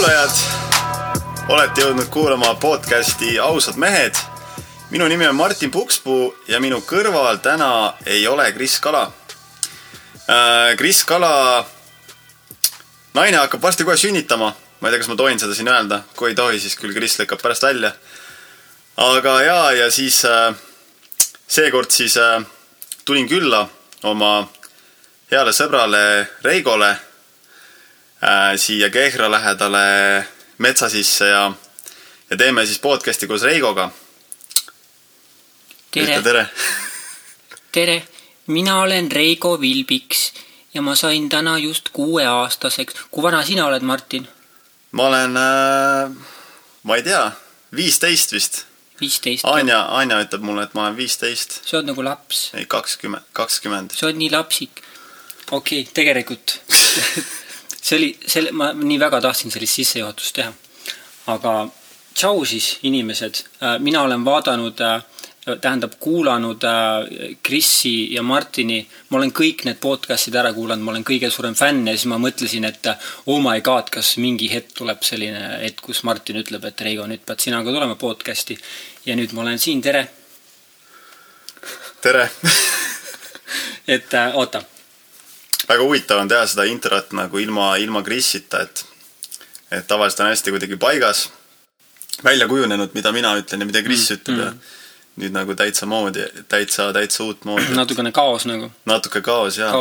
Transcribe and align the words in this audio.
kuulajad! 0.00 0.30
olete 1.48 1.82
jõudnud 1.82 2.06
kuulama 2.08 2.54
podcasti 2.56 3.34
Ausad 3.38 3.76
mehed. 3.76 4.16
minu 4.90 5.04
nimi 5.08 5.26
on 5.28 5.36
Martin 5.36 5.70
Pukspuu 5.70 6.36
ja 6.48 6.60
minu 6.60 6.78
kõrval 6.80 7.36
täna 7.44 7.92
ei 8.06 8.24
ole 8.28 8.46
Kris 8.52 8.78
Kala. 8.80 9.12
Kris 10.76 11.04
Kala 11.04 11.66
naine 13.14 13.36
hakkab 13.36 13.62
varsti 13.62 13.84
kohe 13.84 13.96
sünnitama. 13.96 14.54
ma 14.80 14.88
ei 14.88 14.92
tea, 14.92 15.02
kas 15.02 15.08
ma 15.08 15.16
tohin 15.16 15.38
seda 15.38 15.54
siin 15.54 15.68
öelda, 15.68 16.00
kui 16.16 16.30
ei 16.30 16.34
tohi, 16.34 16.60
siis 16.60 16.78
küll 16.80 16.96
Kris 16.96 17.18
lükkab 17.18 17.42
pärast 17.42 17.62
välja. 17.62 17.92
aga 18.96 19.42
jaa, 19.42 19.72
ja 19.72 19.90
siis 19.90 20.24
äh, 20.24 20.54
seekord 21.48 21.90
siis 21.90 22.16
äh, 22.16 22.40
tulin 23.04 23.28
külla 23.28 23.68
oma 24.02 24.48
heale 25.30 25.52
sõbrale 25.52 26.26
Reigole 26.42 26.90
äh, 26.90 27.09
siia 28.56 28.90
Kehra 28.90 29.30
lähedale 29.30 30.26
metsa 30.58 30.88
sisse 30.88 31.28
ja, 31.28 31.52
ja 32.30 32.36
teeme 32.36 32.66
siis 32.66 32.78
podcast'i 32.78 33.26
koos 33.26 33.42
Reigoga. 33.42 33.90
ütle 35.96 36.04
tere, 36.06 36.22
tere. 36.28 36.44
tere, 37.72 37.96
mina 38.46 38.80
olen 38.80 39.12
Reigo 39.12 39.60
Vilbiks 39.60 40.32
ja 40.74 40.82
ma 40.82 40.94
sain 40.94 41.28
täna 41.28 41.58
just 41.58 41.88
kuueaastaseks. 41.92 42.94
kui 43.10 43.22
vana 43.22 43.42
sina 43.44 43.66
oled, 43.66 43.82
Martin? 43.82 44.28
ma 44.92 45.06
olen 45.06 45.36
äh,, 45.36 46.12
ma 46.82 46.96
ei 46.96 47.02
tea, 47.02 47.30
viisteist 47.76 48.32
vist. 48.32 48.64
viisteist. 49.00 49.44
Anja, 49.44 49.86
Anja 49.96 50.20
ütleb 50.20 50.44
mulle, 50.44 50.68
et 50.68 50.74
ma 50.74 50.84
olen 50.86 50.96
viisteist. 50.96 51.62
sa 51.64 51.78
oled 51.78 51.88
nagu 51.94 52.04
laps, 52.04 52.50
ei, 52.54 52.66
kakskümmend, 52.68 53.32
kakskümmend. 53.32 53.96
sa 53.96 54.06
oled 54.06 54.20
nii 54.20 54.30
lapsik. 54.36 54.84
okei 55.50 55.80
okay,, 55.80 55.92
tegelikult 55.94 56.58
see 57.80 57.96
oli, 57.96 58.10
selle, 58.26 58.52
ma 58.52 58.72
nii 58.76 58.98
väga 59.00 59.20
tahtsin 59.20 59.50
sellist 59.50 59.80
sissejuhatust 59.80 60.34
teha. 60.36 60.52
aga 61.26 61.54
tšau 62.14 62.44
siis, 62.44 62.78
inimesed. 62.82 63.44
mina 63.78 64.02
olen 64.02 64.24
vaadanud, 64.24 64.82
tähendab 65.60 65.92
kuulanud 66.00 66.64
äh, 66.64 67.36
Krisi 67.42 68.14
ja 68.14 68.22
Martini, 68.22 68.80
ma 69.08 69.18
olen 69.18 69.32
kõik 69.32 69.64
need 69.64 69.78
podcast'id 69.80 70.36
ära 70.36 70.52
kuulanud, 70.52 70.84
ma 70.84 70.92
olen 70.92 71.04
kõige 71.06 71.30
suurem 71.32 71.56
fänn 71.56 71.88
ja 71.88 71.94
siis 71.96 72.06
ma 72.12 72.18
mõtlesin, 72.20 72.66
et 72.68 72.90
oh 73.26 73.40
my 73.42 73.62
god, 73.64 73.88
kas 73.90 74.12
mingi 74.20 74.50
hetk 74.52 74.74
tuleb 74.76 75.02
selline 75.06 75.62
hetk, 75.62 75.80
kus 75.86 76.02
Martin 76.04 76.42
ütleb, 76.42 76.64
et 76.68 76.84
Reigo, 76.84 77.06
nüüd 77.08 77.24
pead 77.26 77.40
sina 77.40 77.62
ka 77.64 77.72
tulema 77.72 77.96
podcast'i. 78.00 78.58
ja 79.06 79.16
nüüd 79.16 79.32
ma 79.32 79.46
olen 79.46 79.58
siin, 79.58 79.80
tere. 79.82 80.04
tere 82.02 82.28
et 83.96 84.14
äh, 84.14 84.36
oota, 84.36 84.62
väga 85.68 85.82
huvitav 85.82 86.22
on 86.22 86.28
teha 86.28 86.46
seda 86.46 86.64
introt 86.68 87.12
nagu 87.16 87.38
ilma, 87.38 87.74
ilma 87.76 88.02
Krisita, 88.06 88.62
et 88.62 88.84
et 89.70 89.86
tavaliselt 89.86 90.24
on 90.24 90.32
hästi 90.32 90.50
kuidagi 90.50 90.76
paigas, 90.76 91.28
välja 92.24 92.48
kujunenud, 92.48 92.90
mida 92.94 93.12
mina 93.12 93.36
ütlen 93.38 93.62
ja 93.62 93.66
mida 93.66 93.82
Kris 93.82 94.08
mm, 94.10 94.16
ütleb 94.16 94.36
mm. 94.36 94.42
ja 94.42 94.52
nüüd 95.20 95.34
nagu 95.34 95.54
täitsa 95.54 95.86
moodi, 95.86 96.24
täitsa, 96.48 96.92
täitsa 96.92 97.24
uutmoodi. 97.24 97.74
natukene 97.76 98.12
kaos 98.12 98.46
nagu, 98.48 98.70
natuke 98.86 99.20
kaos 99.20 99.58
jaa. 99.58 99.72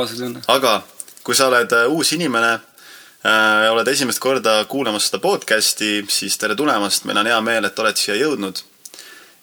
aga 0.48 0.82
kui 1.24 1.36
sa 1.36 1.48
oled 1.48 1.74
äh, 1.76 1.88
uus 1.92 2.14
inimene 2.14 2.52
äh, 2.54 3.70
oled 3.72 3.88
esimest 3.88 4.20
korda 4.20 4.64
kuulamas 4.70 5.10
seda 5.10 5.22
podcast'i, 5.24 6.04
siis 6.10 6.38
tere 6.38 6.56
tulemast, 6.56 7.06
meil 7.06 7.22
on 7.22 7.30
hea 7.32 7.40
meel, 7.46 7.70
et 7.70 7.80
oled 7.80 7.98
siia 7.98 8.18
jõudnud. 8.20 8.64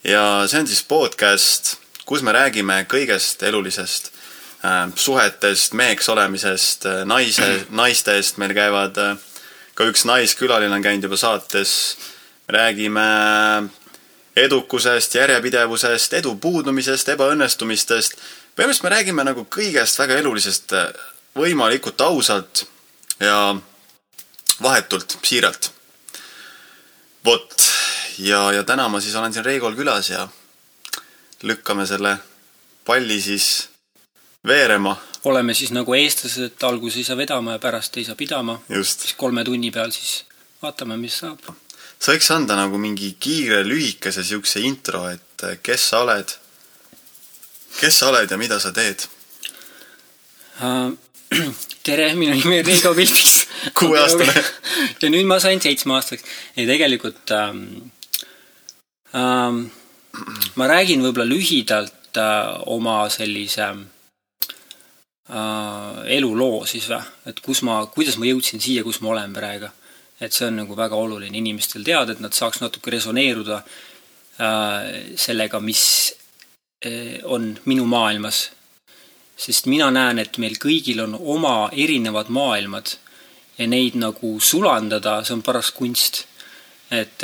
ja 0.04 0.22
see 0.46 0.60
on 0.60 0.68
siis 0.70 0.82
podcast, 0.82 1.76
kus 2.04 2.22
me 2.22 2.34
räägime 2.36 2.82
kõigest 2.90 3.42
elulisest 3.46 4.12
suhetest, 4.96 5.72
meheks 5.72 6.08
olemisest, 6.08 6.86
naise, 7.04 7.48
naistest, 7.80 8.38
meil 8.42 8.54
käivad 8.56 8.98
äh, 8.98 9.16
ka 9.76 9.88
üks 9.90 10.06
naiskülaline 10.08 10.74
on 10.74 10.84
käinud 10.84 11.04
juba 11.04 11.18
saates, 11.20 11.72
räägime 12.48 13.04
edukusest, 14.36 15.14
järjepidevusest, 15.14 16.16
edu 16.20 16.34
puudumisest, 16.40 17.08
ebaõnnestumistest. 17.14 18.18
põhimõtteliselt 18.56 18.88
me 18.88 18.94
räägime 18.94 19.24
nagu 19.24 19.46
kõigest 19.50 19.98
väga 19.98 20.18
elulisest 20.22 20.72
äh, 20.72 20.88
võimalikult 21.36 22.00
ausalt 22.00 22.66
ja 23.20 23.56
vahetult, 24.62 25.18
siiralt. 25.22 25.70
vot, 27.24 27.54
ja, 28.18 28.52
ja 28.52 28.62
täna 28.64 28.88
ma 28.88 29.00
siis 29.00 29.14
olen 29.14 29.32
siin 29.32 29.44
Reigol 29.44 29.74
külas 29.76 30.10
ja 30.10 30.28
lükkame 31.42 31.86
selle 31.86 32.16
palli 32.86 33.20
siis 33.20 33.68
veerema, 34.46 34.96
oleme 35.24 35.54
siis 35.54 35.72
nagu 35.74 35.94
eestlased, 35.94 36.56
alguses 36.62 37.00
ei 37.02 37.08
saa 37.08 37.18
vedama 37.18 37.56
ja 37.56 37.62
pärast 37.62 37.96
ei 37.96 38.04
saa 38.04 38.14
pidama. 38.14 38.60
just. 38.68 39.00
siis 39.00 39.14
kolme 39.18 39.44
tunni 39.44 39.70
peal 39.70 39.90
siis 39.90 40.24
vaatame, 40.62 40.96
mis 40.96 41.18
saab. 41.22 41.40
sa 41.98 42.12
võiks 42.12 42.30
anda 42.34 42.56
nagu 42.58 42.78
mingi 42.78 43.16
kiire 43.20 43.62
lühikese 43.66 44.24
siukse 44.24 44.60
intro, 44.60 45.06
et 45.10 45.44
äh, 45.44 45.58
kes 45.62 45.88
sa 45.90 46.02
oled, 46.04 46.36
kes 47.80 47.98
sa 47.98 48.10
oled 48.12 48.30
ja 48.30 48.38
mida 48.40 48.60
sa 48.62 48.72
teed. 48.76 49.08
tere, 51.86 52.12
minu 52.14 52.36
nimi 52.36 52.60
on 52.60 52.66
Reigo 52.66 52.94
Vilbiks. 52.96 53.46
Kuueaastane. 53.78 54.44
ja 55.02 55.10
nüüd 55.10 55.26
ma 55.26 55.40
sain 55.42 55.60
seitsmeaastaseks. 55.62 56.24
ei, 56.56 56.68
tegelikult 56.68 57.34
ähm, 57.34 57.66
ähm, 59.10 59.60
ma 60.54 60.70
räägin 60.70 61.02
võib-olla 61.04 61.26
lühidalt 61.28 62.16
äh, 62.20 62.62
oma 62.72 63.00
sellise 63.12 63.66
äh, 63.66 63.84
eluloo 65.26 66.60
siis 66.70 66.84
või, 66.86 67.00
et 67.26 67.40
kus 67.42 67.64
ma, 67.66 67.80
kuidas 67.90 68.14
ma 68.14 68.28
jõudsin 68.28 68.62
siia, 68.62 68.84
kus 68.86 69.00
ma 69.02 69.10
olen 69.10 69.32
praegu. 69.34 69.66
et 70.20 70.32
see 70.32 70.46
on 70.46 70.54
nagu 70.62 70.76
väga 70.76 70.96
oluline 70.96 71.36
inimestel 71.36 71.82
teada, 71.84 72.12
et 72.12 72.20
nad 72.20 72.32
saaks 72.32 72.60
natuke 72.62 72.90
resoneeruda 72.94 73.56
äh, 73.56 74.86
sellega, 75.18 75.60
mis 75.60 76.14
äh, 76.86 77.18
on 77.24 77.58
minu 77.64 77.84
maailmas 77.90 78.50
sest 79.36 79.68
mina 79.68 79.90
näen, 79.92 80.18
et 80.18 80.38
meil 80.40 80.56
kõigil 80.60 81.02
on 81.04 81.14
oma 81.16 81.68
erinevad 81.72 82.30
maailmad 82.32 82.96
ja 83.58 83.68
neid 83.68 83.96
nagu 84.00 84.36
sulandada, 84.40 85.20
see 85.24 85.36
on 85.36 85.44
paras 85.44 85.70
kunst. 85.76 86.24
et, 86.90 87.22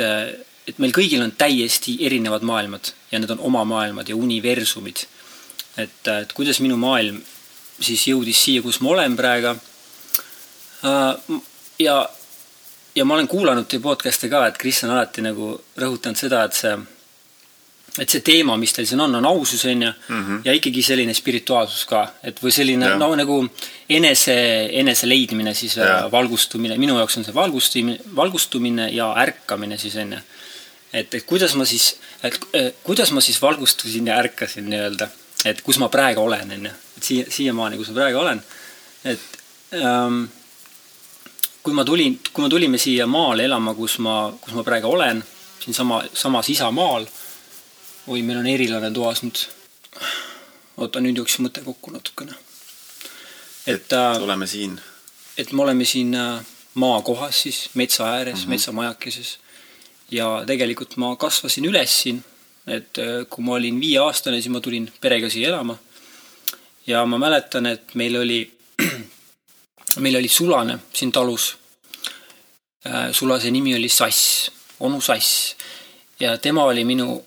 et 0.67 0.79
meil 0.79 0.91
kõigil 0.93 1.23
on 1.23 1.31
täiesti 1.31 1.97
erinevad 2.05 2.43
maailmad 2.43 2.91
ja 3.11 3.19
need 3.19 3.31
on 3.31 3.39
oma 3.39 3.63
maailmad 3.63 4.09
ja 4.09 4.15
universumid. 4.15 5.05
et, 5.77 6.07
et 6.07 6.33
kuidas 6.33 6.59
minu 6.61 6.77
maailm 6.77 7.21
siis 7.79 8.07
jõudis 8.07 8.43
siia, 8.45 8.61
kus 8.61 8.81
ma 8.81 8.89
olen 8.89 9.15
praegu. 9.17 9.55
ja, 11.79 12.09
ja 12.95 13.05
ma 13.05 13.13
olen 13.13 13.27
kuulanud 13.27 13.67
teie 13.67 13.81
podcast'e 13.81 14.29
ka, 14.29 14.47
et 14.47 14.57
Kris 14.57 14.83
on 14.83 14.95
alati 14.95 15.21
nagu 15.21 15.53
rõhutanud 15.79 16.19
seda, 16.19 16.43
et 16.43 16.53
see 16.53 16.75
et 18.01 18.09
see 18.09 18.23
teema, 18.25 18.55
mis 18.57 18.73
teil 18.73 18.87
siin 18.89 19.01
on, 19.03 19.15
on 19.19 19.25
ausus, 19.29 19.65
on 19.69 19.83
ju, 19.85 19.89
ja 20.47 20.53
ikkagi 20.57 20.81
selline 20.85 21.13
spirituaalsus 21.13 21.85
ka, 21.85 22.01
et 22.25 22.39
või 22.41 22.53
selline 22.55 22.87
Jah. 22.89 22.97
no 22.97 23.11
nagu 23.15 23.35
enese, 23.89 24.35
enese 24.81 25.09
leidmine 25.09 25.53
siis, 25.53 25.75
Jah. 25.77 26.07
valgustumine, 26.11 26.77
minu 26.81 26.97
jaoks 26.97 27.19
on 27.19 27.27
see 27.27 27.35
valgustumine, 27.35 27.99
valgustumine 28.15 28.89
ja 28.95 29.11
ärkamine 29.21 29.77
siis 29.77 29.95
on 30.01 30.15
ju. 30.17 30.21
et, 30.93 31.13
et 31.13 31.25
kuidas 31.29 31.53
ma 31.59 31.67
siis, 31.69 31.91
et 32.23 32.39
eh, 32.53 32.71
kuidas 32.83 33.13
ma 33.13 33.21
siis 33.21 33.37
valgustusin 33.41 34.09
ja 34.09 34.17
ärkasin 34.17 34.65
nii-öelda, 34.73 35.09
et 35.45 35.61
kus 35.61 35.79
ma 35.79 35.89
praegu 35.89 36.21
olen, 36.21 36.51
on 36.51 36.65
ju, 36.65 36.71
et 36.97 37.03
siia, 37.03 37.25
siiamaani, 37.29 37.77
kus 37.77 37.91
ma 37.91 37.99
praegu 38.01 38.19
olen, 38.21 38.41
et 39.03 39.39
ähm, 39.79 40.23
kui 41.63 41.73
ma 41.73 41.85
tulin, 41.87 42.19
kui 42.33 42.43
me 42.43 42.49
tulime 42.49 42.77
siia 42.77 43.07
maale 43.07 43.45
elama, 43.47 43.73
kus 43.75 43.97
ma, 44.03 44.15
kus 44.41 44.55
ma 44.55 44.63
praegu 44.63 44.91
olen, 44.91 45.23
siinsama, 45.63 46.03
samas 46.13 46.49
isamaal. 46.49 47.07
oi, 48.07 48.21
meil 48.21 48.39
on 48.39 48.47
erilane 48.47 48.91
toas 48.91 49.23
nüüd. 49.23 49.45
oota, 50.77 50.99
nüüd 50.99 51.21
jooksis 51.21 51.39
mõte 51.39 51.63
kokku 51.63 51.91
natukene. 51.91 52.35
et 53.67 53.93
äh,, 53.93 54.23
oleme 54.23 54.47
siin. 54.47 54.81
et 55.37 55.51
me 55.51 55.63
oleme 55.63 55.85
siin 55.85 56.15
äh, 56.15 56.43
maakohas 56.73 57.41
siis, 57.41 57.69
metsa 57.73 58.05
ääres 58.05 58.35
mm, 58.35 58.43
-hmm. 58.43 58.49
metsamajakeses. 58.49 59.39
ja 60.11 60.43
tegelikult 60.47 60.97
ma 60.97 61.15
kasvasin 61.15 61.65
üles 61.65 62.01
siin, 62.01 62.23
et 62.67 62.99
äh, 63.01 63.25
kui 63.29 63.43
ma 63.45 63.57
olin 63.57 63.79
viieaastane, 63.79 64.41
siis 64.41 64.51
ma 64.53 64.61
tulin 64.63 64.87
perega 65.01 65.29
siia 65.29 65.49
elama. 65.49 65.77
ja 66.87 67.05
ma 67.05 67.17
mäletan, 67.17 67.65
et 67.65 67.95
meil 67.95 68.17
oli, 68.19 68.39
meil 70.03 70.15
oli 70.19 70.27
sulane 70.27 70.79
siin 70.93 71.11
talus. 71.11 71.57
sulase 73.11 73.51
nimi 73.51 73.75
oli 73.75 73.89
Sass, 73.89 74.51
onu 74.79 75.01
Sass 75.01 75.55
ja 76.19 76.37
tema 76.37 76.63
oli 76.63 76.83
minu 76.83 77.23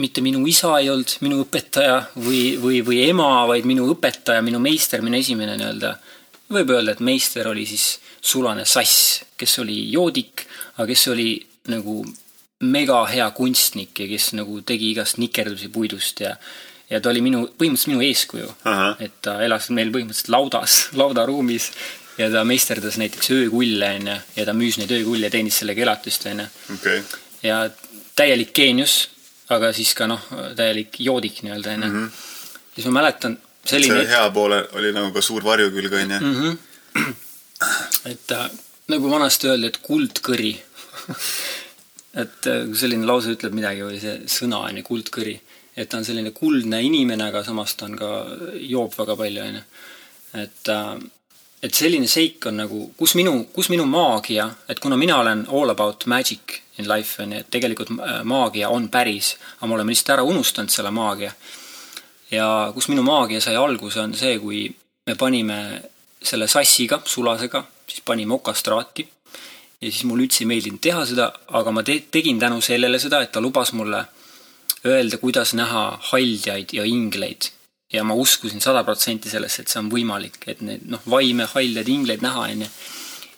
mitte 0.00 0.22
minu 0.24 0.46
isa 0.48 0.72
ei 0.80 0.88
olnud 0.90 1.18
minu 1.24 1.42
õpetaja 1.44 1.98
või, 2.16 2.56
või, 2.60 2.80
või 2.84 3.02
ema, 3.10 3.28
vaid 3.50 3.68
minu 3.68 3.84
õpetaja, 3.92 4.42
minu 4.44 4.60
meister, 4.62 5.02
minu 5.04 5.18
esimene 5.18 5.58
nii-öelda, 5.60 5.92
võib 6.56 6.72
öelda, 6.72 6.94
et 6.94 7.04
meister 7.04 7.50
oli 7.50 7.66
siis 7.68 7.98
sulane 8.20 8.64
Sass, 8.68 9.20
kes 9.36 9.58
oli 9.62 9.82
joodik, 9.92 10.46
aga 10.78 10.88
kes 10.90 11.06
oli 11.12 11.34
nagu 11.70 12.00
mega 12.60 13.04
hea 13.08 13.30
kunstnik 13.36 14.02
ja 14.02 14.08
kes 14.10 14.32
nagu 14.36 14.60
tegi 14.66 14.90
igast 14.92 15.18
nikerdusi 15.18 15.68
puidust 15.72 16.20
ja 16.20 16.34
ja 16.90 16.98
ta 17.00 17.12
oli 17.12 17.22
minu, 17.22 17.44
põhimõtteliselt 17.54 17.92
minu 17.92 18.02
eeskuju. 18.02 18.48
Et 19.04 19.20
ta 19.22 19.36
elas 19.44 19.68
meil 19.70 19.92
põhimõtteliselt 19.94 20.32
laudas, 20.34 20.78
laudaruumis 21.00 21.70
ja 22.18 22.28
ta 22.32 22.42
meisterdas 22.44 22.98
näiteks 23.00 23.30
öökulle, 23.36 23.92
onju, 24.00 24.16
ja 24.36 24.46
ta 24.48 24.54
müüs 24.56 24.80
neid 24.80 24.90
öökulle, 24.98 25.30
teenis 25.32 25.60
sellega 25.62 25.86
elatist, 25.86 26.26
onju. 26.28 26.48
okay. 26.74 27.04
ja 27.46 27.62
täielik 28.18 28.50
geenius, 28.56 28.96
aga 29.54 29.70
siis 29.76 29.94
ka 29.96 30.10
noh, 30.10 30.26
täielik 30.58 30.98
joodik 31.00 31.40
nii-öelda, 31.46 31.76
onju. 31.78 31.92
Mhm. 31.92 32.10
siis 32.74 32.90
ma 32.90 32.98
mäletan, 32.98 33.38
selline 33.64 33.94
selle 33.94 34.10
hea 34.10 34.26
poole 34.34 34.64
oli 34.76 34.92
nagu 34.96 35.14
ka 35.14 35.22
suur 35.24 35.46
varjukülg, 35.46 35.94
onju. 36.02 36.20
mm. 36.20 36.34
-hmm. 36.42 37.14
et 38.12 38.36
äh, 38.36 38.50
nagu 38.88 39.10
vanasti 39.10 39.48
öeldi, 39.48 39.72
et 39.72 39.80
kuldkõri 39.86 40.56
et 42.14 42.46
äh, 42.50 42.66
selline 42.74 43.06
lause 43.06 43.34
ütleb 43.36 43.54
midagi 43.54 43.84
või 43.86 44.00
see 44.02 44.16
sõna 44.30 44.64
on 44.66 44.80
ju 44.80 44.86
kuldkõri, 44.86 45.36
et 45.76 45.88
ta 45.90 46.00
on 46.00 46.06
selline 46.06 46.32
kuldne 46.34 46.80
inimene, 46.82 47.28
aga 47.30 47.44
samas 47.46 47.76
ta 47.78 47.86
on 47.86 47.96
ka, 47.98 48.10
joob 48.66 48.96
väga 48.96 49.16
palju, 49.20 49.44
on 49.46 49.60
ju. 49.60 49.62
et, 50.42 50.72
äh, 50.74 50.96
et 51.62 51.76
selline 51.76 52.08
seik 52.10 52.46
on 52.50 52.58
nagu, 52.64 52.82
kus 52.98 53.14
minu, 53.18 53.44
kus 53.54 53.70
minu 53.70 53.86
maagia, 53.86 54.48
et 54.68 54.82
kuna 54.82 54.98
mina 54.98 55.20
olen 55.22 55.46
all 55.48 55.70
about 55.70 56.06
magic 56.06 56.60
in 56.78 56.88
life, 56.88 57.22
on 57.22 57.36
ju, 57.36 57.44
et 57.44 57.50
tegelikult 57.50 57.94
äh, 57.94 58.20
maagia 58.24 58.72
on 58.74 58.88
päris, 58.90 59.36
aga 59.58 59.70
me 59.70 59.78
oleme 59.78 59.94
lihtsalt 59.94 60.16
ära 60.16 60.26
unustanud 60.26 60.74
selle 60.74 60.90
maagia. 60.90 61.32
ja 62.30 62.70
kus 62.74 62.88
minu 62.90 63.02
maagia 63.06 63.40
sai 63.40 63.56
alguse, 63.58 64.00
on 64.00 64.14
see, 64.14 64.38
kui 64.38 64.66
me 65.06 65.14
panime 65.14 65.60
selle 66.22 66.46
sassiga, 66.50 67.00
sulasega, 67.06 67.62
siis 67.86 68.02
panime 68.06 68.34
okastraati 68.34 69.06
ja 69.80 69.88
siis 69.88 70.04
mulle 70.04 70.26
üldse 70.26 70.44
ei 70.44 70.50
meeldinud 70.50 70.82
teha 70.84 71.04
seda, 71.08 71.30
aga 71.56 71.72
ma 71.72 71.84
te 71.86 71.96
tegin 72.12 72.40
tänu 72.40 72.60
sellele 72.64 73.00
seda, 73.00 73.22
et 73.24 73.32
ta 73.32 73.40
lubas 73.40 73.72
mulle 73.76 74.04
öelda, 74.86 75.18
kuidas 75.20 75.54
näha 75.56 75.84
haldjaid 76.10 76.76
ja 76.76 76.84
ingleid. 76.84 77.50
ja 77.92 78.04
ma 78.06 78.14
uskusin 78.14 78.60
sada 78.62 78.84
protsenti 78.86 79.30
sellesse, 79.30 79.62
et 79.62 79.72
see 79.72 79.80
on 79.80 79.88
võimalik, 79.90 80.36
et 80.46 80.60
need 80.62 80.84
noh, 80.92 81.00
vaime, 81.10 81.48
haldjaid, 81.50 81.88
ingleid 81.90 82.22
näha, 82.22 82.46
onju. 82.52 82.68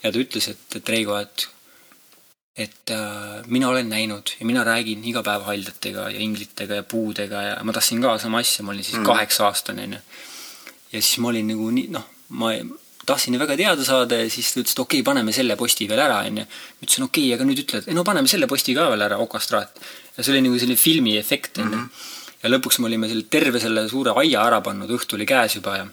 ja 0.03 0.12
ta 0.12 0.19
ütles, 0.19 0.49
et, 0.53 0.77
et 0.77 0.89
Reigo, 0.89 1.17
et 1.17 1.49
et 2.53 2.91
äh, 2.93 3.47
mina 3.49 3.71
olen 3.71 3.88
näinud 3.88 4.35
ja 4.37 4.47
mina 4.47 4.61
räägin 4.65 5.05
iga 5.09 5.23
päev 5.25 5.47
haldjatega 5.47 6.11
ja 6.12 6.19
inglitega 6.21 6.83
ja 6.83 6.83
puudega 6.83 7.43
ja 7.43 7.55
ma 7.65 7.73
tahtsin 7.73 8.03
ka 8.03 8.19
sama 8.21 8.43
asja, 8.45 8.65
ma 8.65 8.75
olin 8.75 8.85
siis 8.85 8.99
mm. 8.99 9.06
kaheksa 9.09 9.47
aastane, 9.47 9.87
onju. 9.88 10.00
ja 10.93 11.00
siis 11.00 11.19
ma 11.19 11.31
olin 11.31 11.49
nagu 11.49 11.71
nii, 11.71 11.87
noh, 11.97 12.05
ma 12.29 12.53
tahtsin 13.06 13.38
väga 13.38 13.56
teada 13.58 13.84
saada 13.84 14.20
ja 14.20 14.31
siis 14.31 14.52
ta 14.52 14.60
ütles, 14.60 14.75
et 14.76 14.82
okei 14.82 15.00
okay,, 15.00 15.06
paneme 15.06 15.34
selle 15.34 15.56
posti 15.58 15.88
veel 15.90 16.02
ära, 16.04 16.20
onju. 16.28 16.44
ma 16.44 16.87
ütlesin 16.87 17.06
okei 17.08 17.26
okay,, 17.26 17.37
aga 17.37 17.46
nüüd 17.49 17.62
ütle, 17.64 17.82
et 17.82 17.90
ei 17.90 17.99
no 17.99 18.04
paneme 18.06 18.31
selle 18.31 18.49
posti 18.50 18.75
ka 18.78 18.88
veel 18.93 19.06
ära, 19.08 19.19
okastraat. 19.22 19.81
ja 20.16 20.22
see 20.22 20.34
oli 20.34 20.44
nagu 20.46 20.60
selline 20.60 20.81
filmi 20.81 21.16
efekt, 21.19 21.58
onju. 21.58 21.76
Mhm. 21.76 21.88
ja 22.43 22.52
lõpuks 22.52 22.81
me 22.82 22.90
olime 22.90 23.10
selle, 23.10 23.26
terve 23.31 23.62
selle 23.62 23.88
suure 23.90 24.14
aia 24.22 24.46
ära 24.46 24.60
pannud, 24.64 24.90
õhtu 24.99 25.19
oli 25.19 25.26
käes 25.26 25.58
juba 25.58 25.76
ja 25.81 25.88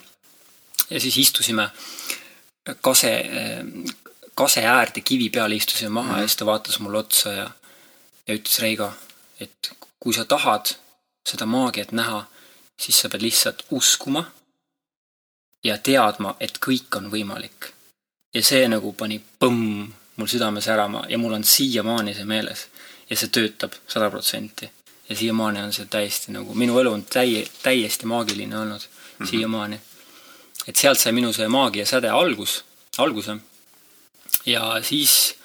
ja 0.90 1.00
siis 1.00 1.18
istusime 1.22 1.68
kase, 2.82 3.12
kase 4.34 4.64
äärde 4.66 5.04
kivi 5.06 5.30
peale 5.30 5.56
istusime 5.56 5.90
maha 5.90 6.08
mm 6.08 6.16
-hmm. 6.16 6.22
ja 6.22 6.28
siis 6.28 6.38
ta 6.38 6.46
vaatas 6.46 6.80
mulle 6.80 6.98
otsa 6.98 7.32
ja 7.34 7.50
ja 8.28 8.36
ütles, 8.38 8.60
Reigo, 8.62 8.92
et 9.42 9.72
kui 10.00 10.14
sa 10.14 10.26
tahad 10.26 10.76
seda 11.26 11.46
maagiat 11.50 11.92
näha, 11.92 12.26
siis 12.78 13.00
sa 13.02 13.10
pead 13.10 13.26
lihtsalt 13.26 13.64
uskuma 13.72 14.24
ja 15.64 15.78
teadma, 15.78 16.36
et 16.40 16.60
kõik 16.66 16.98
on 16.98 17.12
võimalik. 17.12 17.74
ja 18.34 18.44
see 18.44 18.68
nagu 18.68 18.94
pani 18.94 19.18
põmm 19.40 19.88
mul 20.16 20.28
südame 20.28 20.62
särama 20.62 21.06
ja 21.10 21.18
mul 21.18 21.34
on 21.34 21.44
siiamaani 21.44 22.14
see 22.14 22.26
meeles. 22.26 22.68
ja 23.10 23.16
see 23.18 23.28
töötab 23.28 23.74
sada 23.88 24.10
protsenti. 24.10 24.70
ja 25.10 25.16
siiamaani 25.16 25.62
on 25.62 25.74
see 25.74 25.86
täiesti 25.86 26.32
nagu, 26.32 26.54
minu 26.54 26.80
elu 26.80 26.92
on 26.92 27.04
täie, 27.04 27.48
täiesti 27.64 28.06
maagiline 28.06 28.58
olnud 28.58 28.82
mm 28.82 29.26
-hmm. 29.26 29.30
siiamaani. 29.30 29.80
et 30.68 30.76
sealt 30.76 31.00
sai 31.00 31.12
minu 31.12 31.34
see 31.34 31.48
maagiasäde 31.48 32.10
algus, 32.10 32.64
alguse. 32.98 33.38
ja 34.46 34.82
siis 34.82 35.36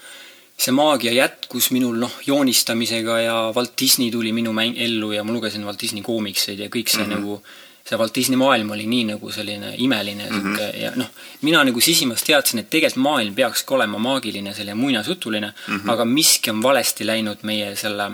see 0.59 0.73
maagia 0.73 1.13
jätkus 1.13 1.71
minul 1.71 1.97
noh, 1.99 2.13
joonistamisega 2.27 3.19
ja 3.21 3.53
Walt 3.57 3.73
Disney 3.81 4.11
tuli 4.11 4.33
minu 4.33 4.53
mäng 4.53 4.75
ellu 4.79 5.13
ja 5.13 5.25
ma 5.25 5.33
lugesin 5.33 5.65
Walt 5.65 5.81
Disney 5.81 6.03
koomikseid 6.03 6.59
ja 6.59 6.69
kõik 6.69 6.89
see 6.89 7.05
mm 7.05 7.13
-hmm. 7.13 7.15
nagu 7.15 7.43
see 7.85 7.99
Walt 8.01 8.15
Disney 8.15 8.37
maailm 8.41 8.71
oli 8.71 8.87
nii 8.89 9.05
nagu 9.13 9.33
selline 9.33 9.75
imeline 9.77 10.31
mm 10.31 10.43
-hmm. 10.43 10.77
ja 10.83 10.93
noh, 10.97 11.11
mina 11.43 11.65
nagu 11.65 11.81
sisimas 11.81 12.23
teadsin, 12.23 12.59
et 12.59 12.71
tegelikult 12.71 13.03
maailm 13.03 13.35
peakski 13.35 13.75
olema 13.75 13.99
maagiline, 13.99 14.55
selline 14.55 14.75
muinasjutuline 14.75 15.47
mm, 15.47 15.77
-hmm. 15.77 15.91
aga 15.93 16.05
miski 16.05 16.51
on 16.51 16.63
valesti 16.63 17.07
läinud 17.07 17.39
meie 17.43 17.77
selle 17.77 18.11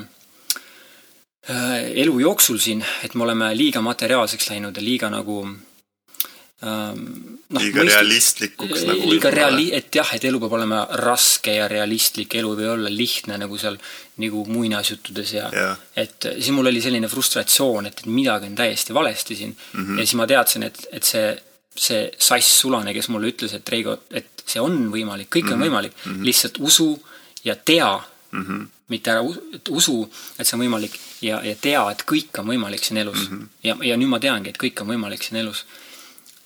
äh, 1.51 1.75
elu 1.95 2.19
jooksul 2.19 2.59
siin, 2.59 2.85
et 3.05 3.15
me 3.15 3.25
oleme 3.25 3.57
liiga 3.57 3.81
materiaalseks 3.81 4.51
läinud 4.51 4.77
ja 4.77 4.85
liiga 4.85 5.11
nagu 5.11 5.47
noh, 6.61 7.63
liiga 7.63 7.81
mõist... 7.81 7.95
realistlikuks 7.95 8.83
nagu 8.85 9.09
liiga 9.09 9.31
reali-, 9.33 9.71
et 9.77 9.95
jah, 9.97 10.11
et 10.17 10.25
elu 10.29 10.41
peab 10.43 10.57
olema 10.59 10.83
raske 11.01 11.55
ja 11.57 11.69
realistlik, 11.71 12.35
elu 12.37 12.51
ei 12.53 12.59
või 12.59 12.69
olla 12.75 12.93
lihtne 12.93 13.39
nagu 13.41 13.61
seal 13.61 13.79
nagu 14.21 14.45
muinasjuttudes 14.45 15.33
ja 15.39 15.47
yeah. 15.55 15.79
et 15.97 16.29
siis 16.35 16.51
mul 16.53 16.69
oli 16.69 16.83
selline 16.85 17.09
frustratsioon, 17.09 17.89
et, 17.89 18.05
et 18.05 18.11
midagi 18.13 18.51
on 18.51 18.59
täiesti 18.59 18.97
valesti 18.97 19.39
siin 19.39 19.55
mm. 19.55 19.87
-hmm. 19.87 19.99
ja 19.99 20.07
siis 20.07 20.19
ma 20.21 20.29
teadsin, 20.29 20.69
et, 20.69 20.85
et 20.93 21.13
see, 21.13 21.33
see 21.77 22.05
sass 22.19 22.61
sulane, 22.61 22.95
kes 22.95 23.09
mulle 23.09 23.33
ütles, 23.33 23.57
et 23.57 23.73
Reigo, 23.73 23.97
et 24.11 24.45
see 24.45 24.61
on 24.61 24.91
võimalik, 24.93 25.33
kõik 25.33 25.49
mm 25.49 25.49
-hmm. 25.49 25.55
on 25.55 25.69
võimalik 25.69 25.97
mm, 25.97 26.13
-hmm. 26.13 26.25
lihtsalt 26.29 26.61
usu 26.61 26.91
ja 27.45 27.57
tea 27.57 28.01
mm, 28.33 28.45
-hmm. 28.45 28.67
mitte 28.89 29.11
ära 29.11 29.23
usu, 29.23 29.43
et 29.55 29.69
usu, 29.69 30.11
et 30.39 30.47
see 30.47 30.59
on 30.59 30.67
võimalik 30.67 31.01
ja, 31.23 31.41
ja 31.45 31.57
tea, 31.57 31.91
et 31.91 32.05
kõik 32.05 32.37
on 32.39 32.53
võimalik 32.53 32.85
siin 32.85 33.01
elus 33.01 33.31
mm. 33.31 33.39
-hmm. 33.39 33.49
ja, 33.63 33.77
ja 33.83 33.97
nüüd 33.97 34.13
ma 34.13 34.21
teangi, 34.21 34.51
et 34.51 34.61
kõik 34.61 34.83
on 34.83 34.93
võimalik 34.93 35.23
siin 35.23 35.41
elus 35.41 35.65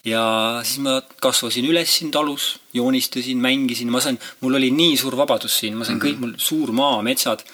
ja 0.04 0.22
siis 0.64 0.82
ma 0.84 0.98
kasvasin 1.22 1.66
üles 1.68 1.92
siin 1.98 2.10
talus, 2.12 2.54
joonistasin, 2.76 3.40
mängisin, 3.40 3.90
ma 3.92 4.02
sain, 4.04 4.18
mul 4.40 4.58
oli 4.60 4.70
nii 4.74 4.96
suur 5.00 5.16
vabadus 5.16 5.58
siin, 5.62 5.76
ma 5.76 5.84
sain 5.84 5.96
mm 5.96 6.02
-hmm. 6.02 6.14
kõik, 6.14 6.20
mul 6.20 6.34
suur 6.36 6.72
maa, 6.72 7.02
metsad, 7.02 7.44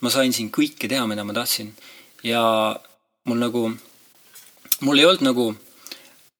ma 0.00 0.10
sain 0.10 0.32
siin 0.32 0.50
kõike 0.50 0.88
teha, 0.88 1.06
mida 1.06 1.24
ma 1.24 1.32
tahtsin. 1.32 1.74
ja 2.22 2.42
mul 3.24 3.38
nagu, 3.38 3.72
mul 4.80 4.98
ei 4.98 5.04
olnud 5.04 5.22
nagu, 5.26 5.46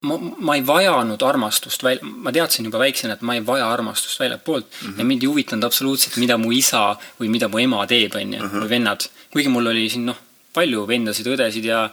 ma, 0.03 0.19
ma 0.19 0.57
ei 0.57 0.67
vajanud 0.67 1.23
armastust 1.23 1.83
väl-, 1.83 2.03
ma 2.03 2.33
teadsin 2.33 2.65
juba 2.65 2.79
väiksena, 2.79 3.15
et 3.15 3.23
ma 3.23 3.35
ei 3.35 3.47
vaja 3.47 3.71
armastust 3.71 4.21
väljapoolt 4.21 4.67
mm 4.67 4.89
-hmm. 4.89 4.99
ja 4.99 5.05
mind 5.05 5.23
ei 5.23 5.29
huvitanud 5.29 5.65
absoluutselt, 5.65 6.17
mida 6.17 6.39
mu 6.39 6.53
isa 6.53 6.97
või 7.21 7.29
mida 7.29 7.49
mu 7.49 7.59
ema 7.59 7.87
teeb, 7.87 8.15
on 8.15 8.35
ju, 8.35 8.43
mhm. 8.43 8.59
või 8.63 8.69
vennad. 8.69 9.09
kuigi 9.31 9.49
mul 9.49 9.67
oli 9.67 9.89
siin 9.91 10.07
noh, 10.07 10.19
palju 10.53 10.87
vendasid, 10.87 11.27
õdesid 11.27 11.65
ja 11.65 11.91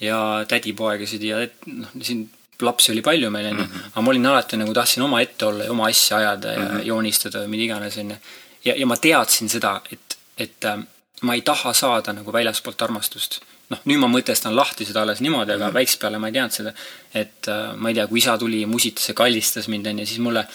ja 0.00 0.44
tädipoegasid 0.48 1.22
ja 1.22 1.36
noh, 1.66 1.88
siin 2.02 2.30
lapsi 2.62 2.92
oli 2.92 3.02
palju 3.02 3.30
meil, 3.30 3.50
onju. 3.52 3.64
Mhm. 3.64 3.84
aga 3.92 4.02
ma 4.02 4.10
olin 4.10 4.26
alati 4.26 4.56
nagu 4.60 4.74
tahtsin 4.74 5.02
omaette 5.02 5.46
olla 5.46 5.64
ja 5.64 5.70
oma 5.70 5.86
asja 5.86 6.16
ajada 6.16 6.52
ja 6.52 6.58
mm 6.58 6.66
-hmm. 6.66 6.86
joonistada 6.86 7.44
või 7.44 7.54
mida 7.54 7.62
iganes, 7.62 7.98
onju. 7.98 8.16
ja, 8.64 8.74
ja 8.76 8.86
ma 8.86 8.96
teadsin 8.96 9.48
seda, 9.48 9.80
et, 9.92 10.18
et 10.38 10.64
äh, 10.64 10.84
ma 11.22 11.34
ei 11.34 11.42
taha 11.42 11.72
saada 11.72 12.12
nagu 12.12 12.32
väljaspoolt 12.32 12.82
armastust. 12.82 13.40
noh, 13.72 13.80
nüüd 13.88 13.98
ma 14.02 14.08
mõtestan 14.12 14.52
lahti 14.56 14.84
seda 14.84 15.02
alles 15.02 15.20
niimoodi, 15.20 15.52
aga 15.52 15.64
mm 15.64 15.70
-hmm. 15.70 15.74
väikse 15.74 15.98
peale 15.98 16.18
ma 16.18 16.28
ei 16.28 16.32
teadnud 16.32 16.52
seda. 16.52 16.72
et 17.14 17.48
äh, 17.48 17.76
ma 17.76 17.88
ei 17.88 17.94
tea, 17.94 18.06
kui 18.06 18.18
isa 18.18 18.38
tuli 18.38 18.60
ja 18.60 18.66
musitas 18.66 19.08
ja 19.08 19.14
kallistas 19.14 19.68
mind, 19.68 19.86
onju, 19.86 20.06
siis 20.06 20.18
mulle 20.18 20.46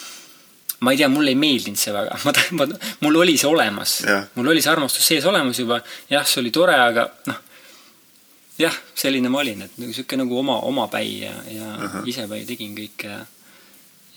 ma 0.79 0.91
ei 0.91 0.97
tea, 0.97 1.09
mulle 1.09 1.29
ei 1.33 1.35
meeldinud 1.35 1.79
see 1.79 1.93
väga, 1.93 2.19
ma, 2.25 2.33
ma, 2.51 2.67
mul 2.99 3.15
oli 3.15 3.37
see 3.37 3.49
olemas 3.49 4.03
mul 4.35 4.47
oli 4.47 4.61
see 4.61 4.71
armastus 4.71 5.07
sees 5.07 5.25
olemas 5.25 5.59
juba, 5.59 5.81
jah, 6.09 6.25
see 6.25 6.41
oli 6.41 6.51
tore, 6.51 6.75
aga 6.75 7.09
noh, 7.25 7.41
jah, 8.57 8.77
selline 8.95 9.29
ma 9.29 9.41
olin, 9.43 9.61
et 9.67 9.81
sihuke 9.93 10.17
nagu 10.17 10.39
oma, 10.39 10.59
omapäi 10.65 11.19
ja, 11.21 11.33
ja 11.51 11.73
uh 11.75 11.89
-huh. 11.93 12.07
isepäi 12.09 12.45
tegin 12.45 12.75
kõike 12.77 13.11
ja 13.11 13.25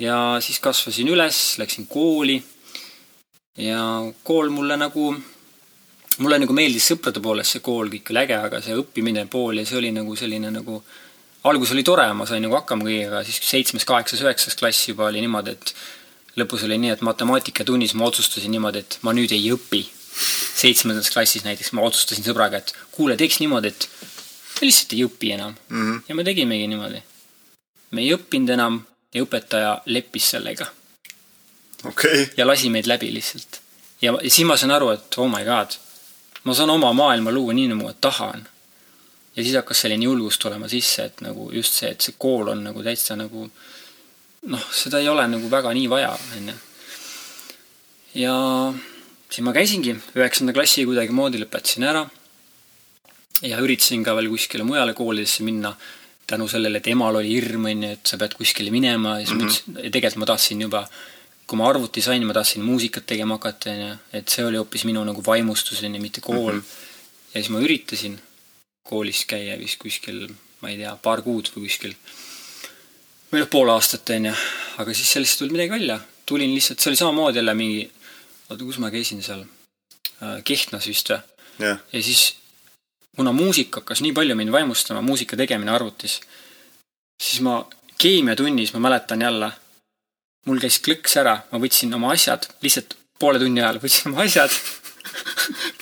ja 0.01 0.17
siis 0.41 0.61
kasvasin 0.61 1.09
üles, 1.13 1.59
läksin 1.61 1.87
kooli 1.87 2.41
ja 3.61 3.83
kool 4.25 4.49
mulle 4.51 4.77
nagu, 4.81 5.13
mulle 6.19 6.41
nagu 6.41 6.57
meeldis 6.57 6.89
sõprade 6.93 7.23
poolest 7.23 7.57
see 7.57 7.65
kool, 7.65 7.93
kõik 7.93 8.13
oli 8.13 8.23
äge, 8.25 8.41
aga 8.49 8.63
see 8.65 8.79
õppimine 8.81 9.27
pool 9.31 9.61
ja 9.61 9.67
see 9.69 9.79
oli 9.81 9.93
nagu 9.95 10.17
selline 10.17 10.53
nagu 10.55 10.81
algus 11.51 11.73
oli 11.75 11.85
tore, 11.85 12.09
ma 12.17 12.27
sain 12.29 12.43
nagu 12.45 12.57
hakkama 12.57 12.87
kõigega, 12.89 13.23
siis 13.25 13.41
seitsmes, 13.45 13.87
kaheksas, 13.89 14.25
üheksas 14.25 14.57
klass 14.61 14.89
juba 14.89 15.09
oli 15.09 15.23
niimoodi, 15.25 15.57
et 15.57 15.75
lõpus 16.41 16.65
oli 16.67 16.79
nii, 16.81 16.95
et 16.97 17.05
matemaatikatunnis 17.05 17.97
ma 17.97 18.09
otsustasin 18.09 18.53
niimoodi, 18.57 18.85
et 18.85 18.99
ma 19.05 19.17
nüüd 19.17 19.33
ei 19.37 19.51
õpi. 19.55 19.87
seitsmendas 20.61 21.09
klassis 21.09 21.45
näiteks 21.47 21.71
ma 21.73 21.85
otsustasin 21.87 22.25
sõbraga, 22.27 22.59
et 22.61 22.75
kuule, 22.93 23.15
teeks 23.17 23.39
niimoodi, 23.41 23.69
et 23.69 23.87
me 24.61 24.69
lihtsalt 24.69 24.93
ei 24.97 25.05
õpi 25.07 25.33
enam 25.37 25.55
mm. 25.69 25.81
-hmm. 25.81 26.03
ja 26.09 26.15
me 26.15 26.25
tegimegi 26.25 26.69
niimoodi. 26.69 27.03
me 27.91 28.03
ei 28.05 28.15
õppinud 28.15 28.53
enam 28.57 28.83
ja 29.15 29.25
õpetaja 29.25 29.73
leppis 29.87 30.31
sellega 30.31 30.67
okay.. 31.85 32.27
ja 32.37 32.47
lasi 32.47 32.71
meid 32.71 32.87
läbi 32.87 33.13
lihtsalt. 33.15 33.61
ja, 34.03 34.15
siis 34.29 34.47
ma 34.47 34.57
sain 34.57 34.71
aru, 34.71 34.91
et 34.91 35.19
oh 35.19 35.29
my 35.31 35.45
god, 35.45 35.77
ma 36.45 36.55
saan 36.55 36.71
oma 36.71 36.93
maailma 36.93 37.33
luua 37.33 37.55
nii, 37.57 37.69
nagu 37.73 37.89
ma 37.89 37.95
tahan. 38.01 38.47
ja 39.37 39.43
siis 39.43 39.57
hakkas 39.57 39.85
selline 39.85 40.05
julgus 40.05 40.39
tulema 40.39 40.69
sisse, 40.69 41.05
et 41.11 41.21
nagu 41.25 41.51
just 41.53 41.81
see, 41.81 41.91
et 41.91 42.01
see 42.01 42.19
kool 42.19 42.53
on 42.53 42.65
nagu 42.65 42.83
täitsa 42.83 43.17
nagu 43.17 43.49
noh, 44.47 44.71
seda 44.73 45.01
ei 45.01 45.09
ole 45.09 45.27
nagu 45.29 45.51
väga 45.51 45.73
nii 45.75 45.89
vaja, 45.91 46.15
onju. 46.37 46.55
ja 48.15 48.37
siis 49.31 49.45
ma 49.47 49.57
käisingi, 49.57 49.97
üheksanda 50.17 50.55
klassi 50.57 50.87
kuidagimoodi 50.89 51.43
lõpetasin 51.43 51.89
ära 51.91 52.07
ja 53.43 53.61
üritasin 53.61 54.05
ka 54.05 54.15
veel 54.17 54.29
kuskile 54.33 54.65
mujale 54.65 54.95
koolidesse 54.95 55.47
minna. 55.47 55.77
tänu 56.31 56.47
sellele, 56.49 56.79
et 56.79 56.87
emal 56.87 57.17
oli 57.19 57.33
hirm, 57.33 57.65
on 57.67 57.81
ju, 57.83 57.89
et 57.97 58.07
sa 58.07 58.17
pead 58.17 58.37
kuskile 58.39 58.71
minema 58.71 59.17
ja 59.19 59.27
siis 59.27 59.31
mm 59.35 59.41
-hmm. 59.41 59.43
ma 59.43 59.81
ütlesin, 59.81 59.93
tegelikult 59.93 60.21
ma 60.23 60.27
tahtsin 60.27 60.61
juba, 60.61 60.89
kui 61.47 61.59
ma 61.59 61.69
arvuti 61.69 62.03
sain, 62.03 62.27
ma 62.27 62.33
tahtsin 62.33 62.63
muusikat 62.63 63.07
tegema 63.07 63.35
hakata, 63.35 63.71
on 63.71 63.81
ju, 63.81 63.97
et 64.13 64.29
see 64.29 64.45
oli 64.45 64.57
hoopis 64.57 64.85
minu 64.85 65.05
nagu 65.05 65.25
vaimustus, 65.27 65.83
on 65.83 65.95
ju, 65.95 66.01
mitte 66.01 66.21
kool 66.21 66.53
mm. 66.53 66.61
-hmm. 66.61 67.35
ja 67.35 67.43
siis 67.43 67.49
ma 67.49 67.59
üritasin 67.59 68.19
koolis 68.83 69.25
käia 69.27 69.59
vist 69.59 69.79
kuskil, 69.79 70.29
ma 70.61 70.71
ei 70.71 70.77
tea, 70.77 70.97
paar 71.03 71.23
kuud 71.23 71.51
või 71.57 71.67
kuskil 71.67 71.95
või 73.33 73.43
noh, 73.43 73.51
pool 73.51 73.71
aastat 73.71 74.11
on 74.11 74.31
ju, 74.31 74.35
aga 74.83 74.95
siis 74.95 75.13
sellest 75.13 75.35
ei 75.35 75.39
tulnud 75.39 75.57
midagi 75.57 75.71
välja, 75.71 76.01
tulin 76.27 76.55
lihtsalt, 76.55 76.81
see 76.81 76.91
oli 76.91 76.97
samamoodi 76.97 77.39
jälle 77.39 77.55
mingi, 77.55 77.91
oota, 78.49 78.65
kus 78.65 78.79
ma 78.79 78.91
käisin 78.91 79.23
seal, 79.23 79.45
Kehtnas 80.45 80.87
vist 80.87 81.09
või, 81.11 81.23
jah, 81.59 81.79
ja 81.93 82.03
siis 82.03 82.40
kuna 83.17 83.33
muusika 83.33 83.81
hakkas 83.81 84.03
nii 84.05 84.13
palju 84.17 84.37
mind 84.39 84.53
vaimustama, 84.55 85.03
muusika 85.03 85.37
tegemine 85.37 85.73
arvutis, 85.75 86.21
siis 87.23 87.43
ma 87.45 87.61
keemiatunnis, 88.01 88.73
ma 88.75 88.87
mäletan 88.87 89.23
jälle, 89.23 89.51
mul 90.47 90.61
käis 90.63 90.79
klõks 90.85 91.19
ära, 91.21 91.37
ma 91.51 91.61
võtsin 91.63 91.93
oma 91.97 92.15
asjad, 92.15 92.47
lihtsalt 92.65 92.97
poole 93.21 93.41
tunni 93.43 93.61
ajal 93.61 93.81
võtsin 93.83 94.13
oma 94.13 94.25
asjad, 94.25 94.55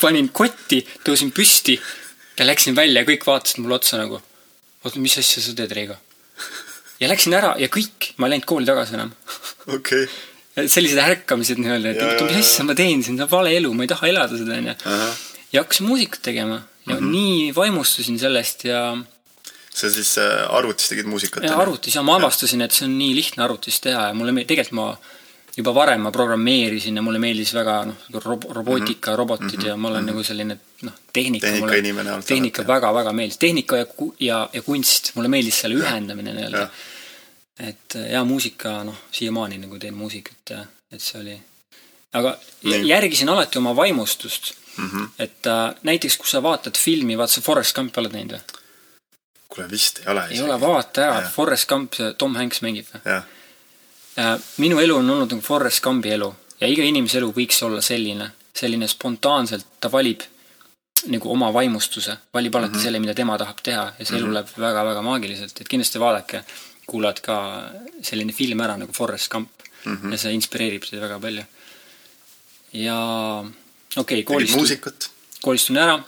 panin 0.03 0.31
kotti, 0.35 0.81
tõusin 1.07 1.31
püsti 1.35 1.77
ja 2.39 2.47
läksin 2.47 2.77
välja 2.79 3.03
ja 3.03 3.09
kõik 3.09 3.27
vaatasid 3.29 3.63
mulle 3.63 3.79
otsa 3.79 4.01
nagu, 4.01 4.21
oota, 4.85 5.03
mis 5.03 5.19
asja 5.21 5.45
sa 5.45 5.55
teed, 5.59 5.75
Reigo? 5.77 5.99
ja 6.99 7.11
läksin 7.11 7.37
ära 7.39 7.55
ja 7.61 7.69
kõik, 7.71 8.13
ma 8.17 8.27
ei 8.27 8.35
läinud 8.35 8.49
kooli 8.49 8.67
tagasi 8.67 8.99
enam. 8.99 9.13
okei, 9.77 10.09
sellised 10.67 10.99
ärkamised 11.03 11.61
nii-öelda, 11.63 11.95
et 11.95 12.03
oota, 12.03 12.27
mis 12.27 12.41
ja. 12.41 12.45
asja 12.47 12.67
ma 12.67 12.75
teen 12.79 13.05
siin, 13.05 13.21
see 13.21 13.29
on 13.29 13.31
vale 13.31 13.55
elu, 13.61 13.71
ma 13.75 13.87
ei 13.87 13.93
taha 13.93 14.11
elada 14.11 14.41
seda, 14.41 14.59
onju. 14.59 14.75
ja 15.53 15.63
hakkasin 15.63 15.87
muusikat 15.87 16.25
tegema 16.33 16.63
mm 16.95 17.05
-hmm. 17.05 17.13
nii 17.13 17.55
vaimustusin 17.55 18.19
sellest 18.19 18.65
ja, 18.65 18.97
sa 19.75 19.91
siis 19.91 20.19
äh, 20.19 20.55
arvutis 20.55 20.89
tegid 20.89 21.07
muusikat? 21.07 21.45
ja 21.45 21.57
arvutis 21.57 21.95
ja 21.95 22.03
ma 22.03 22.17
avastasin, 22.17 22.63
et 22.63 22.73
see 22.73 22.89
on 22.89 22.99
nii 22.99 23.15
lihtne 23.15 23.45
arvutis 23.45 23.81
teha 23.81 24.09
ja 24.09 24.15
mulle, 24.15 24.45
tegelikult 24.45 24.79
ma 24.81 24.99
juba 25.57 25.75
varem 25.75 26.01
ma 26.01 26.11
programmeerisin 26.11 26.97
ja 26.97 27.03
mulle 27.03 27.19
meeldis 27.19 27.55
väga 27.55 27.85
noh, 27.85 27.97
rob 28.25 28.45
robootika 28.51 29.11
mm, 29.11 29.15
-hmm. 29.15 29.19
robotid 29.19 29.59
mm 29.59 29.65
-hmm. 29.65 29.69
ja 29.69 29.77
ma 29.77 29.89
olen 29.89 30.03
mm 30.03 30.09
-hmm. 30.09 30.13
nagu 30.13 30.25
selline 30.25 30.59
noh, 30.83 30.93
tehnika. 31.13 31.47
Tehnika 32.27 32.63
jah. 32.63 32.69
väga-väga 32.69 33.13
meeldis, 33.13 33.39
tehnika 33.39 33.77
ja, 33.77 33.87
ja, 34.21 34.49
ja 34.53 34.63
kunst, 34.63 35.11
mulle 35.15 35.29
meeldis 35.29 35.61
selle 35.61 35.75
ühendamine 35.75 36.35
nii-öelda 36.35 36.69
et 37.59 37.99
ja 38.11 38.25
muusika, 38.25 38.85
noh, 38.85 38.97
siiamaani 39.13 39.59
nagu 39.59 39.79
teen 39.79 39.95
muusikat 39.95 40.51
ja 40.51 40.65
et 40.93 41.03
see 41.03 41.21
oli, 41.21 41.35
aga 42.19 42.37
Nii. 42.63 42.87
järgisin 42.89 43.29
alati 43.29 43.59
oma 43.59 43.75
vaimustust 43.77 44.53
mm. 44.79 44.91
-hmm. 44.91 45.09
et 45.19 45.47
äh, 45.47 45.75
näiteks 45.83 46.17
kui 46.17 46.29
sa 46.29 46.43
vaatad 46.43 46.79
filmi, 46.79 47.19
vaata 47.19 47.33
sa 47.33 47.41
Forest 47.41 47.77
Gumpi 47.77 48.01
oled 48.01 48.13
näinud 48.13 48.37
või? 48.39 48.63
kuule, 49.49 49.71
vist 49.71 49.99
ei 49.99 50.13
ole 50.13 50.27
ei 50.31 50.43
ole, 50.43 50.61
vaata 50.61 51.05
ära 51.09 51.29
Forest 51.35 51.69
Gump, 51.69 51.93
Tom 52.19 52.37
Hanks 52.37 52.63
mängib 52.63 52.87
või? 52.95 53.01
jah, 53.05 54.41
minu 54.57 54.79
elu 54.79 54.97
on 54.97 55.11
olnud 55.11 55.37
nagu 55.37 55.43
Forest 55.43 55.83
Gumpi 55.83 56.11
elu 56.17 56.33
ja 56.61 56.71
iga 56.71 56.83
inimese 56.83 57.19
elu 57.19 57.31
võiks 57.35 57.63
olla 57.67 57.83
selline, 57.85 58.31
selline 58.55 58.89
spontaanselt, 58.89 59.67
ta 59.81 59.91
valib 59.93 60.25
nagu 61.07 61.31
oma 61.31 61.53
vaimustuse, 61.55 62.17
valib 62.35 62.55
alati 62.55 62.73
mm 62.73 62.79
-hmm. 62.79 62.83
selle, 62.83 62.99
mida 62.99 63.15
tema 63.15 63.39
tahab 63.39 63.61
teha 63.63 63.85
ja 63.99 64.07
see 64.07 64.19
elu 64.19 64.33
läheb 64.35 64.49
väga-väga 64.59 65.03
maagiliselt, 65.03 65.61
et 65.61 65.69
kindlasti 65.69 66.01
vaadake, 66.03 66.43
kuulad 66.87 67.21
ka 67.21 67.37
selline 68.03 68.33
film 68.33 68.61
ära 68.61 68.77
nagu 68.77 68.93
Forest 68.93 69.31
Gump 69.31 69.51
mm 69.85 69.97
-hmm. 69.97 70.13
ja 70.13 70.19
see 70.19 70.33
inspireerib 70.33 70.83
teid 70.91 71.01
väga 71.03 71.21
palju. 71.21 71.45
ja 72.73 72.99
okei 73.97 74.23
okay,, 74.23 74.23
koolist 74.27 74.57
muusikat? 74.57 75.11
koolistun 75.43 75.79
ära, 75.79 75.99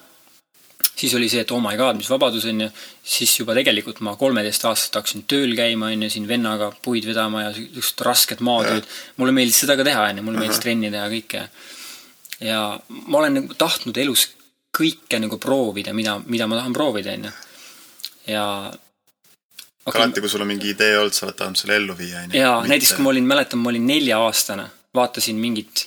siis 1.01 1.15
oli 1.17 1.29
see, 1.31 1.45
et 1.45 1.53
oh 1.55 1.61
my 1.63 1.77
god, 1.79 1.99
mis 1.99 2.11
vabadus 2.11 2.45
on 2.51 2.65
ju, 2.65 2.69
siis 3.15 3.33
juba 3.39 3.55
tegelikult 3.57 4.03
ma 4.05 4.17
kolmeteist 4.21 4.67
aastat 4.69 5.01
hakkasin 5.01 5.25
tööl 5.31 5.55
käima, 5.59 5.93
on 5.95 6.07
ju, 6.07 6.11
siin 6.13 6.27
vennaga 6.29 6.71
puid 6.85 7.07
vedama 7.09 7.47
ja 7.47 7.53
just 7.57 8.01
rasket 8.07 8.43
maatööd. 8.45 8.89
mulle 9.21 9.35
meeldis 9.37 9.63
seda 9.65 9.79
ka 9.79 9.87
teha, 9.87 10.09
on 10.11 10.21
ju, 10.21 10.27
mulle 10.27 10.43
meeldis 10.43 10.63
trenni 10.63 10.91
teha 10.93 11.07
kõike. 11.13 11.47
ja 12.45 12.61
ma 12.91 13.23
olen 13.23 13.41
nagu 13.41 13.59
tahtnud 13.59 14.03
elus 14.03 14.29
kõike 14.77 15.19
nagu 15.23 15.39
proovida, 15.43 15.95
mida, 15.97 16.19
mida 16.27 16.47
ma 16.47 16.61
tahan 16.61 16.77
proovida, 16.77 17.17
on 17.17 17.31
ju. 17.31 17.33
ja 18.35 18.45
okay. 19.85 20.03
alati, 20.03 20.21
kui 20.21 20.33
sul 20.33 20.45
on 20.45 20.53
mingi 20.53 20.75
idee 20.75 20.99
olnud, 20.99 21.17
sa 21.17 21.27
oled 21.27 21.39
tahtnud 21.39 21.63
selle 21.63 21.79
ellu 21.81 21.97
viia, 21.99 22.27
onju. 22.27 22.37
jaa, 22.39 22.59
näiteks 22.67 22.97
kui 22.97 23.07
ma 23.07 23.15
olin, 23.15 23.31
mäletan, 23.31 23.63
ma 23.63 23.73
olin 23.73 23.89
nelja-aastane, 23.89 24.69
vaatasin 24.95 25.41
mingit 25.41 25.87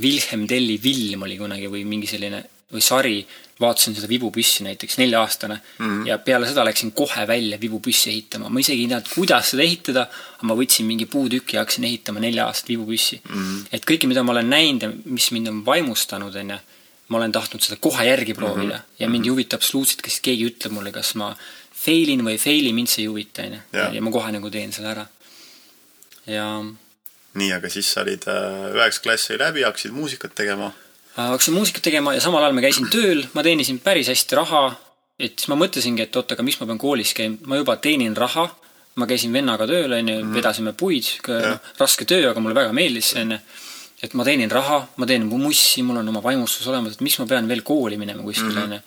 Wilhelm 0.00 0.46
Telli 0.50 0.78
film 0.78 1.22
oli 1.22 1.38
kunagi 1.38 1.70
või 1.70 1.84
mingi 1.86 2.08
selline 2.10 2.42
või 2.74 2.82
sari, 2.82 3.18
vaatasin 3.60 3.94
seda 3.94 4.08
vibupüssi 4.10 4.64
näiteks, 4.66 4.96
nelja-aastane 4.98 5.54
mm. 5.54 5.84
-hmm. 5.84 6.06
ja 6.08 6.18
peale 6.18 6.48
seda 6.48 6.64
läksin 6.66 6.90
kohe 6.92 7.26
välja 7.26 7.58
vibupüssi 7.60 8.10
ehitama, 8.10 8.48
ma 8.50 8.60
isegi 8.60 8.82
ei 8.82 8.90
teadnud, 8.90 9.12
kuidas 9.14 9.52
seda 9.52 9.62
ehitada, 9.62 10.06
aga 10.10 10.48
ma 10.50 10.56
võtsin 10.58 10.88
mingi 10.88 11.06
puutüki 11.06 11.56
ja 11.56 11.62
hakkasin 11.62 11.86
ehitama 11.86 12.22
nelja-aastast 12.24 12.72
vibupüssi 12.72 13.20
mm. 13.22 13.34
-hmm. 13.34 13.66
et 13.72 13.86
kõike, 13.86 14.10
mida 14.10 14.22
ma 14.26 14.34
olen 14.34 14.50
näinud 14.50 14.82
ja 14.82 14.90
mis 15.04 15.30
mind 15.30 15.52
on 15.52 15.62
vaimustanud, 15.66 16.34
onju, 16.42 16.58
ma 17.08 17.18
olen 17.20 17.32
tahtnud 17.32 17.62
seda 17.62 17.76
kohe 17.76 18.08
järgi 18.08 18.34
proovida 18.34 18.74
mm 18.74 18.80
-hmm. 18.80 18.98
ja 18.98 19.08
mind 19.08 19.24
ei 19.24 19.30
huvita 19.30 19.56
absoluutselt, 19.56 20.02
kas 20.02 20.20
keegi 20.20 20.48
ütleb 20.50 20.72
mulle, 20.72 20.92
kas 20.92 21.14
ma 21.14 21.36
fail 21.84 22.08
in 22.08 22.24
või 22.26 22.34
ei 22.34 22.42
fail'i, 22.42 22.72
mind 22.72 22.90
see 22.90 23.04
ei 23.04 23.10
huvita, 23.12 23.42
onju. 23.42 23.60
Ja 23.92 24.02
ma 24.02 24.10
kohe 24.10 24.32
nagu 24.32 24.50
teen 24.50 24.72
selle 24.72 24.88
ära. 24.88 25.06
ja 26.26 26.64
nii, 27.38 27.50
aga 27.56 27.70
siis 27.72 27.90
sa 27.94 28.02
olid 28.04 28.26
äh, 28.30 28.72
üheksa 28.74 29.02
klass 29.04 29.28
sai 29.30 29.38
läbi, 29.40 29.64
hakkasid 29.66 29.94
muusikat 29.94 30.34
tegema. 30.38 30.70
Äh, 31.14 31.30
hakkasin 31.32 31.56
muusikat 31.56 31.84
tegema 31.86 32.14
ja 32.14 32.22
samal 32.22 32.44
ajal 32.44 32.56
ma 32.56 32.64
käisin 32.64 32.90
tööl, 32.92 33.24
ma 33.34 33.44
teenisin 33.46 33.80
päris 33.84 34.10
hästi 34.12 34.38
raha, 34.38 34.64
et 35.18 35.38
siis 35.38 35.50
ma 35.50 35.58
mõtlesingi, 35.58 36.06
et 36.06 36.16
oot, 36.18 36.34
aga 36.34 36.46
miks 36.46 36.60
ma 36.60 36.68
pean 36.70 36.80
koolis 36.80 37.14
käima, 37.16 37.38
ma 37.50 37.58
juba 37.60 37.76
teenin 37.82 38.16
raha, 38.18 38.46
ma 39.00 39.08
käisin 39.10 39.34
vennaga 39.34 39.66
tööl, 39.70 39.96
onju, 39.98 40.18
vedasime 40.34 40.74
puid, 40.78 41.10
noh, 41.28 41.70
raske 41.80 42.06
töö, 42.08 42.28
aga 42.30 42.42
mulle 42.42 42.56
väga 42.56 42.74
meeldis 42.76 43.14
see, 43.14 43.24
onju. 43.26 43.40
et 44.04 44.14
ma 44.18 44.26
teenin 44.26 44.52
raha, 44.52 44.84
ma 45.00 45.08
teen 45.10 45.26
mussi, 45.30 45.82
mul 45.82 45.98
on 46.02 46.12
oma 46.12 46.22
vaimustus 46.22 46.66
olemas, 46.70 46.94
et 46.94 47.02
miks 47.02 47.18
ma 47.22 47.26
pean 47.30 47.48
veel 47.50 47.64
kooli 47.66 47.98
minema 47.98 48.22
kuskile, 48.22 48.66
onju. 48.68 48.82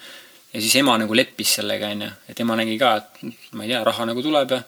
ja 0.54 0.62
siis 0.62 0.76
ema 0.80 0.96
nagu 1.02 1.16
leppis 1.20 1.58
sellega, 1.60 1.92
onju, 1.96 2.12
et 2.32 2.40
ema 2.44 2.56
nägi 2.60 2.78
ka, 2.80 2.94
et 3.02 3.52
ma 3.58 3.68
ei 3.68 3.74
tea, 3.74 3.84
raha 3.88 4.08
nagu 4.08 4.24
tuleb 4.24 4.56
ja 4.56 4.62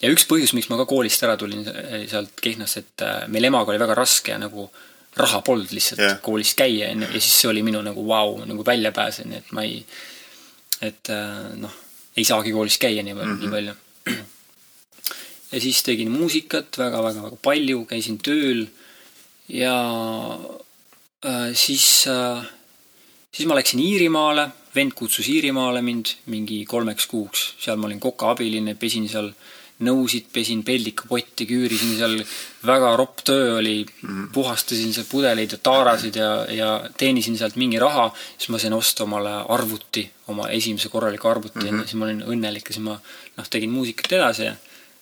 ja 0.00 0.10
üks 0.12 0.26
põhjus, 0.28 0.54
miks 0.56 0.70
ma 0.70 0.78
ka 0.80 0.88
koolist 0.88 1.22
ära 1.26 1.36
tulin 1.40 1.66
eh, 1.68 2.06
sealt 2.10 2.38
Kehnast, 2.40 2.80
et 2.80 3.04
äh, 3.06 3.26
meil 3.32 3.48
emaga 3.50 3.72
oli 3.72 3.82
väga 3.82 3.98
raske 3.98 4.36
nagu 4.40 4.68
raha 5.20 5.40
polnud 5.46 5.72
lihtsalt 5.74 6.02
yeah. 6.02 6.18
koolis 6.22 6.54
käia, 6.58 6.92
onju, 6.94 7.08
ja 7.10 7.20
siis 7.20 7.40
see 7.42 7.50
oli 7.50 7.64
minu 7.66 7.82
nagu 7.82 8.04
vau 8.06 8.36
wow,, 8.36 8.44
nagu 8.48 8.64
väljapääs, 8.66 9.22
onju, 9.24 9.40
et 9.40 9.54
ma 9.56 9.64
ei, 9.66 9.80
et 10.86 11.10
äh, 11.12 11.48
noh, 11.60 11.74
ei 12.16 12.26
saagi 12.26 12.54
koolis 12.54 12.78
käia 12.80 13.02
nii 13.06 13.16
palju 13.16 13.34
mm, 13.34 13.40
-hmm. 13.40 13.42
nii 13.42 13.54
palju. 13.56 13.74
ja 15.52 15.60
siis 15.66 15.82
tegin 15.82 16.12
muusikat 16.14 16.78
väga-väga-väga 16.78 17.40
palju, 17.42 17.84
käisin 17.90 18.20
tööl 18.22 18.68
ja 19.50 19.76
äh, 21.26 21.50
siis 21.54 22.06
äh,, 22.06 22.46
siis 23.32 23.48
ma 23.50 23.58
läksin 23.58 23.82
Iirimaale, 23.82 24.48
vend 24.74 24.94
kutsus 24.94 25.28
Iirimaale 25.28 25.82
mind 25.82 26.14
mingi 26.26 26.64
kolmeks 26.64 27.06
kuuks, 27.10 27.54
seal 27.58 27.76
ma 27.76 27.90
olin 27.90 28.00
kokaabiline, 28.00 28.74
pesin 28.78 29.08
seal 29.08 29.32
nõusid, 29.84 30.26
pesin 30.32 30.62
peldikupotti, 30.66 31.46
küürisin 31.48 31.94
seal, 31.98 32.16
väga 32.66 32.92
ropp 33.00 33.22
töö 33.26 33.56
oli. 33.58 33.78
Mm., 34.04 34.28
puhastasin 34.34 34.92
seal 34.94 35.06
pudeleid 35.08 35.54
ja 35.56 35.60
taarasid 35.62 36.18
ja, 36.20 36.30
ja 36.52 36.70
teenisin 37.00 37.38
sealt 37.40 37.56
mingi 37.60 37.80
raha, 37.80 38.10
siis 38.36 38.50
ma 38.52 38.60
sain 38.60 38.76
osta 38.76 39.06
omale 39.06 39.32
arvuti, 39.54 40.04
oma 40.32 40.50
esimese 40.52 40.90
korraliku 40.92 41.28
arvuti 41.28 41.64
mm, 41.64 41.70
-hmm. 41.70 41.88
siis 41.88 41.98
ma 42.00 42.06
olin 42.08 42.22
õnnelik 42.34 42.68
ja 42.68 42.76
siis 42.76 42.84
ma 42.84 42.98
noh, 43.36 43.48
tegin 43.50 43.72
muusikat 43.72 44.12
edasi 44.18 44.44
ja 44.50 44.54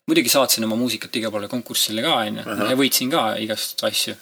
muidugi 0.07 0.33
saatsin 0.33 0.65
oma 0.65 0.77
muusikat 0.77 1.17
igale 1.17 1.33
poole 1.33 1.49
konkursile 1.49 2.03
ka, 2.03 2.15
onju, 2.25 2.47
ja 2.71 2.79
võitsin 2.79 3.11
ka 3.13 3.35
igast 3.43 3.85
asju. 3.85 4.17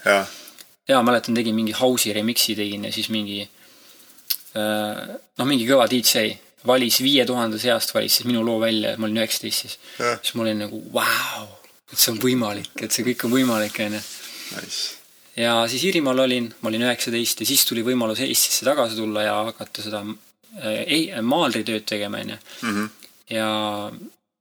Jaa, 0.86 1.02
mäletan, 1.02 1.34
tegin 1.34 1.54
mingi 1.54 1.74
house'i 1.74 2.14
remix'i 2.14 2.54
tegin 2.58 2.84
ja 2.86 2.92
siis 2.94 3.08
mingi 3.10 3.40
äh, 3.42 5.14
noh, 5.38 5.46
mingi 5.46 5.66
kõva 5.68 5.88
DJ 5.90 6.36
valis 6.66 7.00
viie 7.04 7.24
tuhande 7.28 7.58
seast 7.62 7.94
valis 7.94 8.16
siis 8.18 8.26
minu 8.28 8.42
loo 8.46 8.58
välja, 8.62 8.96
ma 8.98 9.06
olin 9.08 9.22
üheksateist 9.22 9.64
siis. 9.66 9.78
Siis 10.22 10.34
ma 10.34 10.42
olin 10.46 10.58
nagu 10.66 10.82
vau, 10.94 11.46
et 11.92 11.98
see 11.98 12.12
on 12.12 12.18
võimalik, 12.22 12.72
et 12.82 12.92
see 12.92 13.04
kõik 13.06 13.24
on 13.28 13.34
võimalik, 13.36 13.78
onju. 13.86 14.00
ja 15.36 15.54
siis 15.70 15.84
Iirimaal 15.88 16.18
olin, 16.26 16.50
ma 16.60 16.70
olin 16.70 16.84
üheksateist 16.88 17.40
ja 17.42 17.46
siis 17.48 17.64
tuli 17.68 17.82
võimalus 17.86 18.20
Eestisse 18.24 18.64
tagasi 18.66 18.96
tulla 18.98 19.22
ja 19.26 19.34
hakata 19.50 19.82
seda 19.84 20.02
äh, 20.04 20.84
ei- 20.86 21.10
maalritööd 21.22 21.84
tegema, 21.88 22.22
onju. 22.24 22.38
Mhm. 22.62 22.86
ja 23.30 23.48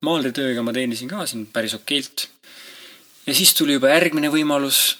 maalritööga 0.05 0.61
ma 0.63 0.73
teenisin 0.75 1.09
ka 1.09 1.25
siin 1.25 1.45
päris 1.53 1.73
okeilt. 1.77 2.27
ja 3.25 3.33
siis 3.33 3.53
tuli 3.57 3.73
juba 3.79 3.89
järgmine 3.89 4.29
võimalus, 4.33 4.97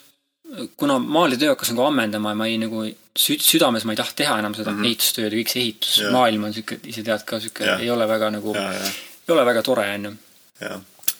kuna 0.77 0.99
maalitöö 0.99 1.53
hakkas 1.53 1.71
nagu 1.73 1.85
ammendama 1.85 2.31
ja 2.33 2.39
ma 2.39 2.47
ei 2.47 2.57
nagu 2.61 2.83
sü-, 2.85 3.39
südames 3.41 3.85
ma 3.85 3.95
ei 3.95 3.99
taha 3.99 4.15
teha 4.15 4.39
enam 4.39 4.55
seda 4.57 4.71
mm 4.71 4.79
-hmm. 4.79 4.89
ehitustööd 4.91 5.33
ja 5.33 5.39
kõik 5.39 5.53
see 5.53 5.63
ehitusmaailm 5.63 6.47
on 6.49 6.53
sihuke, 6.53 6.79
ise 6.91 7.03
tead 7.03 7.25
ka 7.25 7.39
sihuke, 7.39 7.69
ei 7.79 7.89
ole 7.89 8.07
väga 8.07 8.31
nagu, 8.37 8.55
ei 8.55 9.33
ole 9.35 9.45
väga 9.45 9.63
tore, 9.63 9.87
onju. 9.97 10.15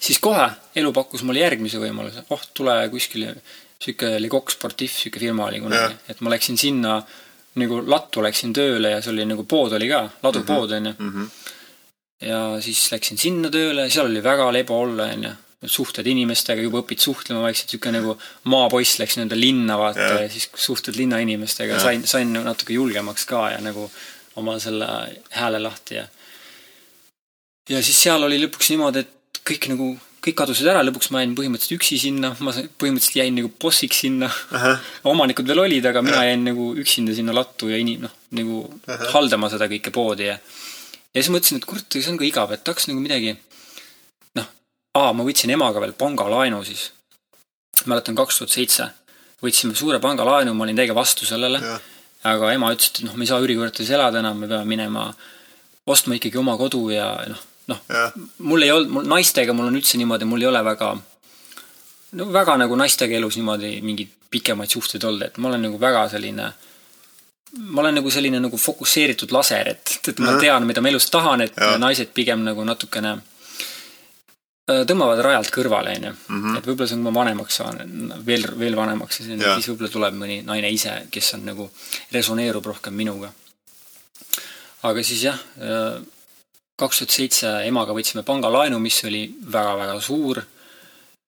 siis 0.00 0.18
kohe 0.18 0.50
elu 0.76 0.92
pakkus 0.92 1.22
mulle 1.22 1.40
järgmise 1.44 1.78
võimaluse, 1.82 2.24
oh 2.30 2.42
tule 2.54 2.76
kuskile, 2.90 3.36
sihuke 3.82 4.16
oli 4.16 4.28
Coq 4.28 4.50
Sportif, 4.50 4.98
sihuke 4.98 5.20
firma 5.20 5.46
oli 5.46 5.60
kunagi 5.60 5.94
et 6.08 6.20
ma 6.20 6.30
läksin 6.30 6.58
sinna 6.58 7.02
nagu 7.60 7.80
lattu 7.88 8.22
läksin 8.24 8.52
tööle 8.56 8.92
ja 8.92 9.00
see 9.02 9.12
oli 9.14 9.24
nagu 9.28 9.44
pood 9.48 9.72
oli 9.76 9.88
ka, 9.88 10.02
ladupood 10.22 10.76
onju. 10.78 10.94
Mhm. 10.98 11.24
ja 12.20 12.40
siis 12.64 12.86
läksin 12.92 13.18
sinna 13.20 13.50
tööle, 13.52 13.90
seal 13.90 14.10
oli 14.10 14.22
väga 14.24 14.50
lebo 14.52 14.80
olla, 14.84 15.10
onju. 15.12 15.32
Suhtled 15.70 16.06
inimestega, 16.10 16.62
juba 16.62 16.82
õpid 16.82 17.02
suhtlema 17.02 17.44
vaikselt, 17.44 17.72
sihuke 17.72 17.92
nagu 17.94 18.16
maapoiss 18.52 19.00
läks 19.00 19.16
nii-öelda 19.18 19.38
linna 19.38 19.78
vaata 19.80 20.10
ja. 20.10 20.18
ja 20.24 20.32
siis 20.32 20.48
suhtled 20.66 20.98
linnainimestega, 20.98 21.80
sain, 21.82 22.04
sain 22.08 22.32
natuke 22.36 22.76
julgemaks 22.76 23.26
ka 23.28 23.48
ja 23.54 23.62
nagu 23.64 23.88
oma 24.36 24.58
selle 24.60 24.88
hääle 25.36 25.62
lahti 25.62 26.00
ja 26.00 26.06
ja 27.70 27.82
siis 27.82 27.98
seal 27.98 28.22
oli 28.22 28.38
lõpuks 28.42 28.70
niimoodi, 28.72 29.02
et 29.02 29.40
kõik 29.46 29.68
nagu, 29.72 29.88
kõik 30.24 30.36
kadusid 30.38 30.68
ära, 30.70 30.84
lõpuks 30.86 31.10
ma 31.14 31.22
jäin 31.22 31.34
põhimõtteliselt 31.38 31.80
üksi 31.80 31.98
sinna, 32.02 32.32
ma 32.38 32.54
põhimõtteliselt 32.54 33.18
jäin 33.20 33.34
nagu 33.38 33.50
bossiks 33.62 34.04
sinna. 34.04 34.30
omanikud 35.12 35.48
veel 35.48 35.64
olid, 35.64 35.88
aga 35.90 36.02
mina 36.04 36.22
jäin 36.28 36.46
nagu 36.46 36.70
üksinda 36.78 37.14
sinna 37.16 37.34
lattu 37.36 37.70
ja 37.72 37.80
inim-, 37.82 38.06
noh, 38.06 38.14
nagu 38.38 38.62
Aha. 38.86 39.10
haldama 39.16 39.50
seda 39.52 39.70
kõike 39.72 39.94
poodi 39.94 40.30
ja 40.30 40.38
ja 41.16 41.22
siis 41.22 41.32
mõtlesin, 41.32 41.62
et 41.62 41.68
kurat, 41.68 41.86
see 41.88 42.12
on 42.12 42.18
ka 42.20 42.26
igav, 42.28 42.50
et 42.52 42.64
tahaks 42.66 42.90
nagu 42.90 43.00
midagi 43.00 43.32
aa, 44.96 45.12
ma 45.16 45.26
võtsin 45.26 45.52
emaga 45.52 45.82
veel 45.82 45.96
pangalaenu 45.98 46.62
siis. 46.64 46.90
mäletan, 47.84 48.16
kaks 48.16 48.40
tuhat 48.40 48.54
seitse 48.54 48.88
võtsime 49.42 49.76
suure 49.76 50.00
pangalaenu, 50.02 50.54
ma 50.54 50.64
olin 50.64 50.78
täiega 50.78 50.96
vastu 50.96 51.26
sellele. 51.28 51.60
aga 52.26 52.52
ema 52.52 52.72
ütles, 52.74 52.90
et 52.90 53.04
noh, 53.06 53.14
me 53.14 53.22
ei 53.22 53.28
saa 53.30 53.42
üürikvartalis 53.44 53.90
elada 53.94 54.18
enam, 54.18 54.40
me 54.40 54.48
peame 54.50 54.66
minema 54.66 55.04
ostma 55.86 56.16
ikkagi 56.16 56.40
oma 56.40 56.56
kodu 56.58 56.80
ja 56.90 57.10
noh, 57.30 57.42
noh, 57.70 57.82
mul 58.42 58.64
ei 58.66 58.72
olnud, 58.74 58.90
mul 58.96 59.10
naistega 59.12 59.54
mul 59.54 59.68
on 59.68 59.76
üldse 59.78 60.00
niimoodi, 60.00 60.26
mul 60.26 60.42
ei 60.42 60.48
ole 60.48 60.62
väga, 60.66 60.88
no 62.18 62.28
väga 62.34 62.56
nagu 62.64 62.78
naistega 62.80 63.14
elus 63.20 63.38
niimoodi 63.38 63.76
mingeid 63.86 64.16
pikemaid 64.32 64.72
suhteid 64.72 65.06
olnud, 65.06 65.28
et 65.28 65.38
ma 65.38 65.52
olen 65.52 65.68
nagu 65.68 65.78
väga 65.78 66.08
selline, 66.16 66.48
ma 67.68 67.84
olen 67.84 68.00
nagu 68.00 68.10
selline 68.10 68.40
nagu 68.42 68.58
fokusseeritud 68.58 69.30
laser, 69.36 69.70
et, 69.76 69.94
et 70.10 70.24
ma 70.24 70.34
tean, 70.42 70.66
mida 70.66 70.82
ma 70.82 70.90
elus 70.90 71.06
tahan, 71.12 71.46
et 71.46 71.54
ja. 71.54 71.76
naised 71.78 72.10
pigem 72.16 72.42
nagu 72.48 72.66
natukene 72.66 73.20
tõmbavad 74.66 75.20
rajalt 75.22 75.52
kõrvale, 75.54 75.94
onju. 75.96 76.12
Mhm. 76.28 76.56
et 76.58 76.66
võib-olla 76.66 76.88
see 76.88 76.96
on, 76.96 77.04
kui 77.04 77.12
ma 77.12 77.20
vanemaks 77.20 77.60
saan, 77.60 77.78
veel, 78.26 78.46
veel 78.58 78.76
vanemaks, 78.76 79.20
siis, 79.20 79.28
siis 79.38 79.68
võib-olla 79.70 79.92
tuleb 79.92 80.18
mõni 80.18 80.40
naine 80.46 80.70
ise, 80.74 81.06
kes 81.10 81.34
on 81.38 81.44
nagu, 81.46 81.70
resoneerub 82.12 82.66
rohkem 82.66 82.94
minuga. 82.94 83.32
aga 84.86 85.02
siis 85.02 85.22
jah 85.22 85.38
äh, 85.58 86.02
kaks 86.76 87.00
tuhat 87.00 87.14
seitse 87.14 87.52
emaga 87.66 87.94
võtsime 87.96 88.22
pangalaenu, 88.26 88.78
mis 88.82 88.98
oli 89.08 89.24
väga-väga 89.52 90.00
suur. 90.00 90.42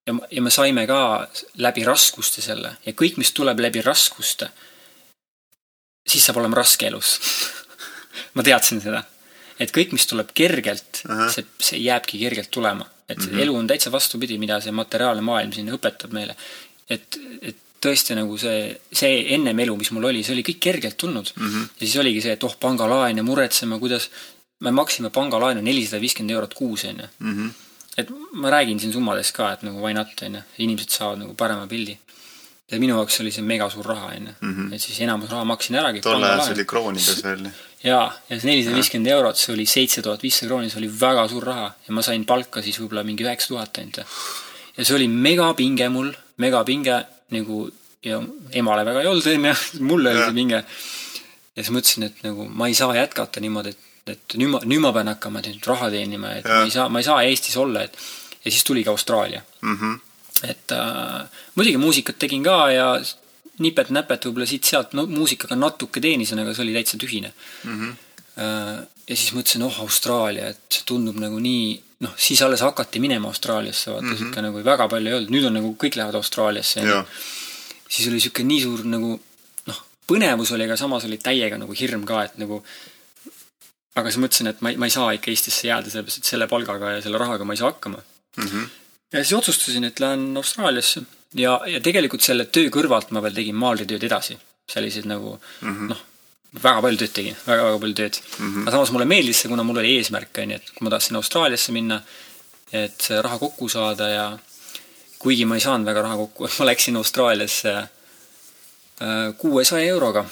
ja, 0.07 0.15
ja 0.31 0.43
me 0.43 0.51
saime 0.51 0.87
ka 0.87 1.29
läbi 1.63 1.85
raskuste 1.85 2.43
selle 2.43 2.77
ja 2.85 2.93
kõik, 2.93 3.19
mis 3.19 3.33
tuleb 3.33 3.61
läbi 3.61 3.83
raskuste, 3.85 4.51
siis 6.09 6.25
saab 6.25 6.43
olema 6.43 6.61
raske 6.61 6.87
elus 6.87 7.19
ma 8.37 8.45
teadsin 8.45 8.81
seda. 8.85 9.03
et 9.59 9.73
kõik, 9.75 9.93
mis 9.93 10.07
tuleb 10.07 10.31
kergelt, 10.35 11.03
see, 11.33 11.47
see 11.59 11.81
jääbki 11.83 12.21
kergelt 12.21 12.51
tulema. 12.51 12.87
Et 13.09 13.19
mm 13.19 13.25
-hmm. 13.25 13.41
elu 13.43 13.57
on 13.57 13.67
täitsa 13.67 13.93
vastupidi, 13.93 14.39
mida 14.39 14.61
see 14.61 14.73
materiaalne 14.73 15.23
maailm 15.23 15.53
siin 15.53 15.73
õpetab 15.77 16.13
meile. 16.13 16.37
et, 16.91 17.19
et 17.43 17.57
tõesti 17.85 18.17
nagu 18.19 18.39
see, 18.39 18.73
see 18.93 19.21
ennem 19.35 19.59
elu, 19.65 19.77
mis 19.77 19.91
mul 19.95 20.09
oli, 20.11 20.25
see 20.27 20.35
oli 20.35 20.45
kõik 20.47 20.59
kergelt 20.61 20.97
tulnud 20.97 21.31
mm. 21.37 21.47
-hmm. 21.47 21.69
ja 21.81 21.87
siis 21.87 21.97
oligi 22.03 22.25
see, 22.25 22.33
et 22.33 22.45
oh, 22.45 22.57
pangalaen 22.61 23.17
ja 23.17 23.23
muretsema, 23.23 23.79
kuidas 23.79 24.11
me 24.61 24.71
maksime 24.75 25.11
pangalaenu 25.15 25.63
nelisada 25.63 26.01
viiskümmend 26.03 26.35
eurot 26.35 26.55
kuus, 26.55 26.85
on 26.85 27.01
ju. 27.05 27.09
Mhm. 27.19 27.49
et 27.99 28.11
ma 28.33 28.51
räägin 28.51 28.81
siin 28.81 28.93
summadest 28.93 29.33
ka, 29.35 29.53
et 29.53 29.63
nagu 29.63 29.81
why 29.83 29.95
not, 29.95 30.09
on 30.23 30.35
ju, 30.35 30.43
inimesed 30.59 30.91
saavad 30.91 31.19
nagu 31.19 31.35
parema 31.35 31.67
pildi. 31.67 31.99
ja 32.71 32.79
minu 32.81 32.95
jaoks 32.95 33.21
oli 33.21 33.31
see 33.31 33.43
mega 33.43 33.71
suur 33.71 33.87
raha, 33.87 34.13
on 34.17 34.27
ju. 34.27 34.35
Mhm. 34.41 34.73
et 34.73 34.81
siis 34.81 35.01
enamus 35.01 35.31
raha 35.31 35.45
maksin 35.45 35.77
äragi. 35.77 36.01
tol 36.01 36.23
ajal 36.23 36.45
see 36.45 36.55
oli 36.55 36.65
kroonides 36.65 37.25
veel. 37.25 37.51
Jaa, 37.85 38.07
ja 38.29 38.39
see 38.39 38.51
nelisada 38.51 38.77
viiskümmend 38.79 39.13
eurot, 39.15 39.39
see 39.39 39.55
oli 39.55 39.67
seitse 39.71 40.03
tuhat 40.03 40.23
viissada 40.23 40.51
krooni, 40.51 40.71
see 40.73 40.81
oli 40.83 40.91
väga 41.01 41.27
suur 41.31 41.47
raha 41.51 41.73
ja 41.87 41.97
ma 41.97 42.05
sain 42.07 42.25
palka 42.29 42.63
siis 42.65 42.79
võib-olla 42.83 43.05
mingi 43.07 43.27
üheksa 43.27 43.53
tuhat 43.55 43.83
ainult. 43.83 44.01
ja 44.77 44.85
see 44.85 44.97
oli 44.97 45.09
megapinge 45.09 45.89
mul, 45.95 46.13
megapinge 46.43 47.03
nagu 47.35 47.67
ja 48.05 48.21
emale 48.57 48.87
väga 48.87 49.03
ei 49.03 49.11
olnud, 49.11 49.27
on 49.27 49.51
ju, 49.51 49.59
mulle 49.91 50.15
oli 50.15 50.25
see 50.25 50.39
pinge. 50.41 50.63
ja 50.65 51.63
siis 51.63 51.75
mõtlesin, 51.75 52.09
et 52.11 52.25
nagu 52.27 52.49
ma 52.49 52.71
ei 52.71 52.79
saa 52.79 52.97
jätkata 52.97 53.45
niimoodi, 53.45 53.77
et 53.77 53.85
et 54.09 54.39
nüüd 54.41 54.53
ma, 54.53 54.61
nüüd 54.65 54.81
ma 54.81 54.93
pean 54.97 55.11
hakkama 55.11 55.43
nüüd 55.45 55.67
raha 55.69 55.91
teenima, 55.93 56.33
et 56.39 56.47
ja. 56.47 56.61
ma 56.63 56.69
ei 56.69 56.73
saa, 56.73 56.87
ma 56.89 57.03
ei 57.03 57.07
saa 57.07 57.25
Eestis 57.29 57.57
olla, 57.61 57.85
et 57.85 57.97
ja 58.45 58.51
siis 58.51 58.65
tuligi 58.65 58.89
Austraalia 58.89 59.43
mm. 59.61 59.77
-hmm. 59.77 59.99
et 60.49 60.73
äh, 60.73 61.29
muidugi 61.55 61.77
muusikat 61.77 62.19
tegin 62.19 62.43
ka 62.43 62.71
ja 62.71 62.87
nipet-näpet 63.65 64.29
võib-olla 64.29 64.47
siit-sealt 64.49 64.95
no, 64.99 65.07
muusikaga 65.11 65.57
natuke 65.59 66.03
teenisin, 66.05 66.43
aga 66.43 66.55
see 66.55 66.65
oli 66.67 66.77
täitsa 66.77 67.01
tühine 67.01 67.33
mm. 67.33 67.75
-hmm. 67.81 67.97
Ja 69.09 69.17
siis 69.17 69.33
mõtlesin, 69.35 69.65
oh 69.67 69.81
Austraalia, 69.83 70.51
et 70.53 70.83
tundub 70.87 71.17
nagu 71.19 71.41
nii, 71.43 71.73
noh, 72.05 72.13
siis 72.21 72.43
alles 72.45 72.61
hakati 72.63 73.01
minema 73.03 73.33
Austraaliasse, 73.33 73.91
vaata 73.91 74.05
mm 74.05 74.13
-hmm. 74.13 74.19
sihuke 74.19 74.43
nagu 74.43 74.65
väga 74.65 74.89
palju 74.89 75.09
ei 75.09 75.17
olnud, 75.17 75.33
nüüd 75.35 75.47
on 75.49 75.57
nagu 75.59 75.73
kõik 75.85 75.97
lähevad 75.97 76.15
Austraaliasse. 76.15 76.85
siis 77.89 78.09
oli 78.09 78.21
sihuke 78.21 78.45
nii 78.45 78.61
suur 78.63 78.85
nagu 78.85 79.21
noh, 79.67 79.83
põnevus 80.07 80.53
oli, 80.55 80.65
aga 80.65 80.77
samas 80.77 81.05
oli 81.05 81.19
täiega 81.19 81.59
nagu 81.59 81.73
hirm 81.73 82.05
ka, 82.05 82.23
et 82.25 82.39
nagu 82.39 82.63
aga 83.99 84.11
siis 84.11 84.23
mõtlesin, 84.23 84.49
et 84.53 84.61
ma 84.61 84.71
ei, 84.71 84.77
ma 84.77 84.87
ei 84.87 84.95
saa 84.95 85.13
ikka 85.17 85.31
Eestisse 85.31 85.69
jääda, 85.69 85.91
sellepärast 85.91 86.19
et 86.19 86.25
selle 86.25 86.47
palgaga 86.47 86.91
ja 86.97 87.03
selle 87.03 87.19
rahaga 87.19 87.45
ma 87.45 87.57
ei 87.57 87.61
saa 87.63 87.73
hakkama 87.73 88.03
mm. 88.37 88.45
-hmm. 88.45 88.67
ja 89.13 89.25
siis 89.25 89.39
otsustasin, 89.39 89.85
et 89.85 90.01
lähen 90.01 90.37
Austraaliasse 90.37 91.03
ja, 91.35 91.61
ja 91.67 91.81
tegelikult 91.85 92.25
selle 92.25 92.49
töö 92.53 92.71
kõrvalt 92.75 93.11
ma 93.13 93.23
veel 93.25 93.37
tegin 93.37 93.57
maalritööd 93.57 94.05
edasi. 94.09 94.39
selliseid 94.69 95.07
nagu 95.09 95.39
mm 95.61 95.75
-hmm. 95.75 95.89
noh, 95.89 96.01
väga 96.63 96.83
palju 96.83 96.99
tööd 96.99 97.13
tegin 97.13 97.37
väga,, 97.47 97.63
väga-väga 97.63 97.79
palju 97.79 97.95
tööd 97.95 98.19
mm. 98.39 98.55
-hmm. 98.55 98.63
aga 98.63 98.71
samas 98.71 98.91
mulle 98.91 99.05
meeldis 99.05 99.41
see, 99.41 99.49
kuna 99.49 99.63
mul 99.63 99.79
oli 99.79 99.97
eesmärk, 99.97 100.39
on 100.39 100.51
ju, 100.51 100.57
et 100.57 100.71
kui 100.75 100.85
ma 100.85 100.91
tahtsin 100.91 101.17
Austraaliasse 101.17 101.73
minna, 101.73 102.03
et 102.73 103.09
raha 103.23 103.39
kokku 103.39 103.69
saada 103.69 104.09
ja 104.09 104.39
kuigi 105.19 105.45
ma 105.45 105.55
ei 105.55 105.61
saanud 105.61 105.87
väga 105.87 106.03
raha 106.03 106.17
kokku, 106.17 106.49
ma 106.59 106.67
läksin 106.67 106.97
Austraaliasse 106.97 107.75
äh, 107.77 107.89
kuuesaja 109.39 109.89
euroga 109.89 110.27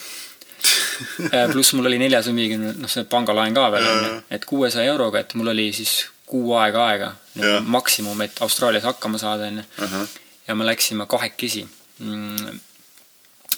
Äh, 1.32 1.50
pluss 1.52 1.72
mul 1.74 1.86
oli 1.86 1.98
neljasaja 2.00 2.34
viiekümne, 2.36 2.74
noh, 2.80 2.90
see 2.90 3.04
pangalaen 3.10 3.56
ka 3.56 3.66
veel 3.74 3.86
on 3.86 4.04
ju, 4.04 4.12
et 4.32 4.44
kuuesaja 4.48 4.92
euroga, 4.92 5.20
et 5.20 5.34
mul 5.38 5.52
oli 5.52 5.66
siis 5.76 5.94
kuu 6.26 6.54
aega 6.58 6.86
aega 6.90 7.10
nagu 7.36 7.72
maksimum, 7.76 8.20
et 8.24 8.40
Austraalias 8.44 8.86
hakkama 8.88 9.20
saada, 9.20 9.50
on 9.50 9.60
ju. 9.60 10.06
Ja 10.46 10.54
me 10.54 10.66
läksime 10.66 11.06
kahekesi 11.06 11.66
mm,. 11.98 12.60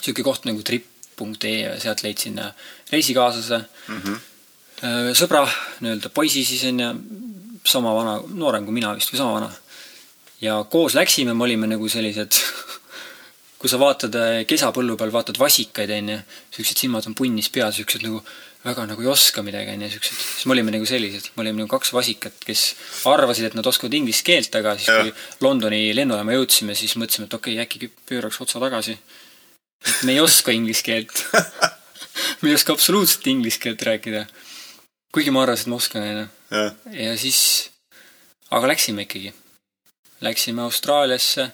sihuke 0.00 0.24
koht 0.26 0.48
nagu 0.48 0.62
trip.ee, 0.62 1.78
sealt 1.82 2.02
leidsin 2.02 2.38
äh, 2.38 2.52
reisikaaslase 2.92 3.58
mm, 3.58 4.02
-hmm. 4.02 5.14
sõbra, 5.18 5.42
nii-öelda 5.80 6.08
poisi 6.14 6.44
siis 6.44 6.64
on 6.70 6.80
ju, 6.80 6.92
sama 7.66 7.94
vana, 7.94 8.18
noorem 8.34 8.64
kui 8.64 8.74
mina 8.74 8.94
vist 8.96 9.12
või 9.12 9.20
sama 9.20 9.32
vana. 9.40 9.50
ja 10.40 10.64
koos 10.70 10.94
läksime, 10.94 11.34
me 11.34 11.44
olime 11.44 11.66
nagu 11.66 11.88
sellised 11.88 12.38
kui 13.58 13.70
sa 13.70 13.78
vaatad 13.80 14.14
äh, 14.14 14.44
kesapõllu 14.46 14.96
peal, 14.96 15.12
vaatad 15.12 15.38
vasikaid, 15.38 15.90
onju, 15.90 16.18
siuksed 16.54 16.84
silmad 16.84 17.06
on 17.10 17.16
punnis 17.18 17.50
peas, 17.50 17.76
siuksed 17.76 18.04
nagu 18.06 18.22
väga 18.68 18.84
nagu 18.90 19.04
ei 19.04 19.10
oska 19.10 19.42
midagi, 19.46 19.72
onju, 19.74 19.88
siuksed. 19.94 20.18
siis 20.18 20.46
me 20.48 20.54
olime 20.56 20.74
nagu 20.74 20.88
sellised, 20.88 21.30
me 21.36 21.44
olime 21.44 21.62
nagu 21.62 21.70
kaks 21.72 21.92
vasikat, 21.96 22.36
kes 22.44 22.64
arvasid, 23.08 23.48
et 23.48 23.56
nad 23.58 23.66
oskavad 23.66 23.96
inglise 23.98 24.24
keelt, 24.26 24.54
aga 24.60 24.76
siis 24.78 24.90
ja. 24.90 25.00
kui 25.02 25.46
Londoni 25.46 25.80
lennujaama 25.96 26.36
jõudsime, 26.36 26.76
siis 26.78 26.96
mõtlesime, 27.00 27.28
et 27.28 27.38
okei 27.38 27.56
okay,, 27.56 27.66
äkki 27.66 27.90
pööraks 28.10 28.40
otsa 28.44 28.62
tagasi. 28.62 28.98
et 29.86 30.04
me 30.04 30.16
ei 30.16 30.20
oska 30.20 30.54
inglise 30.54 30.84
keelt 30.86 31.24
me 32.42 32.50
ei 32.50 32.54
oska 32.54 32.72
absoluutselt 32.72 33.26
inglise 33.26 33.60
keelt 33.62 33.82
rääkida. 33.82 34.26
kuigi 35.12 35.30
ma 35.30 35.42
arvasin, 35.42 35.68
et 35.68 35.72
ma 35.72 35.76
oskan, 35.76 36.02
onju. 36.02 36.26
ja 37.04 37.16
siis, 37.18 37.70
aga 38.50 38.74
läksime 38.74 39.06
ikkagi. 39.08 39.34
Läksime 40.20 40.64
Austraaliasse 40.64 41.44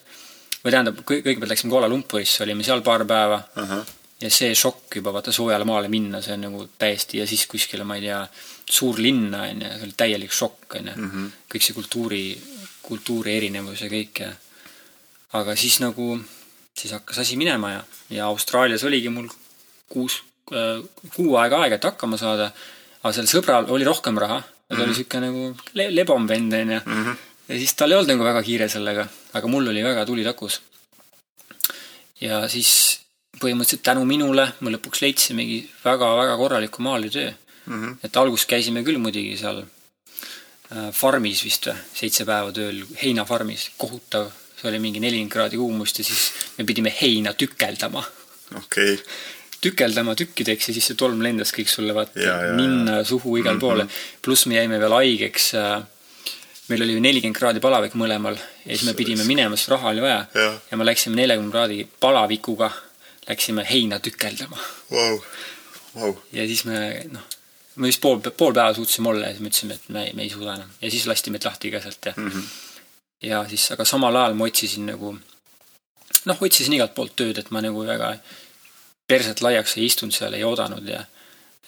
või 0.64 0.72
tähendab, 0.72 1.02
kõigepealt 1.04 1.50
läksime 1.52 1.72
Kuala 1.74 1.88
Lumpurisse, 1.92 2.42
olime 2.46 2.64
seal 2.64 2.80
paar 2.82 3.04
päeva 3.04 3.42
uh. 3.44 3.68
-huh. 3.68 3.92
Ja 4.24 4.30
see 4.32 4.54
šokk 4.56 4.98
juba 5.00 5.12
vaata 5.12 5.32
soojale 5.34 5.66
maale 5.68 5.90
minna, 5.92 6.20
see 6.24 6.36
on 6.36 6.46
nagu 6.46 6.66
täiesti 6.80 7.20
ja 7.20 7.26
siis 7.28 7.44
kuskile, 7.50 7.84
ma 7.84 7.98
ei 7.98 8.06
tea, 8.06 8.20
suur 8.76 9.00
linna 9.02 9.44
on 9.48 9.64
ju, 9.64 9.72
see 9.72 9.88
oli 9.88 9.96
täielik 10.02 10.32
šokk 10.32 10.78
on 10.80 10.88
ju. 10.90 10.94
Mhm. 10.96 11.26
kõik 11.54 11.66
see 11.66 11.76
kultuuri, 11.76 12.22
kultuuri 12.84 13.36
erinevus 13.38 13.84
ja 13.84 13.90
kõik 13.92 14.22
ja. 14.24 14.30
aga 15.40 15.56
siis 15.58 15.80
nagu, 15.84 16.14
siis 16.76 16.94
hakkas 16.96 17.20
asi 17.24 17.36
minema 17.40 17.74
ja, 17.74 17.84
ja 18.18 18.30
Austraalias 18.32 18.86
oligi 18.88 19.12
mul 19.12 19.28
kuus 19.92 20.22
äh,, 20.52 20.80
kuu 21.16 21.36
aega 21.40 21.60
aega, 21.64 21.76
et 21.76 21.90
hakkama 21.90 22.18
saada. 22.20 22.52
aga 23.02 23.12
sellel 23.12 23.30
sõbral 23.30 23.70
oli 23.70 23.84
rohkem 23.84 24.18
raha, 24.18 24.40
ta 24.40 24.48
mm 24.48 24.76
-hmm. 24.76 24.82
oli 24.82 24.90
mhm. 24.90 24.96
sihuke 24.96 25.20
nagu 25.20 25.56
le 25.74 25.90
lebom 25.94 26.28
vend 26.28 26.52
on 26.52 26.76
ju 26.78 26.80
mhm 26.86 27.22
ja 27.48 27.58
siis 27.58 27.74
tal 27.76 27.92
ei 27.92 27.98
olnud 27.98 28.14
nagu 28.14 28.24
väga 28.24 28.42
kiire 28.44 28.68
sellega, 28.72 29.06
aga 29.36 29.50
mul 29.50 29.68
oli 29.72 29.84
väga 29.84 30.04
tuli 30.08 30.24
takus. 30.24 30.60
ja 32.20 32.48
siis 32.48 33.00
põhimõtteliselt 33.44 33.84
tänu 33.86 34.04
minule 34.08 34.48
me 34.60 34.72
lõpuks 34.74 35.04
leidsimegi 35.04 35.60
väga-väga 35.84 36.36
korraliku 36.40 36.84
maalitöö 36.86 37.30
mm. 37.30 37.74
-hmm. 37.74 37.96
et 38.04 38.16
alguses 38.16 38.48
käisime 38.50 38.84
küll 38.86 38.98
muidugi 38.98 39.36
seal 39.40 39.62
äh, 39.62 40.88
farmis 40.92 41.44
vist 41.44 41.68
või, 41.70 41.76
seitse 41.94 42.26
päeva 42.28 42.52
tööl, 42.52 42.82
heinafarmis, 43.02 43.70
kohutav, 43.78 44.32
see 44.56 44.68
oli 44.70 44.82
mingi 44.82 45.04
nelikümmend 45.04 45.32
kraadi 45.32 45.60
kuumust 45.60 45.98
ja 46.00 46.04
siis 46.04 46.32
me 46.58 46.64
pidime 46.64 46.94
heina 47.00 47.32
tükeldama. 47.32 48.04
okei 48.56 48.94
okay 48.94 49.32
tükeldama 49.64 50.14
tükkideks 50.18 50.68
ja 50.68 50.76
siis 50.76 50.90
see 50.90 50.98
tolm 51.00 51.22
lendas 51.24 51.52
kõik 51.56 51.70
sulle 51.72 51.94
vaata 51.96 52.20
ja, 52.20 52.36
ja. 52.48 52.56
ninna, 52.58 52.98
suhu, 53.08 53.38
igale 53.40 53.60
poole. 53.60 53.86
pluss 54.22 54.48
me 54.50 54.58
jäime 54.58 54.80
veel 54.82 54.92
haigeks. 54.92 55.52
meil 56.68 56.82
oli 56.84 56.96
ju 56.96 57.04
nelikümmend 57.04 57.36
kraadi 57.36 57.60
palavik 57.64 57.96
mõlemal 58.00 58.36
ja 58.36 58.72
siis 58.72 58.84
me 58.88 58.94
pidime 58.96 59.24
minema, 59.28 59.56
sest 59.56 59.72
raha 59.72 59.92
oli 59.92 60.04
vaja 60.04 60.26
ja 60.70 60.76
me 60.80 60.84
läksime 60.84 61.16
neljakümne 61.16 61.52
kraadi 61.52 61.86
palavikuga, 62.00 62.70
läksime 63.28 63.66
heina 63.70 64.00
tükeldama 64.00 64.58
Vau, 64.90 65.20
vau. 65.94 66.12
ja 66.32 66.46
siis 66.46 66.64
me 66.68 66.78
noh, 67.12 67.26
me 67.76 67.90
vist 67.90 68.00
pool, 68.00 68.20
pool 68.20 68.54
päeva 68.54 68.74
suutsime 68.74 69.08
olla 69.12 69.30
ja 69.30 69.36
siis 69.36 69.42
me 69.42 69.52
ütlesime, 69.52 69.78
et 69.78 69.88
me 69.88 70.06
ei, 70.06 70.12
me 70.14 70.26
ei 70.26 70.32
suuda 70.32 70.56
enam 70.58 70.74
ja 70.80 70.90
siis 70.90 71.06
lasti 71.10 71.34
meid 71.34 71.46
lahti 71.46 71.72
ka 71.74 71.80
sealt 71.84 72.10
ja 72.10 72.14
mm. 72.16 72.30
-hmm. 72.30 72.50
ja 73.30 73.44
siis, 73.48 73.70
aga 73.72 73.84
samal 73.84 74.16
ajal 74.16 74.38
ma 74.38 74.50
otsisin 74.50 74.86
nagu 74.92 75.16
noh, 76.24 76.42
otsisin 76.48 76.76
igalt 76.78 76.94
poolt 76.94 77.16
tööd, 77.16 77.38
et 77.38 77.50
ma 77.50 77.62
nagu 77.64 77.86
väga 77.86 78.14
perset 79.06 79.40
laiaks 79.44 79.76
ei 79.76 79.88
istunud 79.90 80.14
seal, 80.14 80.34
ei 80.34 80.44
oodanud 80.44 80.88
ja 80.88 81.04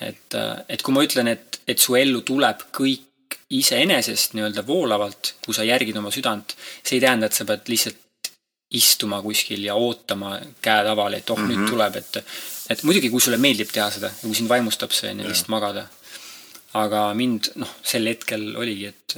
et, 0.01 0.37
et 0.69 0.83
kui 0.83 0.95
ma 0.95 1.05
ütlen, 1.05 1.29
et, 1.29 1.61
et 1.69 1.79
su 1.81 1.97
ellu 1.97 2.23
tuleb 2.27 2.69
kõik 2.77 3.05
iseenesest 3.51 4.35
nii-öelda 4.37 4.65
voolavalt, 4.67 5.35
kui 5.45 5.55
sa 5.55 5.65
järgid 5.65 5.97
oma 5.97 6.11
südant, 6.15 6.57
see 6.83 6.99
ei 6.99 7.05
tähenda, 7.05 7.29
et 7.29 7.37
sa 7.37 7.47
pead 7.49 7.69
lihtsalt 7.71 8.03
istuma 8.71 9.21
kuskil 9.23 9.63
ja 9.65 9.75
ootama 9.75 10.39
käetaval, 10.63 11.15
et 11.15 11.31
oh 11.31 11.39
mm, 11.39 11.45
-hmm. 11.45 11.57
nüüd 11.57 11.71
tuleb, 11.71 11.97
et 11.97 12.25
et 12.71 12.83
muidugi, 12.83 13.11
kui 13.11 13.21
sulle 13.21 13.39
meeldib 13.39 13.71
teha 13.71 13.91
seda 13.91 14.11
kui 14.21 14.35
sind 14.35 14.49
vaimustab 14.49 14.91
see, 14.91 15.11
on 15.11 15.21
ju, 15.21 15.29
lihtsalt 15.29 15.49
magada. 15.49 15.87
aga 16.75 17.15
mind, 17.15 17.53
noh, 17.55 17.71
sel 17.83 18.07
hetkel 18.07 18.57
oligi, 18.57 18.87
et 18.87 19.15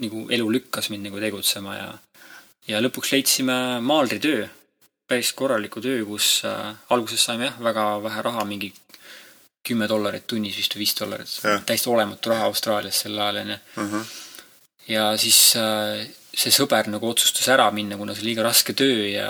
nagu 0.00 0.26
elu 0.30 0.50
lükkas 0.50 0.90
mind 0.90 1.08
nagu 1.08 1.20
tegutsema 1.20 1.76
ja 1.76 1.88
ja 2.68 2.80
lõpuks 2.80 3.12
leidsime 3.12 3.80
maalritöö, 3.84 4.46
päris 5.08 5.32
korraliku 5.36 5.82
töö, 5.84 6.04
kus 6.08 6.42
äh, 6.48 6.72
alguses 6.94 7.24
saime 7.24 7.50
jah, 7.50 7.58
väga 7.60 7.84
vähe 8.02 8.22
raha, 8.22 8.44
mingi 8.48 8.72
kümme 9.64 9.88
dollarit 9.88 10.26
tunnis 10.26 10.56
vist 10.56 10.76
või 10.76 10.84
viis 10.84 10.94
dollarit 10.98 11.66
täiesti 11.66 11.90
olematu 11.92 12.32
raha 12.32 12.48
Austraalias 12.50 13.00
sel 13.04 13.18
ajal 13.18 13.42
onju. 13.42 13.58
Mhm. 13.76 14.00
ja 14.88 15.04
siis 15.16 15.56
äh, 15.56 16.06
see 16.36 16.52
sõber 16.54 16.88
nagu 16.92 17.08
otsustas 17.08 17.48
ära 17.54 17.70
minna, 17.74 17.98
kuna 18.00 18.14
see 18.14 18.24
oli 18.24 18.32
liiga 18.32 18.46
raske 18.46 18.74
töö 18.76 19.08
ja 19.08 19.28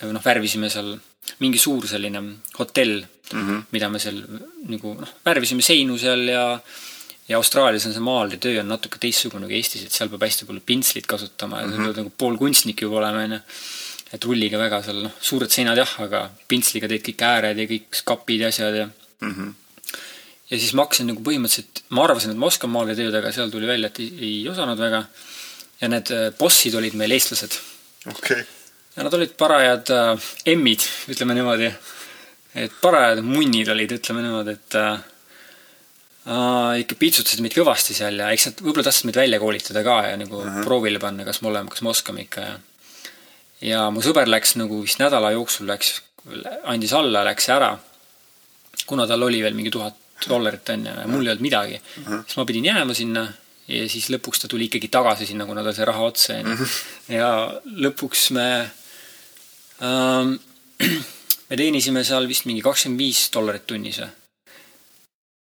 ja 0.00 0.12
noh, 0.12 0.22
värvisime 0.24 0.70
seal 0.72 0.94
mingi 1.40 1.60
suur 1.60 1.86
selline 1.88 2.22
hotell 2.58 3.00
mm, 3.00 3.42
-hmm. 3.42 3.66
mida 3.72 3.88
me 3.88 3.98
seal 4.02 4.22
nagu 4.68 4.94
noh, 5.00 5.12
värvisime 5.24 5.62
seinu 5.62 5.98
seal 5.98 6.28
ja 6.28 6.44
ja 7.28 7.36
Austraalias 7.36 7.86
on 7.86 7.92
see 7.94 8.02
maalritöö 8.02 8.60
on 8.60 8.72
natuke 8.72 8.98
teistsugune 8.98 9.46
kui 9.46 9.60
Eestis, 9.60 9.84
et 9.86 9.92
seal 9.92 10.08
peab 10.10 10.24
hästi 10.26 10.48
palju 10.48 10.62
pintslit 10.66 11.06
kasutama 11.06 11.60
ja 11.60 11.66
mm 11.66 11.72
-hmm. 11.72 11.76
sa 11.76 11.92
pead 11.92 12.00
nagu 12.02 12.12
poolkunstnik 12.18 12.80
juba 12.82 12.96
olema, 12.98 13.22
onju. 13.24 13.40
et 14.12 14.24
rulliga 14.24 14.58
väga 14.58 14.82
seal 14.82 15.02
noh, 15.02 15.12
suured 15.20 15.50
seinad 15.50 15.78
jah, 15.78 15.92
aga 16.06 16.30
pintsliga 16.48 16.88
teed 16.88 17.04
kõik 17.08 17.22
ääred 17.22 17.58
ja 17.58 17.66
kõik 17.72 18.02
kapid 18.04 18.40
ja 18.40 18.48
asjad 18.48 18.74
ja 18.74 18.88
Mhm. 19.20 19.48
ja 20.50 20.58
siis 20.58 20.72
ma 20.74 20.84
hakkasin 20.86 21.10
nagu 21.12 21.22
põhimõtteliselt, 21.24 21.84
ma 21.94 22.04
arvasin, 22.06 22.32
et 22.32 22.40
ma 22.40 22.48
oskan 22.48 22.72
maalritööd, 22.72 23.14
aga 23.14 23.32
seal 23.34 23.52
tuli 23.52 23.68
välja, 23.68 23.90
et 23.90 24.00
ei, 24.02 24.08
ei 24.28 24.38
osanud 24.50 24.80
väga. 24.80 25.04
Ja 25.80 25.88
need 25.88 26.10
äh, 26.14 26.30
bossid 26.38 26.74
olid 26.78 26.96
meil 26.98 27.16
eestlased 27.16 27.56
okei, 28.10 28.42
ja 28.96 29.06
nad 29.06 29.14
olid 29.14 29.36
parajad 29.38 29.92
äh, 29.94 30.32
emmid, 30.54 30.84
ütleme 31.12 31.36
niimoodi. 31.38 31.70
et 32.54 32.72
parajad 32.82 33.22
munnid 33.24 33.68
olid, 33.72 33.92
ütleme 34.00 34.24
niimoodi, 34.24 34.56
et 34.58 34.78
äh, 34.80 35.04
äh, 36.26 36.80
ikka 36.84 36.98
piitsutasid 36.98 37.44
meid 37.44 37.54
kõvasti 37.56 37.96
seal 37.96 38.18
ja 38.22 38.32
eks 38.34 38.50
nad 38.50 38.64
võib-olla 38.64 38.88
tahtsid 38.88 39.10
meid 39.10 39.20
välja 39.22 39.42
koolitada 39.42 39.84
ka 39.86 40.00
ja 40.08 40.16
nagu 40.20 40.42
uh 40.42 40.48
-huh. 40.48 40.64
proovile 40.66 40.98
panna, 40.98 41.24
kas 41.24 41.42
me 41.42 41.52
oleme, 41.52 41.70
kas 41.70 41.82
me 41.82 41.94
oskame 41.94 42.26
ikka 42.26 42.48
ja 42.48 42.58
ja 43.60 43.86
mu 43.92 44.02
sõber 44.04 44.28
läks 44.28 44.56
nagu 44.56 44.80
vist 44.82 45.00
nädala 45.00 45.32
jooksul 45.36 45.68
läks, 45.68 46.00
andis 46.64 46.92
alla, 46.96 47.24
läks 47.24 47.48
ära. 47.52 47.78
kuna 48.86 49.06
tal 49.06 49.22
oli 49.22 49.42
veel 49.42 49.54
mingi 49.54 49.70
tuhat 49.70 49.94
dollarit 50.28 50.68
onju 50.68 50.90
ja 50.90 51.06
mul 51.06 51.26
ei 51.26 51.30
olnud 51.32 51.44
midagi 51.44 51.76
uh, 51.76 52.06
-huh. 52.06 52.22
siis 52.24 52.36
ma 52.36 52.44
pidin 52.44 52.64
jääma 52.64 52.94
sinna 52.94 53.28
ja 53.70 53.86
siis 53.90 54.10
lõpuks 54.12 54.42
ta 54.42 54.50
tuli 54.50 54.68
ikkagi 54.68 54.90
tagasi 54.92 55.28
sinna, 55.28 55.46
kuna 55.48 55.64
tal 55.64 55.74
sai 55.76 55.88
raha 55.88 56.06
otsa 56.10 56.38
onju. 56.40 56.68
ja 57.14 57.30
lõpuks 57.86 58.26
me 58.36 58.48
ähm, 59.86 60.36
me 61.50 61.58
teenisime 61.58 62.04
seal 62.06 62.28
vist 62.30 62.48
mingi 62.50 62.64
kakskümmend 62.64 63.00
viis 63.00 63.28
dollarit 63.34 63.66
tunnis 63.68 64.00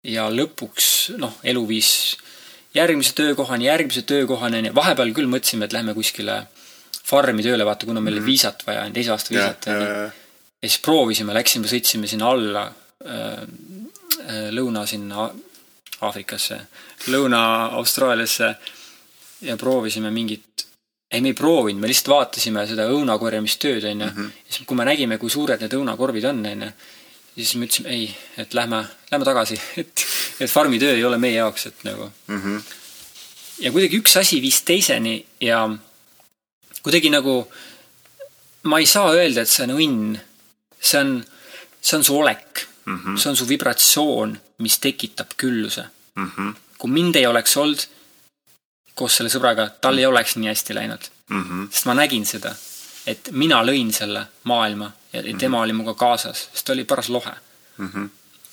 ja 0.08 0.28
lõpuks 0.32 1.18
noh, 1.20 1.40
elu 1.42 1.64
viis 1.68 1.92
järgmise 2.76 3.14
töökohani, 3.16 3.68
järgmise 3.68 4.04
töökohani 4.08 4.62
onju, 4.62 4.76
vahepeal 4.76 5.12
küll 5.16 5.30
mõtlesime, 5.30 5.66
et 5.66 5.74
lähme 5.76 5.94
kuskile 5.96 6.42
farmi 7.08 7.44
tööle, 7.44 7.64
vaata, 7.64 7.88
kuna 7.88 8.02
meil 8.04 8.18
oli 8.18 8.26
viisat 8.26 8.64
vaja, 8.66 8.84
teise 8.94 9.14
aasta 9.14 9.32
viisat 9.32 9.68
ja, 9.68 9.74
onju. 9.74 9.88
ja, 9.88 10.68
siis 10.68 10.80
proovisime, 10.84 11.36
läksime, 11.36 11.70
sõitsime 11.70 12.10
sinna 12.10 12.32
alla 12.34 12.64
äh, 12.68 13.42
äh, 14.28 14.48
lõuna 14.54 14.84
sinna 14.88 15.30
Aafrikasse, 16.00 16.60
Lõuna-Austraaliasse 17.10 18.54
ja 19.48 19.56
proovisime 19.56 20.10
mingit, 20.14 20.66
ei 21.10 21.20
me 21.24 21.32
ei 21.32 21.34
proovinud, 21.34 21.80
me 21.82 21.90
lihtsalt 21.90 22.12
vaatasime 22.12 22.66
seda 22.68 22.86
õunakorjamistööd 22.92 23.84
onju 23.90 24.06
mm. 24.06 24.14
-hmm. 24.16 24.30
ja 24.46 24.54
siis, 24.54 24.66
kui 24.66 24.76
me 24.76 24.86
nägime, 24.86 25.18
kui 25.18 25.30
suured 25.30 25.60
need 25.60 25.74
õunakorvid 25.74 26.28
on 26.30 26.44
onju, 26.46 26.70
siis 27.34 27.54
me 27.56 27.66
ütlesime 27.66 27.94
ei, 27.94 28.08
et 28.36 28.54
lähme, 28.54 28.84
lähme 29.10 29.24
tagasi, 29.24 29.60
et, 29.82 30.06
et 30.40 30.50
farmitöö 30.50 30.94
ei 30.94 31.04
ole 31.04 31.18
meie 31.18 31.38
jaoks, 31.40 31.66
et 31.66 31.84
nagu 31.84 32.10
Mhm. 32.28 32.56
ja 33.58 33.72
kuidagi 33.72 33.98
üks 33.98 34.16
asi 34.18 34.42
viis 34.42 34.62
teiseni 34.62 35.24
ja 35.40 35.68
kuidagi 36.82 37.10
nagu 37.10 37.48
ma 38.62 38.78
ei 38.78 38.86
saa 38.86 39.12
öelda, 39.12 39.42
et 39.42 39.48
see 39.48 39.64
on 39.66 39.76
õnn. 39.78 40.18
see 40.80 41.00
on, 41.00 41.24
see 41.80 41.96
on 41.96 42.04
su 42.04 42.18
olek 42.18 42.67
mm, 42.88 42.94
Mhm. 42.94 43.08
-hmm. 43.14 43.18
see 43.20 43.30
on 43.30 43.36
su 43.36 43.44
vibratsioon, 43.48 44.38
mis 44.58 44.78
tekitab 44.78 45.36
külluse. 45.36 45.84
Mhm. 46.16 46.48
kui 46.78 46.90
mind 46.90 47.16
ei 47.16 47.26
oleks 47.26 47.56
olnud 47.56 47.80
koos 48.94 49.16
selle 49.16 49.30
sõbraga, 49.30 49.68
tal 49.80 49.98
ei 49.98 50.06
oleks 50.06 50.36
nii 50.36 50.48
hästi 50.48 50.74
läinud, 50.74 51.08
Mhm. 51.30 51.64
sest 51.70 51.86
ma 51.86 51.94
nägin 51.94 52.26
seda, 52.26 52.54
et 53.06 53.28
mina 53.32 53.62
lõin 53.62 53.92
selle 53.92 54.26
maailma 54.44 54.92
ja 55.12 55.20
ja 55.20 55.36
tema 55.38 55.60
oli 55.60 55.72
minuga 55.72 55.94
kaasas, 55.94 56.48
sest 56.52 56.64
ta 56.66 56.72
oli 56.72 56.84
paras 56.84 57.08
lohe 57.08 57.32
Mhm. 57.78 58.04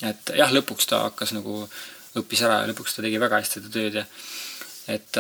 et 0.02 0.32
jah, 0.38 0.52
lõpuks 0.52 0.86
ta 0.88 1.00
hakkas 1.10 1.32
nagu, 1.34 1.70
õppis 2.16 2.42
ära 2.46 2.62
ja 2.62 2.68
lõpuks 2.74 2.96
ta 2.96 3.02
tegi 3.02 3.20
väga 3.20 3.36
hästi 3.42 3.54
seda 3.54 3.70
tööd 3.70 3.94
ja 3.96 4.06
et, 4.88 5.18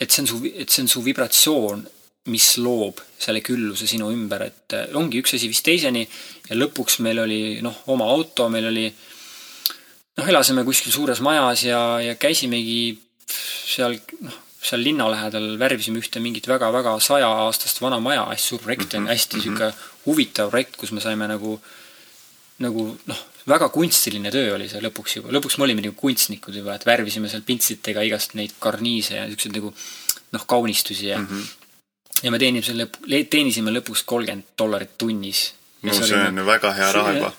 et 0.00 0.10
see 0.10 0.22
on 0.22 0.26
su, 0.26 0.40
et 0.56 0.70
see 0.70 0.82
on 0.82 0.88
su 0.88 1.02
vibratsioon, 1.04 1.86
mis 2.30 2.56
loob 2.62 3.00
selle 3.18 3.40
külluse 3.42 3.86
sinu 3.90 4.10
ümber, 4.14 4.44
et 4.46 4.74
äh, 4.76 4.92
ongi 4.94 5.18
üks 5.22 5.34
asi 5.34 5.48
vist 5.50 5.64
teiseni 5.66 6.04
ja 6.48 6.58
lõpuks 6.58 7.00
meil 7.02 7.18
oli 7.18 7.40
noh, 7.64 7.74
oma 7.90 8.06
auto, 8.12 8.48
meil 8.48 8.68
oli 8.70 8.86
noh, 10.18 10.28
elasime 10.28 10.62
kuskil 10.64 10.92
suures 10.94 11.20
majas 11.24 11.64
ja, 11.66 11.80
ja 12.04 12.14
käisimegi 12.14 12.98
seal 13.26 13.98
noh, 14.20 14.36
seal 14.62 14.84
linna 14.84 15.08
lähedal 15.10 15.56
värvisime 15.58 15.98
ühte 15.98 16.20
mingit 16.22 16.46
väga-väga 16.46 16.94
sajaaastast 17.02 17.80
vana 17.82 17.98
maja, 17.98 18.28
hästi 18.30 18.52
suur 18.52 18.62
projekt 18.62 18.94
on, 18.94 19.08
hästi 19.10 19.40
sihuke 19.42 19.72
huvitav 20.04 20.52
projekt, 20.52 20.76
kus 20.78 20.92
me 20.94 21.02
saime 21.02 21.26
nagu 21.26 21.56
nagu 22.62 22.84
noh, 23.10 23.22
väga 23.50 23.66
kunstiline 23.74 24.30
töö 24.30 24.52
oli 24.54 24.68
see 24.70 24.78
lõpuks 24.84 25.16
juba, 25.16 25.32
lõpuks 25.34 25.58
me 25.58 25.66
olime 25.66 25.82
nagu 25.82 25.96
kunstnikud 25.98 26.54
juba, 26.54 26.76
et 26.78 26.86
värvisime 26.86 27.26
seal 27.32 27.42
pintslitega 27.42 28.04
igast 28.06 28.36
neid 28.38 28.54
karniise 28.62 29.16
ja 29.18 29.26
siukseid 29.26 29.58
nagu 29.58 29.72
noh, 30.32 30.46
kaunistusi 30.46 31.10
ja 31.10 31.18
mm, 31.18 31.26
Mhm. 31.26 31.40
-hmm. 31.40 31.58
Ja 32.22 32.30
me 32.30 32.38
teenisime 32.38 32.84
lõpp, 32.84 33.00
teenisime 33.30 33.74
lõpuks 33.74 34.04
kolmkümmend 34.08 34.54
dollarit 34.58 34.96
tunnis. 34.98 35.52
no 35.82 35.94
see 35.96 36.18
on 36.18 36.38
ju 36.38 36.46
väga 36.46 36.72
hea 36.78 36.90
raha 36.92 37.14
juba. 37.18 37.32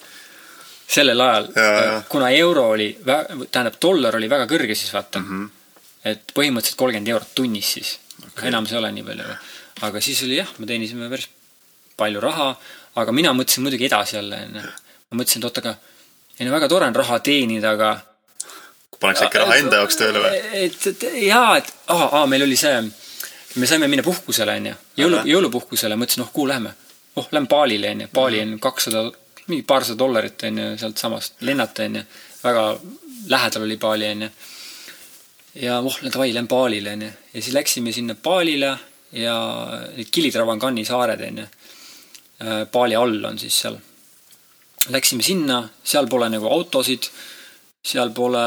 sellel 0.88 1.22
ajal 1.22 1.50
Ja, 1.56 1.68
ja., 1.86 2.02
kuna 2.10 2.30
euro 2.30 2.70
oli, 2.76 2.90
tähendab 3.06 3.80
dollar 3.82 4.16
oli 4.16 4.30
väga 4.30 4.48
kõrge 4.48 4.76
siis 4.76 4.94
vaata 4.94 5.20
mm. 5.20 5.30
-hmm. 5.30 5.50
et 6.12 6.34
põhimõtteliselt 6.36 6.80
kolmkümmend 6.80 7.14
eurot 7.16 7.36
tunnis 7.36 7.74
siis 7.78 8.00
okay., 8.28 8.48
enam 8.48 8.68
see 8.68 8.76
ei 8.78 8.84
ole 8.84 8.92
nii 8.92 9.04
palju. 9.04 9.38
aga 9.82 10.02
siis 10.02 10.24
oli 10.24 10.38
jah, 10.38 10.54
me 10.58 10.66
teenisime 10.66 11.10
päris 11.10 11.30
palju 11.98 12.20
raha, 12.20 12.54
aga 12.96 13.12
mina 13.12 13.34
mõtlesin 13.34 13.66
muidugi 13.66 13.86
edasi 13.86 14.16
jälle 14.16 14.46
onju. 14.48 14.62
ma 15.10 15.22
mõtlesin, 15.22 15.40
et 15.40 15.46
oot, 15.46 15.58
aga 15.64 15.76
ei 16.40 16.48
no 16.48 16.52
väga 16.56 16.70
tore 16.70 16.90
on 16.90 16.96
raha 16.96 17.20
teenida, 17.20 17.76
aga 17.78 17.94
paneks 19.00 19.26
äkki 19.28 19.42
raha 19.42 19.58
enda 19.62 19.82
jaoks 19.82 20.00
tööle 20.00 20.24
või? 20.24 20.42
et, 20.66 20.88
et 20.92 21.06
jaa, 21.28 21.58
et 21.58 21.74
aa, 21.94 22.10
aa, 22.20 22.26
meil 22.30 22.46
oli 22.48 22.58
see, 22.60 22.74
me 23.56 23.68
saime 23.68 23.88
minna 23.88 24.04
puhkusele, 24.06 24.56
onju, 24.60 24.74
jõulu 24.98 25.22
jõulupuhkusele, 25.30 25.98
mõtlesin, 26.00 26.24
oh 26.26 26.32
kuhu 26.34 26.48
lähme. 26.50 26.74
oh, 27.16 27.28
lähme 27.32 27.48
Balile, 27.48 27.92
onju, 27.92 28.08
Bali 28.14 28.42
on 28.42 28.56
kakssada, 28.60 29.04
mingi 29.48 29.64
paarsada 29.68 30.00
dollarit, 30.00 30.44
onju, 30.50 30.70
sealtsamast 30.82 31.42
lennata, 31.42 31.84
onju. 31.84 32.04
väga 32.44 32.66
lähedal 33.30 33.68
oli 33.68 33.78
Bali, 33.78 34.10
onju. 34.16 34.30
ja 35.62 35.80
oh, 35.80 36.00
davai, 36.04 36.34
lähme 36.34 36.48
Balile, 36.48 36.94
onju. 36.98 37.12
ja 37.34 37.42
siis 37.42 37.54
läksime 37.54 37.92
sinna 37.92 38.16
Balile 38.16 38.78
ja 39.12 39.38
need 39.96 40.10
Kilitravanganni 40.12 40.86
saared, 40.86 41.22
onju. 41.30 41.48
Bali 42.72 42.96
all 42.96 43.26
on 43.26 43.38
siis 43.40 43.60
seal. 43.62 43.78
Läksime 44.92 45.24
sinna, 45.24 45.62
seal 45.84 46.10
pole 46.12 46.28
nagu 46.30 46.50
autosid 46.52 47.08
seal 47.84 48.14
pole, 48.16 48.44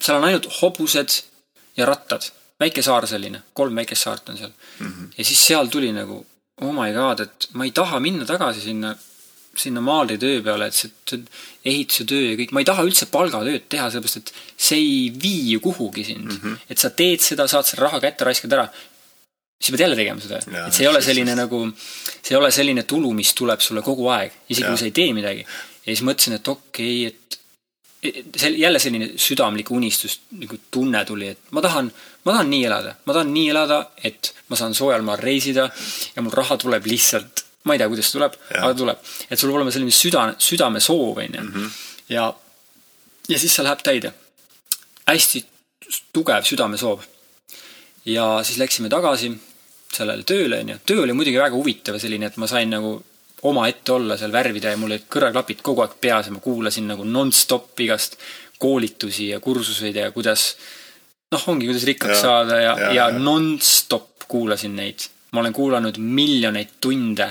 seal 0.00 0.18
on 0.18 0.28
ainult 0.28 0.48
hobused 0.60 1.16
ja 1.78 1.88
rattad. 1.88 2.28
Väike 2.60 2.82
saar 2.82 3.06
selline, 3.10 3.42
kolm 3.56 3.76
väikest 3.82 4.06
saart 4.06 4.28
on 4.28 4.38
seal 4.38 4.52
mm. 4.52 4.86
-hmm. 4.86 5.12
ja 5.18 5.24
siis 5.24 5.46
seal 5.46 5.68
tuli 5.72 5.92
nagu 5.92 6.26
oh 6.60 6.72
my 6.76 6.92
god, 6.92 7.20
et 7.20 7.48
ma 7.52 7.64
ei 7.64 7.72
taha 7.76 8.00
minna 8.00 8.26
tagasi 8.28 8.60
sinna 8.60 8.96
sinna 9.56 9.80
maalritöö 9.80 10.42
peale, 10.46 10.68
et 10.70 10.76
see, 10.76 10.90
see 11.10 11.24
ehituse 11.66 12.04
töö 12.08 12.28
ja 12.28 12.36
kõik, 12.38 12.52
ma 12.54 12.62
ei 12.62 12.68
taha 12.68 12.84
üldse 12.86 13.08
palgatööd 13.10 13.66
teha, 13.72 13.88
sellepärast 13.90 14.20
et 14.20 14.30
see 14.68 14.78
ei 14.78 15.00
vii 15.22 15.56
ju 15.56 15.62
kuhugi 15.64 16.04
sind 16.06 16.28
mm. 16.28 16.38
-hmm. 16.38 16.70
et 16.70 16.78
sa 16.78 16.90
teed 16.90 17.24
seda, 17.24 17.48
saad 17.50 17.66
selle 17.66 17.88
raha 17.88 18.00
kätte, 18.04 18.28
raiskad 18.28 18.54
ära, 18.56 18.68
siis 19.60 19.74
pead 19.74 19.84
jälle 19.86 19.98
tegema 19.98 20.20
seda. 20.20 20.38
et 20.66 20.74
see 20.74 20.86
ei 20.86 20.92
ole 20.92 21.02
selline 21.02 21.34
just. 21.34 21.42
nagu, 21.42 21.62
see 22.22 22.36
ei 22.36 22.38
ole 22.38 22.52
selline 22.54 22.86
tulu, 22.94 23.12
mis 23.12 23.34
tuleb 23.34 23.60
sulle 23.60 23.82
kogu 23.82 24.08
aeg, 24.14 24.38
isegi 24.48 24.66
ja. 24.66 24.70
kui 24.70 24.78
sa 24.78 24.88
ei 24.88 24.96
tee 25.00 25.12
midagi. 25.16 25.46
ja 25.84 25.88
siis 25.90 26.06
mõtlesin, 26.06 26.38
et 26.38 26.48
okei 26.54 27.06
okay,, 27.06 27.16
et 27.16 27.39
see 28.00 28.50
jälle 28.56 28.78
selline 28.80 29.10
südamlik 29.20 29.70
unistus, 29.70 30.20
nagu 30.40 30.56
tunne 30.70 31.04
tuli, 31.04 31.28
et 31.34 31.52
ma 31.52 31.60
tahan, 31.60 31.90
ma 32.24 32.32
tahan 32.32 32.50
nii 32.50 32.64
elada, 32.64 32.94
ma 33.04 33.16
tahan 33.16 33.32
nii 33.34 33.50
elada, 33.52 33.80
et 34.04 34.32
ma 34.48 34.56
saan 34.56 34.74
soojal 34.74 35.04
maal 35.04 35.20
reisida 35.20 35.68
ja 36.16 36.24
mul 36.24 36.32
raha 36.32 36.56
tuleb 36.60 36.88
lihtsalt 36.88 37.44
ma 37.64 37.74
ei 37.74 37.80
tea, 37.80 37.88
kuidas 37.92 38.10
tuleb, 38.12 38.36
aga 38.56 38.72
tuleb. 38.76 39.04
et 39.28 39.38
sul 39.38 39.50
peab 39.50 39.58
olema 39.60 39.74
selline 39.74 39.92
süda, 39.92 40.24
südamesoov, 40.40 41.20
on 41.20 41.36
ju. 41.36 41.44
Mhm. 41.44 41.70
ja, 42.08 42.32
ja 43.28 43.38
siis 43.38 43.54
see 43.54 43.64
läheb 43.66 43.84
täide. 43.84 44.12
hästi 45.06 45.44
tugev 46.12 46.46
südamesoov. 46.46 47.04
ja 48.04 48.40
siis 48.44 48.58
läksime 48.58 48.88
tagasi 48.88 49.32
sellele 49.92 50.24
tööle, 50.24 50.60
on 50.60 50.74
ju. 50.74 50.78
töö 50.86 51.04
oli 51.04 51.12
muidugi 51.12 51.38
väga 51.38 51.56
huvitav 51.56 51.98
ja 51.98 52.00
selline, 52.00 52.32
et 52.32 52.36
ma 52.36 52.46
sain 52.46 52.70
nagu 52.70 52.96
omaette 53.42 53.92
olla 53.92 54.16
seal 54.16 54.32
värvida 54.32 54.74
ja 54.74 54.76
mul 54.76 54.92
olid 54.92 55.06
kõrvaklapid 55.08 55.62
kogu 55.62 55.84
aeg 55.84 55.96
peas 56.00 56.26
ja 56.26 56.32
ma 56.32 56.42
kuulasin 56.44 56.90
nagu 56.92 57.04
nonstop 57.04 57.80
igast 57.80 58.18
koolitusi 58.58 59.30
ja 59.30 59.40
kursuseid 59.40 59.96
ja 59.96 60.10
kuidas 60.12 60.56
noh, 61.32 61.48
ongi, 61.48 61.66
kuidas 61.66 61.86
rikkaks 61.88 62.18
ja, 62.18 62.20
saada 62.20 62.60
ja, 62.60 62.74
ja, 62.74 62.92
ja, 62.92 63.08
ja 63.08 63.18
nonstop 63.18 64.28
kuulasin 64.28 64.76
neid 64.76 65.08
ma 65.32 65.40
olen 65.40 65.54
kuulanud 65.54 65.98
miljoneid 65.98 66.76
tunde, 66.80 67.30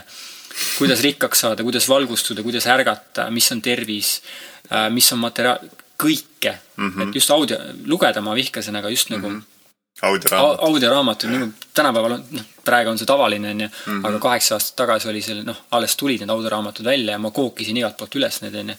kuidas 0.77 1.03
rikkaks 1.03 1.45
saada, 1.45 1.63
kuidas 1.63 1.89
valgustuda, 1.89 2.43
kuidas 2.43 2.67
ärgata, 2.71 3.29
mis 3.33 3.51
on 3.51 3.61
tervis, 3.61 4.19
äh, 4.71 4.87
mis 4.93 5.11
on 5.13 5.23
materaal, 5.23 5.69
kõike 5.99 6.53
mm. 6.77 6.89
-hmm. 6.89 7.07
et 7.07 7.15
just 7.15 7.31
audio, 7.35 7.57
lugeda 7.85 8.21
ma 8.21 8.35
vihkasin, 8.35 8.75
aga 8.75 8.89
just 8.89 9.09
nagu 9.09 9.29
mm 9.29 9.39
-hmm 9.39 9.55
audioraamat. 10.01 10.59
audioraamatud, 10.61 11.29
nagu 11.33 11.51
tänapäeval 11.73 12.15
on, 12.17 12.25
noh, 12.31 12.47
praegu 12.65 12.91
on 12.91 12.99
see 13.01 13.09
tavaline, 13.09 13.51
onju, 13.53 13.69
mhm. 13.69 14.05
aga 14.09 14.19
kaheksa 14.23 14.55
aastat 14.55 14.77
tagasi 14.83 15.09
oli 15.11 15.21
seal, 15.25 15.43
noh, 15.47 15.61
alles 15.75 15.95
tulid 15.99 16.23
need 16.23 16.33
audioraamatud 16.33 16.85
välja 16.85 17.17
ja 17.17 17.21
ma 17.21 17.31
kookisin 17.35 17.77
igalt 17.77 17.97
poolt 17.99 18.19
üles 18.19 18.41
need, 18.45 18.55
onju. 18.63 18.75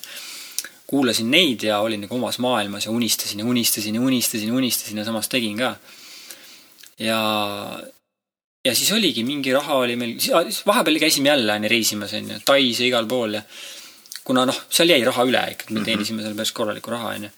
kuulasin 0.91 1.31
neid 1.31 1.63
ja 1.63 1.79
olin 1.85 2.01
nagu 2.03 2.17
omas 2.17 2.41
maailmas 2.43 2.89
ja 2.89 2.91
unistasin 2.91 3.45
ja 3.45 3.47
unistasin 3.47 3.95
ja 3.95 4.01
unistasin 4.03 4.49
ja 4.49 4.55
unistasin 4.55 4.99
ja 4.99 5.05
samas 5.05 5.29
tegin 5.29 5.59
ka. 5.59 5.75
ja 6.99 7.19
ja 8.65 8.75
siis 8.75 8.93
oligi, 8.93 9.25
mingi 9.25 9.53
raha 9.53 9.75
oli 9.85 9.97
meil, 9.97 10.17
vahepeal 10.67 10.99
käisime 10.99 11.29
jälle 11.29 11.53
onju 11.53 11.69
reisimas 11.69 12.13
onju, 12.15 12.41
Tais 12.45 12.81
ja 12.81 12.87
igal 12.87 13.07
pool 13.07 13.39
ja 13.39 13.43
kuna 14.25 14.45
noh, 14.47 14.59
seal 14.71 14.91
jäi 14.93 15.05
raha 15.05 15.25
üle 15.29 15.45
ikka, 15.55 15.71
me 15.71 15.81
mhm. 15.81 15.87
teenisime 15.89 16.25
seal 16.25 16.37
päris 16.39 16.53
korralikku 16.57 16.93
raha 16.93 17.15
onju. 17.17 17.31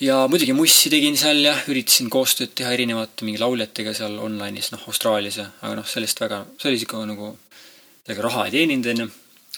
Ja 0.00 0.16
muidugi 0.28 0.52
mussi 0.52 0.90
tegin 0.92 1.16
seal 1.16 1.44
ja 1.44 1.54
üritasin 1.68 2.10
koostööd 2.12 2.54
teha 2.54 2.72
erinevate 2.76 3.24
mingi 3.24 3.40
lauljatega 3.40 3.94
seal 3.96 4.18
online'is, 4.18 4.72
noh 4.72 4.88
Austraalias 4.90 5.38
ja, 5.40 5.46
aga 5.62 5.78
noh, 5.80 5.86
sellest 5.88 6.20
väga, 6.20 6.42
see 6.60 6.72
oli 6.72 6.82
siuke 6.82 7.04
nagu, 7.08 7.30
ega 8.08 8.26
raha 8.28 8.46
ei 8.46 8.58
teeninud 8.58 8.92
onju 8.92 9.08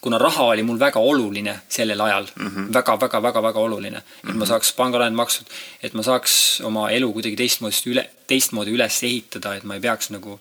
kuna 0.01 0.19
raha 0.19 0.45
oli 0.53 0.63
mul 0.63 0.79
väga 0.79 1.01
oluline 1.01 1.55
sellel 1.69 2.01
ajal 2.01 2.27
mm 2.35 2.49
-hmm., 2.49 2.73
väga, 2.75 3.01
väga, 3.01 3.23
väga, 3.23 3.43
väga 3.43 3.61
oluline, 3.61 3.97
et 3.99 4.05
mm 4.05 4.31
-hmm. 4.31 4.35
ma 4.35 4.45
mhm. 4.45 4.49
saaks 4.49 4.73
pangalaen 4.73 5.15
makstud, 5.15 5.47
et 5.83 5.95
ma 5.95 6.03
saaks 6.03 6.61
oma 6.61 6.91
elu 6.91 7.13
kuidagi 7.13 7.37
teistmoodi 7.37 7.91
üle, 7.93 8.09
teistmoodi 8.27 8.71
üles 8.71 9.03
ehitada, 9.03 9.55
et 9.55 9.65
ma 9.65 9.75
ei 9.75 9.81
peaks 9.81 10.11
nagu 10.11 10.41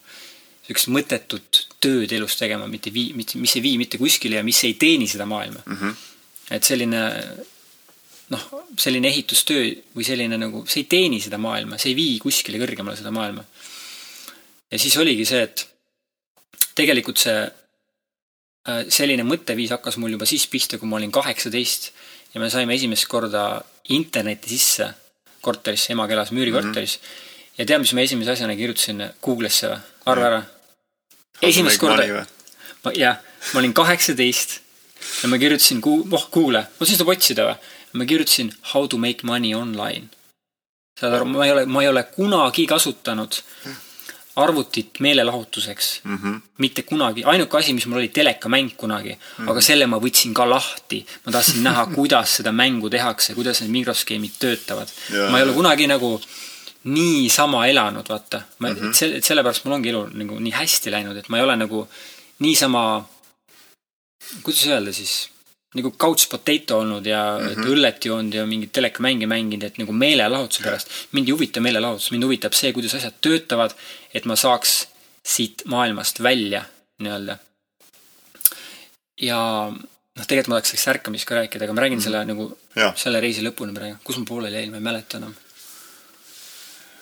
niisugust 0.67 0.87
mõttetut 0.87 1.65
tööd 1.79 2.11
elus 2.11 2.35
tegema, 2.35 2.67
mitte 2.67 2.91
vii-, 2.91 3.13
mitte, 3.15 3.37
mis 3.37 3.55
ei 3.55 3.61
vii 3.63 3.77
mitte 3.77 3.97
kuskile 3.97 4.35
ja 4.35 4.43
mis 4.43 4.63
ei 4.63 4.73
teeni 4.73 5.07
seda 5.07 5.25
maailma 5.25 5.59
mm. 5.65 5.75
-hmm. 5.75 5.93
et 6.51 6.63
selline 6.63 7.01
noh, 8.33 8.47
selline 8.79 9.07
ehitustöö 9.07 9.69
või 9.95 10.05
selline 10.07 10.39
nagu, 10.39 10.65
see 10.67 10.83
ei 10.83 10.89
teeni 10.91 11.21
seda 11.23 11.39
maailma, 11.41 11.79
see 11.79 11.93
ei 11.93 11.99
vii 11.99 12.17
kuskile 12.23 12.59
kõrgemale 12.61 12.97
seda 12.99 13.11
maailma. 13.15 13.45
ja 14.71 14.79
siis 14.79 14.97
oligi 14.97 15.25
see, 15.25 15.43
et 15.47 15.67
tegelikult 16.75 17.21
see 17.23 17.39
Äh, 18.67 18.83
selline 18.91 19.23
mõtteviis 19.23 19.71
hakkas 19.71 19.95
mul 20.01 20.17
juba 20.17 20.27
siis 20.27 20.43
pihta, 20.51 20.75
kui 20.79 20.89
ma 20.91 20.97
olin 20.97 21.11
kaheksateist 21.15 21.85
ja 22.33 22.41
me 22.41 22.49
saime 22.51 22.75
esimest 22.75 23.07
korda 23.07 23.61
interneti 23.95 24.51
sisse 24.51 24.89
korterisse, 25.45 25.93
ema 25.93 26.07
elas 26.11 26.33
müürikorteris 26.35 26.97
mm. 26.97 27.05
-hmm. 27.05 27.61
ja 27.61 27.65
tead, 27.69 27.79
mis 27.85 27.93
ma 27.95 28.03
esimese 28.03 28.33
asjana 28.33 28.57
kirjutasin 28.59 29.05
Google'isse 29.23 29.71
või? 29.71 29.79
arva 30.11 30.27
ära. 30.27 30.41
esimest 31.41 31.79
korda, 31.79 32.25
jah, 32.91 33.21
ma 33.53 33.59
olin 33.61 33.73
kaheksateist 33.73 34.59
ja 35.23 35.29
ma 35.31 35.39
kirjutasin, 35.39 35.79
oh 35.87 36.27
kuule, 36.31 36.65
ma 36.79 36.85
siis 36.85 36.99
tuleb 36.99 37.15
otsida 37.15 37.47
või? 37.47 37.55
Ma 37.93 38.05
kirjutasin 38.05 38.53
how 38.73 38.87
to 38.87 38.97
make 38.97 39.19
money 39.23 39.55
online. 39.55 40.07
saad 40.99 41.13
aru, 41.13 41.25
ma 41.25 41.45
ei 41.45 41.51
ole, 41.51 41.65
ma 41.65 41.81
ei 41.83 41.89
ole 41.89 42.03
kunagi 42.03 42.65
kasutanud 42.67 43.33
arvutit 44.37 44.99
meelelahutuseks 44.99 46.01
mm. 46.03 46.17
-hmm. 46.17 46.41
mitte 46.57 46.81
kunagi, 46.81 47.23
ainuke 47.23 47.57
asi, 47.57 47.73
mis 47.73 47.85
mul 47.85 47.97
oli, 47.97 48.07
telekamäng 48.07 48.71
kunagi 48.77 49.13
mm, 49.13 49.19
-hmm. 49.45 49.51
aga 49.51 49.61
selle 49.61 49.85
ma 49.85 49.97
võtsin 49.97 50.33
ka 50.33 50.49
lahti. 50.49 51.05
ma 51.25 51.31
tahtsin 51.31 51.63
näha, 51.63 51.85
kuidas 51.97 52.35
seda 52.37 52.51
mängu 52.51 52.89
tehakse, 52.89 53.33
kuidas 53.33 53.61
need 53.61 53.71
mikroskeemid 53.71 54.35
töötavad. 54.39 54.87
ma 55.31 55.37
ei 55.37 55.43
ole 55.43 55.53
kunagi 55.53 55.87
nagu 55.87 56.21
niisama 56.83 57.65
elanud, 57.67 58.09
vaata. 58.09 58.41
ma 58.59 58.69
mm, 58.69 58.75
-hmm. 58.75 58.93
selle, 58.93 59.21
sellepärast 59.21 59.65
mul 59.65 59.73
ongi 59.73 59.89
elu 59.89 60.03
nagu 60.21 60.39
nii 60.39 60.53
hästi 60.59 60.91
läinud, 60.91 61.17
et 61.17 61.29
ma 61.29 61.37
ei 61.37 61.43
ole 61.43 61.55
nagu 61.55 61.87
niisama, 62.39 62.83
kuidas 64.43 64.67
öelda 64.67 64.93
siis 64.93 65.29
nagu 65.77 65.91
couch 65.99 66.27
potato 66.31 66.79
olnud 66.81 67.05
ja 67.05 67.21
mm 67.37 67.47
-hmm. 67.47 67.71
õllet 67.73 68.05
joonud 68.09 68.33
ja 68.33 68.45
mingeid 68.45 68.73
telekamänge 68.73 69.27
mänginud, 69.27 69.63
et 69.63 69.77
nagu 69.77 69.93
meelelahutuse 69.93 70.63
pärast. 70.63 70.87
mind 71.11 71.27
ei 71.27 71.35
huvita 71.35 71.61
meelelahutus, 71.61 72.11
mind 72.11 72.23
huvitab 72.23 72.53
see, 72.53 72.73
kuidas 72.73 72.95
asjad 72.95 73.19
töötavad, 73.21 73.75
et 74.13 74.25
ma 74.25 74.35
saaks 74.35 74.87
siit 75.23 75.63
maailmast 75.65 76.23
välja 76.23 76.65
nii-öelda. 76.99 77.37
ja 79.21 79.39
noh, 80.17 80.25
tegelikult 80.25 80.47
ma 80.47 80.55
tahaks 80.59 80.69
sellest 80.73 80.93
ärkamist 80.93 81.27
ka 81.27 81.35
rääkida, 81.35 81.65
aga 81.65 81.73
ma 81.73 81.81
räägin 81.81 81.99
mm 81.99 82.01
-hmm. 82.01 82.03
selle 82.03 82.25
nagu, 82.25 82.95
selle 82.95 83.19
reisi 83.21 83.41
lõpuni 83.41 83.73
praegu. 83.73 83.97
kus 84.03 84.17
ma 84.17 84.25
pooleli 84.25 84.55
jäin, 84.55 84.71
ma 84.71 84.77
ei 84.77 84.87
mäleta 84.89 85.17
enam. 85.17 85.35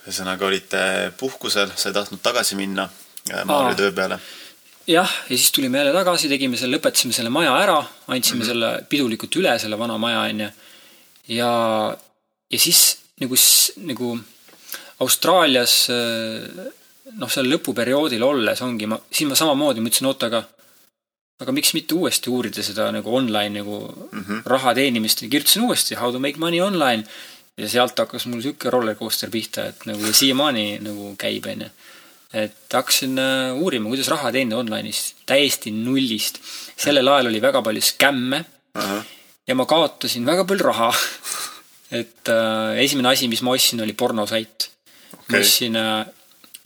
ühesõnaga 0.07 0.45
olite 0.45 1.11
puhkusel, 1.17 1.71
sa 1.75 1.89
ei 1.89 1.93
tahtnud 1.93 2.21
tagasi 2.21 2.55
minna 2.55 2.89
äh, 3.31 3.45
Maarja 3.45 3.75
töö 3.75 3.91
peale 3.91 4.19
jah, 4.88 5.12
ja 5.30 5.38
siis 5.38 5.52
tulime 5.52 5.78
jälle 5.78 5.93
tagasi, 5.93 6.30
tegime 6.30 6.58
selle, 6.58 6.78
lõpetasime 6.78 7.13
selle 7.15 7.30
maja 7.34 7.56
ära, 7.58 7.80
andsime 8.08 8.38
mm 8.38 8.41
-hmm. 8.41 8.48
selle 8.48 8.86
pidulikult 8.89 9.36
üle, 9.41 9.60
selle 9.60 9.80
vana 9.80 9.98
maja, 9.98 10.21
onju. 10.30 10.50
ja, 11.28 11.52
ja 12.52 12.60
siis 12.60 12.98
nagu, 13.21 13.36
nagu 13.78 14.19
Austraalias 15.00 15.89
noh, 17.19 17.30
seal 17.32 17.50
lõpuperioodil 17.52 18.24
olles 18.24 18.62
ongi, 18.62 18.88
ma, 18.88 19.00
siis 19.12 19.30
ma 19.30 19.36
samamoodi 19.36 19.84
mõtlesin, 19.84 20.08
oota, 20.08 20.30
aga 20.32 20.43
aga 21.43 21.52
miks 21.52 21.74
mitte 21.76 21.95
uuesti 21.95 22.32
uurida 22.32 22.63
seda 22.63 22.91
nagu 22.95 23.15
online 23.15 23.60
nagu 23.60 23.80
mm 24.12 24.21
-hmm. 24.21 24.41
raha 24.45 24.74
teenimist 24.74 25.21
ja 25.21 25.30
kirjutasin 25.30 25.65
uuesti 25.67 25.95
How 25.95 26.12
to 26.12 26.19
make 26.19 26.39
money 26.39 26.62
online 26.62 27.04
ja 27.58 27.69
sealt 27.69 28.00
hakkas 28.00 28.26
mul 28.26 28.41
sihuke 28.41 28.69
rollercoaster 28.69 29.30
pihta, 29.30 29.65
et 29.65 29.86
nagu 29.86 30.13
siiamaani 30.13 30.80
nagu 30.80 31.15
käib, 31.17 31.45
onju 31.45 31.69
et 32.36 32.74
hakkasin 32.74 33.19
äh, 33.19 33.56
uurima, 33.56 33.89
kuidas 33.91 34.10
raha 34.12 34.32
teenida 34.36 34.60
online'is 34.60 35.02
täiesti 35.30 35.71
nullist. 35.71 36.41
sellel 36.78 37.08
ajal 37.08 37.32
oli 37.32 37.41
väga 37.41 37.62
palju 37.63 37.82
skämme 37.82 38.39
uh. 38.76 38.82
-huh. 38.82 39.02
ja 39.48 39.56
ma 39.56 39.65
kaotasin 39.65 40.26
väga 40.26 40.45
palju 40.45 40.67
raha 40.67 40.91
et 42.02 42.30
äh, 42.30 42.84
esimene 42.84 43.10
asi, 43.10 43.28
mis 43.28 43.41
ma 43.41 43.56
ostsin, 43.56 43.82
oli 43.82 43.93
pornosait 43.93 44.69
okay.. 45.13 45.32
ma 45.32 45.39
ostsin 45.39 45.76
äh,, 45.76 46.06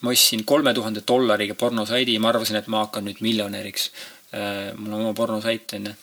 ma 0.01 0.09
ostsin 0.09 0.45
kolme 0.45 0.73
tuhande 0.73 1.03
dollariga 1.07 1.55
pornosaidi 1.55 2.13
ja 2.17 2.19
ma 2.19 2.33
arvasin, 2.33 2.55
et 2.55 2.67
ma 2.67 2.85
hakkan 2.85 3.05
nüüd 3.05 3.21
miljonäriks 3.21 3.91
äh,. 4.33 4.73
mul 4.77 4.93
on 4.93 5.05
oma 5.05 5.13
pornosait, 5.13 5.73
onju. 5.73 5.93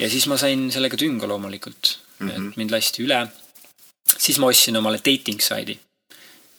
ja 0.00 0.10
siis 0.10 0.26
ma 0.26 0.36
sain 0.36 0.70
sellega 0.70 0.96
tünga 0.96 1.28
loomulikult 1.28 1.96
mm, 2.18 2.28
-hmm. 2.28 2.32
et 2.32 2.38
mhm. 2.38 2.52
mind 2.56 2.70
lasti 2.76 3.06
üle. 3.08 3.26
siis 4.18 4.38
ma 4.38 4.52
ostsin 4.52 4.76
omale 4.76 4.98
dating 4.98 5.40
saidi 5.40 5.80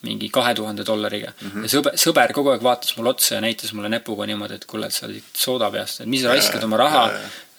mingi 0.02 0.30
kahe 0.34 0.54
tuhande 0.58 0.86
dollariga 0.86 1.32
mm. 1.32 1.50
-hmm. 1.50 1.66
ja 1.66 1.72
sõber, 1.74 1.98
sõber 2.04 2.34
kogu 2.34 2.52
aeg 2.54 2.64
vaatas 2.66 2.96
mulle 2.98 3.14
otsa 3.14 3.36
ja 3.36 3.42
näitas 3.42 3.74
mulle 3.74 3.90
näpuga 3.90 4.26
niimoodi, 4.26 4.58
et 4.58 4.66
kuule, 4.66 4.90
et 4.90 4.96
sa 4.96 5.06
olid 5.06 5.24
sooda 5.34 5.72
peast, 5.72 6.02
et 6.02 6.10
mis 6.10 6.24
sa 6.24 6.34
raiskad 6.34 6.64
oma 6.64 6.80
raha, 6.82 7.04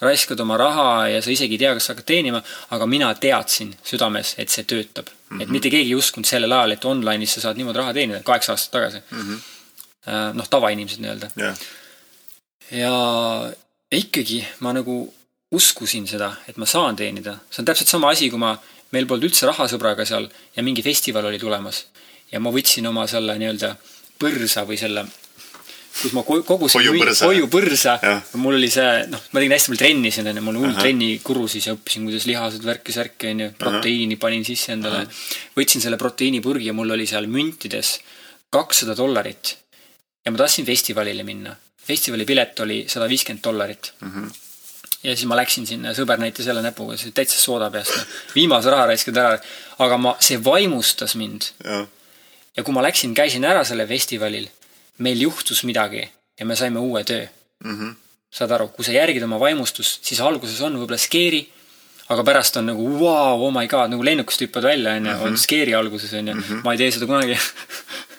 raiskad 0.01 0.41
oma 0.41 0.57
raha 0.57 0.89
ja 1.09 1.23
sa 1.23 1.31
isegi 1.31 1.55
ei 1.55 1.63
tea, 1.63 1.75
kas 1.79 1.87
sa 1.87 1.95
hakkad 1.95 2.09
teenima, 2.11 2.43
aga 2.77 2.87
mina 2.87 3.13
teadsin 3.15 3.75
südames, 3.87 4.35
et 4.39 4.49
see 4.49 4.65
töötab 4.65 5.07
mm. 5.07 5.39
-hmm. 5.39 5.43
et 5.43 5.55
mitte 5.57 5.71
keegi 5.71 5.95
ei 5.95 6.01
uskunud 6.03 6.27
sellel 6.27 6.53
ajal, 6.59 6.77
et 6.77 6.85
online'is 6.85 7.39
sa 7.39 7.47
saad 7.47 7.57
niimoodi 7.61 7.79
raha 7.79 7.93
teenida, 7.93 8.23
kaheksa 8.23 8.53
aastat 8.53 8.71
tagasi 8.79 9.03
mm. 9.11 9.21
-hmm. 9.21 10.35
noh, 10.35 10.49
tavainimesed 10.49 11.01
nii-öelda 11.01 11.31
yeah.. 11.39 11.59
ja 12.71 12.95
ikkagi 13.93 14.45
ma 14.61 14.73
nagu 14.73 15.15
uskusin 15.53 16.07
seda, 16.09 16.33
et 16.49 16.57
ma 16.57 16.67
saan 16.67 16.97
teenida. 16.97 17.39
see 17.51 17.63
on 17.63 17.69
täpselt 17.69 17.89
sama 17.89 18.11
asi, 18.11 18.31
kui 18.31 18.41
ma, 18.41 18.57
meil 18.93 19.07
polnud 19.07 19.29
üldse 19.29 19.47
raha 19.47 19.69
sõbraga 19.69 20.07
seal 20.09 20.29
ja 20.57 20.63
mingi 20.63 20.83
festival 20.83 21.29
oli 21.31 21.39
tulemas 21.39 21.85
ja 22.33 22.41
ma 22.41 22.53
võtsin 22.55 22.87
oma 22.89 23.07
selle 23.11 23.37
nii-öelda 23.39 23.75
põrsa 24.23 24.65
või 24.69 24.79
selle 24.81 25.05
kus 26.01 26.13
ma 26.17 26.23
ko- 26.25 26.41
kogusin 26.47 26.81
Hoiupõrsa. 26.81 27.27
hoiupõrsa 27.29 27.95
mul 28.41 28.57
oli 28.57 28.71
see, 28.73 29.07
noh, 29.13 29.21
ma 29.33 29.41
tegin 29.41 29.53
hästi 29.55 29.73
palju 29.73 29.81
trenni 29.83 30.11
siin, 30.15 30.29
onju, 30.31 30.43
mul 30.43 30.57
oli 30.57 30.65
hull 30.65 30.79
trennikuru 30.81 31.49
siis 31.53 31.67
ja 31.69 31.75
õppisin, 31.77 32.07
kuidas 32.09 32.27
lihased, 32.31 32.65
värki-särki, 32.65 33.33
onju, 33.35 33.51
proteiini 33.61 34.17
panin 34.17 34.45
sisse 34.49 34.73
endale. 34.73 35.05
võtsin 35.59 35.85
selle 35.85 35.99
proteiinipurgi 36.01 36.71
ja 36.71 36.77
mul 36.77 36.91
oli 36.97 37.07
seal 37.07 37.29
müntides 37.31 37.99
kakssada 38.53 38.97
dollarit. 38.97 39.57
ja 40.25 40.33
ma 40.33 40.39
tahtsin 40.39 40.65
festivalile 40.67 41.23
minna. 41.29 41.57
festivali 41.87 42.25
pilet 42.25 42.61
oli 42.61 42.85
sada 42.89 43.09
viiskümmend 43.11 43.45
dollarit 43.45 43.93
ja 45.03 45.17
siis 45.17 45.27
ma 45.27 45.37
läksin 45.37 45.67
sinna 45.67 45.91
ja 45.91 45.95
sõber 45.99 46.19
näitas 46.19 46.47
jälle 46.47 46.63
näpuga, 46.63 46.97
see 46.97 47.11
täitsa 47.11 47.39
sooda 47.41 47.71
peast, 47.71 47.91
noh. 47.97 48.05
viimase 48.35 48.71
raha 48.71 48.87
raiskasid 48.87 49.17
ära, 49.19 49.39
aga 49.79 49.99
ma, 49.99 50.17
see 50.21 50.39
vaimustas 50.45 51.17
mind. 51.19 51.51
Ja 52.57 52.63
kui 52.63 52.75
ma 52.75 52.83
läksin, 52.85 53.15
käisin 53.15 53.45
ära 53.49 53.65
sellel 53.65 53.87
festivalil, 53.89 54.49
meil 54.99 55.21
juhtus 55.21 55.63
midagi 55.65 56.03
ja 56.39 56.47
me 56.47 56.57
saime 56.57 56.79
uue 56.81 57.05
töö. 57.05 57.27
Mhm. 57.65 57.91
saad 58.33 58.51
aru, 58.57 58.69
kui 58.73 58.85
sa 58.85 58.93
järgid 58.95 59.23
oma 59.23 59.37
vaimustust, 59.41 60.05
siis 60.09 60.21
alguses 60.25 60.61
on 60.65 60.73
võib-olla 60.81 60.97
skeeri, 60.99 61.43
aga 62.09 62.23
pärast 62.25 62.57
on 62.57 62.65
nagu 62.71 62.87
vau, 63.01 63.43
oh 63.45 63.51
my 63.53 63.67
god, 63.69 63.91
nagu 63.93 64.03
lennukist 64.05 64.41
hüppad 64.41 64.65
välja, 64.65 64.95
onju, 64.97 65.11
Mhm. 65.13 65.23
on 65.27 65.37
skeeri 65.39 65.75
alguses, 65.75 66.13
onju. 66.17 66.35
ma 66.65 66.73
ei 66.73 66.79
tee 66.79 66.91
seda 66.91 67.07
kunagi. 67.07 67.37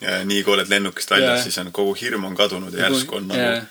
ja 0.02 0.20
nii 0.26 0.44
kui 0.44 0.54
oled 0.54 0.70
lennukist 0.70 1.10
väljas, 1.10 1.38
Jaa. 1.40 1.44
siis 1.44 1.58
on 1.58 1.72
kogu 1.72 1.94
hirm 2.02 2.24
on 2.30 2.36
kadunud 2.36 2.74
ja 2.74 2.86
järsku 2.90 3.16
on 3.16 3.28
nagu 3.28 3.66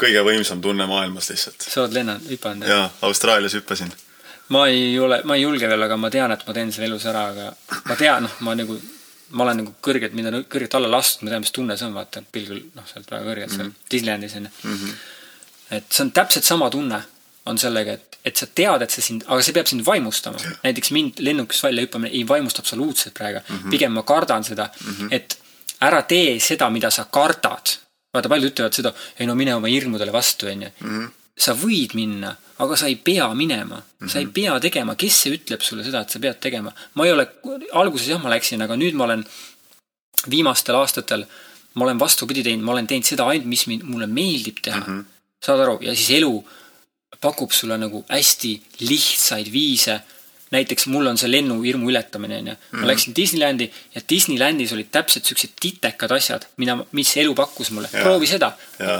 kõige 0.00 0.24
võimsam 0.24 0.60
tunne 0.62 0.86
maailmas 0.86 1.28
lihtsalt. 1.30 1.60
sa 1.68 1.82
oled 1.82 1.92
lennanud, 2.00 2.26
hüpanud? 2.32 2.68
jaa, 2.68 2.90
Austraalias 3.02 3.54
hüppasin. 3.54 3.92
ma 4.48 4.66
ei 4.68 4.98
ole, 4.98 5.20
ma 5.24 5.34
ei 5.36 5.42
julge 5.42 5.68
veel, 5.68 5.82
aga 5.82 5.96
ma 5.96 6.10
tean, 6.10 6.32
et 6.32 6.46
ma 6.46 6.52
teen 6.54 6.72
selle 6.72 6.86
elus 6.88 7.04
ära, 7.06 7.26
aga 7.28 7.52
ma 7.84 7.96
tean, 7.96 8.22
noh, 8.22 8.32
ma 8.40 8.54
nagu, 8.54 8.80
ma 9.34 9.44
olen 9.46 9.62
nagu 9.62 9.74
kõrgelt, 9.84 10.14
mida 10.16 10.32
kõrgelt 10.50 10.76
alla 10.78 10.90
lastud, 10.96 11.24
ma 11.24 11.34
tean, 11.34 11.44
mis 11.44 11.54
tunne 11.54 11.76
see 11.78 11.88
on, 11.88 11.96
vaata, 11.98 12.22
pilgul, 12.34 12.62
noh, 12.76 12.86
sealt 12.88 13.10
väga 13.10 13.26
kõrgelt 13.28 13.54
seal 13.54 13.72
Disneylandis 13.90 14.36
onju. 14.38 14.50
et 15.78 15.86
see 15.90 16.04
on 16.06 16.12
täpselt 16.16 16.46
sama 16.46 16.70
tunne, 16.72 17.00
on 17.50 17.58
sellega, 17.60 17.96
et, 17.98 18.18
et 18.24 18.40
sa 18.40 18.48
tead, 18.48 18.84
et 18.84 18.94
see 18.94 19.04
sind, 19.04 19.24
aga 19.28 19.44
see 19.44 19.56
peab 19.56 19.70
sind 19.70 19.84
vaimustama. 19.86 20.40
näiteks 20.62 20.92
mind 20.96 21.24
lennukist 21.24 21.66
välja 21.66 21.84
hüppamine 21.84 22.12
ei 22.14 22.26
vaimusta 22.28 22.62
absoluutselt 22.64 23.14
praegu 23.14 23.40
mm. 23.40 23.56
-hmm. 23.56 23.70
pigem 23.70 23.92
ma 23.92 24.02
kardan 24.02 24.44
seda 24.44 24.70
mm, 24.72 24.94
-hmm. 24.94 25.08
et 25.10 25.38
ära 25.80 26.02
tee 26.02 26.40
seda, 26.40 26.70
mida 26.70 26.90
sa 26.90 27.04
kardad. 27.04 27.76
vaata, 28.14 28.28
paljud 28.28 28.52
ütlevad 28.52 28.72
seda, 28.72 28.94
ei 29.18 29.26
no 29.26 29.34
mine 29.34 29.54
oma 29.54 29.66
hirmudele 29.66 30.12
vastu, 30.12 30.46
onju 30.46 30.70
sa 31.34 31.54
võid 31.58 31.96
minna, 31.98 32.30
aga 32.62 32.76
sa 32.78 32.86
ei 32.86 32.96
pea 32.96 33.26
minema 33.34 33.76
mm. 33.76 33.82
-hmm. 33.82 34.10
sa 34.12 34.18
ei 34.18 34.26
pea 34.26 34.58
tegema, 34.60 34.94
kes 34.94 35.22
see 35.22 35.34
ütleb 35.38 35.62
sulle 35.66 35.84
seda, 35.84 36.04
et 36.04 36.10
sa 36.10 36.18
pead 36.18 36.38
tegema. 36.40 36.72
ma 36.94 37.06
ei 37.06 37.12
ole, 37.12 37.26
alguses 37.72 38.08
jah, 38.08 38.22
ma 38.22 38.30
läksin, 38.30 38.62
aga 38.62 38.76
nüüd 38.76 38.94
ma 38.94 39.04
olen 39.04 39.24
viimastel 40.30 40.78
aastatel, 40.78 41.26
ma 41.74 41.84
olen 41.84 41.98
vastupidi 41.98 42.42
teinud, 42.42 42.64
ma 42.64 42.72
olen 42.72 42.86
teinud 42.86 43.06
seda 43.06 43.26
ainult, 43.26 43.48
mis 43.50 43.66
mind, 43.66 43.82
mulle 43.82 44.06
meeldib 44.06 44.62
teha 44.62 44.80
mm. 44.80 44.86
-hmm. 44.86 45.04
saad 45.46 45.60
aru, 45.60 45.78
ja 45.82 45.94
siis 45.94 46.10
elu 46.20 46.34
pakub 47.20 47.52
sulle 47.52 47.78
nagu 47.78 48.04
hästi 48.08 48.52
lihtsaid 48.80 49.52
viise. 49.52 50.00
Näiteks 50.52 50.86
mul 50.92 51.06
on 51.10 51.18
see 51.18 51.30
lennuhirmu 51.30 51.88
ületamine, 51.90 52.42
onju. 52.42 52.54
ma 52.80 52.90
läksin 52.90 53.16
Disneylandi 53.16 53.70
ja 53.94 54.02
Disneylandis 54.10 54.74
olid 54.76 54.90
täpselt 54.92 55.24
siuksed 55.24 55.56
titekad 55.60 56.12
asjad, 56.14 56.46
mida, 56.60 56.76
mis 56.92 57.16
elu 57.22 57.34
pakkus 57.34 57.72
mulle. 57.74 57.88
Proovi 57.94 58.28
seda 58.30 58.52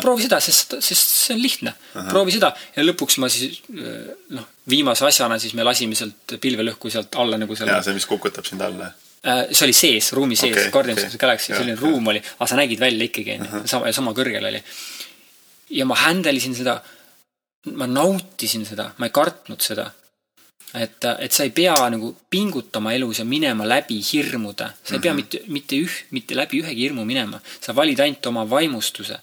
proovi 0.02 0.26
seda, 0.26 0.40
sest, 0.42 0.76
sest 0.84 1.14
see 1.18 1.36
on 1.36 1.42
lihtne. 1.42 1.74
proovi 2.10 2.34
seda 2.34 2.52
ja 2.76 2.84
lõpuks 2.84 3.18
ma 3.22 3.30
siis 3.32 3.60
noh, 3.68 4.46
viimase 4.70 5.06
asjana 5.08 5.38
siis 5.42 5.54
me 5.58 5.66
lasime 5.66 5.96
sealt 5.98 6.36
pilvelõhku 6.40 6.92
sealt 6.92 7.16
alla 7.20 7.38
nagu 7.40 7.56
selle 7.58 7.74
jaa, 7.74 7.82
see, 7.84 7.96
mis 7.96 8.06
kukutab 8.08 8.46
sind 8.48 8.64
alla. 8.64 8.90
Äh, 9.24 9.46
see 9.52 9.66
oli 9.68 9.76
sees, 9.76 10.10
ruumi 10.16 10.36
sees 10.36 10.52
okay,, 10.52 10.70
Guardians 10.72 11.00
okay. 11.00 11.08
of 11.08 11.16
the 11.16 11.20
Galaxy, 11.20 11.52
selline 11.52 11.76
jah. 11.76 11.84
ruum 11.84 12.12
oli, 12.12 12.20
aga 12.20 12.50
sa 12.50 12.60
nägid 12.60 12.82
välja 12.82 13.08
ikkagi, 13.08 13.38
onju, 13.38 13.64
sama, 13.70 13.92
sama 13.96 14.14
kõrgel 14.16 14.50
oli. 14.50 14.60
ja 15.78 15.88
ma 15.88 15.98
handle 16.04 16.36
isin 16.36 16.56
seda, 16.56 16.78
ma 17.74 17.88
nautisin 17.90 18.66
seda, 18.68 18.90
ma 18.98 19.08
ei 19.08 19.14
kartnud 19.14 19.64
seda. 19.64 19.90
et, 20.74 21.04
et 21.18 21.32
sa 21.32 21.44
ei 21.46 21.52
pea 21.54 21.74
nagu 21.92 22.10
pingutama 22.30 22.94
elus 22.96 23.20
ja 23.22 23.26
minema 23.28 23.66
läbi 23.68 24.00
hirmude, 24.02 24.68
sa 24.82 24.96
ei 24.96 25.02
pea 25.04 25.14
mitte, 25.14 25.42
mitte 25.54 25.78
üh-, 25.78 26.00
mitte 26.14 26.36
läbi 26.38 26.62
ühegi 26.62 26.88
hirmu 26.88 27.06
minema, 27.06 27.40
sa 27.60 27.74
valid 27.76 28.02
ainult 28.02 28.26
oma 28.32 28.44
vaimustuse. 28.50 29.20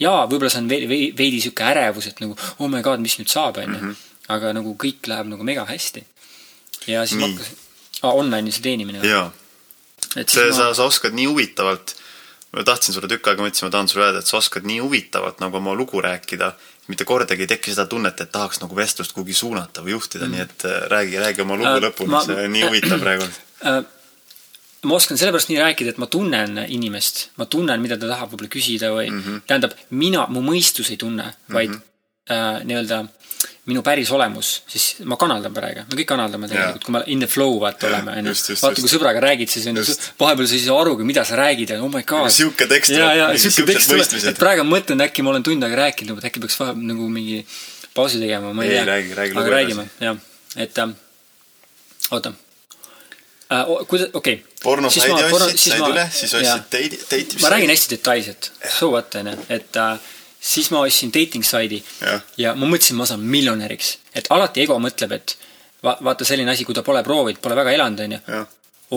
jaa, 0.00 0.24
võib-olla 0.26 0.50
see 0.50 0.62
on 0.64 0.70
veidi, 0.70 1.10
veidi 1.16 1.42
sihuke 1.44 1.66
ärevus, 1.68 2.08
et 2.10 2.20
nagu 2.24 2.36
oh 2.58 2.70
my 2.70 2.82
god, 2.82 3.02
mis 3.04 3.18
nüüd 3.20 3.30
saab, 3.30 3.60
onju. 3.62 3.94
aga 4.34 4.54
nagu 4.56 4.74
kõik 4.80 5.06
läheb 5.10 5.28
nagu 5.30 5.44
mega 5.46 5.66
hästi. 5.68 6.04
ja 6.86 7.04
siis 7.06 7.20
ma 7.20 7.28
Nii. 7.28 7.36
hakkasin 7.36 7.60
ah,, 8.02 8.14
online'is 8.14 8.62
teenimine 8.64 9.02
või? 9.02 9.12
jaa, 9.12 9.28
et 10.16 10.28
see, 10.28 10.48
siis 10.48 10.56
sa, 10.56 10.72
sa 10.76 10.88
oskad 10.88 11.14
nii 11.16 11.28
huvitavalt, 11.30 11.96
ma 12.56 12.64
tahtsin 12.64 12.96
sulle 12.96 13.10
tükk 13.12 13.28
aega, 13.28 13.44
mõtlesin, 13.44 13.68
ma 13.68 13.76
tahan 13.76 13.92
sulle 13.92 14.08
öelda, 14.08 14.24
et 14.24 14.30
sa 14.30 14.40
oskad 14.40 14.66
nii 14.68 14.80
huvitavalt 14.80 15.44
nagu 15.44 15.60
oma 15.60 15.76
lugu 15.76 16.00
rääkida, 16.00 16.54
mitte 16.88 17.04
kordagi 17.08 17.46
ei 17.46 17.50
teki 17.54 17.72
seda 17.72 17.86
tunnet, 17.90 18.20
et 18.20 18.32
tahaks 18.32 18.60
nagu 18.60 18.76
vestlust 18.76 19.14
kuhugi 19.16 19.34
suunata 19.36 19.84
või 19.84 19.94
juhtida 19.96 20.26
mm., 20.26 20.34
nii 20.34 20.44
et 20.44 20.64
äh, 20.68 20.78
räägi, 20.92 21.18
räägi 21.22 21.44
oma 21.44 21.56
lugu 21.60 21.70
Äh, 21.70 21.82
lõpuni 21.86 22.22
see 22.26 22.38
on 22.44 22.52
nii 22.52 22.64
huvitav 22.68 23.00
praegu. 23.00 23.28
äh, 23.70 23.80
ma 24.84 24.98
oskan 24.98 25.20
sellepärast 25.20 25.50
nii 25.52 25.60
rääkida, 25.62 25.94
et 25.94 26.00
ma 26.02 26.08
tunnen 26.12 26.60
inimest, 26.68 27.28
ma 27.40 27.48
tunnen, 27.50 27.82
mida 27.82 27.98
ta 28.00 28.10
tahab 28.10 28.34
võib-olla 28.34 28.52
küsida 28.52 28.92
või 28.94 29.08
mm 29.10 29.20
-hmm. 29.20 29.42
tähendab, 29.48 29.76
mina, 29.90 30.26
mu 30.28 30.44
mõistus 30.44 30.92
ei 30.92 31.00
tunne, 31.00 31.32
vaid 31.52 31.70
mm 31.70 31.80
-hmm. 31.80 32.34
äh, 32.36 32.64
nii-öelda 32.68 33.04
minu 33.64 33.80
päris 33.84 34.10
olemus, 34.12 34.48
siis 34.68 34.86
ma 35.08 35.16
kanaldan 35.20 35.54
praegu, 35.56 35.86
me 35.88 35.96
kõik 35.96 36.08
kanaldame 36.10 36.48
tegelikult, 36.50 36.84
kui 36.84 36.92
me 36.92 37.00
in 37.14 37.22
the 37.24 37.28
flow 37.30 37.54
vaata 37.62 37.88
oleme, 37.88 38.18
onju. 38.20 38.34
vaata, 38.60 38.82
kui 38.82 38.92
sõbraga 38.92 39.22
räägid, 39.24 39.48
siis 39.48 39.64
on 39.70 39.80
ju 39.80 39.84
vahepeal 40.20 40.48
sa 40.50 40.58
ei 40.58 40.64
saa 40.66 40.80
arugi, 40.82 41.06
mida 41.08 41.24
sa 41.24 41.38
räägid 41.40 41.72
oh 41.78 41.88
my 41.88 42.02
god. 42.04 42.28
sihuke 42.34 42.68
tekst 42.68 42.92
ja, 42.92 43.08
ja 43.16 43.30
sihuke 43.40 43.72
tekst 43.72 43.88
tuleb, 43.88 44.28
et 44.32 44.40
praegu 44.40 44.66
ma 44.68 44.76
mõtlen, 44.76 45.00
äkki 45.06 45.24
ma 45.24 45.32
olen 45.32 45.46
tund 45.48 45.64
aega 45.64 45.80
rääkinud, 45.80 46.20
et 46.20 46.28
äkki 46.28 46.44
peaks 46.44 46.60
vahe 46.60 46.76
nagu 46.76 47.08
mingi 47.08 47.40
pausi 47.96 48.20
tegema, 48.20 48.52
ma 48.52 48.66
ei, 48.66 48.74
Ei, 48.74 48.76
tea. 48.76 48.86
räägi- 48.90 49.16
räägi 49.20 49.38
aga 49.40 49.54
räägime, 49.56 49.86
jah, 50.00 50.18
et 50.56 50.78
ähm, 50.84 50.96
oota. 52.10 52.34
Äh,. 53.52 53.64
kuidas, 53.88 54.10
okei. 54.12 54.34
Okay.. 54.34 54.56
pornosaidi 54.62 55.24
ostsid, 55.30 55.72
said 55.72 55.86
üle, 55.88 56.04
siis 56.12 56.34
ostsid 56.36 56.68
teidi, 56.70 57.00
teiti, 57.08 57.40
ma 57.40 57.54
räägin 57.56 57.72
hästi 57.72 57.96
detailselt, 57.96 58.52
so 58.78 58.90
what 58.92 59.14
onju, 59.14 59.38
et 59.48 59.80
äh, 59.80 59.96
siis 60.44 60.70
ma 60.70 60.82
ostsin 60.84 61.12
dating 61.14 61.44
saidi 61.46 61.80
Jah. 62.00 62.24
ja 62.36 62.54
ma 62.58 62.68
mõtlesin, 62.68 62.98
ma 62.98 63.06
saan 63.08 63.24
miljonäriks, 63.24 63.98
et 64.14 64.28
alati 64.34 64.64
ego 64.64 64.76
mõtleb, 64.82 65.14
et 65.16 65.36
va, 65.84 65.96
vaata 66.04 66.26
selline 66.28 66.52
asi, 66.52 66.66
kui 66.68 66.76
ta 66.76 66.84
pole 66.86 67.02
proovinud, 67.06 67.40
pole 67.42 67.56
väga 67.56 67.72
elanud, 67.76 68.04
onju. 68.06 68.42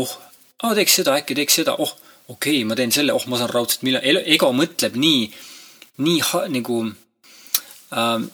oh, 0.02 0.18
aa 0.64 0.76
teeks 0.78 1.00
seda, 1.02 1.16
äkki 1.22 1.38
teeks 1.38 1.62
seda, 1.62 1.78
oh, 1.78 1.94
okei 2.28 2.60
okay,, 2.60 2.66
ma 2.68 2.76
teen 2.80 2.92
selle, 2.96 3.16
oh, 3.16 3.28
ma 3.32 3.40
saan 3.40 3.54
raudselt 3.54 3.86
miljon, 3.88 4.04
ego 4.26 4.52
mõtleb 4.56 5.00
nii, 5.00 5.24
nii 6.04 6.20
ha, 6.32 6.44
nagu 6.52 6.82
ähm, 6.86 8.28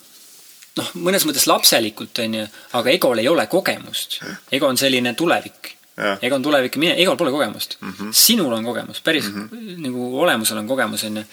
noh, 0.80 0.92
mõnes 1.06 1.26
mõttes 1.28 1.46
lapselikult, 1.50 2.24
onju, 2.26 2.48
aga 2.80 2.94
egol 2.94 3.22
ei 3.22 3.30
ole 3.30 3.46
kogemust. 3.52 4.22
ego 4.52 4.70
on 4.70 4.80
selline 4.80 5.14
tulevik. 5.18 5.76
Jah. 5.94 6.18
ego 6.26 6.40
on 6.40 6.42
tulevik 6.42 6.74
ja 6.74 6.82
mine, 6.82 6.94
egol 6.98 7.18
pole 7.20 7.30
kogemust 7.30 7.76
mm. 7.80 7.92
-hmm. 7.92 8.14
sinul 8.18 8.54
on 8.54 8.64
kogemus, 8.66 9.02
päris 9.06 9.28
mm 9.30 9.50
-hmm. 9.50 9.76
nagu 9.86 10.20
olemusel 10.22 10.58
on 10.58 10.68
kogemus, 10.68 11.04
onju. 11.04 11.24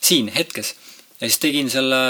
siin 0.00 0.28
hetkes. 0.28 0.74
Ja 1.20 1.28
siis 1.28 1.38
tegin 1.38 1.70
selle 1.70 2.00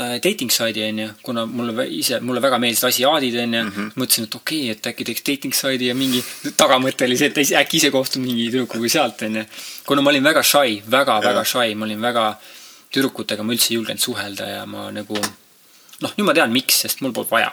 äh, 0.00 0.16
dating 0.24 0.50
saidi 0.50 0.84
onju, 0.88 1.08
kuna 1.22 1.46
mulle 1.46 1.86
ise, 2.00 2.20
mulle 2.20 2.42
väga 2.42 2.58
meeldisid 2.62 2.88
asiaadid 2.90 3.40
onju 3.44 3.64
mm 3.64 3.72
-hmm., 3.72 3.90
mõtlesin, 3.96 4.28
et 4.28 4.38
okei 4.40 4.62
okay,, 4.62 4.76
et 4.76 4.86
äkki 4.92 5.08
teeks 5.08 5.26
dating 5.30 5.54
saidi 5.54 5.90
ja 5.90 5.94
mingi 5.94 6.22
tagamõte 6.56 7.06
oli 7.06 7.18
see, 7.18 7.32
et 7.32 7.42
äkki 7.62 7.82
ise 7.82 7.90
kohtun 7.90 8.22
mingi 8.22 8.50
tüdrukuga 8.50 8.88
sealt 8.88 9.22
onju. 9.22 9.44
kuna 9.86 10.02
ma 10.02 10.10
olin 10.10 10.30
väga 10.30 10.42
shy, 10.42 10.82
väga, 10.90 11.20
väga 11.24 11.44
shy, 11.44 11.74
ma 11.74 11.84
olin 11.84 12.00
väga, 12.02 12.30
tüdrukutega 12.94 13.44
ma 13.44 13.52
üldse 13.52 13.72
ei 13.72 13.76
julgenud 13.78 14.02
suhelda 14.02 14.48
ja 14.48 14.64
ma 14.66 14.90
nagu 14.90 15.18
noh, 16.02 16.14
nüüd 16.16 16.26
ma 16.26 16.34
tean, 16.36 16.52
miks, 16.54 16.82
sest 16.84 17.04
mul 17.04 17.14
polnud 17.14 17.30
vaja. 17.30 17.52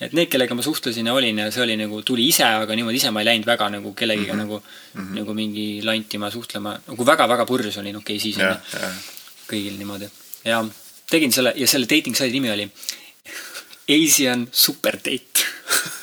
et 0.00 0.14
need, 0.16 0.30
kellega 0.32 0.56
ma 0.56 0.64
suhtlesin 0.64 1.06
ja 1.06 1.14
olin 1.14 1.38
ja 1.38 1.50
see 1.52 1.62
oli 1.62 1.74
nagu, 1.76 2.00
tuli 2.08 2.24
ise, 2.30 2.44
aga 2.44 2.74
niimoodi 2.74 2.96
ise 2.96 3.10
ma 3.12 3.20
ei 3.20 3.28
läinud 3.28 3.46
väga 3.46 3.68
nagu 3.74 3.92
kellegiga 3.94 4.32
mm 4.32 4.38
-hmm. 4.38 4.42
nagu 4.42 4.56
mm, 4.58 5.00
-hmm. 5.00 5.18
nagu 5.18 5.34
mingi 5.34 5.66
lantima, 5.84 6.30
suhtlema, 6.30 6.78
nagu 6.86 7.06
väga-väga 7.06 7.46
purjus 7.46 7.76
olin, 7.76 7.96
okei 7.96 8.16
okay,, 8.16 8.22
siis 8.22 8.36
onju, 8.36 8.56
jah. 8.72 8.96
Kõigil 9.52 9.78
niimoodi. 9.78 10.10
ja 10.48 10.64
tegin 11.12 11.32
selle 11.32 11.52
ja 11.56 11.68
selle 11.68 11.88
dating 11.90 12.16
saidi 12.16 12.40
nimi 12.40 12.52
oli 12.52 12.68
Asian 13.92 14.48
Super 14.52 14.96
Date. 14.96 15.46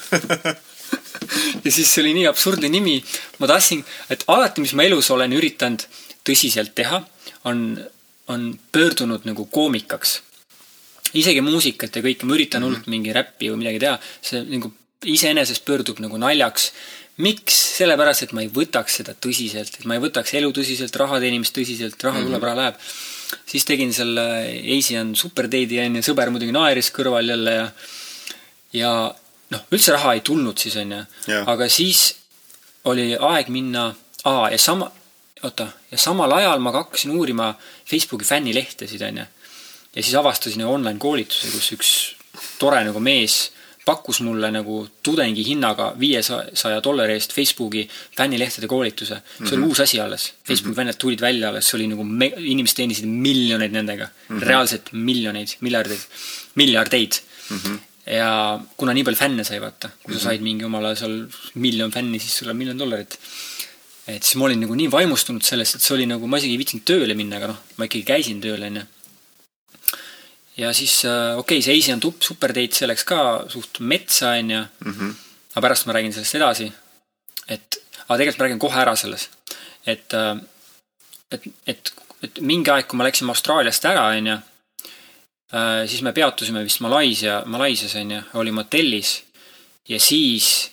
ja 1.65 1.71
siis 1.71 1.89
see 1.89 2.03
oli 2.03 2.13
nii 2.17 2.27
absurdne 2.29 2.69
nimi, 2.71 2.97
ma 3.39 3.49
tahtsin, 3.49 3.83
et 4.11 4.25
alati, 4.31 4.63
mis 4.63 4.73
ma 4.77 4.85
elus 4.87 5.09
olen 5.13 5.33
üritanud 5.37 5.85
tõsiselt 6.27 6.75
teha, 6.77 7.01
on, 7.49 7.77
on 8.33 8.51
pöördunud 8.71 9.25
nagu 9.29 9.45
koomikaks. 9.45 10.19
isegi 11.17 11.41
muusikat 11.41 11.95
ja 11.95 12.03
kõike, 12.05 12.27
ma 12.27 12.35
üritan 12.37 12.65
hullult 12.65 12.87
mingi 12.91 13.13
räppi 13.15 13.49
või 13.49 13.63
midagi 13.63 13.81
teha, 13.85 13.97
see 14.21 14.43
nagu 14.49 14.73
iseenesest 15.05 15.65
pöördub 15.65 16.01
nagu 16.03 16.17
naljaks. 16.17 16.71
miks? 17.17 17.55
sellepärast, 17.79 18.23
et 18.23 18.33
ma 18.35 18.43
ei 18.43 18.51
võtaks 18.51 18.99
seda 18.99 19.15
tõsiselt, 19.15 19.79
et 19.79 19.85
ma 19.87 19.95
ei 19.95 20.03
võtaks 20.03 20.35
elu 20.39 20.51
tõsiselt, 20.55 20.95
raha 20.99 21.19
teenimist 21.19 21.55
tõsiselt, 21.55 21.99
raha 22.03 22.21
tuleb, 22.25 22.43
raha 22.43 22.59
läheb. 22.59 22.83
Siis 23.45 23.65
tegin 23.65 23.93
selle 23.93 24.25
Asian 24.77 25.15
Super 25.15 25.49
Date'i 25.51 25.81
onju, 25.85 26.03
sõber 26.05 26.31
muidugi 26.33 26.55
naeris 26.55 26.91
kõrval 26.95 27.29
jälle 27.29 27.55
ja 27.55 27.65
ja 28.73 28.93
noh, 29.53 29.65
üldse 29.73 29.95
raha 29.95 30.15
ei 30.17 30.23
tulnud 30.25 30.57
siis 30.61 30.77
onju 30.81 31.01
Jah., 31.27 31.47
aga 31.49 31.69
siis 31.71 32.13
oli 32.89 33.11
aeg 33.15 33.49
minna, 33.53 33.89
aa 34.29 34.49
ja 34.53 34.59
sama, 34.61 34.87
oota, 35.43 35.67
ja 35.91 35.99
samal 35.99 36.31
ajal 36.37 36.61
ma 36.63 36.73
ka 36.73 36.85
hakkasin 36.85 37.11
uurima 37.17 37.51
Facebooki 37.89 38.25
fännilehtesid, 38.25 39.01
onju. 39.09 39.25
ja 39.95 40.03
siis 40.03 40.15
avastasin 40.15 40.65
online 40.65 40.99
koolituse, 40.99 41.51
kus 41.53 41.71
üks 41.75 41.93
tore 42.59 42.81
nagu 42.87 43.01
mees 43.03 43.49
pakkus 43.89 44.21
mulle 44.25 44.51
nagu 44.53 44.75
tudengi 45.05 45.43
hinnaga 45.47 45.89
viiesaja 46.03 46.79
dollari 46.85 47.17
eest 47.17 47.33
Facebooki 47.37 47.83
fännilehtede 48.17 48.67
koolituse. 48.67 49.15
see 49.15 49.21
mm 49.21 49.45
-hmm. 49.45 49.53
oli 49.53 49.61
mhm. 49.61 49.69
uus 49.69 49.79
asi 49.85 49.99
alles. 49.99 50.23
Facebooki 50.47 50.69
mm 50.69 50.73
-hmm. 50.73 50.75
fännid 50.79 50.97
tulid 51.03 51.21
välja 51.21 51.49
alles, 51.49 51.69
see 51.69 51.77
oli 51.77 51.87
nagu, 51.87 52.03
inimesed 52.53 52.77
teenisid 52.79 53.05
miljoneid 53.27 53.71
nendega 53.71 54.07
mm. 54.07 54.37
-hmm. 54.37 54.47
reaalselt 54.49 54.89
miljoneid, 54.91 55.49
miljardeid, 55.61 56.03
miljardeid 56.55 57.13
mm. 57.49 57.57
-hmm 57.57 57.77
ja 58.09 58.59
kuna 58.77 58.93
nii 58.93 59.05
palju 59.05 59.19
fänne 59.19 59.43
sai, 59.45 59.59
vaata, 59.61 59.91
kui 60.03 60.13
sa 60.13 60.19
mhm. 60.19 60.25
said 60.25 60.41
mingi 60.41 60.65
omale 60.65 60.95
seal 60.97 61.15
miljon 61.65 61.91
fänni, 61.93 62.19
siis 62.19 62.37
sul 62.37 62.49
on 62.49 62.57
miljon 62.57 62.79
dollarit. 62.79 63.19
et 64.09 64.23
siis 64.23 64.35
ma 64.41 64.45
olin 64.47 64.63
nagu 64.63 64.75
nii 64.75 64.89
vaimustunud 64.91 65.45
sellest, 65.45 65.75
et 65.75 65.83
see 65.85 65.93
oli 65.97 66.05
nagu, 66.09 66.27
ma 66.27 66.39
isegi 66.41 66.55
ei 66.55 66.61
viitsinud 66.61 66.85
tööle 66.91 67.13
minna, 67.19 67.37
aga 67.37 67.51
noh, 67.51 67.59
ma 67.77 67.85
ikkagi 67.85 68.07
käisin 68.07 68.39
tööl, 68.41 68.63
onju 68.69 68.85
ja 70.59 70.73
siis 70.73 71.05
äh, 71.05 71.37
okei 71.37 71.57
okay,, 71.57 71.65
see 71.65 71.77
Asian 71.77 72.01
Super 72.19 72.53
Date, 72.55 72.75
see 72.75 72.87
läks 72.89 73.05
ka 73.07 73.21
suht 73.51 73.79
metsa, 73.79 74.35
onju. 74.39 74.63
Mhm. 74.85 75.17
aga 75.55 75.65
pärast 75.65 75.87
ma 75.87 75.95
räägin 75.95 76.13
sellest 76.13 76.35
edasi. 76.35 76.71
et, 77.47 77.79
aga 78.05 78.17
tegelikult 78.17 78.39
ma 78.39 78.45
räägin 78.45 78.59
kohe 78.59 78.81
ära 78.81 78.95
selles. 78.95 79.29
et, 79.85 80.13
äh, 80.13 80.35
et, 81.31 81.47
et, 81.67 81.93
et 82.23 82.41
mingi 82.41 82.71
aeg, 82.71 82.87
kui 82.87 82.97
me 82.97 83.07
läksime 83.07 83.31
Austraaliast 83.31 83.85
ära, 83.85 84.09
onju, 84.17 84.35
äh, 85.53 85.85
siis 85.87 86.01
me 86.01 86.13
peatusime 86.13 86.63
vist 86.63 86.83
Malaisia, 86.85 87.43
Malaisias, 87.45 87.95
onju, 87.95 88.21
olime 88.33 88.63
hotellis. 88.63 89.23
ja 89.89 89.99
siis 89.99 90.71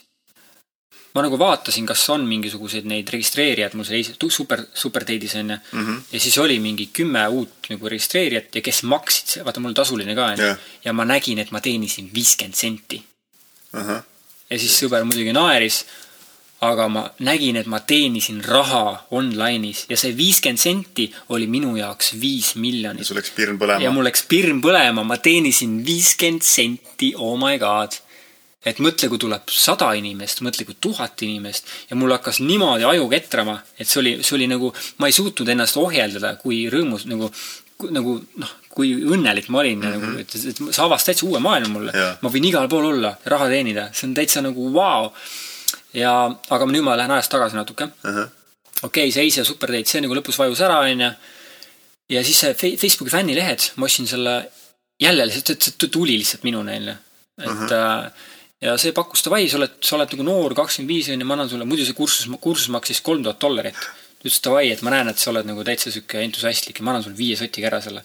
ma 1.17 1.25
nagu 1.25 1.39
vaatasin, 1.41 1.87
kas 1.89 2.05
on 2.13 2.27
mingisuguseid 2.29 2.87
neid 2.91 3.09
registreerijaid 3.15 3.77
mul 3.79 3.87
seal 3.89 4.33
super, 4.33 4.63
superdate'is 4.77 5.37
onju 5.41 5.57
mm. 5.57 5.85
-hmm. 5.85 6.01
ja 6.13 6.21
siis 6.21 6.39
oli 6.39 6.59
mingi 6.61 6.91
kümme 6.93 7.27
uut 7.29 7.71
nagu 7.73 7.89
registreerijat 7.89 8.55
ja 8.55 8.63
kes 8.63 8.83
maksid, 8.83 9.39
vaata 9.45 9.63
mul 9.65 9.77
tasuline 9.77 10.15
ka 10.15 10.33
onju 10.33 10.45
yeah.. 10.45 10.59
ja 10.85 10.93
ma 10.93 11.05
nägin, 11.09 11.39
et 11.39 11.51
ma 11.51 11.61
teenisin 11.61 12.11
viiskümmend 12.15 12.55
senti 12.55 13.01
uh. 13.73 13.81
-huh. 13.81 14.03
ja 14.51 14.59
siis 14.59 14.77
sõber 14.83 15.05
muidugi 15.05 15.33
naeris. 15.33 15.85
aga 16.61 16.89
ma 16.89 17.03
nägin, 17.19 17.57
et 17.57 17.67
ma 17.67 17.81
teenisin 17.81 18.45
raha 18.45 19.07
online'is 19.11 19.85
ja 19.89 19.97
see 19.97 20.17
viiskümmend 20.17 20.59
senti 20.59 21.13
oli 21.29 21.47
minu 21.47 21.77
jaoks 21.77 22.15
viis 22.21 22.55
miljonit. 22.55 23.07
sul 23.07 23.17
läks 23.17 23.31
pirn 23.31 23.59
põlema. 23.59 23.83
ja 23.83 23.91
mul 23.91 24.05
läks 24.05 24.25
pirn 24.29 24.61
põlema, 24.61 25.05
ma 25.05 25.17
teenisin 25.17 25.85
viiskümmend 25.87 26.43
senti, 26.43 27.15
oh 27.17 27.39
my 27.41 27.59
god 27.59 28.01
et 28.67 28.81
mõtle, 28.83 29.09
kui 29.11 29.21
tuleb 29.23 29.53
sada 29.53 29.93
inimest, 29.99 30.43
mõtle, 30.45 30.67
kui 30.67 30.77
tuhat 30.83 31.23
inimest 31.27 31.71
ja 31.91 31.99
mul 31.99 32.15
hakkas 32.17 32.41
niimoodi 32.43 32.87
aju 32.89 33.07
ketrama, 33.13 33.57
et 33.79 33.89
see 33.89 34.01
oli, 34.03 34.15
see 34.27 34.37
oli 34.39 34.49
nagu, 34.51 34.73
ma 35.03 35.11
ei 35.11 35.15
suutnud 35.15 35.51
ennast 35.55 35.79
ohjeldada, 35.81 36.35
kui 36.41 36.65
rõõmus 36.73 37.07
nagu, 37.11 37.31
nagu 37.95 38.17
noh, 38.43 38.55
kui 38.77 38.93
õnnelik 38.99 39.49
ma 39.55 39.63
olin 39.63 39.79
mm, 39.79 39.93
-hmm. 39.93 40.17
nagu, 40.17 40.25
et, 40.25 40.35
et 40.51 40.75
sa 40.75 40.89
avastad 40.89 41.15
täitsa 41.15 41.29
uue 41.29 41.41
maailma 41.43 41.73
mulle. 41.73 42.07
ma 42.23 42.33
võin 42.33 42.51
igal 42.51 42.69
pool 42.73 42.91
olla, 42.91 43.15
raha 43.25 43.49
teenida, 43.53 43.89
see 43.93 44.11
on 44.11 44.19
täitsa 44.19 44.43
nagu 44.43 44.73
vau 44.75 45.07
wow.. 45.07 45.13
ja, 45.95 46.13
aga 46.51 46.67
nüüd 46.67 46.85
ma 46.85 46.99
lähen 46.99 47.15
ajas 47.15 47.31
tagasi 47.33 47.57
natuke 47.57 47.87
uh 47.87 48.11
-huh.. 48.11 48.29
okei 48.83 49.09
okay,, 49.09 49.13
see 49.13 49.27
Asia 49.29 49.45
Superdate, 49.45 49.89
see 49.89 50.03
nagu 50.03 50.15
lõpus 50.19 50.39
vajus 50.43 50.61
ära, 50.61 50.83
onju. 50.83 51.11
ja 52.11 52.25
siis 52.25 52.41
see 52.41 52.55
Facebooki 52.55 53.11
fännilehed, 53.15 53.71
ma 53.77 53.87
ostsin 53.87 54.07
selle 54.07 54.51
jälle, 55.01 55.31
see 55.31 55.89
tuli 55.89 56.19
lihtsalt 56.19 56.43
minuni, 56.43 56.81
onju. 56.81 56.97
et 57.39 57.71
uh, 57.71 57.71
-huh 57.71 58.35
ja 58.65 58.77
see 58.81 58.95
pakkus 58.97 59.25
davai, 59.27 59.45
sa 59.51 59.59
oled, 59.61 59.77
sa 59.85 59.97
oled 59.99 60.15
nagu 60.15 60.27
noor, 60.27 60.55
kakskümmend 60.57 60.93
viis 60.93 61.11
onju, 61.13 61.29
ma 61.29 61.37
annan 61.37 61.51
sulle, 61.51 61.67
muidu 61.69 61.87
see 61.87 61.97
kursus, 61.97 62.29
kursus 62.41 62.71
maksis 62.73 63.03
kolm 63.05 63.25
tuhat 63.25 63.41
dollarit. 63.43 63.77
ta 63.77 64.25
ütles 64.29 64.41
davai, 64.45 64.71
et 64.73 64.83
ma 64.83 64.95
näen, 64.95 65.11
et 65.13 65.21
sa 65.21 65.31
oled 65.33 65.49
nagu 65.49 65.65
täitsa 65.65 65.93
sihuke 65.93 66.23
entusiastlik 66.25 66.81
ja 66.81 66.87
ma 66.87 66.95
annan 66.95 67.05
sulle 67.05 67.19
viie 67.19 67.37
sotiga 67.37 67.71
ära 67.73 67.83
selle. 67.85 68.05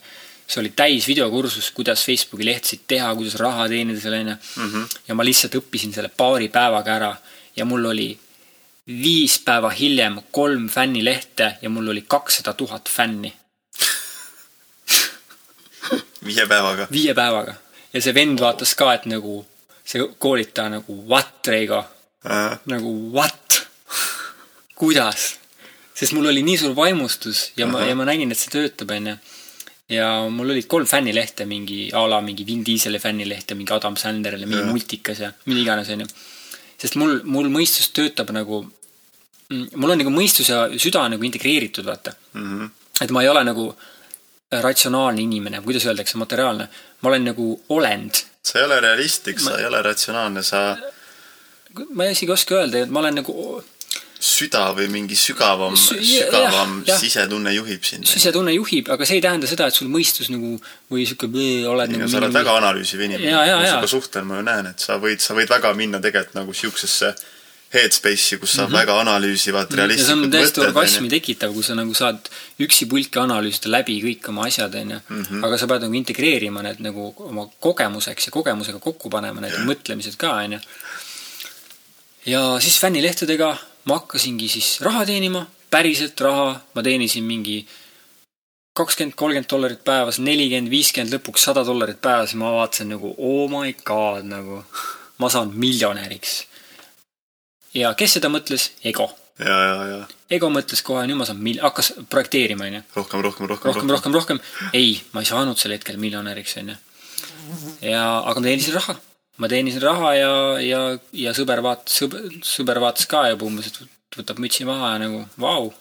see 0.52 0.60
oli 0.60 0.72
täis 0.76 1.06
videokursus, 1.08 1.70
kuidas 1.72 2.02
Facebooki 2.04 2.44
lehtesid 2.44 2.82
teha, 2.86 3.14
kuidas 3.16 3.38
raha 3.40 3.68
teenida 3.72 4.00
seal 4.00 4.18
onju. 4.18 4.36
Mhm. 4.56 4.88
ja 5.08 5.14
ma 5.14 5.24
lihtsalt 5.24 5.56
õppisin 5.60 5.94
selle 5.94 6.10
paari 6.12 6.48
päevaga 6.52 6.96
ära 6.96 7.12
ja 7.56 7.64
mul 7.64 7.86
oli 7.92 8.10
viis 8.86 9.38
päeva 9.38 9.70
hiljem 9.70 10.18
kolm 10.30 10.68
fännilehte 10.68 11.56
ja 11.62 11.70
mul 11.70 11.88
oli 11.88 12.04
kakssada 12.08 12.52
tuhat 12.52 12.88
fänni 12.88 13.32
viie 16.24 16.46
päevaga? 16.46 16.86
viie 16.92 17.14
päevaga. 17.14 17.54
ja 17.92 18.02
see 18.02 18.14
vend 18.14 18.40
vaatas 18.40 18.74
ka, 18.74 18.92
et 18.94 19.06
nagu 19.06 19.44
see 19.92 20.08
koolitaja 20.18 20.72
nagu 20.78 20.96
what, 21.08 21.46
Reigo 21.46 21.84
äh.? 22.24 22.58
nagu 22.72 22.90
what? 23.12 23.62
kuidas? 24.80 25.36
sest 25.94 26.16
mul 26.16 26.30
oli 26.32 26.42
nii 26.42 26.58
suur 26.58 26.76
vaimustus 26.76 27.52
ja 27.56 27.66
-huh. 27.66 27.70
ma, 27.70 27.84
ja 27.86 27.94
ma 27.94 28.04
nägin, 28.08 28.32
et 28.32 28.38
see 28.38 28.50
töötab, 28.50 28.90
onju. 28.90 29.16
ja 29.88 30.08
mul 30.30 30.50
olid 30.50 30.66
kolm 30.66 30.86
fännilehte, 30.86 31.46
mingi 31.46 31.90
a 31.92 32.06
la 32.10 32.20
mingi 32.20 32.46
Vin 32.46 32.64
Dieseli 32.66 32.98
fännileht 32.98 33.50
ja 33.50 33.56
mingi 33.56 33.72
Adam 33.72 33.96
Sandleril 33.96 34.40
ja 34.40 34.46
mingi 34.46 34.64
multikas 34.64 35.18
ja 35.18 35.32
mida 35.44 35.60
iganes, 35.60 35.88
onju. 35.88 36.06
sest 36.78 36.94
mul, 36.94 37.20
mul 37.24 37.48
mõistus 37.48 37.92
töötab 37.92 38.32
nagu, 38.32 38.62
mm, 39.48 39.68
mul 39.76 39.90
on 39.90 39.98
nagu 39.98 40.10
mõistus 40.10 40.48
ja 40.48 40.68
süda 40.78 41.08
nagu 41.08 41.24
integreeritud, 41.24 41.84
vaata 41.84 42.14
mm. 42.32 42.42
-hmm. 42.42 42.70
et 43.00 43.10
ma 43.10 43.22
ei 43.22 43.28
ole 43.28 43.44
nagu 43.44 43.74
ratsionaalne 44.52 45.20
inimene, 45.20 45.60
kuidas 45.60 45.86
öeldakse, 45.86 46.18
materiaalne. 46.18 46.68
ma 47.00 47.08
olen 47.08 47.24
nagu 47.24 47.62
olend 47.68 48.24
sa 48.42 48.58
ei 48.58 48.64
ole 48.64 48.80
realistlik 48.80 49.40
ma..., 49.40 49.50
sa 49.50 49.58
ei 49.60 49.66
ole 49.66 49.82
ratsionaalne, 49.82 50.42
sa. 50.42 50.62
ma 51.94 52.08
isegi 52.10 52.30
ei 52.30 52.34
oska 52.34 52.58
öelda, 52.60 52.82
et 52.86 52.90
ma 52.90 53.02
olen 53.04 53.22
nagu. 53.22 53.36
süda 54.22 54.68
või 54.76 54.86
mingi 54.86 55.16
sügavam 55.18 55.74
Sü, 55.74 55.96
sügavam 56.06 56.76
ja, 56.86 56.94
sisetunne 56.94 57.50
juhib 57.56 57.82
sind. 57.82 58.06
sisetunne 58.06 58.52
juhib, 58.54 58.86
aga 58.94 59.06
see 59.08 59.18
ei 59.18 59.24
tähenda 59.24 59.48
seda, 59.50 59.66
et 59.66 59.74
sul 59.74 59.90
mõistus 59.90 60.30
nagu 60.30 60.52
või 60.92 61.06
sihuke 61.10 61.26
oled 61.26 61.90
nagu. 61.90 62.06
sa 62.06 62.20
oled 62.20 62.30
mingi... 62.30 62.38
väga 62.38 62.54
analüüsiv 62.60 63.02
inimene. 63.02 63.32
sinuga 63.66 63.90
suhtlen, 63.90 64.28
ma 64.30 64.38
ju 64.38 64.46
näen, 64.46 64.70
et 64.70 64.84
sa 64.84 65.00
võid, 65.02 65.22
sa 65.22 65.34
võid 65.38 65.50
väga 65.50 65.74
minna 65.78 66.02
tegelikult 66.02 66.38
nagu 66.38 66.54
siuksesse 66.54 67.14
headspace'i, 67.72 68.38
kus 68.38 68.52
saab 68.52 68.68
mm 68.68 68.74
-hmm. 68.74 68.78
väga 68.78 69.00
analüüsivad, 69.00 69.74
realistlikud 69.74 70.08
mõtted. 70.08 70.20
see 70.20 70.26
on 70.26 70.30
täiesti 70.30 70.60
orgasmi 70.60 71.08
tekitav, 71.08 71.52
kui 71.56 71.64
sa 71.64 71.74
nagu 71.74 71.94
saad 71.94 72.28
üksi 72.60 72.88
pulki 72.88 73.18
analüüsida 73.18 73.72
läbi 73.72 73.96
kõik 74.04 74.28
oma 74.28 74.46
asjad, 74.46 74.74
onju. 74.74 75.00
Mhm. 75.08 75.44
aga 75.44 75.58
sa 75.58 75.66
pead 75.66 75.86
nagu 75.86 75.94
integreerima 76.02 76.62
need 76.62 76.80
nagu 76.88 77.14
oma 77.18 77.46
kogemuseks 77.60 78.26
ja 78.26 78.32
kogemusega 78.32 78.78
kokku 78.78 79.10
panema 79.10 79.40
need 79.40 79.52
yeah. 79.52 79.66
mõtlemised 79.70 80.16
ka, 80.16 80.32
onju. 80.44 80.60
ja 82.26 82.42
siis 82.60 82.78
fännilehtedega 82.78 83.56
ma 83.84 83.98
hakkasingi 83.98 84.48
siis 84.48 84.80
raha 84.80 85.06
teenima, 85.06 85.46
päriselt 85.70 86.20
raha, 86.20 86.60
ma 86.74 86.82
teenisin 86.82 87.24
mingi 87.24 87.66
kakskümmend, 88.76 89.16
kolmkümmend 89.16 89.50
dollarit 89.50 89.84
päevas, 89.84 90.18
nelikümmend, 90.18 90.70
viiskümmend, 90.70 91.12
lõpuks 91.14 91.48
sada 91.48 91.64
dollarit 91.64 92.00
päevas 92.00 92.32
ja 92.32 92.38
ma 92.40 92.52
vaatasin 92.52 92.88
nagu 92.94 93.14
oh 93.18 93.50
my 93.50 93.74
god 93.84 94.24
nagu 94.24 94.64
ma 95.18 95.28
saan 95.28 95.52
miljonäriks 95.54 96.51
ja 97.76 97.92
kes 97.98 98.18
seda 98.18 98.30
mõtles? 98.32 98.70
Ego. 98.84 99.08
ja, 99.40 99.58
ja, 99.66 99.76
ja. 99.88 100.00
Ego 100.32 100.48
mõtles 100.52 100.82
kohe, 100.84 101.04
nüüd 101.08 101.18
ma 101.20 101.26
saan 101.28 101.40
mil-, 101.42 101.60
hakkas 101.62 101.92
projekteerima, 102.12 102.68
onju. 102.68 102.82
rohkem, 102.96 103.24
rohkem, 103.24 103.48
rohkem, 103.50 103.72
rohkem, 103.72 103.94
rohkem, 103.96 104.16
rohkem. 104.16 104.42
ei, 104.76 104.98
ma 105.12 105.24
ei 105.24 105.28
saanud 105.28 105.60
sel 105.60 105.74
hetkel 105.76 105.98
miljonäriks, 106.00 106.56
onju. 106.60 106.76
ja, 107.84 108.04
aga 108.20 108.36
ma 108.38 108.46
teenisin 108.46 108.76
raha. 108.76 108.96
ma 109.42 109.50
teenisin 109.52 109.84
raha 109.84 110.12
ja, 110.18 110.34
ja, 110.64 110.82
ja 111.24 111.34
sõber 111.36 111.64
vaatas, 111.64 111.96
sõber, 112.02 112.28
sõber 112.46 112.82
vaatas 112.84 113.08
ka 113.10 113.26
ja 113.30 113.40
umbes, 113.40 113.72
et 113.72 114.20
võtab 114.20 114.42
mütsi 114.42 114.68
maha 114.68 114.94
ja 114.94 115.02
nagu 115.06 115.24
vau. 115.40 115.72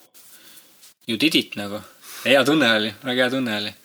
You 1.09 1.19
did 1.19 1.35
it 1.35 1.57
nagu. 1.59 1.81
hea 2.23 2.41
tunne 2.47 2.67
oli, 2.77 2.91
väga 3.03 3.27
hea 3.27 3.35
tunne 3.35 3.55
oli. 3.59 3.75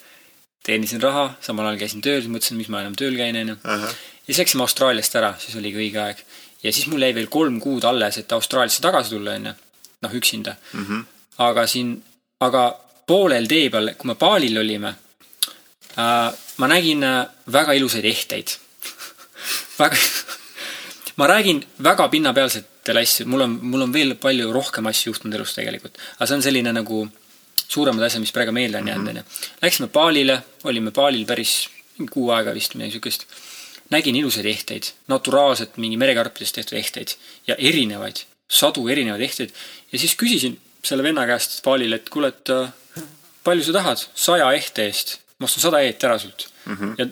teenisin 0.66 1.02
raha, 1.02 1.28
samal 1.40 1.68
ajal 1.68 1.84
käisin 1.84 2.02
tööl, 2.02 2.26
mõtlesin, 2.30 2.58
miks 2.58 2.70
ma 2.70 2.82
enam 2.82 2.94
tööl 2.98 3.14
käin, 3.18 3.36
onju. 3.38 3.58
ja 3.66 3.90
siis 4.26 4.42
läksime 4.42 4.66
Austraaliast 4.66 5.14
ära, 5.18 5.34
siis 5.38 5.54
oligi 5.58 5.78
õige 5.78 6.02
aeg 6.02 6.22
ja 6.66 6.72
siis 6.74 6.88
mul 6.90 7.04
jäi 7.06 7.14
veel 7.14 7.30
kolm 7.32 7.60
kuud 7.62 7.84
alles, 7.88 8.18
et 8.20 8.32
Austraaliasse 8.36 8.82
tagasi 8.84 9.14
tulla, 9.14 9.36
onju. 9.38 9.54
noh, 10.02 10.14
üksinda 10.20 10.56
mm. 10.72 10.86
-hmm. 10.86 11.04
aga 11.48 11.66
siin, 11.66 11.96
aga 12.40 12.64
poolel 13.06 13.46
tee 13.46 13.70
peal, 13.70 13.94
kui 13.98 14.10
me 14.10 14.14
Balil 14.14 14.58
olime 14.58 14.94
äh,, 15.98 16.32
ma 16.56 16.68
nägin 16.68 17.04
äh, 17.04 17.26
väga 17.52 17.72
ilusaid 17.72 18.04
ehteid 18.04 18.56
väga 19.82 19.96
ma 21.16 21.28
räägin 21.28 21.62
väga 21.82 22.08
pinnapealsetel 22.08 22.98
asju, 23.02 23.26
mul 23.26 23.40
on, 23.40 23.58
mul 23.62 23.86
on 23.86 23.92
veel 23.92 24.14
palju 24.20 24.52
rohkem 24.52 24.86
asju 24.86 25.12
juhtunud 25.12 25.34
elus 25.38 25.54
tegelikult. 25.54 25.98
aga 26.18 26.26
see 26.26 26.36
on 26.36 26.42
selline 26.42 26.72
nagu 26.72 27.06
suuremad 27.68 28.04
asjad, 28.06 28.22
mis 28.22 28.32
praegu 28.32 28.52
meelde 28.52 28.78
on 28.78 28.88
jäänud, 28.88 29.08
onju. 29.08 29.22
Läksime 29.62 29.88
Balile, 29.88 30.42
olime 30.64 30.90
Balil 30.90 31.26
päris 31.26 31.68
kuu 32.10 32.30
aega 32.30 32.54
vist, 32.54 32.74
midagi 32.74 32.98
siukest 32.98 33.26
nägin 33.90 34.16
ilusaid 34.18 34.46
ehteid, 34.50 34.90
naturaalselt 35.08 35.76
mingi 35.82 35.98
merekarpidest 36.00 36.58
tehtud 36.58 36.78
ehteid 36.78 37.14
ja 37.46 37.56
erinevaid, 37.58 38.24
sadu 38.48 38.88
erinevaid 38.88 39.22
ehteid. 39.22 39.52
ja 39.92 39.98
siis 39.98 40.16
küsisin 40.18 40.58
selle 40.86 41.02
venna 41.02 41.26
käest 41.26 41.62
Paalil, 41.64 41.92
et 41.92 42.08
kuule, 42.10 42.32
et 42.34 42.50
äh, 42.54 43.04
palju 43.46 43.66
sa 43.66 43.76
tahad 43.78 44.02
saja 44.14 44.50
ehte 44.58 44.86
eest, 44.86 45.18
ma 45.38 45.50
ostan 45.50 45.66
sada 45.68 45.82
eet 45.84 46.04
ära 46.04 46.18
sult 46.18 46.48
mm. 46.64 46.76
-hmm. 46.76 46.94
ja, 46.98 47.06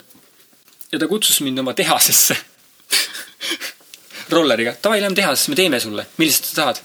ja 0.92 0.98
ta 0.98 1.08
kutsus 1.10 1.40
mind 1.40 1.58
oma 1.58 1.74
tehasesse 1.74 2.36
rolleriga, 4.34 4.74
davai, 4.82 5.00
lähme 5.00 5.16
tehasesse, 5.16 5.50
me 5.50 5.56
teeme 5.56 5.80
sulle, 5.80 6.06
millised 6.16 6.44
sa 6.50 6.54
tahad? 6.62 6.80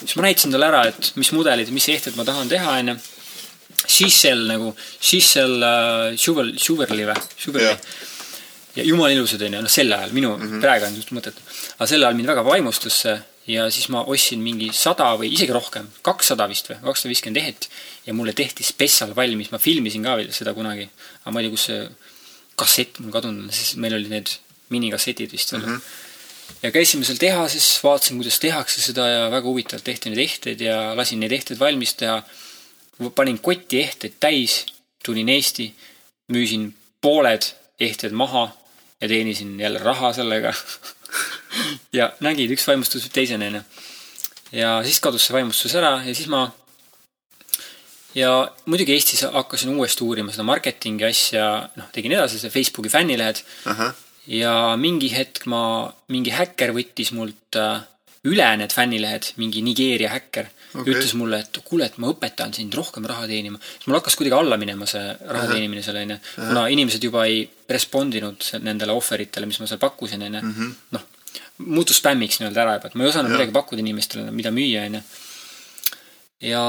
siis 0.00 0.16
ma 0.16 0.22
näitasin 0.22 0.52
talle 0.52 0.68
ära, 0.68 0.84
et 0.88 1.12
mis 1.16 1.32
mudelid, 1.32 1.70
mis 1.74 1.88
ehted 1.88 2.16
ma 2.16 2.24
tahan 2.24 2.48
teha, 2.48 2.78
onju. 2.82 2.96
Shishel 3.82 4.44
nagu, 4.46 4.70
Shishel 5.02 5.56
uh, 5.58 6.16
Sugar, 6.16 6.46
Sugarly 6.56 7.06
või? 7.08 7.16
Sugarly 7.36 7.66
Jah. 7.66 7.80
Ja 8.76 8.84
jumala 8.86 9.12
ilusad 9.12 9.42
onju, 9.46 9.60
noh 9.64 9.72
sel 9.72 9.92
ajal, 9.92 10.14
minu 10.16 10.36
mm 10.36 10.42
-hmm. 10.42 10.60
praegu 10.64 10.86
on 10.86 10.96
just 10.96 11.12
mõttetu. 11.12 11.40
aga 11.78 11.86
sel 11.86 12.04
ajal 12.04 12.16
mind 12.16 12.28
väga 12.32 12.44
vaimustas 12.44 13.00
see 13.04 13.18
ja 13.46 13.70
siis 13.70 13.88
ma 13.88 14.04
ostsin 14.06 14.42
mingi 14.42 14.70
sada 14.76 15.08
või 15.18 15.32
isegi 15.34 15.52
rohkem, 15.52 15.88
kakssada 16.06 16.46
vist 16.50 16.70
või, 16.70 16.78
kakssada 16.84 17.10
viiskümmend 17.10 17.40
ehet. 17.42 17.68
ja 18.06 18.14
mulle 18.14 18.32
tehti 18.32 18.64
spetsial 18.64 19.16
valmis, 19.16 19.50
ma 19.50 19.58
filmisin 19.58 20.02
ka 20.02 20.16
veel 20.16 20.32
seda 20.32 20.54
kunagi. 20.54 20.88
aga 21.22 21.34
ma 21.34 21.40
ei 21.40 21.48
tea, 21.48 21.56
kus 21.56 21.66
see 21.70 21.88
kassett 22.56 23.00
mul 23.00 23.12
kadunud 23.12 23.44
on, 23.44 23.52
siis 23.52 23.76
meil 23.76 23.94
olid 23.94 24.10
need 24.10 24.30
minikassetid 24.70 25.32
vist 25.32 25.52
veel 25.52 25.62
mm. 25.62 25.76
-hmm. 25.76 26.62
ja 26.62 26.70
käisime 26.70 27.04
seal 27.04 27.18
tehases, 27.18 27.66
vaatasin, 27.82 28.16
kuidas 28.16 28.38
tehakse 28.38 28.80
seda 28.80 29.08
ja 29.08 29.30
väga 29.30 29.48
huvitavalt 29.48 29.84
tehti 29.84 30.10
neid 30.10 30.22
ehteid 30.28 30.60
ja 30.60 30.96
lasin 30.96 31.20
neid 31.20 31.32
ehteid 31.32 31.58
valmis 31.58 31.94
teha. 31.94 32.22
panin 33.14 33.38
kotti 33.38 33.80
ehteid 33.80 34.12
täis, 34.20 34.66
tulin 35.04 35.28
Eesti, 35.28 35.72
müüsin 36.32 36.72
pooled 37.00 37.42
ehted 37.80 38.12
maha 38.12 38.52
ja 39.02 39.08
teenisin 39.10 39.60
jälle 39.60 39.82
raha 39.82 40.12
sellega 40.14 40.54
ja 41.98 42.12
nägid, 42.24 42.54
üks 42.54 42.66
vaimustus 42.68 43.08
teiseni, 43.12 43.50
onju. 43.50 43.62
ja 44.56 44.74
siis 44.86 45.00
kadus 45.02 45.26
see 45.26 45.36
vaimustus 45.36 45.74
ära 45.78 45.96
ja 46.06 46.14
siis 46.14 46.30
ma 46.32 46.46
ja 48.14 48.32
muidugi 48.70 48.94
Eestis 48.94 49.24
hakkasin 49.32 49.74
uuesti 49.74 50.04
uurima 50.04 50.32
seda 50.32 50.46
marketingi 50.46 51.06
asja, 51.08 51.46
noh, 51.76 51.88
tegin 51.94 52.14
edasi 52.16 52.40
see 52.40 52.52
Facebooki 52.52 52.92
fännilehed. 52.92 53.42
ja 54.26 54.76
mingi 54.78 55.10
hetk 55.12 55.46
ma, 55.50 55.90
mingi 56.14 56.30
häkker 56.30 56.70
võttis 56.76 57.10
mult 57.16 57.58
äh, 57.58 57.82
üle 58.28 58.50
need 58.56 58.74
fännilehed, 58.74 59.32
mingi 59.42 59.64
Nigeeria 59.66 60.12
häkker 60.12 60.50
okay.. 60.74 60.92
ütles 60.94 61.14
mulle, 61.18 61.42
et 61.44 61.62
kuule, 61.64 61.88
et 61.88 61.98
ma 62.02 62.10
õpetan 62.12 62.54
sind 62.56 62.74
rohkem 62.78 63.06
raha 63.08 63.28
teenima. 63.30 63.60
siis 63.62 63.88
mul 63.88 64.00
hakkas 64.00 64.18
kuidagi 64.18 64.38
alla 64.38 64.60
minema 64.60 64.88
see 64.90 65.02
raha 65.22 65.48
teenimine 65.54 65.82
seal, 65.84 65.98
onju. 66.02 66.20
kuna 66.36 66.68
inimesed 66.76 67.08
juba 67.08 67.26
ei 67.30 67.42
respond 67.72 68.14
inud 68.20 68.52
nendele 68.62 68.94
offer 68.96 69.24
itele, 69.24 69.48
mis 69.50 69.60
ma 69.62 69.70
seal 69.70 69.82
pakkusin, 69.82 70.28
onju. 70.28 70.70
noh, 70.96 71.10
muutus 71.72 72.00
spämmiks 72.02 72.40
nii-öelda 72.40 72.64
ära 72.64 72.78
juba, 72.78 72.92
et 72.92 72.96
ma 72.98 73.06
ei 73.06 73.12
osanud 73.12 73.36
midagi 73.36 73.54
pakkuda 73.54 73.84
inimestele, 73.84 74.30
mida 74.34 74.54
müüa, 74.54 74.88
onju 74.90 75.04
ja 76.42 76.62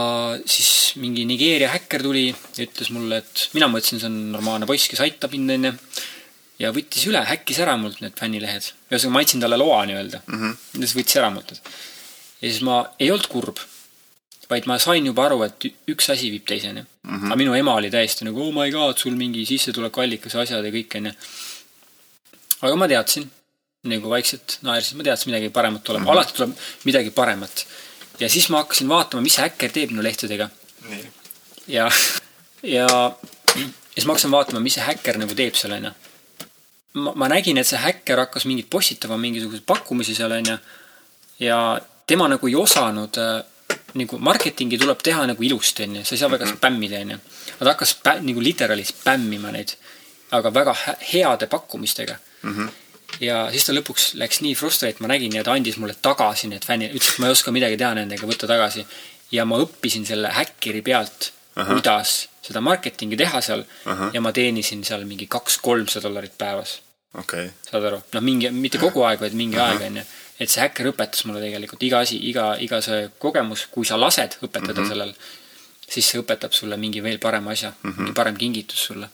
siis 0.46 0.94
mingi 1.02 1.26
Nigeeria 1.26 1.72
häkker 1.74 2.04
tuli 2.06 2.28
ja 2.30 2.66
ütles 2.66 2.92
mulle, 2.94 3.24
et 3.24 3.48
mina 3.58 3.70
mõtlesin, 3.72 4.02
see 4.02 4.10
on 4.10 4.20
normaalne 4.36 4.70
poiss, 4.70 4.90
kes 4.92 5.02
aitab 5.04 5.34
mind, 5.34 5.56
onju. 5.58 5.74
ja 6.62 6.72
võttis 6.76 7.08
üle, 7.10 7.24
häkkis 7.28 7.62
ära 7.66 7.76
mult 7.82 8.04
need 8.04 8.16
fännilehed. 8.20 8.70
ühesõnaga, 8.92 9.16
ma 9.16 9.24
andsin 9.24 9.44
talle 9.44 9.60
loa 9.60 9.82
nii-öelda 9.90 10.22
mm. 10.26 10.40
-hmm. 10.40 10.58
ja 10.78 10.86
siis 10.86 10.98
võttis 11.00 11.20
ära 11.22 11.32
mult 11.34 11.54
need. 11.54 11.72
ja 12.42 12.52
siis 12.52 12.62
ma 12.68 12.84
ei 13.00 13.10
olnud 13.12 13.30
kurb, 13.34 13.64
vaid 14.50 14.68
ma 14.70 14.78
sain 14.80 15.06
juba 15.06 15.28
aru, 15.28 15.44
et 15.48 15.70
üks 15.94 16.10
asi 16.14 16.32
viib 16.34 16.46
teiseni 16.50 16.82
mm. 16.82 17.10
-hmm. 17.10 17.26
aga 17.28 17.36
minu 17.40 17.56
ema 17.56 17.76
oli 17.80 17.92
täiesti 17.92 18.26
nagu, 18.26 18.48
oh 18.48 18.52
my 18.56 18.72
god, 18.72 18.98
sul 18.98 19.16
mingi 19.16 19.46
sissetulekuallikas 19.46 20.34
ja 20.34 20.44
asjad 20.44 20.66
ja 20.66 20.72
kõik, 20.72 20.98
onju. 21.00 21.14
aga 22.62 22.76
ma 22.76 22.88
teadsin, 22.88 23.30
nagu 23.94 24.10
vaikselt 24.10 24.60
naersin, 24.62 24.98
ma 24.98 25.04
teadsin, 25.04 25.32
midagi 25.32 25.50
paremat 25.50 25.84
tuleb 25.84 26.02
mm, 26.02 26.08
-hmm. 26.08 26.12
alati 26.12 26.34
tuleb 26.34 26.56
midagi 26.84 27.10
paremat 27.10 27.66
ja 28.20 28.30
siis 28.30 28.50
ma 28.50 28.64
hakkasin 28.64 28.90
vaatama, 28.90 29.22
mis 29.22 29.38
häkker 29.38 29.72
teeb 29.72 29.92
minu 29.92 30.04
lehtedega. 30.04 30.50
ja, 30.90 31.00
ja, 31.68 31.90
ja 32.74 32.88
siis 33.94 34.06
ma 34.06 34.14
hakkasin 34.14 34.32
vaatama, 34.32 34.60
mis 34.60 34.78
see 34.78 34.86
häkker 34.86 35.20
nagu 35.22 35.36
teeb 35.38 35.58
seal, 35.58 35.76
onju. 35.78 35.92
ma, 36.94 37.16
ma 37.16 37.30
nägin, 37.32 37.58
et 37.58 37.68
see 37.68 37.80
häkker 37.80 38.26
hakkas 38.26 38.46
mingit 38.50 38.70
postitama, 38.70 39.18
mingisuguseid 39.18 39.66
pakkumisi 39.66 40.16
seal, 40.16 40.32
onju. 40.32 40.58
ja 41.40 41.60
tema 42.08 42.28
nagu 42.28 42.48
ei 42.48 42.56
osanud 42.60 43.18
äh, 43.22 43.42
nagu 44.00 44.20
marketingi 44.20 44.78
tuleb 44.82 45.02
teha 45.06 45.26
nagu 45.30 45.44
ilusti, 45.44 45.88
onju, 45.88 46.04
sa 46.06 46.16
ei 46.16 46.22
saa 46.22 46.32
väga 46.32 46.46
mhm. 46.46 46.58
spämmida, 46.58 47.02
onju. 47.06 47.18
ta 47.60 47.70
hakkas 47.72 47.96
spä, 47.98 48.18
nagu 48.22 48.44
literaali 48.44 48.86
spämmima 48.88 49.52
neid, 49.56 49.76
aga 50.34 50.54
väga 50.54 50.76
heade 51.14 51.48
pakkumistega 51.48 52.18
mm. 52.44 52.56
-hmm 52.56 52.72
ja 53.22 53.48
siis 53.54 53.68
ta 53.68 53.74
lõpuks 53.76 54.14
läks 54.18 54.40
nii 54.42 54.56
frustrate, 54.58 55.04
ma 55.04 55.12
nägin 55.12 55.36
ja 55.38 55.44
ta 55.46 55.54
andis 55.54 55.78
mulle 55.78 55.94
tagasi 56.02 56.48
need 56.50 56.66
fännid, 56.66 56.96
ütles, 56.98 57.14
et 57.14 57.20
ma 57.22 57.30
ei 57.30 57.36
oska 57.36 57.52
midagi 57.54 57.78
teha 57.78 57.94
nendega, 57.94 58.26
võta 58.26 58.50
tagasi. 58.50 58.86
ja 59.32 59.46
ma 59.46 59.60
õppisin 59.62 60.06
selle 60.06 60.32
häkkeri 60.34 60.82
pealt, 60.82 61.32
kuidas 61.54 62.28
seda 62.44 62.62
marketingi 62.62 63.18
teha 63.18 63.42
seal 63.42 63.64
Aha. 63.86 64.10
ja 64.14 64.22
ma 64.22 64.34
teenisin 64.36 64.84
seal 64.84 65.06
mingi 65.06 65.28
kaks-kolmsada 65.32 66.08
dollarit 66.08 66.36
päevas 66.38 66.80
okay.. 67.20 67.50
saad 67.70 67.88
aru? 67.90 68.02
noh, 68.14 68.26
mingi, 68.26 68.52
mitte 68.52 68.82
kogu 68.82 69.06
aeg, 69.08 69.22
vaid 69.24 69.38
mingi 69.38 69.60
Aha. 69.60 69.72
aeg, 69.72 69.88
onju. 69.88 70.06
Et 70.44 70.52
see 70.52 70.64
häkker 70.64 70.90
õpetas 70.92 71.24
mulle 71.28 71.42
tegelikult 71.44 71.86
iga 71.88 72.02
asi, 72.04 72.18
iga, 72.30 72.54
iga 72.60 72.82
see 72.84 73.08
kogemus, 73.22 73.68
kui 73.72 73.88
sa 73.88 74.00
lased 74.00 74.38
õpetada 74.42 74.74
mm 74.74 74.84
-hmm. 74.84 74.90
sellel, 74.92 75.14
siis 75.88 76.10
see 76.10 76.22
õpetab 76.22 76.52
sulle 76.56 76.78
mingi 76.78 77.04
veel 77.04 77.20
parema 77.20 77.52
asja 77.52 77.72
mm, 77.72 77.90
-hmm. 77.90 77.98
mingi 78.00 78.14
parem 78.20 78.38
kingitus 78.38 78.86
sulle 78.90 79.10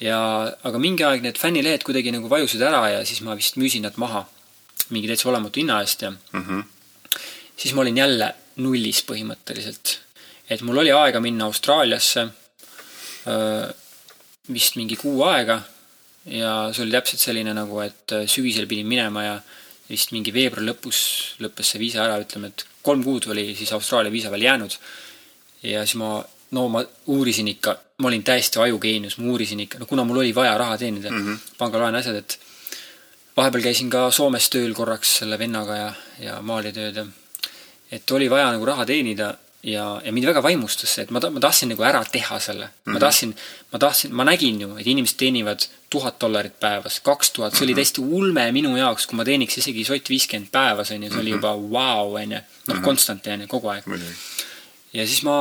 ja, 0.00 0.20
aga 0.62 0.78
mingi 0.78 1.04
aeg 1.04 1.22
need 1.24 1.38
fännilehed 1.40 1.84
kuidagi 1.86 2.12
nagu 2.12 2.28
vajusid 2.28 2.62
ära 2.62 2.82
ja 2.92 3.04
siis 3.04 3.20
ma 3.24 3.36
vist 3.36 3.56
müüsin 3.56 3.86
nad 3.88 3.96
maha 3.96 4.26
mingi 4.90 5.08
täitsa 5.08 5.28
olematu 5.28 5.60
hinna 5.60 5.80
eest 5.80 6.02
ja 6.02 6.10
mm 6.10 6.42
-hmm. 6.42 6.64
siis 7.56 7.74
ma 7.74 7.80
olin 7.80 7.96
jälle 7.96 8.34
nullis 8.56 9.04
põhimõtteliselt. 9.10 9.98
et 10.50 10.60
mul 10.62 10.78
oli 10.78 10.92
aega 10.92 11.20
minna 11.20 11.44
Austraaliasse 11.44 12.28
vist 14.52 14.76
mingi 14.76 14.96
kuu 14.96 15.22
aega 15.24 15.62
ja 16.26 16.70
see 16.72 16.82
oli 16.84 16.94
täpselt 16.94 17.20
selline 17.22 17.54
nagu, 17.54 17.80
et 17.80 18.14
sügisel 18.26 18.66
pidin 18.66 18.86
minema 18.86 19.22
ja 19.24 19.40
vist 19.90 20.12
mingi 20.12 20.32
veebruari 20.34 20.66
lõpus 20.70 21.00
lõppes 21.42 21.72
see 21.72 21.82
viisa 21.82 22.04
ära, 22.04 22.18
ütleme, 22.22 22.52
et 22.52 22.66
kolm 22.82 23.04
kuud 23.04 23.28
oli 23.32 23.52
siis 23.58 23.72
Austraalia 23.72 24.12
viisa 24.12 24.30
veel 24.30 24.46
jäänud. 24.46 24.78
ja 25.62 25.84
siis 25.84 25.96
ma 26.00 26.24
no 26.50 26.68
ma 26.68 26.84
uurisin 27.06 27.48
ikka, 27.48 27.76
ma 27.98 28.08
olin 28.08 28.24
täiesti 28.24 28.60
ajugeenius, 28.62 29.18
ma 29.18 29.30
uurisin 29.32 29.60
ikka, 29.60 29.78
no 29.78 29.86
kuna 29.86 30.04
mul 30.04 30.22
oli 30.22 30.34
vaja 30.34 30.58
raha 30.58 30.78
teenida 30.78 31.10
mm 31.10 31.26
-hmm., 31.26 31.38
pangalaen 31.58 31.94
asjad, 31.94 32.16
et 32.16 32.38
vahepeal 33.36 33.62
käisin 33.62 33.90
ka 33.90 34.10
Soomes 34.10 34.50
tööl 34.50 34.74
korraks 34.74 35.16
selle 35.18 35.38
vennaga 35.38 35.76
ja, 35.76 35.92
ja 36.18 36.42
maalitööd 36.42 36.96
ja 36.96 37.06
et 37.90 38.10
oli 38.10 38.30
vaja 38.30 38.52
nagu 38.52 38.64
raha 38.64 38.86
teenida 38.86 39.34
ja, 39.66 39.84
ja 40.04 40.12
mind 40.14 40.28
väga 40.28 40.42
vaimustas 40.44 40.92
see, 40.94 41.04
et 41.06 41.12
ma, 41.14 41.20
ma 41.32 41.42
tahtsin 41.42 41.72
nagu 41.72 41.84
ära 41.86 42.02
teha 42.06 42.38
selle 42.42 42.68
mm. 42.68 42.72
-hmm. 42.76 42.94
ma 42.94 43.02
tahtsin, 43.02 43.34
ma 43.72 43.80
tahtsin, 43.82 44.14
ma 44.14 44.26
nägin 44.28 44.60
ju, 44.62 44.70
et 44.78 44.86
inimesed 44.86 45.18
teenivad 45.18 45.66
tuhat 45.90 46.20
dollarit 46.20 46.58
päevas, 46.60 47.00
kaks 47.00 47.30
tuhat, 47.30 47.54
see 47.54 47.64
oli 47.64 47.72
mhm. 47.72 47.80
täiesti 47.80 48.00
ulme 48.00 48.46
minu 48.52 48.76
jaoks, 48.76 49.06
kui 49.06 49.18
ma 49.18 49.24
teeniks 49.24 49.58
isegi 49.58 49.84
sott 49.84 50.10
viiskümmend 50.10 50.50
päevas, 50.52 50.90
onju, 50.94 51.10
see 51.10 51.20
oli 51.20 51.32
mhm. 51.32 51.38
juba 51.38 51.54
vau 51.54 51.70
wow,, 51.76 52.18
onju. 52.22 52.40
noh, 52.66 52.74
mhm. 52.76 52.84
konstant, 52.84 53.26
onju, 53.26 53.46
kogu 53.50 53.72
aeg. 53.74 53.88
ja 54.92 55.06
siis 55.06 55.22
ma 55.26 55.36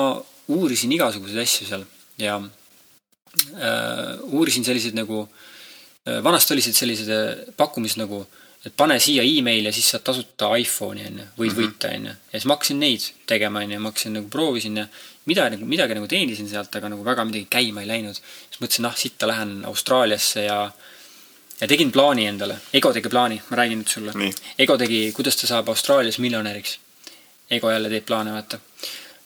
uurisin 0.47 0.91
igasuguseid 0.91 1.41
asju 1.41 1.67
seal 1.67 1.85
ja 2.21 2.39
äh, 2.41 4.17
uurisin 4.31 4.65
selliseid 4.65 4.97
nagu 4.97 5.25
äh,, 6.07 6.23
vanasti 6.23 6.53
olid 6.53 6.73
sellised 6.73 7.09
äh, 7.09 7.53
pakkumised 7.57 8.01
nagu, 8.01 8.25
et 8.65 8.73
pane 8.77 8.97
siia 8.99 9.23
email 9.23 9.65
ja 9.69 9.73
siis 9.73 9.89
saad 9.93 10.03
tasuta 10.07 10.49
iPhone'i 10.57 11.05
onju, 11.07 11.25
võid 11.37 11.51
mm 11.51 11.57
-hmm. 11.57 11.59
võita 11.59 11.91
onju. 11.95 12.13
ja 12.31 12.39
siis 12.39 12.45
ma 12.45 12.57
hakkasin 12.57 12.79
neid 12.79 13.09
tegema 13.25 13.59
onju, 13.59 13.79
ma 13.79 13.91
hakkasin 13.91 14.13
nagu 14.19 14.29
proovisin 14.29 14.77
ja 14.77 14.87
midagi, 15.25 15.57
midagi 15.65 15.93
nagu 15.93 16.07
teenisin 16.07 16.49
sealt, 16.49 16.75
aga 16.75 16.89
nagu 16.89 17.05
väga 17.05 17.25
midagi 17.25 17.47
käima 17.49 17.81
ei 17.81 17.87
läinud. 17.87 18.15
siis 18.15 18.61
mõtlesin, 18.61 18.85
ah 18.85 18.95
sitta 18.95 19.27
lähen 19.27 19.65
Austraaliasse 19.65 20.43
ja 20.45 20.71
ja 21.61 21.67
tegin 21.67 21.91
plaani 21.91 22.27
endale, 22.27 22.57
Ego 22.73 22.93
tegi 22.93 23.09
plaani, 23.09 23.41
ma 23.49 23.57
räägin 23.57 23.79
nüüd 23.79 23.87
sulle. 23.87 24.11
Ego 24.59 24.77
tegi, 24.77 25.11
kuidas 25.11 25.35
ta 25.35 25.47
saab 25.47 25.69
Austraalias 25.69 26.19
miljonäriks. 26.19 26.79
Ego 27.49 27.71
jälle 27.71 27.89
teeb 27.89 28.05
plaane, 28.05 28.31
vaata 28.31 28.59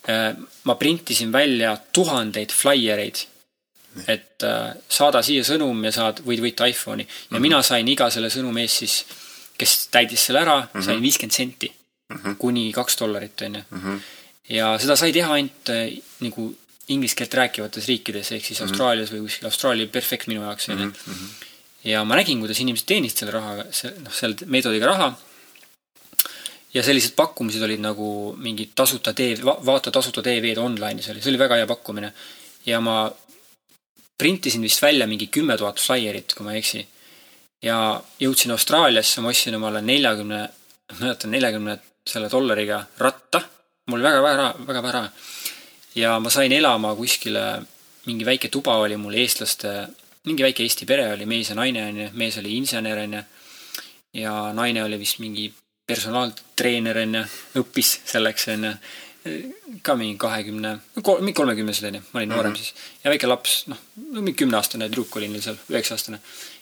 Äh, 0.09 0.33
ma 0.63 0.75
printisin 0.75 1.31
välja 1.31 1.77
tuhandeid 1.91 2.49
flaiereid, 2.51 3.15
et 4.07 4.43
äh, 4.43 4.71
saada 4.89 5.21
siia 5.21 5.43
sõnum 5.43 5.83
ja 5.85 5.91
saad, 5.91 6.21
võid 6.25 6.39
võita 6.41 6.65
iPhone'i. 6.71 7.03
ja 7.03 7.09
mm 7.09 7.35
-hmm. 7.35 7.41
mina 7.41 7.61
sain 7.61 7.87
iga 7.87 8.09
selle 8.09 8.29
sõnumi 8.29 8.63
eest 8.63 8.77
siis, 8.77 9.05
kes 9.59 9.75
täitis 9.93 10.25
selle 10.25 10.41
ära 10.45 10.57
mm, 10.61 10.71
-hmm. 10.71 10.85
sain 10.85 11.01
viiskümmend 11.03 11.35
senti 11.35 11.69
mm 11.69 12.17
-hmm. 12.17 12.39
kuni 12.41 12.71
kaks 12.73 12.97
dollarit, 12.99 13.41
onju. 13.41 13.61
Mhm. 13.69 14.01
ja 14.49 14.73
seda 14.79 14.95
sai 14.95 15.13
teha 15.13 15.33
ainult 15.33 15.69
äh, 15.69 15.99
nagu 16.25 16.49
inglise 16.89 17.15
keelt 17.15 17.33
rääkivates 17.41 17.87
riikides, 17.87 18.31
ehk 18.31 18.45
siis 18.45 18.59
mm 18.59 18.65
-hmm. 18.65 18.69
Austraalias 18.69 19.11
või 19.13 19.21
kuskil, 19.25 19.45
Austraalia 19.45 19.87
perfekt 19.87 20.27
minu 20.27 20.41
jaoks, 20.41 20.69
onju. 20.69 20.85
Mhm. 20.85 21.25
ja 21.83 22.03
ma 22.03 22.15
nägin, 22.15 22.39
kuidas 22.39 22.59
inimesed 22.59 22.87
teenisid 22.87 23.17
selle 23.17 23.31
rahaga, 23.31 23.63
noh, 24.03 24.13
selle 24.13 24.35
meetodiga 24.45 24.85
raha 24.85 25.15
ja 26.73 26.83
sellised 26.83 27.15
pakkumised 27.17 27.63
olid 27.65 27.81
nagu 27.81 28.35
mingid 28.37 28.75
tasuta 28.75 29.13
tee, 29.13 29.37
vaata 29.43 29.91
tasuta 29.91 30.21
TV-d 30.25 30.61
online'is 30.61 31.09
oli, 31.11 31.21
see 31.21 31.31
oli 31.31 31.41
väga 31.41 31.57
hea 31.61 31.67
pakkumine. 31.67 32.13
ja 32.65 32.81
ma 32.81 33.11
printisin 34.17 34.61
vist 34.61 34.81
välja 34.81 35.07
mingi 35.07 35.27
kümme 35.27 35.57
tuhat 35.57 35.79
flaierit, 35.79 36.33
kui 36.35 36.45
ma 36.45 36.53
ei 36.53 36.59
eksi. 36.59 36.87
Ja 37.61 37.77
jõudsin 38.19 38.51
Austraaliasse, 38.51 39.21
ma 39.21 39.33
ostsin 39.33 39.55
omale 39.55 39.81
neljakümne, 39.81 40.43
mäletan, 40.99 41.31
neljakümne 41.31 41.77
selle 42.07 42.29
dollariga 42.31 42.83
ratta. 42.97 43.41
mul 43.89 43.99
oli 43.99 44.03
väga 44.03 44.21
vähe 44.23 44.67
väga 44.67 44.83
vähe 44.83 44.93
raha. 44.93 45.09
ja 45.95 46.19
ma 46.19 46.29
sain 46.29 46.51
elama 46.51 46.95
kuskile, 46.95 47.61
mingi 48.05 48.25
väike 48.25 48.49
tuba 48.49 48.77
oli 48.77 48.97
mul 48.97 49.13
eestlaste, 49.13 49.87
mingi 50.25 50.43
väike 50.43 50.63
Eesti 50.63 50.85
pere 50.85 51.13
oli, 51.13 51.25
mees 51.25 51.49
ja 51.49 51.55
naine 51.55 51.85
onju, 51.85 52.09
mees 52.13 52.37
oli 52.37 52.55
insener 52.57 52.97
onju. 53.03 53.23
ja 54.13 54.53
naine 54.53 54.83
oli 54.83 54.99
vist 54.99 55.19
mingi 55.19 55.51
personaaltreener 55.87 57.03
onju, 57.03 57.23
õppis 57.61 57.99
selleks 58.05 58.47
onju. 58.55 58.73
ka 59.83 59.95
mingi 59.99 60.15
kahekümne, 60.17 60.77
mingi 60.95 61.33
kolmekümnesed 61.35 61.89
onju, 61.89 62.01
ma 62.13 62.21
olin 62.21 62.29
noorem 62.29 62.51
mm 62.51 62.55
-hmm. 62.55 62.63
siis. 62.63 63.03
ja 63.03 63.11
väike 63.11 63.27
laps, 63.27 63.65
noh, 63.67 63.77
mingi 63.95 64.33
kümneaastane 64.33 64.87
tüdruk 64.89 65.15
olin 65.17 65.33
veel 65.33 65.41
seal, 65.41 65.57
üheksa-aastane. 65.69 66.19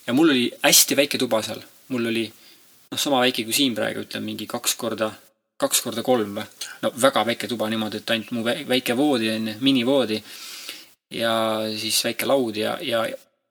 Ja 0.08 0.14
mul 0.14 0.30
oli 0.30 0.52
hästi 0.64 0.96
väike 0.96 1.20
tuba 1.20 1.42
seal, 1.44 1.62
mul 1.92 2.10
oli 2.12 2.26
noh, 2.28 3.00
sama 3.00 3.22
väike 3.26 3.46
kui 3.48 3.56
siin 3.56 3.76
praegu, 3.76 4.06
ütleme 4.08 4.32
mingi 4.32 4.48
kaks 4.50 4.76
korda, 4.80 5.12
kaks 5.60 5.82
korda 5.84 6.04
kolm 6.06 6.40
või. 6.40 6.46
no 6.84 6.92
väga 7.02 7.26
väike 7.28 7.50
tuba 7.52 7.70
niimoodi, 7.70 8.02
et 8.02 8.14
ainult 8.16 8.34
mu 8.36 8.44
väike 8.46 8.96
voodi 8.98 9.32
onju, 9.36 9.58
minivoodi. 9.62 10.22
ja 11.20 11.34
siis 11.78 12.04
väike 12.06 12.28
laud 12.28 12.58
ja, 12.58 12.78
ja 12.82 13.06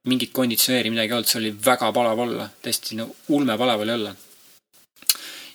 mingit 0.07 0.33
konditsioneeri, 0.33 0.91
midagi 0.91 1.13
ei 1.13 1.19
olnud, 1.19 1.29
see 1.31 1.41
oli 1.43 1.57
väga 1.67 1.91
palav 1.93 2.23
olla, 2.27 2.49
tõesti 2.63 2.97
no 3.01 3.11
ulmepalav 3.35 3.83
oli 3.85 3.97
olla. 3.99 4.15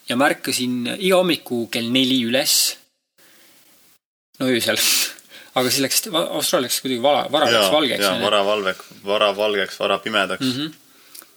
ja 0.08 0.16
ma 0.16 0.28
ärkasin 0.30 0.94
iga 0.98 1.18
hommiku 1.18 1.66
kell 1.72 1.90
neli 1.90 2.20
üles. 2.28 2.76
no 4.38 4.46
öösel 4.46 4.78
aga 5.56 5.68
siis 5.68 5.82
läks, 5.84 6.06
Austraalia 6.12 6.68
läks 6.68 6.78
kuidagi 6.84 7.02
vala, 7.02 7.26
vara 7.32 7.50
läks 7.50 7.74
valgeks. 7.74 8.06
jaa, 8.06 8.20
vara 8.22 8.44
valvek, 8.46 8.86
vara 9.04 9.32
valgeks, 9.36 9.80
vara 9.80 9.98
pimedaks 9.98 10.46
mm. 10.46 10.52
-hmm. 10.52 10.81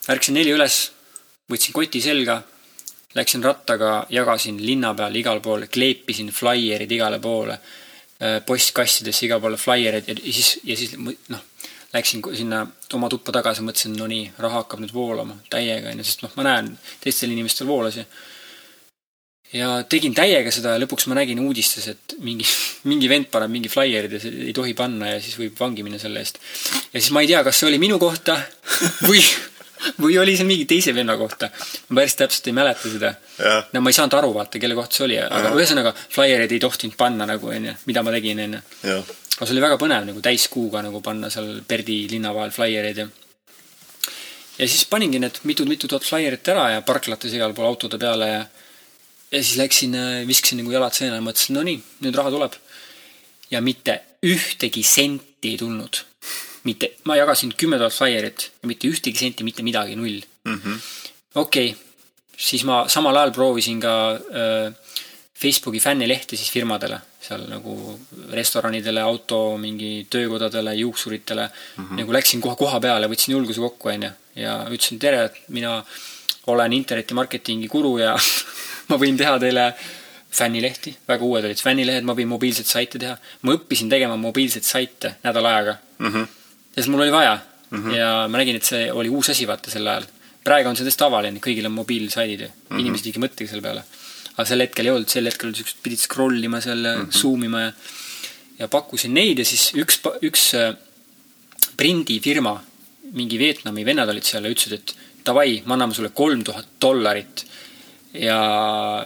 Ärkasin 0.10 0.38
neli 0.38 0.54
üles, 0.54 0.80
võtsin 1.52 1.74
koti 1.74 2.02
selga, 2.02 2.42
läksin 3.16 3.44
rattaga, 3.44 4.06
jagasin 4.12 4.60
linna 4.62 4.94
peal 4.98 5.16
igal 5.16 5.42
pool, 5.42 5.68
kleepisin 5.72 6.32
flaierid 6.36 6.92
igale 6.92 7.20
poole, 7.24 7.58
äh, 8.22 8.40
postkastidesse 8.46 9.26
igale 9.28 9.42
poole 9.42 9.60
flaierid 9.62 10.10
ja 10.12 10.18
siis, 10.32 10.60
ja 10.64 10.78
siis 10.78 10.98
noh 11.00 11.52
läksin 11.96 12.22
sinna 12.36 12.66
oma 12.94 13.10
tuppa 13.10 13.32
tagasi, 13.32 13.64
mõtlesin, 13.64 13.94
no 13.96 14.08
nii, 14.12 14.26
raha 14.44 14.64
hakkab 14.64 14.82
nüüd 14.84 14.92
voolama 14.92 15.38
täiega, 15.52 15.94
onju, 15.94 16.04
sest 16.04 16.26
noh, 16.26 16.34
ma 16.36 16.44
näen, 16.48 16.74
teistel 17.04 17.32
inimestel 17.32 17.70
voolas 17.70 18.02
ja 18.02 18.08
ja 19.56 19.70
tegin 19.88 20.16
täiega 20.18 20.52
seda 20.52 20.74
ja 20.74 20.82
lõpuks 20.82 21.06
ma 21.08 21.16
nägin 21.20 21.40
uudistes, 21.40 21.88
et 21.94 22.16
mingi, 22.26 22.48
mingi 22.90 23.10
vend 23.12 23.30
paneb 23.32 23.54
mingi 23.54 23.72
flaierid 23.72 24.18
ja 24.18 24.22
ei 24.28 24.54
tohi 24.58 24.74
panna 24.76 25.14
ja 25.14 25.22
siis 25.24 25.38
võib 25.40 25.56
vangi 25.60 25.86
minna 25.86 26.02
selle 26.02 26.24
eest. 26.24 26.42
ja 26.92 27.00
siis 27.00 27.14
ma 27.16 27.24
ei 27.24 27.32
tea, 27.32 27.44
kas 27.46 27.62
see 27.62 27.70
oli 27.70 27.80
minu 27.82 28.00
kohta 28.02 28.36
või, 29.06 29.22
või 30.02 30.18
oli 30.22 30.38
see 30.38 30.48
mingi 30.48 30.66
teise 30.70 30.94
venna 30.96 31.18
kohta. 31.18 31.50
ma 31.90 32.02
päris 32.02 32.16
täpselt 32.20 32.48
ei 32.52 32.56
mäleta 32.56 32.90
seda. 32.92 33.14
no 33.74 33.82
ma 33.82 33.92
ei 33.92 34.00
saanud 34.00 34.18
aru, 34.20 34.34
vaata, 34.38 34.62
kelle 34.62 34.78
kohta 34.78 35.00
see 35.00 35.06
oli, 35.10 35.20
aga 35.20 35.54
ühesõnaga 35.58 35.94
flaiereid 36.08 36.56
ei 36.56 36.64
tohtinud 36.64 36.98
panna 37.00 37.28
nagu, 37.30 37.52
onju, 37.52 37.76
mida 37.86 38.04
ma 38.04 38.16
tegin, 38.16 38.44
onju 38.48 38.64
aga 39.36 39.46
see 39.46 39.54
oli 39.56 39.64
väga 39.66 39.80
põnev 39.82 40.08
nagu 40.08 40.24
täiskuuga 40.24 40.82
nagu 40.86 41.02
panna 41.04 41.30
seal 41.34 41.62
Perdi 41.68 42.06
linna 42.12 42.32
vahel 42.36 42.54
flaiereid 42.56 43.04
ja 43.04 43.08
ja 44.56 44.68
siis 44.68 44.86
paningi 44.88 45.20
need 45.20 45.42
mitu-mitu 45.44 45.90
tuhat 45.92 46.08
flaierit 46.08 46.48
ära 46.54 46.70
ja 46.78 46.86
parklates 46.88 47.34
igal 47.36 47.54
pool 47.54 47.68
autode 47.68 48.00
peale 48.00 48.30
ja 48.32 48.46
ja 49.32 49.44
siis 49.44 49.58
läksin, 49.58 49.96
äh, 49.96 50.28
viskasin 50.28 50.62
nagu 50.62 50.72
jalad 50.72 50.94
seina 50.96 51.18
ja 51.18 51.24
mõtlesin, 51.24 51.58
no 51.58 51.64
nii, 51.66 51.80
nüüd 52.06 52.16
raha 52.16 52.32
tuleb. 52.32 52.54
ja 53.52 53.62
mitte 53.62 54.00
ühtegi 54.26 54.82
senti 54.84 55.52
ei 55.52 55.58
tulnud. 55.58 56.00
Mitte, 56.66 56.92
ma 57.06 57.18
jagasin 57.18 57.54
kümme 57.58 57.78
tuhat 57.82 57.94
flaierit 57.94 58.50
ja 58.62 58.70
mitte 58.70 58.90
ühtegi 58.90 59.22
senti, 59.22 59.46
mitte 59.48 59.64
midagi, 59.64 59.96
null 59.96 60.22
mm 60.46 60.60
-hmm.. 60.60 60.80
okei 61.36 61.70
okay., 61.72 61.82
siis 62.38 62.64
ma 62.68 62.86
samal 62.92 63.16
ajal 63.16 63.32
proovisin 63.32 63.80
ka 63.80 63.96
äh, 64.12 64.74
Facebooki 65.36 65.80
fännilehti 65.80 66.38
siis 66.38 66.52
firmadele 66.52 67.00
seal 67.26 67.46
nagu 67.50 67.74
restoranidele, 68.32 69.02
auto 69.02 69.58
mingi 69.58 70.08
töökodadele, 70.10 70.76
juuksuritele 70.76 71.48
mm. 71.48 71.84
-hmm. 71.84 72.00
nagu 72.00 72.14
läksin 72.14 72.42
kohe 72.42 72.56
koha 72.56 72.80
peale, 72.80 73.10
võtsin 73.12 73.36
julguse 73.36 73.62
kokku, 73.62 73.90
onju. 73.90 74.12
ja 74.36 74.56
ütlesin 74.70 75.00
tere, 75.00 75.26
et 75.26 75.42
mina 75.50 75.84
olen 76.48 76.74
internetimarketingi 76.74 77.68
guru 77.68 77.98
ja 77.98 78.16
ma 78.90 79.00
võin 79.02 79.18
teha 79.18 79.38
teile 79.40 79.74
fännilehti, 80.36 80.98
väga 81.08 81.24
uued 81.26 81.46
olid 81.48 81.62
fännilehed, 81.64 82.04
ma 82.04 82.16
võin 82.18 82.30
mobiilseid 82.30 82.68
saite 82.68 83.00
teha. 83.00 83.18
ma 83.42 83.56
õppisin 83.56 83.90
tegema 83.90 84.18
mobiilseid 84.20 84.68
saite 84.68 85.16
nädala 85.24 85.56
ajaga 85.56 85.78
mm. 86.00 86.12
-hmm. 86.12 86.28
Sest 86.76 86.92
mul 86.92 87.06
oli 87.06 87.12
vaja 87.12 87.38
mm. 87.38 87.78
-hmm. 87.78 87.96
ja 87.96 88.10
ma 88.30 88.38
nägin, 88.38 88.56
et 88.56 88.64
see 88.68 88.92
oli 88.92 89.10
uus 89.10 89.30
asi, 89.30 89.48
vaata 89.48 89.72
sel 89.72 89.88
ajal. 89.88 90.06
praegu 90.44 90.70
on 90.70 90.76
see 90.76 90.86
täiesti 90.86 91.04
tavaline, 91.04 91.40
kõigil 91.40 91.66
on 91.66 91.72
mobiilsaidid 91.72 92.42
ju 92.42 92.48
mm 92.48 92.54
-hmm., 92.70 92.80
inimesed 92.80 93.08
ei 93.08 93.24
mõtlegi 93.28 93.50
selle 93.50 93.62
peale 93.62 93.84
aga 94.36 94.46
sel 94.50 94.64
hetkel 94.66 94.88
ei 94.88 94.92
olnud, 94.92 95.10
sel 95.12 95.30
hetkel 95.30 95.50
oli 95.50 95.60
siuksed, 95.60 95.82
pidid 95.84 96.02
scroll 96.02 96.44
ima 96.44 96.62
seal 96.64 96.82
mm, 96.82 97.06
-hmm. 97.06 97.20
zoom 97.20 97.44
ima 97.48 97.62
ja, 97.62 97.72
ja 98.60 98.68
pakkusin 98.68 99.14
neid 99.16 99.40
ja 99.40 99.46
siis 99.48 99.72
üks, 99.80 100.02
üks 100.28 100.54
äh, 100.60 100.74
prindifirma, 101.80 102.56
mingi 103.16 103.40
Vietnami 103.40 103.86
vennad 103.88 104.10
olid 104.12 104.28
seal 104.28 104.46
ja 104.46 104.52
ütlesid, 104.52 104.74
et 104.80 104.96
davai, 105.26 105.62
me 105.66 105.76
anname 105.76 105.96
sulle 105.96 106.12
kolm 106.16 106.44
tuhat 106.44 106.68
dollarit 106.82 107.46
ja, 108.14 108.40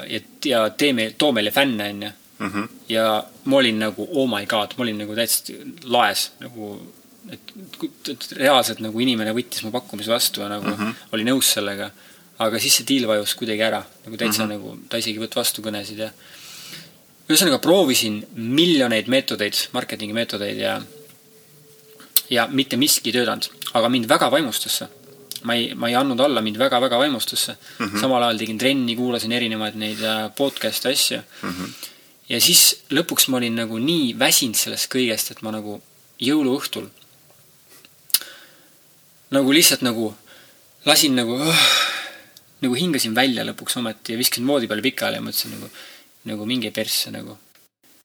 ja, 0.08 0.20
ja 0.46 0.64
tee 0.70 0.94
meil, 0.94 1.14
too 1.18 1.32
meile 1.36 1.52
fänne, 1.52 1.92
onju. 1.94 2.16
Mhm. 2.40 2.68
ja 2.88 3.20
ma 3.52 3.58
olin 3.58 3.82
nagu 3.82 4.06
oh 4.16 4.28
my 4.32 4.46
god, 4.48 4.74
ma 4.78 4.86
olin 4.86 5.02
nagu 5.02 5.16
täiesti 5.16 5.58
laes 5.92 6.30
nagu, 6.40 6.70
et, 7.34 7.54
et 8.14 8.32
reaalselt 8.38 8.80
nagu 8.84 9.00
inimene 9.00 9.34
võttis 9.36 9.64
mu 9.64 9.72
pakkumise 9.72 10.12
vastu 10.12 10.42
ja 10.42 10.50
nagu 10.50 10.66
mm 10.66 10.78
-hmm. 10.78 11.10
oli 11.14 11.28
nõus 11.28 11.54
sellega 11.54 11.92
aga 12.46 12.60
siis 12.62 12.80
see 12.80 12.88
deal 12.88 13.08
vajus 13.10 13.36
kuidagi 13.40 13.64
ära, 13.66 13.82
nagu 14.06 14.18
täitsa 14.18 14.46
mm 14.46 14.52
-hmm. 14.52 14.54
nagu, 14.54 14.88
ta 14.90 14.98
isegi 14.98 15.18
ei 15.18 15.24
võtnud 15.24 15.42
vastu 15.42 15.64
kõnesid 15.66 16.00
ja 16.00 16.12
ühesõnaga 17.30 17.60
proovisin 17.62 18.22
miljoneid 18.36 19.10
meetodeid, 19.12 19.68
marketingi 19.76 20.14
meetodeid 20.14 20.58
ja 20.58 20.80
ja 22.30 22.48
mitte 22.48 22.78
miski 22.78 23.10
ei 23.10 23.20
töötanud, 23.20 23.50
aga 23.74 23.90
mind 23.90 24.08
väga 24.10 24.32
vaimustas 24.32 24.78
see. 24.78 24.88
ma 25.44 25.56
ei, 25.56 25.74
ma 25.74 25.88
ei 25.88 25.96
andnud 25.96 26.20
alla, 26.20 26.42
mind 26.42 26.58
väga-väga 26.60 26.98
vaimustas 26.98 27.46
see 27.46 27.56
mm. 27.56 27.86
-hmm. 27.86 28.02
samal 28.02 28.24
ajal 28.24 28.38
tegin 28.38 28.58
trenni, 28.58 28.96
kuulasin 28.96 29.32
erinevaid 29.32 29.76
neid 29.76 30.02
äh, 30.04 30.32
podcast'e, 30.36 30.92
asju 30.92 31.18
mm. 31.18 31.50
-hmm. 31.50 31.74
ja 32.30 32.42
siis 32.42 32.82
lõpuks 32.92 33.28
ma 33.28 33.38
olin 33.38 33.56
nagu 33.56 33.78
nii 33.78 34.20
väsinud 34.20 34.56
sellest 34.56 34.92
kõigest, 34.96 35.32
et 35.32 35.42
ma 35.42 35.52
nagu 35.52 35.82
jõuluõhtul 36.20 36.90
nagu 39.36 39.54
lihtsalt 39.54 39.82
nagu 39.86 40.10
lasin 40.86 41.16
nagu 41.16 41.36
oh, 41.38 41.66
nagu 42.64 42.76
hingasin 42.76 43.16
välja 43.16 43.46
lõpuks 43.48 43.78
ometi 43.80 44.16
ja 44.16 44.20
viskasin 44.20 44.48
voodi 44.48 44.70
peale 44.70 44.84
pikali 44.84 45.20
ja 45.20 45.24
mõtlesin 45.24 45.56
nagu, 45.56 45.70
nagu 46.32 46.48
minge 46.50 46.72
persse 46.76 47.12
nagu. 47.14 47.38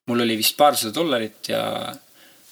mul 0.06 0.20
oli 0.20 0.36
vist 0.36 0.56
paarsada 0.56 0.92
dollarit 0.94 1.48
ja 1.48 1.94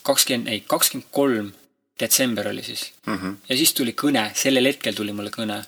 kakskümmend, 0.02 0.48
ei, 0.48 0.62
kakskümmend 0.66 1.10
kolm 1.10 1.52
detsember 2.00 2.48
oli 2.48 2.62
siis 2.62 2.92
mm. 3.06 3.18
-hmm. 3.18 3.36
ja 3.48 3.56
siis 3.56 3.74
tuli 3.74 3.92
kõne, 3.92 4.30
sellel 4.34 4.66
hetkel 4.66 4.94
tuli 4.94 5.12
mulle 5.12 5.30
kõne. 5.30 5.62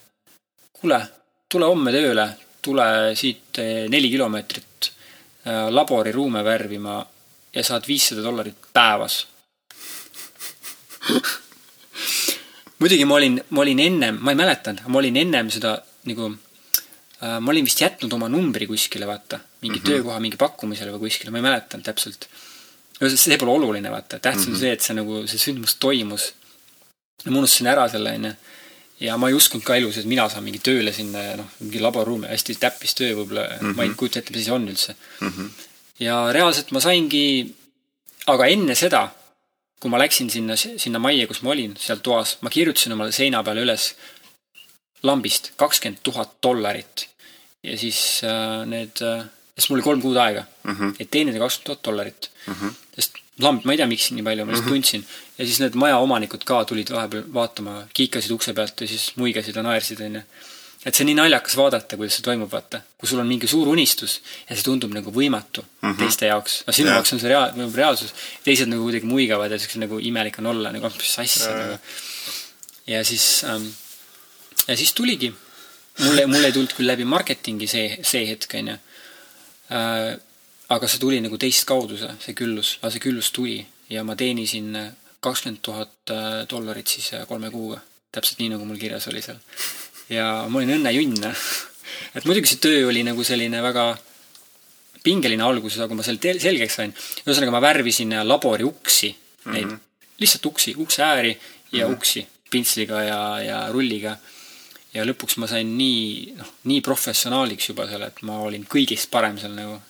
kuule, 0.72 1.00
tule 1.48 1.66
homme 1.66 1.92
tööle, 1.92 2.28
tule 2.62 2.86
siit 3.14 3.58
eh, 3.58 3.88
neli 3.88 4.10
kilomeetrit 4.10 4.90
äh, 5.46 5.68
laboriruume 5.70 6.44
värvima 6.44 7.06
ja 7.54 7.64
saad 7.64 7.86
viissada 7.88 8.22
dollarit 8.22 8.56
päevas 8.72 9.26
muidugi 12.84 13.04
ma 13.08 13.16
olin, 13.16 13.38
ma 13.56 13.62
olin 13.64 13.80
ennem, 13.80 14.18
ma 14.20 14.32
ei 14.34 14.38
mäletanud, 14.38 14.84
ma 14.92 15.00
olin 15.00 15.16
ennem 15.16 15.50
seda 15.52 15.78
nagu 16.10 16.28
äh, 16.28 17.38
ma 17.40 17.52
olin 17.52 17.64
vist 17.64 17.80
jätnud 17.80 18.12
oma 18.12 18.28
numbri 18.28 18.68
kuskile, 18.68 19.08
vaata, 19.08 19.40
mingi 19.62 19.78
mm 19.78 19.82
-hmm. 19.82 19.88
töökoha 19.88 20.20
mingi 20.20 20.40
pakkumisele 20.40 20.92
või 20.92 21.06
kuskile, 21.06 21.32
ma 21.32 21.40
ei 21.40 21.46
mäletanud 21.48 21.86
täpselt. 21.86 22.28
see 23.00 23.38
pole 23.38 23.52
oluline, 23.52 23.90
vaata, 23.90 24.18
tähtis 24.18 24.46
mm 24.46 24.52
-hmm. 24.52 24.54
on 24.54 24.60
see, 24.60 24.72
et 24.72 24.80
see 24.80 24.96
nagu, 25.00 25.26
see 25.26 25.40
sündmus 25.46 25.76
toimus. 25.80 26.34
ma 27.24 27.38
unustasin 27.38 27.72
ära 27.72 27.88
selle, 27.88 28.12
onju. 28.18 28.32
ja 29.00 29.16
ma 29.16 29.28
ei 29.28 29.34
uskunud 29.34 29.64
ka 29.64 29.76
elus, 29.76 29.98
et 29.98 30.04
mina 30.04 30.28
saan 30.28 30.44
mingi 30.44 30.60
tööle 30.68 30.92
sinna, 30.92 31.36
noh, 31.40 31.48
mingi 31.60 31.80
laboriruumi, 31.80 32.28
hästi 32.28 32.60
täppis 32.60 32.94
töö 32.94 33.14
võib-olla 33.16 33.48
mm, 33.48 33.58
-hmm. 33.58 33.76
ma 33.76 33.82
ei 33.82 33.88
mhm. 33.88 33.96
kujuta 33.96 34.18
ette, 34.18 34.36
mis 34.36 34.44
see 34.44 34.52
on 34.52 34.68
üldse 34.68 34.94
mm. 35.20 35.28
-hmm. 35.28 35.48
ja 35.98 36.32
reaalselt 36.32 36.70
ma 36.70 36.80
saingi, 36.80 37.54
aga 38.26 38.46
enne 38.46 38.74
seda, 38.74 39.08
kui 39.84 39.92
ma 39.92 39.98
läksin 40.00 40.30
sinna, 40.32 40.54
sinna 40.56 41.00
majja, 41.02 41.26
kus 41.28 41.42
ma 41.44 41.52
olin, 41.52 41.74
seal 41.76 41.98
toas, 42.00 42.38
ma 42.40 42.48
kirjutasin 42.52 42.94
omale 42.94 43.12
seina 43.12 43.42
peale 43.44 43.66
üles 43.66 43.90
lambist 45.04 45.50
kakskümmend 45.60 46.00
tuhat 46.06 46.38
dollarit. 46.42 47.10
ja 47.64 47.76
siis 47.80 47.98
äh, 48.24 48.62
need 48.68 49.02
äh,, 49.04 49.26
sest 49.56 49.68
mul 49.68 49.78
oli 49.78 49.84
kolm 49.84 50.00
kuud 50.00 50.16
aega 50.20 50.46
mm, 50.64 50.72
-hmm. 50.72 50.94
et 51.00 51.10
teenida 51.10 51.38
kakskümmend 51.42 51.66
tuhat 51.68 51.84
dollarit 51.84 52.30
mm. 52.46 52.54
-hmm. 52.54 52.72
sest 52.96 53.20
lamb, 53.44 53.64
ma 53.64 53.72
ei 53.72 53.80
tea, 53.80 53.86
miks 53.92 54.10
nii 54.16 54.24
palju, 54.24 54.46
ma 54.46 54.52
lihtsalt 54.52 54.70
mm 54.70 54.72
-hmm. 54.72 54.80
tundsin. 54.80 55.04
ja 55.38 55.44
siis 55.44 55.60
need 55.60 55.76
majaomanikud 55.84 56.44
ka 56.48 56.64
tulid 56.64 56.90
vahepeal 56.96 57.28
vaatama, 57.34 57.76
kiikasid 57.94 58.30
ukse 58.30 58.56
pealt 58.56 58.80
ja 58.80 58.88
siis 58.88 59.12
muigasid 59.16 59.56
ja 59.56 59.62
naersid, 59.62 60.00
onju. 60.00 60.22
Et 60.84 60.94
see 60.94 61.04
on 61.04 61.08
nii 61.10 61.16
naljakas 61.18 61.56
vaadata, 61.56 61.96
kuidas 61.96 62.18
see 62.18 62.24
toimub, 62.26 62.50
vaata. 62.52 62.80
kui 63.00 63.08
sul 63.08 63.22
on 63.22 63.28
mingi 63.28 63.48
suur 63.50 63.68
unistus 63.72 64.18
ja 64.48 64.56
see 64.56 64.66
tundub 64.66 64.92
nagu 64.94 65.12
võimatu 65.12 65.64
mm 65.64 65.88
-hmm. 65.90 65.98
teiste 65.98 66.26
jaoks. 66.26 66.62
no 66.66 66.72
sinu 66.72 66.90
jaoks 66.90 67.12
on 67.12 67.20
see 67.20 67.30
reaal-, 67.32 67.76
reaalsus. 67.76 68.14
teised 68.44 68.68
nagu 68.68 68.82
kuidagi 68.82 69.06
muigavad 69.06 69.50
ja 69.50 69.58
siukse 69.58 69.78
nagu 69.78 69.98
imelik 69.98 70.38
on 70.38 70.46
olla, 70.52 70.72
nagu 70.72 70.90
mis 70.98 71.18
asja 71.18 71.56
nagu. 71.56 71.78
ja 72.86 73.04
siis 73.04 73.44
ähm, 73.44 73.66
ja 74.68 74.76
siis 74.76 74.92
tuligi. 74.92 75.34
mulle, 75.98 76.26
mul 76.26 76.44
ei 76.44 76.52
tulnud 76.52 76.72
küll 76.76 76.86
läbi 76.86 77.04
marketingi 77.04 77.66
see, 77.66 77.98
see 78.02 78.26
hetk, 78.26 78.54
onju. 78.54 78.76
Äh, 79.70 80.18
aga 80.68 80.88
see 80.88 80.98
tuli 80.98 81.20
nagu 81.20 81.38
teist 81.38 81.64
kaudu, 81.64 81.96
see, 81.96 82.10
see 82.26 82.34
küllus, 82.34 82.78
aga 82.82 82.90
see 82.90 83.04
küllus 83.06 83.30
tuli 83.32 83.66
ja 83.88 84.04
ma 84.04 84.16
teenisin 84.16 84.74
kakskümmend 85.24 85.62
tuhat 85.62 86.10
äh, 86.10 86.44
dollarit 86.50 86.88
siis 86.88 87.12
äh, 87.14 87.26
kolme 87.28 87.50
kuuga. 87.50 87.80
täpselt 88.12 88.38
nii, 88.38 88.52
nagu 88.52 88.64
mul 88.64 88.78
kirjas 88.78 89.08
oli 89.10 89.22
seal. 89.22 89.40
Ja 90.08 90.46
ma 90.48 90.60
olin 90.60 90.76
õnnejunn. 90.78 91.30
et 92.16 92.24
muidugi 92.24 92.50
see 92.50 92.62
töö 92.62 92.88
oli 92.88 93.04
nagu 93.06 93.24
selline 93.24 93.62
väga 93.62 93.92
pingeline 95.04 95.44
alguses, 95.44 95.78
aga 95.78 95.90
kui 95.92 96.00
ma 96.00 96.06
selle 96.06 96.36
selgeks 96.40 96.78
sain, 96.80 96.94
ühesõnaga 97.26 97.52
ma 97.52 97.64
värvisin 97.64 98.14
labori 98.24 98.64
uksi 98.64 99.10
mm, 99.12 99.42
-hmm. 99.44 99.52
neid, 99.52 99.74
lihtsalt 100.22 100.46
uksi, 100.46 100.74
ukse 100.80 101.02
ääri 101.02 101.34
ja 101.34 101.86
mm 101.86 101.92
-hmm. 101.92 101.96
uksi 101.96 102.26
pintsliga 102.50 103.02
ja, 103.02 103.20
ja 103.42 103.58
rulliga. 103.72 104.16
ja 104.94 105.02
lõpuks 105.02 105.40
ma 105.42 105.48
sain 105.50 105.72
nii, 105.78 106.34
noh, 106.38 106.50
nii 106.70 106.80
professionaaliks 106.86 107.68
juba 107.68 107.88
seal, 107.90 108.04
et 108.06 108.20
ma 108.22 108.38
olin 108.46 108.62
kõigist 108.74 109.10
parem 109.10 109.38
seal 109.38 109.56
nagu. 109.56 109.80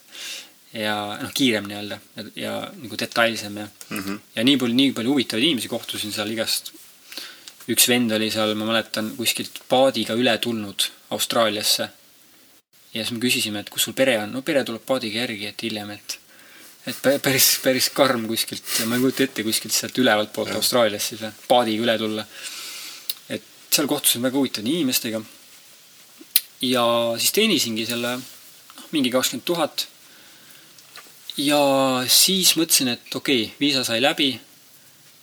ja 0.72 0.94
noh, 1.20 1.32
kiirem 1.34 1.68
nii-öelda 1.70 1.98
ja, 2.16 2.24
ja 2.36 2.54
nagu 2.82 2.96
detailsem 2.98 3.56
ja 3.56 3.66
mm, 3.66 4.00
-hmm. 4.00 4.18
ja 4.36 4.44
nii 4.44 4.56
palju, 4.56 4.74
nii 4.74 4.92
palju 4.92 5.12
huvitavaid 5.12 5.44
inimesi 5.44 5.68
kohtusin 5.68 6.12
seal 6.12 6.30
igast. 6.30 6.72
Üks 7.72 7.88
vend 7.88 8.12
oli 8.12 8.30
seal, 8.30 8.54
ma 8.58 8.68
mäletan, 8.68 9.14
kuskilt 9.16 9.62
paadiga 9.68 10.16
üle 10.18 10.36
tulnud 10.38 10.88
Austraaliasse 11.16 11.88
ja 12.94 13.02
siis 13.02 13.14
me 13.14 13.22
küsisime, 13.22 13.62
et 13.64 13.70
kus 13.72 13.88
sul 13.88 13.96
pere 13.96 14.18
on, 14.22 14.36
no 14.36 14.42
pere 14.46 14.62
tuleb 14.66 14.84
paadiga 14.86 15.24
järgi, 15.24 15.48
et 15.50 15.66
hiljem, 15.66 15.90
et 15.96 16.20
et 16.84 16.98
päris, 17.24 17.46
päris 17.64 17.88
karm 17.96 18.26
kuskilt, 18.28 18.64
ma 18.88 18.98
ei 18.98 19.02
kujuta 19.02 19.24
ette 19.24 19.44
kuskilt 19.46 19.72
sealt 19.72 19.96
ülevalt 20.02 20.34
poolt. 20.34 20.52
Austraaliast 20.58 21.14
siis 21.14 21.22
paadiga 21.48 21.86
üle 21.86 21.94
tulla. 21.98 22.26
et 23.28 23.44
seal 23.72 23.88
kohtusin 23.88 24.22
väga 24.22 24.36
huvitavate 24.36 24.70
inimestega. 24.70 25.22
ja 26.60 26.84
siis 27.18 27.32
teenisingi 27.32 27.86
selle 27.86 28.16
noh, 28.18 28.86
mingi 28.92 29.10
kakskümmend 29.10 29.46
tuhat. 29.48 29.86
ja 31.36 31.60
siis 32.06 32.52
mõtlesin, 32.56 32.92
et 32.92 33.14
okei 33.14 33.44
okay,, 33.44 33.56
viisa 33.60 33.84
sai 33.84 34.02
läbi. 34.02 34.38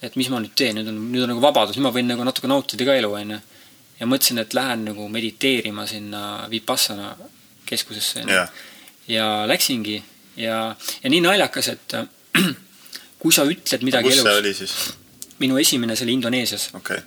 Et 0.01 0.15
mis 0.17 0.29
ma 0.33 0.39
nüüd 0.41 0.55
teen, 0.57 0.77
nüüd 0.79 0.89
on, 0.89 1.01
nüüd 1.11 1.25
on 1.25 1.35
nagu 1.35 1.43
vabadus, 1.43 1.77
nüüd 1.77 1.85
ma 1.85 1.93
võin 1.95 2.09
nagu 2.09 2.25
natuke 2.25 2.49
nautida 2.49 2.87
ka 2.87 2.95
elu, 2.97 3.11
onju. 3.21 3.41
ja 3.99 4.07
mõtlesin, 4.09 4.41
et 4.41 4.55
lähen 4.57 4.87
nagu 4.89 5.07
mediteerima 5.09 5.85
sinna 5.87 6.47
Vipassana 6.49 7.15
keskusesse. 7.65 8.25
ja 9.07 9.27
läksingi 9.47 10.01
ja, 10.37 10.75
ja 11.03 11.09
nii 11.09 11.21
naljakas, 11.21 11.67
et 11.67 11.95
kui 13.21 13.33
sa 13.33 13.45
ütled 13.47 13.85
midagi 13.85 14.09
kus 14.09 14.19
elus. 14.19 14.25
kus 14.25 14.31
see 14.31 14.41
oli 14.41 14.53
siis? 14.53 14.75
minu 15.41 15.57
esimene, 15.61 15.95
see 15.95 16.07
oli 16.07 16.17
Indoneesias 16.19 16.69
okay.. 16.77 17.01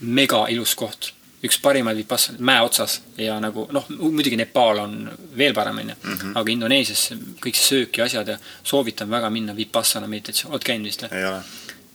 mega 0.00 0.44
ilus 0.52 0.74
koht, 0.78 1.12
üks 1.44 1.60
parimaid 1.62 1.98
Vipassana, 1.98 2.40
mäe 2.44 2.62
otsas 2.64 3.00
ja 3.20 3.36
nagu 3.42 3.66
noh, 3.72 3.88
muidugi 3.98 4.38
Nepal 4.40 4.82
on 4.82 4.96
veel 5.38 5.54
parem, 5.56 5.82
onju. 5.84 5.98
Mhm. 6.02 6.32
aga 6.40 6.54
Indoneesias 6.56 7.06
kõik 7.42 7.58
see 7.58 7.68
söök 7.70 8.00
ja 8.00 8.08
asjad 8.08 8.34
ja 8.34 8.38
soovitan 8.62 9.10
väga 9.10 9.30
minna 9.30 9.56
Vipassana 9.56 10.10
meditatsioon, 10.10 10.56
oled 10.56 10.66
käinud 10.66 10.90
vist 10.90 11.06
või? 11.06 11.14
ei 11.20 11.28
ole. 11.30 11.42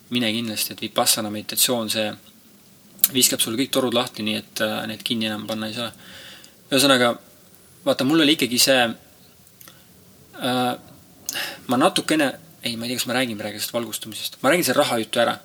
Mine 0.09 0.31
kindlasti, 0.33 0.73
et 0.73 0.81
Vipassana 0.81 1.29
meditatsioon, 1.29 1.89
see 1.89 2.09
viskab 3.13 3.41
sulle 3.41 3.57
kõik 3.59 3.71
torud 3.73 3.93
lahti, 3.93 4.23
nii 4.25 4.37
et 4.37 4.61
äh, 4.65 4.87
need 4.89 5.03
kinni 5.05 5.29
enam 5.29 5.47
panna 5.49 5.69
ei 5.69 5.75
saa. 5.77 5.91
ühesõnaga 6.69 7.13
vaata, 7.85 8.05
mul 8.07 8.23
oli 8.25 8.35
ikkagi 8.37 8.59
see 8.61 8.81
äh,, 10.39 10.73
ma 11.67 11.79
natukene, 11.79 12.27
ei, 12.63 12.75
ma 12.75 12.85
ei 12.85 12.91
tea, 12.91 12.99
kas 12.99 13.07
ma 13.09 13.17
räägin 13.17 13.39
praegu 13.39 13.59
sellest 13.59 13.75
valgustumisest, 13.75 14.39
ma 14.43 14.51
räägin 14.51 14.67
selle 14.67 14.81
raha 14.81 14.99
juttu 15.01 15.21
ära. 15.23 15.35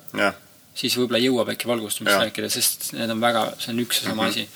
siis 0.75 0.97
võib-olla 0.99 1.21
jõuab 1.23 1.53
äkki 1.53 1.69
valgustumist 1.69 2.19
rääkida, 2.19 2.49
sest 2.51 2.91
need 2.97 3.11
on 3.13 3.21
väga, 3.23 3.45
see 3.59 3.71
on 3.71 3.79
üks 3.85 4.01
ja 4.01 4.09
sama 4.09 4.23
mm 4.23 4.29
-hmm. 4.29 4.31
asi. 4.31 4.49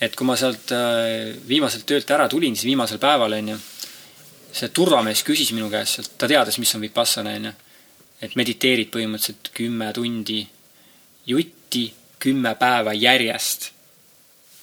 et 0.00 0.16
kui 0.16 0.26
ma 0.26 0.36
sealt 0.36 0.72
äh, 0.72 1.34
viimaselt 1.48 1.86
töölt 1.86 2.10
ära 2.10 2.28
tulin, 2.28 2.56
siis 2.56 2.68
viimasel 2.68 2.98
päeval, 2.98 3.32
onju, 3.32 3.56
see 4.52 4.68
turvamees 4.68 5.24
küsis 5.24 5.52
minu 5.52 5.70
käest 5.70 5.94
sealt, 5.94 6.10
ta 6.18 6.28
teadis, 6.28 6.58
mis 6.58 6.74
on 6.74 6.80
Vipassana, 6.80 7.30
onju. 7.30 7.52
Et 8.22 8.36
mediteerid 8.36 8.90
põhimõtteliselt 8.92 9.50
kümme 9.56 9.92
tundi 9.96 10.40
jutti, 11.26 11.94
kümme 12.18 12.54
päeva 12.54 12.92
järjest. 12.94 13.70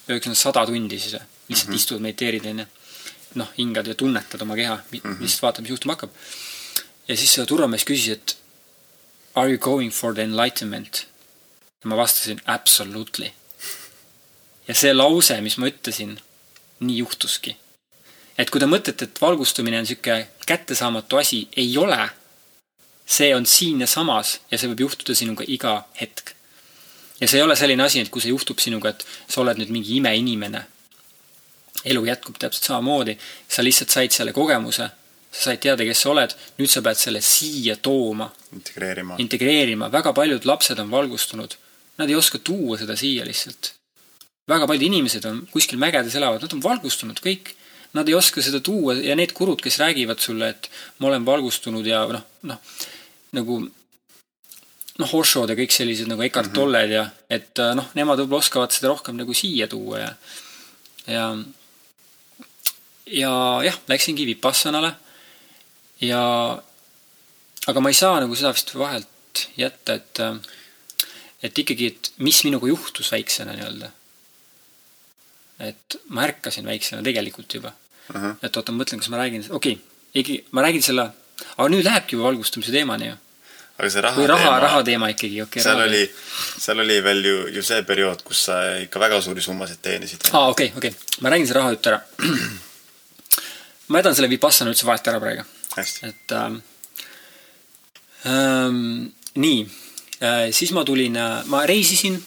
üheksakümmend 0.08 0.38
sada 0.38 0.66
tundi 0.66 0.98
siis 0.98 1.16
lihtsalt 1.48 1.68
mm 1.68 1.72
-hmm. 1.72 1.76
istud, 1.76 2.00
mediteerid, 2.00 2.44
onju. 2.44 2.64
noh, 3.34 3.48
hingad 3.58 3.86
ja 3.86 3.94
tunnetad 3.94 4.40
oma 4.40 4.56
keha 4.56 4.76
mm, 4.76 4.98
-hmm. 4.98 5.20
lihtsalt 5.20 5.42
vaatad, 5.42 5.62
mis 5.62 5.70
juhtuma 5.70 5.92
hakkab. 5.92 6.10
ja 7.08 7.16
siis 7.16 7.40
turvamees 7.46 7.84
küsis, 7.84 8.12
et 8.12 8.38
are 9.34 9.48
you 9.50 9.58
going 9.58 9.92
for 9.92 10.14
the 10.14 10.22
enlightenment? 10.22 11.06
ja 11.84 11.88
ma 11.88 11.96
vastasin 11.96 12.40
absolutely. 12.44 13.30
ja 14.68 14.74
see 14.74 14.94
lause, 14.94 15.40
mis 15.40 15.58
ma 15.58 15.66
ütlesin, 15.66 16.18
nii 16.80 16.98
juhtuski. 16.98 17.56
et 18.38 18.50
kui 18.50 18.60
te 18.60 18.66
mõtlete, 18.66 19.04
et 19.04 19.20
valgustumine 19.20 19.78
on 19.78 19.86
sihuke 19.86 20.28
kättesaamatu 20.46 21.16
asi, 21.16 21.48
ei 21.56 21.78
ole. 21.78 22.10
See 23.08 23.30
on 23.34 23.46
siin 23.48 23.80
ja 23.80 23.88
samas 23.88 24.38
ja 24.50 24.58
see 24.58 24.68
võib 24.72 24.84
juhtuda 24.86 25.16
sinuga 25.16 25.46
iga 25.48 25.78
hetk 26.00 26.34
ja 27.20 27.28
see 27.28 27.40
ei 27.40 27.46
ole 27.46 27.56
selline 27.56 27.82
asi, 27.82 28.02
et 28.02 28.10
kui 28.12 28.22
see 28.22 28.32
juhtub 28.34 28.60
sinuga, 28.62 28.92
et 28.92 29.06
sa 29.26 29.40
oled 29.42 29.58
nüüd 29.60 29.72
mingi 29.74 29.96
imeinimene 29.98 30.64
elu 31.88 32.04
jätkub 32.08 32.38
täpselt 32.40 32.66
samamoodi, 32.68 33.14
sa 33.48 33.62
lihtsalt 33.62 33.94
said 33.94 34.14
selle 34.14 34.34
kogemuse, 34.36 34.88
sa 35.30 35.44
said 35.50 35.62
teada, 35.62 35.86
kes 35.86 36.02
sa 36.02 36.12
oled, 36.12 36.34
nüüd 36.58 36.72
sa 36.72 36.82
pead 36.84 36.98
selle 37.00 37.22
siia 37.24 37.76
tooma. 37.76 38.30
integreerima. 38.56 39.18
integreerima, 39.22 39.90
väga 39.92 40.12
paljud 40.16 40.48
lapsed 40.48 40.78
on 40.82 40.90
valgustunud. 40.90 41.54
Nad 41.98 42.10
ei 42.10 42.16
oska 42.18 42.38
tuua 42.38 42.78
seda 42.78 42.96
siia 42.96 43.26
lihtsalt. 43.26 43.72
väga 44.48 44.66
paljud 44.66 44.82
inimesed 44.88 45.24
on 45.28 45.46
kuskil 45.52 45.78
mägedes 45.78 46.14
elavad, 46.16 46.42
nad 46.42 46.52
on 46.56 46.62
valgustunud 46.62 47.20
kõik. 47.24 47.54
Nad 47.94 48.08
ei 48.08 48.14
oska 48.14 48.42
seda 48.44 48.60
tuua 48.60 48.98
ja 49.00 49.14
need 49.16 49.32
kurud, 49.32 49.62
kes 49.64 49.78
räägivad 49.80 50.20
sulle, 50.20 50.50
et 50.50 50.70
ma 50.98 51.08
olen 51.08 51.24
valgustunud 51.24 51.86
ja 51.86 52.02
noh, 52.12 52.24
noh, 52.42 52.58
nagu 53.32 53.58
noh, 54.98 55.14
Oshod 55.14 55.50
ja 55.50 55.56
kõik 55.58 55.74
sellised 55.74 56.08
nagu 56.10 56.22
Eckart 56.22 56.50
-hmm. 56.50 56.54
Tolled 56.54 56.90
ja 56.90 57.04
et 57.30 57.60
noh, 57.74 57.90
nemad 57.94 58.18
võib-olla 58.18 58.44
oskavad 58.44 58.72
seda 58.72 58.88
rohkem 58.88 59.16
nagu 59.16 59.34
siia 59.34 59.68
tuua 59.68 59.98
ja 59.98 60.14
ja 61.06 61.26
ja 63.06 63.32
jah, 63.64 63.78
läksingi 63.88 64.26
Vipassanale 64.26 64.92
ja 66.00 66.22
aga 67.66 67.80
ma 67.80 67.92
ei 67.92 67.98
saa 67.98 68.20
nagu 68.20 68.36
seda 68.38 68.52
vist 68.56 68.74
vahelt 68.74 69.46
jätta, 69.56 69.98
et 69.98 70.20
et 71.42 71.58
ikkagi, 71.62 71.92
et 71.92 72.12
mis 72.24 72.40
minuga 72.44 72.66
juhtus 72.66 73.12
väiksena 73.14 73.54
nii-öelda. 73.54 73.90
et 75.68 75.98
ma 76.14 76.22
ärkasin 76.22 76.66
väiksena 76.66 77.02
tegelikult 77.02 77.54
juba 77.54 77.72
uh. 78.14 78.16
-huh. 78.16 78.34
et 78.42 78.56
oota, 78.56 78.72
ma 78.72 78.84
mõtlen, 78.84 78.98
kas 78.98 79.08
ma 79.08 79.22
räägin, 79.22 79.46
okei 79.50 79.78
okay,, 80.14 80.44
ma 80.50 80.62
räägin 80.62 80.82
selle, 80.82 81.10
aga 81.56 81.68
nüüd 81.72 81.86
lähebki 81.86 82.18
valgustamise 82.20 82.74
teemani 82.74 83.12
ju 83.12 83.16
aga 83.78 83.90
see 83.94 84.02
raha 84.02 84.18
või 84.18 84.26
raha, 84.26 84.54
raha 84.62 84.78
teema 84.86 85.08
ikkagi, 85.12 85.42
okei 85.44 85.60
okay,. 85.60 85.64
seal 85.64 85.82
oli, 85.84 86.00
seal 86.64 86.82
oli 86.82 86.96
veel 87.04 87.20
ju, 87.30 87.36
ju 87.54 87.62
see 87.66 87.84
periood, 87.86 88.24
kus 88.26 88.40
sa 88.48 88.56
ikka 88.82 89.02
väga 89.02 89.20
suuri 89.22 89.44
summasid 89.44 89.78
teenisid. 89.84 90.26
aa, 90.32 90.48
okei 90.50 90.72
okay,, 90.72 90.78
okei 90.80 90.94
okay., 90.94 91.20
ma 91.22 91.30
räägin 91.34 91.50
selle 91.50 91.62
raha 91.62 91.76
jutu 91.76 91.92
ära 91.92 92.00
ma 93.88 94.02
jätan 94.02 94.18
selle 94.18 94.30
Vipassana 94.32 94.74
üldse 94.74 94.88
vahelt 94.88 95.12
ära 95.12 95.20
praegu. 95.22 95.46
et 95.78 96.34
ähm, 96.34 96.58
ähm, 98.26 98.80
nii 99.38 99.60
äh,, 99.62 100.48
siis 100.50 100.74
ma 100.74 100.82
tulin 100.84 101.16
äh,, 101.16 101.44
ma 101.46 101.62
reisisin, 101.70 102.18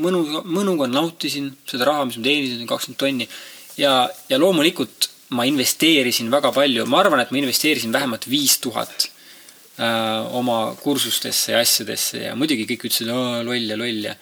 mõnu, 0.00 0.24
mõnuga 0.48 0.88
nautisin 0.88 1.52
seda 1.68 1.90
raha, 1.90 2.08
mis 2.08 2.16
ma 2.16 2.30
teenisin, 2.30 2.64
kakskümmend 2.70 3.00
tonni. 3.04 3.28
ja, 3.76 4.08
ja 4.32 4.40
loomulikult 4.40 5.10
ma 5.30 5.46
investeerisin 5.48 6.30
väga 6.32 6.52
palju, 6.52 6.86
ma 6.86 7.00
arvan, 7.00 7.22
et 7.22 7.32
ma 7.32 7.40
investeerisin 7.40 7.92
vähemalt 7.92 8.28
viis 8.30 8.58
tuhat 8.62 9.08
äh, 9.78 10.36
oma 10.36 10.74
kursustesse 10.80 11.54
ja 11.54 11.62
asjadesse 11.64 12.26
ja 12.26 12.34
muidugi 12.36 12.66
kõik 12.68 12.88
ütlesid, 12.90 13.10
loll 13.10 13.70
ja 13.70 13.78
loll 13.80 14.10
ja 14.10 14.16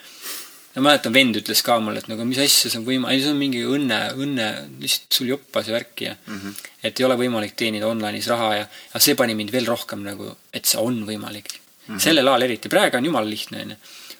ja 0.72 0.80
mäletan, 0.80 1.12
vend 1.12 1.36
ütles 1.36 1.60
ka 1.64 1.76
mulle, 1.84 2.00
et 2.00 2.08
nagu 2.08 2.24
mis 2.24 2.38
asja 2.40 2.70
see 2.70 2.78
on 2.80 2.86
võimalik, 2.86 3.12
ei 3.12 3.24
see 3.24 3.32
on 3.34 3.40
mingi 3.40 3.64
õnne, 3.68 3.98
õnne, 4.24 4.46
lihtsalt 4.80 5.18
sul 5.18 5.32
joppas 5.34 5.68
ja 5.68 5.74
värki 5.74 6.06
ja 6.06 6.14
mm 6.14 6.38
-hmm. 6.38 6.70
et 6.82 7.00
ei 7.00 7.04
ole 7.04 7.18
võimalik 7.20 7.56
teenida 7.56 7.90
online'is 7.90 8.28
raha 8.32 8.54
ja, 8.56 8.68
ja 8.94 9.00
see 9.00 9.14
pani 9.18 9.34
mind 9.36 9.52
veel 9.52 9.68
rohkem 9.68 10.00
nagu, 10.06 10.30
et 10.52 10.64
see 10.64 10.80
on 10.80 11.02
võimalik 11.06 11.52
mm. 11.52 11.94
-hmm. 11.94 12.00
sellel 12.00 12.28
ajal 12.28 12.42
eriti, 12.48 12.72
praegu 12.72 12.96
on 12.96 13.04
jumala 13.04 13.28
lihtne, 13.28 13.62
onju. 13.66 13.76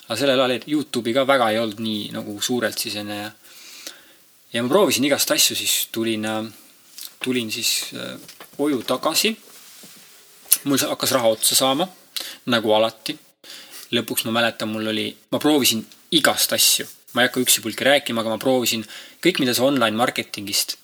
aga 0.09 0.17
sellel 0.17 0.41
ajal 0.41 0.69
Youtube'i 0.69 1.15
ka 1.15 1.27
väga 1.27 1.51
ei 1.51 1.59
olnud 1.59 1.81
nii 1.81 2.11
nagu 2.13 2.41
suurelt 2.41 2.79
siis 2.79 2.97
onju 2.97 3.17
ja 3.17 3.31
ja 4.53 4.63
ma 4.63 4.69
proovisin 4.69 5.05
igast 5.05 5.31
asju, 5.31 5.57
siis 5.57 5.89
tulin, 5.93 6.25
äh, 6.25 6.45
tulin 7.23 7.51
siis 7.53 7.93
äh, 7.95 8.19
koju 8.57 8.83
tagasi. 8.83 9.37
mul 10.65 10.79
hakkas 10.79 11.13
raha 11.13 11.29
otsa 11.29 11.55
saama, 11.55 11.89
nagu 12.47 12.75
alati. 12.75 13.19
lõpuks 13.93 14.25
ma 14.25 14.39
mäletan, 14.39 14.71
mul 14.73 14.87
oli, 14.89 15.07
ma 15.31 15.39
proovisin 15.39 15.85
igast 16.11 16.53
asju. 16.53 16.87
ma 17.13 17.23
ei 17.23 17.29
hakka 17.29 17.41
üksipulgi 17.41 17.85
rääkima, 17.85 18.21
aga 18.21 18.35
ma 18.35 18.39
proovisin 18.39 18.85
kõik, 19.25 19.41
mida 19.43 19.55
sa 19.55 19.65
online 19.65 19.97
marketingist 19.97 20.77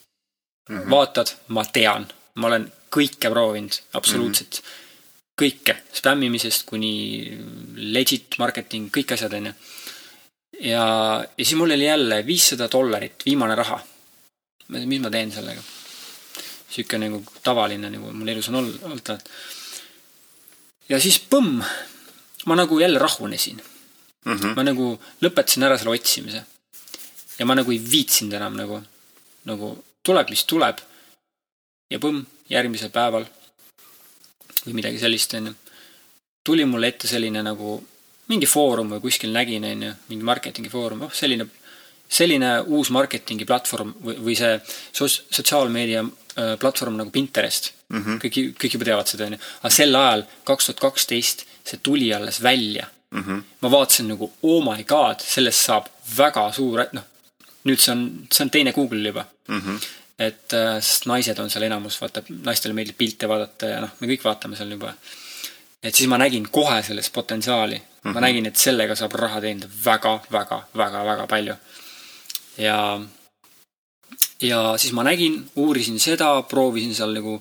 mm 0.68 0.78
-hmm. 0.78 0.90
vaatad, 0.90 1.34
ma 1.48 1.64
tean. 1.64 2.06
ma 2.34 2.46
olen 2.46 2.72
kõike 2.96 3.30
proovinud, 3.30 3.74
absoluutselt 3.92 4.60
mm. 4.60 4.66
-hmm. 4.66 4.84
kõike, 5.42 5.76
spämmimisest 5.92 6.66
kuni 6.66 6.92
legit 7.76 8.38
marketing, 8.38 8.90
kõik 8.96 9.12
asjad, 9.14 9.32
onju. 9.32 9.52
ja, 10.60 10.84
ja 11.38 11.44
siis 11.44 11.54
mul 11.58 11.70
oli 11.70 11.84
jälle 11.84 12.26
viissada 12.26 12.68
dollarit, 12.72 13.24
viimane 13.26 13.54
raha. 13.54 13.80
mis 14.68 15.00
ma 15.00 15.10
teen 15.10 15.32
sellega? 15.32 15.62
Sihuke 16.70 16.98
nagu 16.98 17.22
tavaline 17.42 17.90
nagu 17.90 18.12
mul 18.12 18.28
elus 18.28 18.48
on 18.48 18.60
olnud. 18.60 19.10
ja 20.88 21.00
siis 21.00 21.18
põmm, 21.18 21.62
ma 22.46 22.56
nagu 22.56 22.80
jälle 22.80 22.98
rahunesin 22.98 23.62
mm. 24.24 24.36
-hmm. 24.36 24.54
ma 24.56 24.62
nagu 24.62 25.00
lõpetasin 25.22 25.64
ära 25.64 25.78
selle 25.78 25.96
otsimise. 25.96 26.44
ja 27.38 27.46
ma 27.46 27.54
nagu 27.54 27.72
ei 27.72 27.80
viitsinud 27.90 28.32
enam 28.32 28.56
nagu 28.56 28.82
nagu 29.44 29.84
tuleb, 30.02 30.30
mis 30.30 30.44
tuleb. 30.44 30.78
ja 31.90 31.98
põmm, 31.98 32.24
järgmisel 32.50 32.90
päeval 32.90 33.24
või 34.66 34.74
midagi 34.80 34.98
sellist, 34.98 35.34
onju. 35.34 35.54
tuli 36.44 36.64
mulle 36.64 36.92
ette 36.92 37.08
selline 37.08 37.42
nagu 37.42 37.78
mingi 38.28 38.46
foorum 38.46 38.92
või 38.92 39.00
kuskil 39.00 39.32
nägin, 39.32 39.64
onju, 39.64 39.94
mingi 40.08 40.24
marketingi 40.24 40.68
foorum, 40.72 41.06
oh 41.06 41.12
selline, 41.14 41.46
selline 42.08 42.50
uus 42.66 42.90
marketingi 42.90 43.46
platvorm 43.48 43.94
või, 44.04 44.18
või 44.26 44.36
see 44.36 44.58
sotsiaalmeedia 44.92 46.04
platvorm 46.60 46.96
nagu 47.00 47.10
Pinterest 47.10 47.72
mm. 47.88 48.02
-hmm. 48.02 48.20
kõik, 48.22 48.38
kõik 48.60 48.76
juba 48.76 48.88
teavad 48.90 49.10
seda, 49.10 49.26
onju. 49.26 49.38
aga 49.62 49.74
sel 49.74 49.96
ajal, 50.00 50.24
kaks 50.44 50.70
tuhat 50.70 50.80
kaksteist, 50.86 51.44
see 51.64 51.80
tuli 51.82 52.12
alles 52.14 52.42
välja 52.42 52.86
mm. 53.10 53.22
-hmm. 53.22 53.42
ma 53.60 53.70
vaatasin 53.70 54.08
nagu, 54.08 54.32
oh 54.42 54.64
my 54.64 54.84
god, 54.84 55.20
sellest 55.20 55.64
saab 55.68 55.88
väga 56.16 56.52
suur, 56.52 56.84
noh, 56.92 57.06
nüüd 57.64 57.80
see 57.82 57.92
on, 57.92 58.04
see 58.32 58.44
on 58.44 58.50
teine 58.50 58.72
Google 58.72 59.08
juba 59.08 59.24
mm. 59.48 59.60
-hmm. 59.60 59.86
et 60.18 60.52
äh, 60.52 60.74
sest 60.80 61.06
naised 61.06 61.38
on 61.38 61.50
seal 61.50 61.66
enamus, 61.68 62.00
vaata, 62.00 62.22
naistele 62.28 62.74
meeldib 62.74 62.98
pilte 62.98 63.28
vaadata 63.28 63.72
ja 63.74 63.80
noh, 63.84 63.96
me 64.00 64.10
kõik 64.12 64.24
vaatame 64.24 64.56
seal 64.56 64.70
juba. 64.76 64.94
et 65.82 65.94
siis 65.94 66.08
ma 66.08 66.18
nägin 66.18 66.48
kohe 66.50 66.82
selles 66.82 67.10
potentsiaali 67.10 67.76
mm. 67.76 68.10
-hmm. 68.10 68.14
ma 68.14 68.20
nägin, 68.20 68.46
et 68.46 68.56
sellega 68.56 68.94
saab 68.94 69.12
raha 69.12 69.40
teenida 69.40 69.68
väga, 69.84 70.20
väga, 70.32 70.62
väga, 70.76 71.04
väga 71.04 71.26
palju. 71.26 71.54
ja, 72.58 73.00
ja 74.42 74.74
siis 74.78 74.92
ma 74.96 75.04
nägin, 75.06 75.40
uurisin 75.56 75.98
seda, 76.00 76.30
proovisin 76.48 76.94
seal 76.94 77.14
nagu 77.16 77.38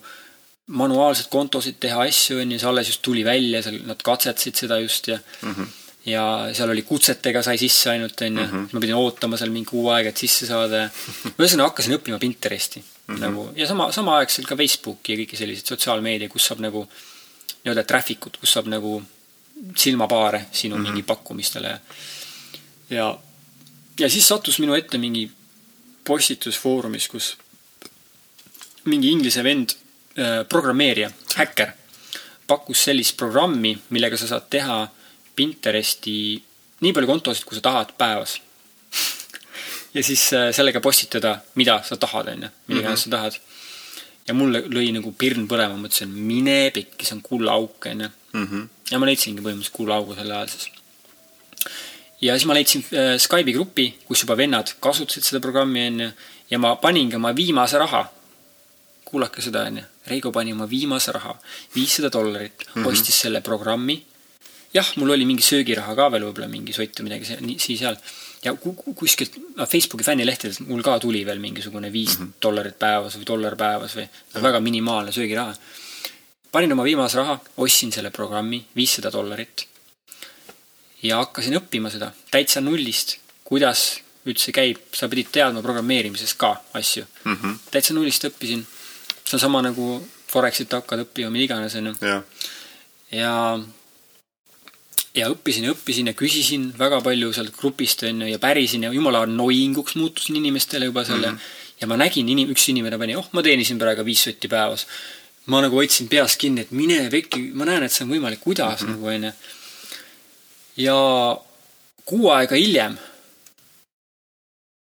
manuaalselt 0.78 1.30
kontosid 1.32 1.78
teha 1.80 2.04
asju, 2.08 2.42
on 2.42 2.52
ju, 2.52 2.60
see 2.60 2.70
alles 2.70 2.90
just 2.92 3.04
tuli 3.06 3.24
välja, 3.26 3.62
seal 3.64 3.80
nad 3.88 4.02
katsetasid 4.04 4.64
seda 4.64 4.80
just 4.84 5.08
ja 5.08 5.18
mm 5.18 5.54
-hmm. 5.54 5.68
ja 6.06 6.24
seal 6.54 6.70
oli 6.70 6.82
kutsetega 6.82 7.44
sai 7.44 7.58
sisse 7.58 7.90
ainult, 7.90 8.22
on 8.22 8.38
ju, 8.38 8.44
mhm. 8.44 8.68
ma 8.72 8.80
pidin 8.80 8.96
ootama 8.96 9.38
seal 9.38 9.50
mingi 9.52 9.70
kuu 9.70 9.90
aega, 9.90 10.10
et 10.10 10.18
sisse 10.18 10.48
saada 10.48 10.84
ja 10.84 10.90
ühesõnaga 11.38 11.70
hakkasin 11.70 11.98
õppima 11.98 12.20
Pinteresti 12.20 12.80
mm 12.80 13.16
-hmm. 13.16 13.20
nagu 13.20 13.50
ja 13.56 13.68
sama, 13.68 13.92
samaaegselt 13.92 14.48
ka 14.48 14.56
Facebooki 14.56 15.14
ja 15.14 15.20
kõiki 15.20 15.38
selliseid 15.38 15.68
sotsiaalmeedia, 15.68 16.30
kus 16.30 16.46
saab 16.46 16.60
nagu 16.60 16.88
nii-öelda 17.64 17.84
traffic 17.84 18.28
ut, 18.28 18.38
kus 18.38 18.54
saab 18.54 18.68
nagu 18.68 19.02
silmapaare 19.76 20.46
sinu 20.52 20.76
mm 20.76 20.82
-hmm. 20.82 20.88
mingi 20.90 21.04
pakkumistele 21.04 21.80
ja 22.90 23.18
ja 24.00 24.10
siis 24.10 24.28
sattus 24.28 24.60
minu 24.60 24.74
ette 24.74 24.98
mingi 24.98 25.32
postitus 26.08 26.58
Foorumis, 26.58 27.10
kus 27.12 27.36
mingi 28.88 29.12
inglise 29.12 29.44
vend 29.44 29.76
Äh, 30.18 30.48
programmeerija, 30.50 31.12
häkker, 31.38 31.76
pakkus 32.50 32.88
sellist 32.88 33.14
programmi, 33.20 33.76
millega 33.94 34.18
sa 34.18 34.26
saad 34.26 34.48
teha 34.50 34.78
Pinteresti 35.38 36.14
nii 36.82 36.94
palju 36.96 37.10
kontosid, 37.12 37.46
kui 37.46 37.54
sa 37.54 37.62
tahad 37.68 37.92
päevas. 38.00 38.40
ja 39.96 40.02
siis 40.02 40.24
äh, 40.34 40.48
sellega 40.58 40.82
postitada, 40.82 41.36
mida 41.62 41.76
sa 41.86 42.00
tahad, 42.02 42.32
onju, 42.34 42.50
mida 42.66 42.80
iganes 42.80 43.06
mm 43.06 43.12
-hmm. 43.12 43.14
sa 43.14 43.14
tahad. 43.14 43.38
ja 44.28 44.34
mulle 44.34 44.64
lõi 44.66 44.90
nagu 44.92 45.12
pirn 45.12 45.46
põlema, 45.48 45.78
mõtlesin, 45.78 46.10
mine 46.10 46.72
pikki, 46.74 47.06
see 47.06 47.16
on 47.16 47.22
kullaauk, 47.22 47.86
onju. 47.86 48.10
Mhm. 48.34 48.66
ja 48.92 49.00
ma 49.00 49.06
leidsingi 49.06 49.42
põhimõtteliselt 49.42 49.78
kullaaugu 49.78 50.16
sel 50.16 50.32
ajal 50.32 50.50
siis. 50.50 50.72
Ja 52.22 52.36
siis 52.36 52.46
ma 52.46 52.54
leidsin 52.54 52.86
äh, 52.94 53.16
Skype'i 53.22 53.54
grupi, 53.54 53.88
kus 54.08 54.24
juba 54.24 54.38
vennad 54.38 54.74
kasutasid 54.80 55.24
seda 55.24 55.40
programmi, 55.40 55.88
onju, 55.88 56.12
ja 56.50 56.60
ma 56.60 56.76
paningi 56.76 57.16
oma 57.16 57.36
viimase 57.36 57.78
raha 57.78 58.08
kuulake 59.08 59.44
seda, 59.44 59.66
onju. 59.70 59.86
Reigo 60.12 60.32
pani 60.36 60.54
oma 60.56 60.68
viimase 60.70 61.14
raha, 61.16 61.34
viissada 61.76 62.12
dollarit 62.14 62.64
mm, 62.64 62.84
-hmm. 62.84 62.88
ostis 62.92 63.20
selle 63.24 63.42
programmi. 63.42 63.98
jah, 64.74 64.88
mul 65.00 65.10
oli 65.16 65.26
mingi 65.26 65.44
söögiraha 65.44 65.96
ka 65.96 66.10
veel 66.12 66.26
võib-olla 66.28 66.48
mingi 66.52 66.74
sott 66.76 67.00
või 67.00 67.08
midagi 67.08 67.58
siin-seal. 67.66 67.98
ja 68.44 68.54
kuskilt 68.96 69.38
Facebooki 69.72 70.04
fännilehtedest 70.04 70.60
mul 70.68 70.84
ka 70.84 71.00
tuli 71.00 71.26
veel 71.26 71.40
mingisugune 71.40 71.92
viis 71.92 72.20
mm 72.20 72.26
-hmm. 72.26 72.34
dollarit 72.42 72.80
päevas 72.80 73.18
või 73.18 73.28
dollar 73.28 73.56
päevas 73.56 73.96
või 73.96 74.08
väga 74.44 74.60
minimaalne 74.60 75.12
söögiraha. 75.12 75.56
panin 76.52 76.72
oma 76.72 76.84
viimase 76.84 77.18
raha, 77.18 77.40
ostsin 77.58 77.92
selle 77.92 78.12
programmi, 78.12 78.66
viissada 78.76 79.12
dollarit. 79.12 79.68
Ja 81.04 81.18
hakkasin 81.18 81.60
õppima 81.60 81.92
seda 81.94 82.12
täitsa 82.32 82.62
nullist, 82.62 83.18
kuidas 83.44 84.02
üldse 84.28 84.52
käib, 84.52 84.78
sa 84.92 85.08
pidid 85.08 85.30
teadma 85.32 85.62
programmeerimises 85.62 86.34
ka 86.34 86.56
asju 86.74 87.06
mm. 87.24 87.34
-hmm. 87.34 87.60
täitsa 87.72 87.94
nullist 87.94 88.26
õppisin 88.28 88.66
see 89.28 89.36
on 89.36 89.40
sama 89.40 89.62
nagu 89.62 89.98
Forexit 90.28 90.72
hakkad 90.76 91.06
õppima, 91.06 91.32
mida 91.32 91.46
iganes, 91.48 91.76
onju. 91.80 91.94
ja, 92.04 92.18
ja, 93.16 93.34
ja 95.16 95.30
õppisin 95.32 95.68
ja 95.68 95.76
õppisin 95.76 96.12
ja 96.12 96.16
küsisin 96.18 96.68
väga 96.80 97.00
palju 97.04 97.32
sealt 97.36 97.56
grupist, 97.56 98.04
onju, 98.08 98.28
ja 98.34 98.40
pärisin 98.44 98.84
ja 98.88 98.92
jumala 98.96 99.24
annoyinguks 99.28 99.96
muutusin 100.00 100.40
inimestele 100.40 100.90
juba 100.90 101.06
selle 101.08 101.32
mm. 101.32 101.38
-hmm. 101.38 101.82
ja 101.82 101.88
ma 101.92 102.00
nägin, 102.04 102.28
inim-, 102.34 102.52
üks 102.56 102.68
inimene 102.72 103.00
pani, 103.00 103.16
oh, 103.16 103.30
ma 103.32 103.44
teenisin 103.44 103.80
praegu 103.80 104.06
viis 104.06 104.24
sotti 104.24 104.52
päevas. 104.52 104.88
ma 105.48 105.62
nagu 105.64 105.76
hoidsin 105.80 106.10
peas 106.12 106.36
kinni, 106.38 106.62
et 106.62 106.72
mine 106.72 107.10
pekki, 107.10 107.52
ma 107.56 107.66
näen, 107.66 107.84
et 107.84 107.92
see 107.92 108.04
on 108.04 108.12
võimalik, 108.12 108.40
kuidas 108.44 108.82
mm 108.82 108.88
-hmm. 108.88 108.92
nagu, 108.92 109.08
onju. 109.08 109.32
Ja 110.78 110.98
kuu 112.06 112.30
aega 112.32 112.56
hiljem 112.56 112.98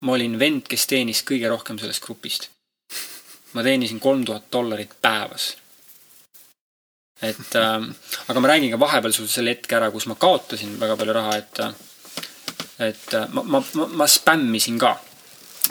ma 0.01 0.15
olin 0.15 0.37
vend, 0.39 0.67
kes 0.69 0.87
teenis 0.87 1.23
kõige 1.27 1.49
rohkem 1.51 1.79
sellest 1.79 2.03
grupist. 2.05 2.49
Ma 3.53 3.63
teenisin 3.65 3.99
kolm 3.99 4.23
tuhat 4.25 4.47
dollarit 4.51 4.93
päevas. 5.01 5.55
et 7.21 7.55
äh, 7.55 7.83
aga 8.27 8.39
ma 8.39 8.47
räägin 8.47 8.71
ka 8.71 8.79
vahepeal 8.79 9.11
sulle 9.11 9.27
selle 9.27 9.51
hetke 9.51 9.75
ära, 9.75 9.89
kus 9.91 10.05
ma 10.07 10.15
kaotasin 10.15 10.77
väga 10.79 10.95
palju 10.95 11.13
raha, 11.13 11.35
et 11.35 11.59
et 12.79 13.13
äh, 13.13 13.27
ma, 13.29 13.43
ma, 13.43 13.63
ma, 13.73 13.87
ma 13.87 14.07
spämmisin 14.07 14.79
ka. 14.79 14.93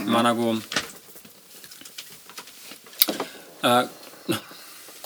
Ma 0.05 0.21
nagu 0.23 0.51
äh, 3.65 3.89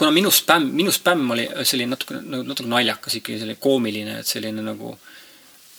kuna 0.02 0.10
minu 0.10 0.30
spämm, 0.34 0.72
minu 0.74 0.90
spämm 0.90 1.30
oli 1.30 1.44
selline 1.62 1.94
natuke, 1.94 2.16
natuke 2.26 2.66
naljakas 2.66 3.20
ikkagi, 3.20 3.38
selline 3.38 3.60
koomiline, 3.62 4.16
et 4.18 4.26
selline 4.26 4.64
nagu, 4.66 4.96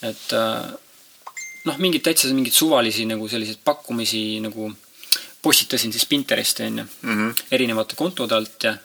et 0.08 0.36
äh, 0.40 0.70
noh, 1.68 1.82
mingeid 1.84 2.06
täitsa 2.06 2.32
mingeid 2.32 2.56
suvalisi 2.56 3.04
nagu 3.10 3.28
selliseid 3.28 3.60
pakkumisi 3.68 4.40
nagu 4.46 4.70
postitasin 5.44 5.92
siis 5.92 6.06
Pinteresti 6.08 6.64
onju 6.64 6.84
mm 6.84 7.18
-hmm. 7.18 7.44
erinevate 7.52 7.96
kontode 8.00 8.36
alt 8.36 8.64
ja, 8.64 8.78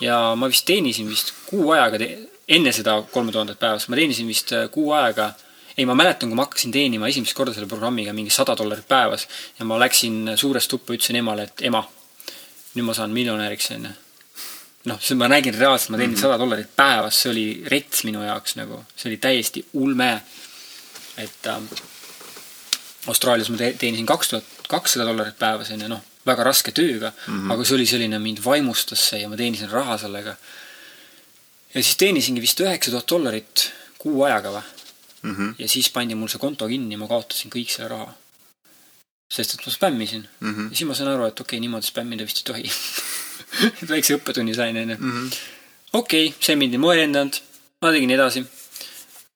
ja 0.00 0.34
ma 0.36 0.48
vist 0.52 0.66
teenisin 0.68 1.08
vist 1.08 1.32
kuu 1.46 1.70
ajaga 1.70 1.98
te, 1.98 2.18
enne 2.48 2.72
seda 2.72 3.02
kolme 3.12 3.32
tuhandet 3.32 3.58
päevas, 3.58 3.88
ma 3.88 3.96
teenisin 3.96 4.28
vist 4.28 4.52
äh, 4.52 4.68
kuu 4.70 4.92
aega 4.92 5.32
ei, 5.78 5.86
ma 5.86 5.94
mäletan, 5.94 6.28
kui 6.28 6.36
ma 6.36 6.44
hakkasin 6.44 6.72
teenima 6.72 7.08
esimest 7.08 7.34
korda 7.34 7.54
selle 7.54 7.66
programmiga 7.66 8.12
mingi 8.12 8.30
sada 8.30 8.56
dollarit 8.56 8.88
päevas 8.88 9.28
ja 9.58 9.64
ma 9.64 9.80
läksin 9.80 10.36
suurest 10.36 10.70
tuppa, 10.70 10.92
ütlesin 10.92 11.16
emale, 11.16 11.42
et 11.48 11.62
ema, 11.62 11.88
nüüd 12.74 12.84
ma 12.84 12.94
saan 12.94 13.10
miljonäriks, 13.10 13.70
onju. 13.70 14.03
Noh, 14.84 15.00
see 15.00 15.16
ma 15.16 15.28
nägin 15.32 15.56
reaalselt, 15.56 15.94
ma 15.94 16.00
teenin 16.00 16.14
mhm. 16.14 16.20
sada 16.20 16.34
mm 16.34 16.36
-hmm. 16.36 16.44
dollarit 16.44 16.76
päevas, 16.76 17.22
see 17.22 17.30
oli 17.30 17.46
rets 17.66 18.04
minu 18.04 18.22
jaoks 18.22 18.56
nagu, 18.60 18.84
see 18.96 19.10
oli 19.10 19.16
täiesti 19.16 19.66
ulme. 19.72 20.22
et 21.16 21.46
äh, 21.46 21.62
Austraalias 23.06 23.50
ma 23.50 23.56
teenisin 23.56 24.06
kaks 24.06 24.28
tuhat 24.28 24.44
kakssada 24.68 25.04
dollarit 25.06 25.38
päevas, 25.38 25.70
onju, 25.70 25.88
noh, 25.88 26.02
väga 26.26 26.44
raske 26.44 26.72
tööga 26.72 27.12
mm, 27.12 27.34
-hmm. 27.34 27.52
aga 27.52 27.64
see 27.64 27.74
oli 27.74 27.86
selline, 27.86 28.18
mind 28.18 28.44
vaimustas 28.44 29.08
see 29.08 29.20
ja 29.20 29.28
ma 29.28 29.36
teenisin 29.36 29.70
raha 29.70 29.98
sellega. 29.98 30.36
ja 31.74 31.82
siis 31.82 31.96
teenisingi 31.96 32.40
vist 32.40 32.60
üheksa 32.60 32.90
tuhat 32.90 33.08
dollarit 33.10 33.72
kuu 33.98 34.24
ajaga 34.24 34.50
või 34.56 34.62
mm. 35.22 35.34
-hmm. 35.34 35.54
ja 35.58 35.68
siis 35.68 35.90
pandi 35.90 36.14
mul 36.14 36.28
see 36.28 36.38
konto 36.38 36.68
kinni, 36.68 36.96
ma 36.96 37.08
kaotasin 37.08 37.50
kõik 37.50 37.70
selle 37.70 37.88
raha. 37.88 38.14
sest 39.28 39.54
et 39.54 39.66
ma 39.66 39.72
spämmisin 39.72 40.28
mm. 40.40 40.54
-hmm. 40.54 40.70
ja 40.70 40.76
siis 40.76 40.88
ma 40.88 40.94
sain 40.94 41.08
aru, 41.08 41.26
et 41.26 41.40
okei 41.40 41.56
okay,, 41.56 41.60
niimoodi 41.60 41.86
spämmida 41.86 42.24
vist 42.24 42.42
ei 42.42 42.48
tohi 42.52 42.70
et 43.62 43.88
väikse 43.94 44.18
õppetunni 44.18 44.54
sain, 44.54 44.76
onju. 44.76 44.98
Mhm. 44.98 45.32
okei, 46.00 46.34
see 46.40 46.56
mind 46.56 46.74
ei 46.74 46.82
mõelendanud, 46.82 47.40
ma 47.82 47.92
tegin 47.94 48.14
edasi 48.14 48.44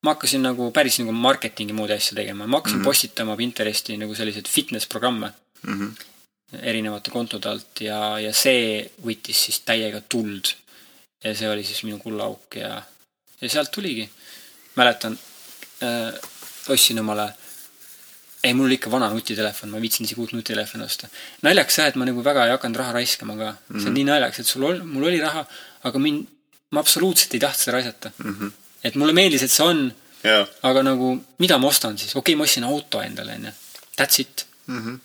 ma 0.03 0.15
hakkasin 0.15 0.45
nagu 0.47 0.71
päris 0.75 0.99
nagu 1.01 1.13
marketingi 1.13 1.75
moodi 1.75 1.97
asja 1.97 2.17
tegema, 2.19 2.47
ma 2.47 2.59
hakkasin 2.59 2.79
mm 2.79 2.83
-hmm. 2.83 2.89
postitama 2.91 3.37
Pinteresti 3.37 3.97
nagu 3.97 4.15
selliseid 4.15 4.49
fitness 4.49 4.87
programme 4.87 5.33
mm. 5.63 5.75
-hmm. 5.75 6.61
erinevate 6.63 7.11
kontode 7.11 7.49
alt 7.49 7.81
ja, 7.81 8.21
ja 8.21 8.33
see 8.33 8.91
võttis 9.07 9.45
siis 9.45 9.61
täiega 9.61 10.01
tuld. 10.01 10.55
ja 11.25 11.35
see 11.35 11.51
oli 11.51 11.65
siis 11.65 11.83
minu 11.83 11.99
kullaauk 11.99 12.57
ja, 12.57 12.83
ja 13.41 13.49
sealt 13.49 13.71
tuligi. 13.71 14.11
mäletan 14.77 15.19
äh,, 15.83 16.15
ostsin 16.69 17.01
omale 17.01 17.33
ei, 18.45 18.55
mul 18.55 18.71
ikka 18.77 18.91
vana 18.91 19.09
nutitelefon, 19.11 19.71
ma 19.71 19.79
ei 19.79 19.87
viitsinud 19.87 20.07
isegi 20.07 20.21
uut 20.23 20.33
nutitelefoni 20.37 20.85
osta. 20.85 21.09
naljakas 21.43 21.79
jah, 21.79 21.89
et 21.91 21.97
ma 21.99 22.07
nagu 22.07 22.23
väga 22.25 22.47
ei 22.47 22.55
hakanud 22.55 22.79
raha 22.83 22.93
raiskama 23.01 23.37
ka 23.37 23.51
mm. 23.51 23.57
-hmm. 23.57 23.81
see 23.81 23.89
on 23.89 23.93
mhm. 23.93 23.99
nii 23.99 24.09
naljakas, 24.13 24.41
et 24.41 24.47
sul 24.47 24.63
ol-, 24.71 24.85
mul 24.85 25.11
oli 25.11 25.21
raha, 25.21 25.45
aga 25.91 25.99
mind, 25.99 26.27
ma 26.71 26.81
absoluutselt 26.81 27.35
ei 27.35 27.41
tahtnud 27.41 27.65
seda 27.65 27.77
raisata 27.77 28.13
mm. 28.19 28.35
-hmm 28.35 28.57
et 28.85 28.99
mulle 28.99 29.15
meeldis, 29.17 29.45
et 29.45 29.53
see 29.53 29.67
on. 29.67 29.89
aga 30.67 30.83
nagu, 30.83 31.13
mida 31.39 31.59
ma 31.63 31.69
ostan 31.71 31.99
siis, 31.99 32.11
okei 32.13 32.35
okay,, 32.35 32.39
ma 32.39 32.47
ostsin 32.47 32.67
auto 32.67 33.01
endale, 33.03 33.37
onju. 33.39 33.53
That's 33.99 34.21
it 34.23 34.47
mm. 34.67 34.79
-hmm. 34.79 34.99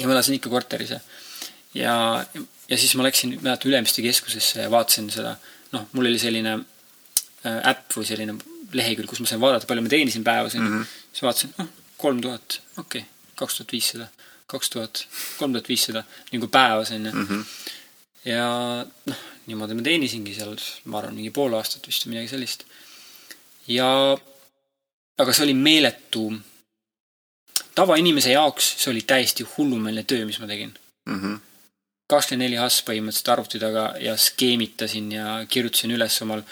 ja 0.00 0.06
ma 0.08 0.14
elasin 0.16 0.36
ikka 0.38 0.50
korteris 0.50 0.90
ja, 0.90 1.00
ja, 1.74 1.94
ja 2.68 2.78
siis 2.78 2.94
ma 2.96 3.04
läksin, 3.04 3.36
mäletan, 3.42 3.70
Ülemiste 3.70 4.02
keskusesse 4.02 4.62
ja 4.64 4.70
vaatasin 4.70 5.10
seda, 5.10 5.36
noh, 5.72 5.86
mul 5.92 6.08
oli 6.08 6.18
selline 6.18 6.54
äh, 6.56 7.60
äpp 7.72 7.98
või 7.98 8.08
selline 8.08 8.38
lehekülg, 8.72 9.08
kus 9.10 9.20
ma 9.20 9.28
sain 9.28 9.42
vaadata, 9.42 9.68
palju 9.68 9.84
ma 9.84 9.92
teenisin 9.92 10.24
päevas, 10.24 10.56
onju. 10.56 10.70
Mhm. 10.70 10.88
siis 11.12 11.22
vaatasin, 11.26 11.54
noh, 11.58 11.68
kolm 12.00 12.20
tuhat, 12.24 12.60
okei 12.78 13.02
okay,, 13.02 13.34
kaks 13.40 13.58
tuhat 13.58 13.74
viissada, 13.76 14.08
kaks 14.50 14.72
tuhat, 14.72 15.04
kolm 15.38 15.54
tuhat 15.56 15.68
viissada 15.68 16.04
nagu 16.32 16.48
päevas 16.48 16.92
onju 16.96 17.12
mm. 17.12 17.26
-hmm. 17.26 17.44
ja 18.30 18.46
noh, 19.12 19.24
niimoodi 19.46 19.76
ma 19.78 19.86
teenisingi 19.88 20.34
seal, 20.36 20.56
ma 20.84 21.00
arvan, 21.00 21.18
mingi 21.18 21.32
pool 21.34 21.54
aastat 21.58 21.86
vist 21.90 22.06
või 22.06 22.14
midagi 22.14 22.32
sellist. 22.34 22.64
ja, 23.68 23.90
aga 25.18 25.36
see 25.36 25.46
oli 25.48 25.54
meeletu, 25.54 26.24
tavainimese 27.74 28.34
jaoks 28.36 28.74
see 28.78 28.90
oli 28.94 29.04
täiesti 29.12 29.46
hullumeelne 29.56 30.04
töö, 30.04 30.26
mis 30.26 30.40
ma 30.40 30.46
tegin. 30.50 30.74
Mm 31.08 31.20
-hmm. 31.20 31.38
kakskümmend 32.10 32.44
neli 32.44 32.56
has 32.60 32.82
põhimõtteliselt 32.88 33.32
arvuti 33.32 33.58
taga 33.58 33.94
ja 34.00 34.16
skeemitasin 34.16 35.12
ja 35.12 35.46
kirjutasin 35.48 35.94
üles 35.96 36.22
omal 36.22 36.42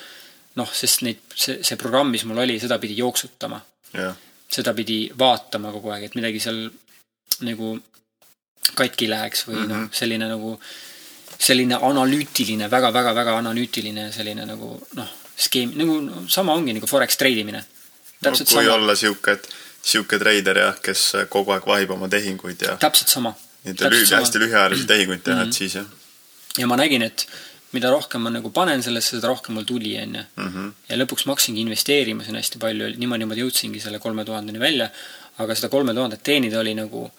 noh, 0.54 0.70
sest 0.74 1.02
neid, 1.02 1.20
see, 1.34 1.58
see 1.62 1.76
programm, 1.76 2.10
mis 2.10 2.24
mul 2.24 2.38
oli, 2.44 2.58
seda 2.60 2.78
pidi 2.78 2.96
jooksutama. 2.98 3.60
jah, 3.92 4.16
seda 4.52 4.74
pidi 4.74 4.98
vaatama 5.18 5.72
kogu 5.72 5.90
aeg, 5.92 6.04
et 6.08 6.14
midagi 6.18 6.40
seal 6.40 6.68
nagu 7.44 7.78
katki 8.74 9.08
läheks 9.10 9.46
või 9.48 9.54
mm 9.54 9.62
-hmm. 9.62 9.68
noh 9.68 9.76
Mhm., 9.76 9.88
selline 9.92 10.28
nagu, 10.28 10.60
selline 11.38 11.74
analüütiline 11.90 12.70
väga, 12.70 12.92
väga, 12.92 13.14
väga 13.14 13.36
analüütiline 13.38 14.12
selline 14.12 14.46
nagu 14.46 14.80
noh, 14.94 15.08
skeem, 15.36 15.72
nagu 15.76 16.00
no, 16.00 16.24
sama 16.28 16.52
ongi 16.54 16.72
nagu 16.72 16.86
Forex 16.86 17.16
treidimine. 17.16 17.58
no 17.58 18.30
täpselt 18.30 18.48
kui 18.48 18.64
sama, 18.64 18.74
olla 18.74 18.94
sihuke, 18.96 19.32
et 19.32 19.48
sihuke 19.82 20.18
treider 20.18 20.58
jah, 20.58 20.80
kes 20.82 21.12
kogu 21.28 21.52
aeg 21.52 21.66
vahib 21.66 21.90
oma 21.90 22.08
tehinguid 22.08 22.62
ja 22.62 22.76
täpselt 22.76 23.08
sama. 23.08 23.34
neid 23.64 23.80
lühi-, 23.80 24.16
hästi 24.16 24.38
lühiajalisi 24.38 24.86
tehinguid 24.86 25.22
teha, 25.22 25.36
Mhm. 25.36 25.48
et 25.48 25.54
siis 25.54 25.74
jah 25.74 25.86
ja 26.58 26.66
ma 26.66 26.76
nägin, 26.76 27.02
et 27.02 27.26
mida 27.72 27.90
rohkem 27.92 28.22
ma 28.24 28.30
nagu 28.32 28.50
panen 28.54 28.82
sellesse, 28.82 29.16
seda 29.16 29.28
rohkem 29.28 29.54
mul 29.58 29.64
tuli, 29.68 29.94
onju. 30.00 30.24
mm. 30.36 30.48
-hmm. 30.54 30.72
ja 30.88 30.96
lõpuks 30.96 31.26
ma 31.26 31.34
hakkasingi 31.34 31.60
investeerima 31.66 32.24
sinna 32.24 32.40
hästi 32.42 32.58
palju, 32.58 32.92
niimoodi 32.96 33.28
ma 33.28 33.34
jõudsingi 33.34 33.80
selle 33.80 33.98
kolme 33.98 34.24
tuhandeni 34.24 34.58
välja, 34.58 34.90
aga 35.38 35.54
seda 35.54 35.68
kolme 35.68 35.94
tuhandet 35.94 36.22
teenida 36.22 36.60
oli 36.60 36.74
nagu 36.74 37.10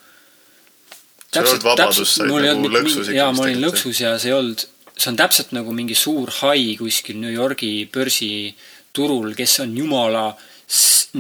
sa 1.32 2.24
olid 2.24 2.32
mul 2.32 2.44
ei 2.44 2.50
nagu 2.50 2.66
olnud 2.66 2.76
lõksus 2.80 3.14
jaa, 3.14 3.32
ma 3.32 3.44
olin 3.46 3.62
lõksus 3.62 4.02
ja 4.02 4.18
see 4.18 4.32
ei 4.32 4.38
olnud, 4.38 4.66
see 4.98 5.10
on 5.12 5.20
täpselt 5.20 5.52
nagu 5.56 5.74
mingi 5.78 5.96
suur 5.96 6.32
hai 6.42 6.76
kuskil 6.80 7.20
New 7.22 7.34
Yorgi 7.34 7.90
börsiturul, 7.94 9.36
kes 9.38 9.60
on 9.66 9.78
jumala 9.78 10.26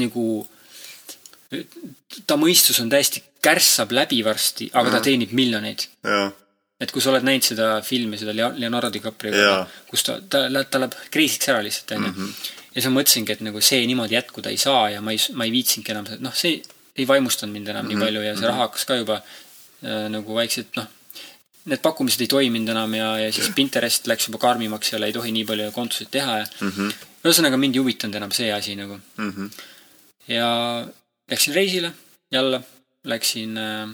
nagu 0.02 0.26
ta 2.26 2.38
mõistus 2.38 2.82
on 2.82 2.90
täiesti 2.90 3.24
kärssab 3.42 3.94
läbi 3.96 4.22
varsti, 4.26 4.70
aga 4.74 4.90
ta 4.90 4.98
Mhm. 4.98 5.04
teenib 5.04 5.32
miljoneid. 5.32 5.86
Et 6.80 6.92
kui 6.96 7.02
sa 7.04 7.10
oled 7.12 7.24
näinud 7.28 7.44
seda 7.44 7.82
filmi, 7.84 8.18
seda 8.18 8.32
Leo- 8.36 8.54
Leonardo 8.56 8.90
DiCaprioga 8.94 9.38
Jaa., 9.44 9.64
kus 9.90 10.04
ta, 10.08 10.20
ta 10.30 10.46
ta 10.64 10.80
läheb 10.80 10.94
kreisiks 11.12 11.50
ära 11.52 11.62
lihtsalt, 11.66 11.92
onju. 11.98 12.12
Mhm. 12.12 12.30
ja 12.76 12.82
siis 12.82 12.88
ma 12.92 13.00
mõtlesingi, 13.02 13.32
et 13.36 13.42
nagu 13.42 13.62
see 13.62 13.82
niimoodi 13.90 14.16
jätkuda 14.16 14.50
ei 14.54 14.58
saa 14.58 14.90
ja 14.94 15.02
ma 15.02 15.12
ei, 15.12 15.20
ma 15.34 15.44
ei 15.48 15.52
viitsinudki 15.52 15.92
enam, 15.92 16.06
noh, 16.20 16.34
see 16.36 16.62
ei 16.96 17.08
vaimustanud 17.08 17.54
mind 17.54 17.68
enam 17.68 17.86
mm 17.86 17.92
-hmm. 17.92 17.96
Mhm. 17.96 18.00
nii 18.00 18.06
palju 18.06 18.22
ja 18.28 18.36
see 18.38 18.48
raha 18.48 18.60
hakkas 18.68 18.86
ka 18.86 18.96
juba 18.96 19.22
äh, 19.84 20.08
nagu 20.10 20.36
vaikselt, 20.36 20.76
noh, 20.76 20.88
need 21.66 21.82
pakkumised 21.84 22.22
ei 22.22 22.28
toiminud 22.28 22.70
enam 22.70 22.94
ja, 22.94 23.18
ja 23.20 23.32
siis 23.34 23.50
Pinterest 23.56 24.08
läks 24.08 24.28
juba 24.28 24.38
karmimaks 24.38 24.92
ja 24.94 25.00
ei 25.06 25.14
tohi 25.14 25.32
nii 25.32 25.46
palju 25.46 25.72
kontosid 25.72 26.08
teha 26.12 26.38
ja 26.38 26.46
Mhm. 26.62 26.90
ühesõnaga 27.26 27.58
mind 27.58 27.76
ei 27.76 27.80
huvitanud 27.82 28.16
enam 28.16 28.32
see 28.32 28.52
asi 28.54 28.76
nagu. 28.76 29.00
ja 30.28 30.88
läksin 31.32 31.54
reisile 31.54 31.92
jälle, 32.32 32.62
läksin 33.04 33.58
äh, 33.58 33.90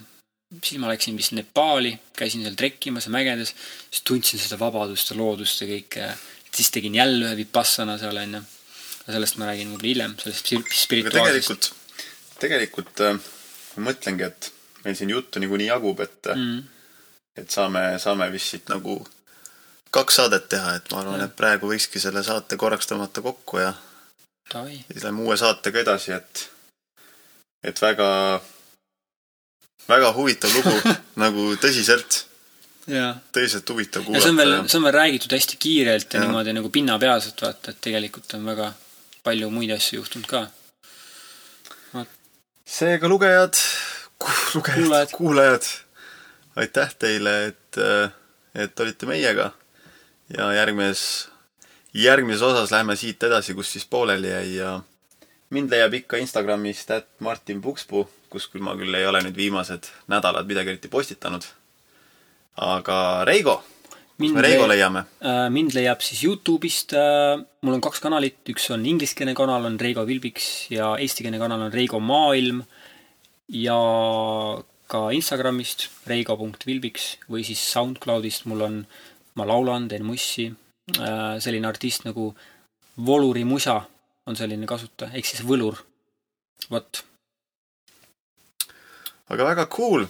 siis 0.62 0.80
ma 0.82 0.92
läksin 0.92 1.18
vist 1.18 1.36
Nepaali, 1.38 1.94
käisin 2.18 2.46
seal 2.46 2.58
trekkimas 2.60 3.10
ja 3.10 3.14
mägedes, 3.16 3.54
siis 3.90 4.04
tundsin 4.08 4.42
seda 4.42 4.60
vabadust 4.62 5.12
ja 5.12 5.18
loodust 5.20 5.62
ja 5.64 5.70
kõike. 5.70 6.12
siis 6.56 6.72
tegin 6.72 6.96
jälle 6.96 7.26
ühe 7.26 7.38
vipassana 7.38 7.98
seal 8.02 8.18
onju. 8.18 8.44
aga 9.06 9.18
sellest 9.18 9.38
ma 9.42 9.50
räägin 9.52 9.74
võib-olla 9.74 9.92
hiljem, 9.92 10.16
sellest 10.22 10.54
spirituaalsest. 10.84 11.72
tegelikult, 11.72 11.72
tegelikult 12.40 13.04
äh, 13.08 13.20
ma 13.76 13.90
mõtlengi, 13.92 14.30
et 14.30 14.52
meil 14.86 14.96
siin 14.96 15.10
juttu 15.10 15.42
niikuinii 15.42 15.68
jagub, 15.74 16.00
et 16.06 16.32
mm., 16.36 16.56
Mm, 16.56 16.64
et 17.38 17.52
saame, 17.52 17.82
saame 18.00 18.30
vist 18.32 18.54
siit 18.54 18.70
nagu 18.72 19.00
kaks 19.96 20.18
saadet 20.20 20.50
teha, 20.52 20.76
et 20.78 20.92
ma 20.92 21.02
arvan, 21.02 21.24
et 21.26 21.36
praegu 21.36 21.70
võikski 21.72 22.02
selle 22.04 22.24
saate 22.24 22.58
korraks 22.60 22.88
tõmmata 22.90 23.24
kokku 23.24 23.62
ja 23.62 23.74
davai, 24.52 24.78
siis 24.92 25.04
lähme 25.04 25.24
uue 25.24 25.38
saatega 25.40 25.82
edasi, 25.86 26.16
et, 26.16 26.44
et 27.64 27.82
väga, 27.82 28.10
väga 29.90 30.12
huvitav 30.16 30.54
lugu 30.56 30.96
nagu 31.24 31.48
tõsiselt, 31.62 32.24
tõsiselt 33.36 33.70
huvitav 33.74 34.06
ja 34.10 34.22
see 34.22 34.34
on 34.34 34.42
veel, 34.42 34.54
kuulata. 34.54 34.72
see 34.72 34.80
on 34.80 34.88
veel 34.88 34.98
räägitud 34.98 35.38
hästi 35.38 35.60
kiirelt 35.62 36.14
ja, 36.14 36.20
ja 36.20 36.26
niimoodi 36.26 36.56
nagu 36.58 36.72
pinnapealselt 36.74 37.42
vaata, 37.46 37.74
et 37.74 37.82
tegelikult 37.88 38.38
on 38.38 38.46
väga 38.52 38.72
palju 39.26 39.50
muid 39.54 39.74
asju 39.76 40.02
juhtunud 40.02 40.30
ka. 40.30 40.46
seega 42.66 43.10
lugejad, 43.10 43.58
lugejad 44.56 44.82
Kuulajad., 44.82 45.14
kuulajad, 45.14 45.70
aitäh 46.56 46.96
teile, 47.00 47.36
et, 47.52 47.80
et 48.56 48.80
olite 48.80 49.10
meiega 49.10 49.52
ja 50.34 50.50
järgmises, 50.54 51.28
järgmises 51.94 52.42
osas 52.42 52.74
lähme 52.74 52.96
siit 52.98 53.24
edasi, 53.24 53.54
kus 53.54 53.72
siis 53.76 53.86
pooleli 53.86 54.32
jäi 54.32 54.56
ja 54.56 54.80
mind 55.56 55.72
leiab 55.74 55.94
ikka 56.02 56.20
Instagramist, 56.22 56.92
et 56.96 57.08
Martin 57.26 57.62
Pukspuu, 57.64 58.06
kus 58.32 58.50
küll 58.52 58.64
ma 58.66 58.76
küll 58.78 58.96
ei 58.98 59.08
ole 59.08 59.22
nüüd 59.26 59.38
viimased 59.38 59.88
nädalad 60.12 60.50
midagi 60.50 60.74
eriti 60.74 60.92
postitanud. 60.92 61.46
aga 62.56 62.98
Reigo, 63.28 63.58
kus 64.16 64.32
me 64.36 64.44
Reigo 64.46 64.68
leiame? 64.72 65.06
Äh, 65.20 65.48
mind 65.52 65.76
leiab 65.76 66.04
siis 66.04 66.24
Youtube'ist, 66.24 66.96
mul 67.62 67.76
on 67.76 67.84
kaks 67.84 68.04
kanalit, 68.04 68.40
üks 68.52 68.70
on 68.72 68.86
ingliskeelne 68.88 69.36
kanal, 69.36 69.68
on 69.68 69.80
Reigo 69.80 70.06
Vilbiks 70.08 70.70
ja 70.72 70.94
eestikeelne 71.02 71.42
kanal 71.42 71.68
on 71.68 71.74
Reigo 71.74 72.00
Maailm 72.00 72.64
ja 73.52 73.80
ka 74.88 75.02
Instagramist 75.16 75.90
reigo.vilbiks 76.10 77.08
või 77.32 77.44
siis 77.48 77.62
SoundCloudist 77.74 78.46
mul 78.50 78.62
on, 78.68 78.78
ma 79.36 79.48
laulan, 79.50 79.90
teen 79.90 80.06
mussi, 80.06 80.52
selline 80.94 81.68
artist 81.68 82.06
nagu 82.06 82.30
Voluri 83.06 83.44
Musa 83.44 83.82
on 84.26 84.36
selline 84.36 84.68
kasutaja, 84.68 85.12
ehk 85.14 85.26
siis 85.26 85.44
võlur. 85.46 85.78
vot, 86.72 87.04
aga 89.30 89.46
väga 89.46 89.66
cool. 89.66 90.06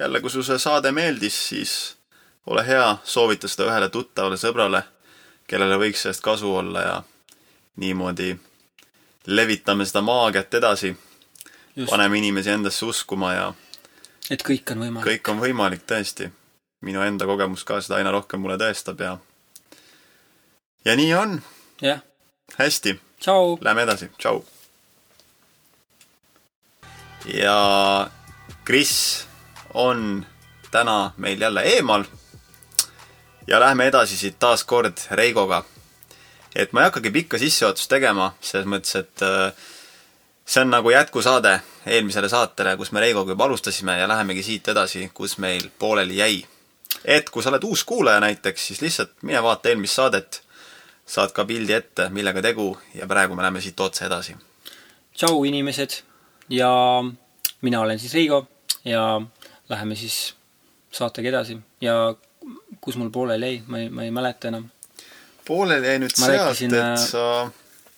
jälle, 0.00 0.20
kui 0.20 0.30
sul 0.30 0.42
see 0.42 0.58
saade 0.58 0.92
meeldis, 0.92 1.38
siis 1.48 1.96
ole 2.46 2.66
hea, 2.66 2.96
soovita 3.04 3.48
seda 3.48 3.68
ühele 3.68 3.88
tuttavale 3.92 4.36
sõbrale, 4.40 4.82
kellele 5.46 5.78
võiks 5.78 6.02
sellest 6.02 6.22
kasu 6.24 6.54
olla 6.54 6.82
ja 6.82 7.02
niimoodi 7.76 8.36
levitame 9.26 9.86
seda 9.86 10.02
maagiat 10.02 10.54
edasi, 10.54 10.94
paneme 11.90 12.18
inimesi 12.18 12.50
endasse 12.50 12.86
uskuma 12.86 13.32
ja 13.34 13.48
et 14.30 14.42
kõik 14.44 14.72
on 14.72 14.84
võimalik. 14.84 15.08
kõik 15.08 15.32
on 15.32 15.40
võimalik 15.40 15.86
tõesti. 15.86 16.30
minu 16.80 17.02
enda 17.02 17.26
kogemus 17.26 17.64
ka 17.64 17.80
seda 17.80 17.96
aina 17.96 18.10
rohkem 18.10 18.40
mulle 18.40 18.56
tõestab 18.56 19.00
ja 19.00 19.18
ja 20.84 20.96
nii 20.96 21.14
on, 21.14 21.42
jah, 21.82 22.00
hästi 22.56 23.00
tšau. 23.20 23.58
Lähme 23.60 23.82
edasi, 23.82 24.10
tšau. 24.18 24.44
ja 27.34 28.10
Kris 28.64 29.26
on 29.74 30.26
täna 30.70 31.12
meil 31.16 31.40
jälle 31.40 31.62
eemal. 31.62 32.04
ja 33.46 33.60
lähme 33.60 33.86
edasi 33.86 34.16
siit 34.16 34.38
taas 34.38 34.64
kord 34.64 34.98
Reigoga. 35.10 35.64
et 36.54 36.72
ma 36.72 36.80
ei 36.80 36.84
hakkagi 36.84 37.10
pikka 37.10 37.38
sissejuhatust 37.38 37.88
tegema, 37.88 38.32
selles 38.40 38.66
mõttes, 38.66 38.96
et 38.96 39.22
äh, 39.22 39.52
see 40.46 40.62
on 40.62 40.70
nagu 40.70 40.90
jätkusaade 40.90 41.60
eelmisele 41.86 42.28
saatele, 42.28 42.76
kus 42.76 42.92
me 42.92 43.00
Reigoga 43.00 43.32
juba 43.32 43.44
alustasime 43.44 43.98
ja 43.98 44.08
lähemegi 44.08 44.42
siit 44.42 44.68
edasi, 44.68 45.10
kus 45.14 45.38
meil 45.38 45.70
pooleli 45.78 46.16
jäi. 46.16 46.46
et 47.04 47.30
kui 47.30 47.42
sa 47.42 47.50
oled 47.50 47.64
uus 47.64 47.84
kuulaja 47.84 48.20
näiteks, 48.20 48.66
siis 48.66 48.80
lihtsalt 48.80 49.10
mine 49.22 49.42
vaata 49.42 49.68
eelmist 49.68 49.94
saadet 49.94 50.42
saad 51.08 51.32
ka 51.36 51.44
pildi 51.48 51.72
ette, 51.72 52.08
millega 52.12 52.42
tegu 52.44 52.70
ja 52.94 53.08
praegu 53.08 53.36
me 53.36 53.42
läheme 53.42 53.62
siit 53.64 53.80
otse 53.80 54.04
edasi. 54.06 54.36
tšau, 55.16 55.44
inimesed 55.44 56.02
ja 56.48 56.70
mina 57.60 57.80
olen 57.80 57.98
siis 57.98 58.14
Reigo 58.14 58.46
ja 58.84 59.20
läheme 59.68 59.96
siis 59.96 60.34
saatega 60.92 61.28
edasi 61.28 61.58
ja 61.80 62.14
kus 62.80 62.96
mul 62.96 63.10
pooleli 63.10 63.46
jäi, 63.46 63.62
ma 63.66 63.78
ei, 63.78 63.88
ma 63.88 64.04
ei 64.04 64.10
mäleta 64.10 64.48
enam. 64.48 64.68
pooleli 65.44 65.86
jäi 65.86 66.02
nüüd 66.04 66.14
Ma 66.20 66.26
sealt, 66.26 66.62
et 66.62 66.76
äh, 66.82 66.92
sa, 67.00 67.24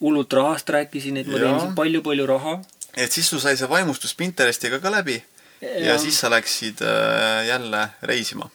hullult 0.00 0.32
rahast 0.32 0.68
rääkisin, 0.68 1.20
et 1.20 1.26
ma 1.26 1.38
teenisin 1.42 1.74
palju-palju 1.74 2.26
raha. 2.26 2.56
et 2.96 3.12
siis 3.12 3.28
sul 3.30 3.42
sai 3.42 3.56
see 3.56 3.68
vaimustus 3.68 4.14
Pinterestiga 4.14 4.80
ka 4.80 4.90
läbi 4.90 5.18
ja, 5.61 5.92
ja 5.92 5.98
siis 5.98 6.20
sa 6.20 6.30
läksid 6.30 6.82
äh, 6.82 7.46
jälle 7.46 7.88
reisima. 8.02 8.50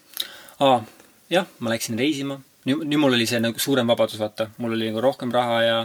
aa, 0.60 0.84
jah, 1.30 1.48
ma 1.60 1.70
läksin 1.70 2.00
reisima. 2.00 2.40
nüüd, 2.66 2.84
nüüd 2.86 3.02
mul 3.02 3.18
oli 3.18 3.28
see 3.30 3.42
nagu 3.44 3.62
suurem 3.62 3.88
vabadus, 3.88 4.20
vaata, 4.22 4.50
mul 4.58 4.76
oli 4.78 4.90
nagu 4.90 5.04
rohkem 5.04 5.34
raha 5.34 5.62
ja 5.64 5.80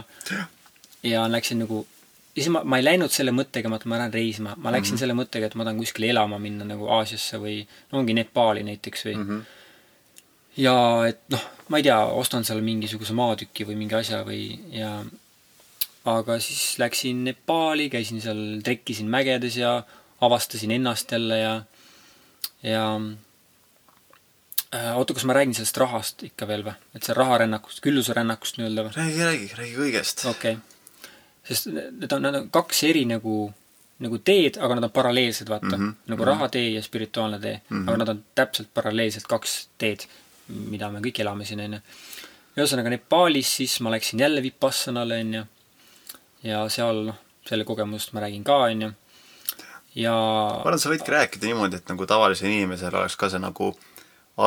ja 1.07 1.25
läksin 1.29 1.63
nagu 1.63 1.85
ja 2.35 2.41
siis 2.43 2.51
ma, 2.53 2.63
ma 2.63 2.79
ei 2.79 2.85
läinud 2.85 3.11
selle 3.13 3.33
mõttega, 3.35 3.71
et 3.75 3.87
ma 3.89 3.99
lähen 3.99 4.13
reisima, 4.13 4.53
ma 4.57 4.71
läksin 4.71 4.93
mm 4.93 4.95
-hmm. 4.95 4.99
selle 5.03 5.15
mõttega, 5.17 5.47
et 5.47 5.55
ma 5.55 5.67
tahan 5.67 5.79
kuskile 5.81 6.11
elama 6.13 6.39
minna 6.39 6.67
nagu 6.67 6.87
Aasiasse 6.99 7.39
või 7.41 7.57
no 7.91 7.99
ongi 7.99 8.15
Nepaali 8.17 8.63
näiteks 8.63 9.05
või 9.05 9.15
mm. 9.15 9.25
-hmm. 9.27 9.41
ja 10.57 10.75
et 11.07 11.25
noh, 11.29 11.49
ma 11.67 11.77
ei 11.77 11.83
tea, 11.83 11.99
ostan 12.05 12.45
seal 12.47 12.61
mingisuguse 12.61 13.13
maatüki 13.13 13.67
või 13.67 13.75
mingi 13.83 13.95
asja 13.95 14.23
või 14.27 14.59
ja 14.71 15.01
aga 16.05 16.39
siis 16.39 16.79
läksin 16.79 17.23
Nepaali, 17.23 17.89
käisin 17.89 18.21
seal, 18.21 18.61
trekkisin 18.63 19.09
mägedes 19.09 19.57
ja 19.57 19.83
avastasin 20.21 20.71
ennast 20.71 21.11
jälle 21.11 21.37
ja 21.39 21.63
ja 22.63 22.85
oota, 24.71 25.13
kas 25.13 25.25
ma 25.25 25.33
räägin 25.33 25.53
sellest 25.55 25.77
rahast 25.77 26.23
ikka 26.23 26.47
veel 26.47 26.63
või? 26.63 26.73
et 26.95 27.03
see 27.03 27.15
raharännakust, 27.15 27.81
külluserännakust 27.83 28.59
nii-öelda 28.59 28.85
või? 28.87 28.93
räägi, 28.95 29.23
räägi, 29.27 29.49
räägi 29.57 29.73
kõigest. 29.75 30.23
okei 30.29 30.55
okay.. 30.55 31.09
sest 31.47 31.67
need 31.73 32.13
on, 32.15 32.23
need 32.23 32.37
on 32.39 32.47
kaks 32.55 32.83
eri 32.87 33.03
nagu, 33.09 33.35
nagu 34.05 34.21
teed, 34.23 34.61
aga 34.63 34.79
nad 34.79 34.87
on 34.87 34.93
paralleelsed, 34.95 35.51
vaata 35.51 35.73
mm. 35.73 35.81
-hmm. 35.81 36.13
nagu 36.13 36.29
rahatee 36.31 36.69
ja 36.77 36.83
spirituaalne 36.83 37.39
tee 37.39 37.57
mm. 37.57 37.77
-hmm. 37.77 37.89
aga 37.89 38.03
nad 38.03 38.13
on 38.15 38.23
täpselt 38.35 38.71
paralleelselt 38.73 39.27
kaks 39.27 39.57
teed, 39.77 40.07
mida 40.47 40.91
me 40.91 41.03
kõik 41.03 41.19
elame 41.25 41.45
siin, 41.45 41.65
on 41.67 41.79
ju. 41.79 41.83
ühesõnaga 42.57 42.95
Nepaalis 42.95 43.55
siis 43.55 43.79
ma 43.79 43.91
läksin 43.91 44.19
jälle 44.19 44.43
Vipassanale, 44.43 45.19
on 45.19 45.33
ju. 45.33 45.45
ja 46.43 46.63
seal, 46.69 47.05
noh, 47.11 47.19
selle 47.47 47.67
kogemusest 47.67 48.13
ma 48.13 48.23
räägin 48.23 48.43
ka, 48.43 48.63
on 48.71 48.81
ju. 48.87 48.91
ja 49.95 50.15
ma 50.15 50.63
arvan, 50.63 50.79
sa 50.79 50.95
võidki 50.95 51.11
rääkida 51.11 51.51
niimoodi, 51.51 51.75
et 51.75 51.89
nagu 51.89 52.07
tavalisel 52.07 52.47
inimesel 52.47 52.95
oleks 52.95 53.19
ka 53.19 53.29
see 53.29 53.39
nagu 53.39 53.75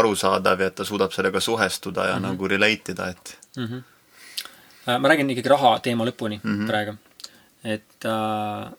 arusaadav 0.01 0.61
ja 0.61 0.71
et 0.71 0.79
ta 0.79 0.85
suudab 0.85 1.13
sellega 1.13 1.41
suhestuda 1.41 2.07
ja 2.07 2.15
mm 2.15 2.25
-hmm. 2.25 2.29
nagu 2.29 2.49
relate 2.49 2.93
ida, 2.93 3.09
et 3.09 3.39
mm. 3.57 3.67
-hmm. 3.67 4.99
ma 4.99 5.09
räägin 5.09 5.31
ikkagi 5.31 5.49
raha 5.49 5.79
teema 5.79 6.05
lõpuni 6.05 6.41
mm 6.43 6.59
-hmm. 6.59 6.67
praegu. 6.67 6.97
et 7.65 8.05
äh, 8.05 8.73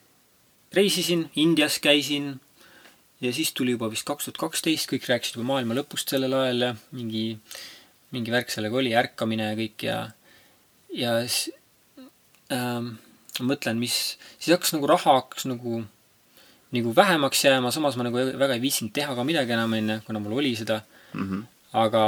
reisisin, 0.73 1.29
Indias 1.35 1.79
käisin 1.79 2.39
ja 3.21 3.33
siis 3.33 3.53
tuli 3.53 3.71
juba 3.71 3.89
vist 3.91 4.05
kaks 4.07 4.25
tuhat 4.27 4.37
kaksteist, 4.37 4.89
kõik 4.91 5.07
rääkisid 5.09 5.39
juba 5.39 5.47
maailma 5.53 5.77
lõpust 5.77 6.11
sellel 6.11 6.33
ajal 6.33 6.61
ja 6.67 6.75
mingi, 6.91 7.25
mingi 8.11 8.31
värk 8.31 8.51
sellega 8.53 8.77
oli, 8.81 8.95
ärkamine 8.95 9.49
ja 9.49 9.57
kõik 9.59 9.85
ja, 9.87 9.97
ja 10.93 11.17
siis 11.27 11.55
ähm, 12.53 12.95
mõtlen, 13.43 13.79
mis, 13.81 14.15
siis 14.37 14.53
hakkas 14.55 14.75
nagu 14.75 14.89
raha 14.89 15.19
hakkas 15.19 15.47
nagu, 15.49 15.83
nagu 16.75 16.95
vähemaks 16.95 17.45
jääma, 17.47 17.71
samas 17.75 17.97
ma 17.99 18.07
nagu 18.07 18.27
väga 18.39 18.57
ei 18.57 18.63
viitsinud 18.63 18.93
teha 18.95 19.15
ka 19.15 19.27
midagi 19.27 19.55
enam, 19.55 19.73
onju, 19.79 20.01
kuna 20.07 20.21
mul 20.23 20.37
oli 20.41 20.55
seda 20.59 20.81
mm. 21.15 21.27
-hmm. 21.29 21.43
aga 21.83 22.03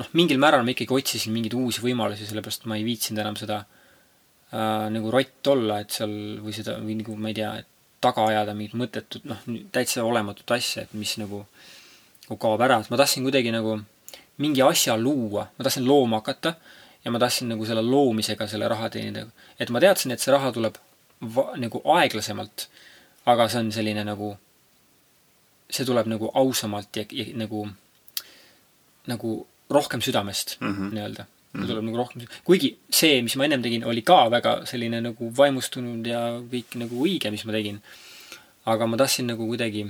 noh, 0.00 0.08
mingil 0.12 0.40
määral 0.42 0.64
ma 0.64 0.74
ikkagi 0.74 0.96
otsisin 0.96 1.34
mingeid 1.34 1.56
uusi 1.58 1.84
võimalusi, 1.84 2.28
sellepärast 2.28 2.66
ma 2.70 2.78
ei 2.78 2.86
viitsinud 2.86 3.22
enam 3.24 3.36
seda 3.40 3.60
äh, 3.60 4.86
nagu 4.94 5.12
rott 5.14 5.52
olla, 5.54 5.80
et 5.80 5.94
seal 5.96 6.14
või 6.44 6.56
seda 6.56 6.78
või 6.80 7.00
nagu 7.02 7.16
ma 7.16 7.32
ei 7.32 7.38
tea, 7.40 7.52
et 7.62 7.68
taga 8.00 8.26
ajada 8.30 8.56
mingit 8.56 8.76
mõttetut, 8.80 9.24
noh, 9.28 9.40
täitsa 9.72 10.04
olematut 10.08 10.50
asja, 10.56 10.86
et 10.86 10.92
mis 10.96 11.16
nagu, 11.20 11.44
nagu 12.26 12.38
kaob 12.40 12.62
ära, 12.64 12.80
et 12.80 12.92
ma 12.92 13.00
tahtsin 13.00 13.26
kuidagi 13.26 13.52
nagu 13.52 13.76
mingi 14.40 14.62
asja 14.64 14.96
luua, 14.96 15.50
ma 15.56 15.66
tahtsin 15.66 15.84
looma 15.88 16.22
hakata 16.22 16.54
ja 17.04 17.12
ma 17.12 17.20
tahtsin 17.20 17.50
nagu 17.52 17.66
selle 17.68 17.82
loomisega 17.84 18.46
selle 18.48 18.68
raha 18.68 18.88
teenida. 18.90 19.26
et 19.58 19.70
ma 19.70 19.80
teadsin, 19.80 20.12
et 20.12 20.20
see 20.20 20.32
raha 20.32 20.52
tuleb 20.52 20.78
va-, 21.36 21.52
nagu 21.60 21.82
aeglasemalt, 21.96 22.68
aga 23.28 23.48
see 23.48 23.60
on 23.60 23.72
selline 23.72 24.04
nagu, 24.08 24.32
see 25.68 25.84
tuleb 25.84 26.08
nagu 26.08 26.32
ausamalt 26.34 26.96
ja, 26.96 27.04
ja 27.12 27.26
nagu 27.36 27.66
nagu 29.10 29.34
rohkem 29.70 30.02
südamest 30.02 30.56
mm 30.60 30.72
-hmm. 30.72 30.94
nii-öelda. 30.94 31.26
see 31.50 31.66
tuleb 31.66 31.84
nagu 31.84 31.98
rohkem, 31.98 32.26
kuigi 32.46 32.68
see, 32.94 33.22
mis 33.26 33.34
ma 33.36 33.44
ennem 33.44 33.62
tegin, 33.62 33.84
oli 33.84 34.02
ka 34.06 34.30
väga 34.30 34.52
selline 34.70 35.00
nagu 35.02 35.32
vaimustunud 35.36 36.06
ja 36.06 36.20
kõik 36.52 36.76
nagu 36.78 37.02
õige, 37.06 37.30
mis 37.34 37.44
ma 37.44 37.52
tegin. 37.52 37.80
aga 38.66 38.86
ma 38.86 38.96
tahtsin 38.96 39.26
nagu 39.26 39.46
kuidagi 39.46 39.82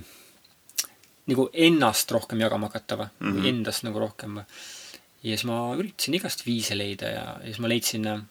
nagu 1.26 1.48
ennast 1.52 2.10
rohkem 2.10 2.40
jagama 2.40 2.66
hakata 2.70 2.96
või 2.96 3.08
mm, 3.20 3.32
-hmm. 3.32 3.48
endast 3.48 3.84
nagu 3.84 3.98
rohkem 3.98 4.38
või. 4.40 4.44
ja 5.22 5.36
siis 5.36 5.44
ma 5.44 5.58
üritasin 5.76 6.14
igast 6.14 6.46
viise 6.46 6.78
leida 6.78 7.06
ja, 7.16 7.26
ja 7.40 7.44
siis 7.44 7.58
ma 7.58 7.68
leidsin 7.68 8.06
äh,, 8.06 8.22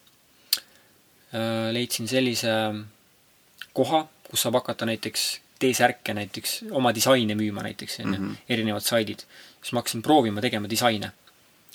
leidsin 1.72 2.08
sellise 2.08 2.56
koha, 3.74 4.08
kus 4.30 4.42
saab 4.42 4.60
hakata 4.62 4.86
näiteks 4.90 5.30
T-särke 5.60 6.14
näiteks, 6.16 6.62
oma 6.72 6.94
disaine 6.96 7.36
müüma 7.36 7.64
näiteks, 7.66 8.00
on 8.00 8.14
ju, 8.14 8.20
mhm. 8.20 8.36
erinevad 8.50 8.86
saidid 8.86 9.26
siis 9.62 9.74
ma 9.74 9.84
hakkasin 9.84 10.01
proovima 10.05 10.41
tegema 10.41 10.70
disaine. 10.70 11.12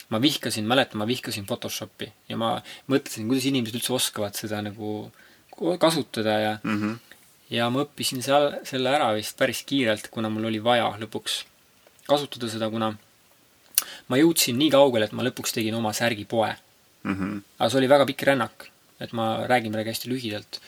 ma 0.09 0.21
vihkasin, 0.21 0.67
mäletan, 0.69 0.99
ma 0.99 1.07
vihkasin 1.07 1.47
Photoshopi 1.47 2.11
ja 2.29 2.37
ma 2.37 2.51
mõtlesin, 2.91 3.29
kuidas 3.29 3.47
inimesed 3.49 3.79
üldse 3.79 3.93
oskavad 3.95 4.37
seda 4.37 4.61
nagu 4.63 5.11
kasutada 5.81 6.35
ja 6.41 6.53
mm, 6.63 6.81
-hmm. 6.81 6.99
ja 7.51 7.71
ma 7.71 7.85
õppisin 7.85 8.23
seal, 8.23 8.51
selle 8.69 8.91
ära 8.91 9.15
vist 9.15 9.39
päris 9.39 9.63
kiirelt, 9.63 10.09
kuna 10.11 10.29
mul 10.29 10.51
oli 10.51 10.63
vaja 10.63 10.91
lõpuks 11.01 11.45
kasutada 12.07 12.51
seda, 12.53 12.71
kuna 12.71 12.93
ma 14.09 14.19
jõudsin 14.21 14.59
nii 14.59 14.71
kaugele, 14.75 15.09
et 15.09 15.17
ma 15.17 15.25
lõpuks 15.25 15.55
tegin 15.57 15.75
oma 15.75 15.93
särgipoe 15.93 16.53
mm. 17.05 17.15
-hmm. 17.15 17.43
aga 17.59 17.71
see 17.71 17.79
oli 17.79 17.89
väga 17.89 18.07
pikk 18.07 18.27
rännak, 18.31 18.69
et 19.01 19.13
ma 19.13 19.47
räägin 19.47 19.73
midagi 19.73 19.95
hästi 19.95 20.11
lühidalt. 20.11 20.61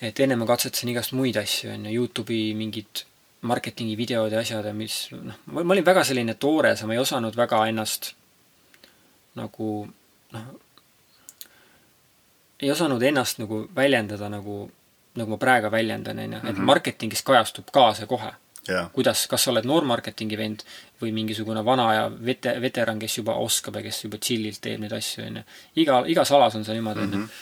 et 0.00 0.20
enne 0.20 0.36
ma 0.36 0.46
katsetasin 0.46 0.88
igast 0.88 1.12
muid 1.12 1.36
asju, 1.36 1.70
on 1.72 1.86
ju, 1.86 1.92
Youtube'i 2.00 2.54
mingid 2.54 3.04
marketingi 3.46 3.96
videod 3.98 4.32
ja 4.32 4.42
asjad 4.42 4.66
ja 4.66 4.74
mis 4.74 5.06
noh, 5.12 5.40
ma 5.52 5.64
olin 5.64 5.86
väga 5.86 6.04
selline 6.04 6.34
toores 6.34 6.82
ja 6.82 6.88
ma 6.88 6.96
ei 6.96 7.02
osanud 7.02 7.36
väga 7.36 7.66
ennast 7.70 8.12
nagu 9.36 9.70
noh, 10.32 10.48
ei 12.60 12.70
osanud 12.72 13.02
ennast 13.02 13.38
nagu 13.42 13.66
väljendada 13.76 14.28
nagu, 14.32 14.64
nagu 15.16 15.30
ma 15.30 15.38
praegu 15.40 15.70
väljendan, 15.72 16.18
on 16.18 16.36
ju, 16.38 16.42
et 16.42 16.56
mhm. 16.56 16.66
marketingis 16.72 17.22
kajastub 17.26 17.70
ka 17.72 17.90
see 17.94 18.08
kohe 18.10 18.32
yeah.. 18.68 18.90
kuidas, 18.92 19.26
kas 19.30 19.44
sa 19.44 19.52
oled 19.52 19.68
noor 19.68 19.86
marketingi 19.88 20.38
vend 20.38 20.64
või 21.02 21.12
mingisugune 21.16 21.62
vana 21.64 21.86
ja 21.94 22.04
vete-, 22.10 22.56
veteran, 22.62 23.00
kes 23.02 23.18
juba 23.20 23.36
oskab 23.42 23.78
ja 23.80 23.86
kes 23.86 24.04
juba 24.06 24.20
chill'ilt 24.22 24.60
teeb 24.64 24.82
neid 24.82 24.96
asju, 24.96 25.26
on 25.28 25.40
ju. 25.40 25.46
iga, 25.84 26.02
igas 26.12 26.32
alas 26.32 26.56
on 26.58 26.64
see 26.66 26.76
niimoodi, 26.78 27.06
on 27.06 27.16
ju. 27.16 27.22
Mhm. 27.24 27.40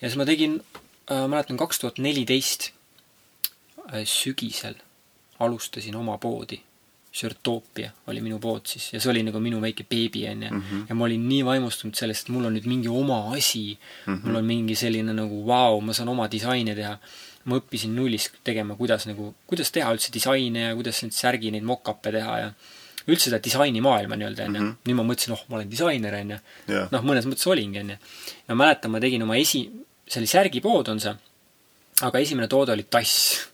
ja 0.00 0.08
siis 0.08 0.18
ma 0.20 0.28
tegin 0.28 0.58
äh,, 0.60 1.26
mäletan, 1.28 1.60
kaks 1.60 1.80
tuhat 1.82 2.02
neliteist 2.04 2.70
äh, 3.92 4.04
sügisel 4.04 4.76
alustasin 5.38 5.96
oma 5.96 6.18
poodi. 6.18 6.60
Shirtopia 7.14 7.92
oli 8.10 8.18
minu 8.24 8.40
pood 8.42 8.66
siis 8.66 8.88
ja 8.92 8.98
see 8.98 9.12
oli 9.12 9.20
nagu 9.22 9.38
minu 9.38 9.60
väike 9.62 9.84
beebi 9.86 10.24
onju. 10.28 10.48
-hmm. 10.48 10.86
ja 10.88 10.94
ma 10.94 11.04
olin 11.04 11.28
nii 11.28 11.44
vaimustunud 11.46 11.94
sellest, 11.94 12.26
et 12.26 12.34
mul 12.34 12.48
on 12.48 12.56
nüüd 12.56 12.66
mingi 12.66 12.88
oma 12.88 13.18
asi 13.36 13.78
mm. 13.78 14.14
-hmm. 14.14 14.26
mul 14.26 14.36
on 14.36 14.44
mingi 14.44 14.74
selline 14.74 15.12
nagu 15.12 15.46
vau 15.46 15.76
wow,, 15.76 15.84
ma 15.84 15.92
saan 15.92 16.08
oma 16.08 16.26
disaine 16.30 16.74
teha. 16.74 16.98
ma 17.44 17.56
õppisin 17.60 17.92
nullist 17.94 18.40
tegema, 18.44 18.74
kuidas 18.74 19.06
nagu, 19.06 19.34
kuidas 19.46 19.70
teha 19.70 19.92
üldse 19.92 20.10
disaine 20.12 20.60
ja 20.60 20.74
kuidas 20.74 21.02
neid 21.02 21.12
särgi, 21.12 21.50
neid 21.50 21.62
mock-up'e 21.62 22.12
teha 22.12 22.38
ja 22.38 22.52
üldse 23.06 23.28
seda 23.28 23.38
disainimaailma 23.44 24.16
nii-öelda 24.16 24.48
onju 24.48 24.60
-hmm.. 24.60 24.74
nüüd 24.88 24.96
ma 24.96 25.04
mõtlesin, 25.12 25.36
oh, 25.36 25.44
ma 25.48 25.60
olen 25.60 25.70
disainer 25.70 26.14
onju 26.20 26.38
noh, 26.90 27.02
mõnes 27.04 27.28
mõttes 27.30 27.46
olingi 27.46 27.78
onju. 27.84 27.96
ja 28.48 28.54
mäletan, 28.54 28.90
ma 28.90 29.00
tegin 29.00 29.22
oma 29.22 29.36
esi, 29.36 29.68
see 30.08 30.20
oli 30.22 30.26
särgipood 30.26 30.88
on 30.88 31.00
see, 31.00 31.14
aga 32.02 32.18
esimene 32.18 32.48
toode 32.48 32.72
oli 32.72 32.86
tass 32.90 33.44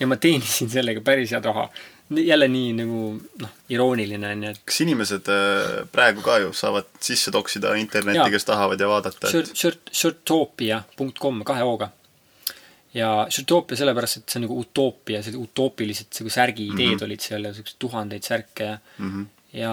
ja 0.00 0.06
ma 0.10 0.16
teenisin 0.20 0.70
sellega 0.70 1.02
päris 1.04 1.34
head 1.34 1.44
raha. 1.44 1.68
jälle 2.10 2.48
nii 2.48 2.72
nagu 2.76 3.02
noh, 3.40 3.52
irooniline 3.72 4.28
on 4.28 4.42
ju, 4.44 4.50
et 4.52 4.62
kas 4.68 4.80
inimesed 4.84 5.28
äh, 5.32 5.76
praegu 5.92 6.22
ka 6.22 6.38
ju 6.42 6.52
saavad 6.52 6.90
sisse 7.00 7.32
toksida 7.32 7.72
internetti, 7.80 8.30
kes 8.30 8.44
tahavad 8.44 8.80
ja 8.80 8.88
vaadata 8.88 9.30
et...? 9.30 9.52
Shirtopia.com 9.92 11.40
kahe 11.48 11.64
O-ga. 11.64 11.88
ja 12.94 13.26
Shirtopia 13.30 13.80
sellepärast, 13.80 14.20
et 14.20 14.28
see 14.28 14.42
on 14.42 14.44
nagu 14.48 14.58
utoopia, 14.60 15.22
see 15.24 15.38
utoopilised 15.40 16.20
nagu 16.20 16.34
särgi 16.36 16.68
ideed 16.68 16.90
mm 16.90 16.98
-hmm. 16.98 17.06
olid 17.08 17.20
seal 17.20 17.48
ja 17.48 17.54
siukseid 17.54 17.78
tuhandeid 17.78 18.22
särke 18.22 18.64
ja 18.64 18.78
mm 18.98 19.10
-hmm. 19.10 19.26
ja 19.58 19.72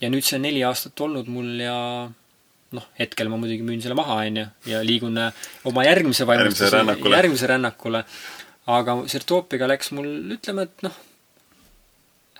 ja 0.00 0.10
nüüd 0.10 0.22
see 0.22 0.36
on 0.38 0.46
neli 0.46 0.62
aastat 0.64 1.00
olnud 1.00 1.26
mul 1.26 1.60
ja 1.60 1.78
noh, 2.74 2.86
hetkel 2.98 3.28
ma 3.28 3.36
muidugi 3.36 3.62
müün 3.62 3.82
selle 3.82 3.94
maha, 3.94 4.14
onju, 4.26 4.46
ja 4.66 4.80
liigun 4.86 5.18
äh, 5.18 5.32
oma 5.64 5.84
järgmise 5.84 6.26
vaimustuse, 6.26 6.84
järgmise 7.10 7.46
rännakule 7.46 8.04
aga 8.66 8.96
Sirtopiaga 9.10 9.68
läks 9.68 9.92
mul, 9.96 10.08
ütleme, 10.36 10.68
et 10.68 10.84
noh, 10.86 10.96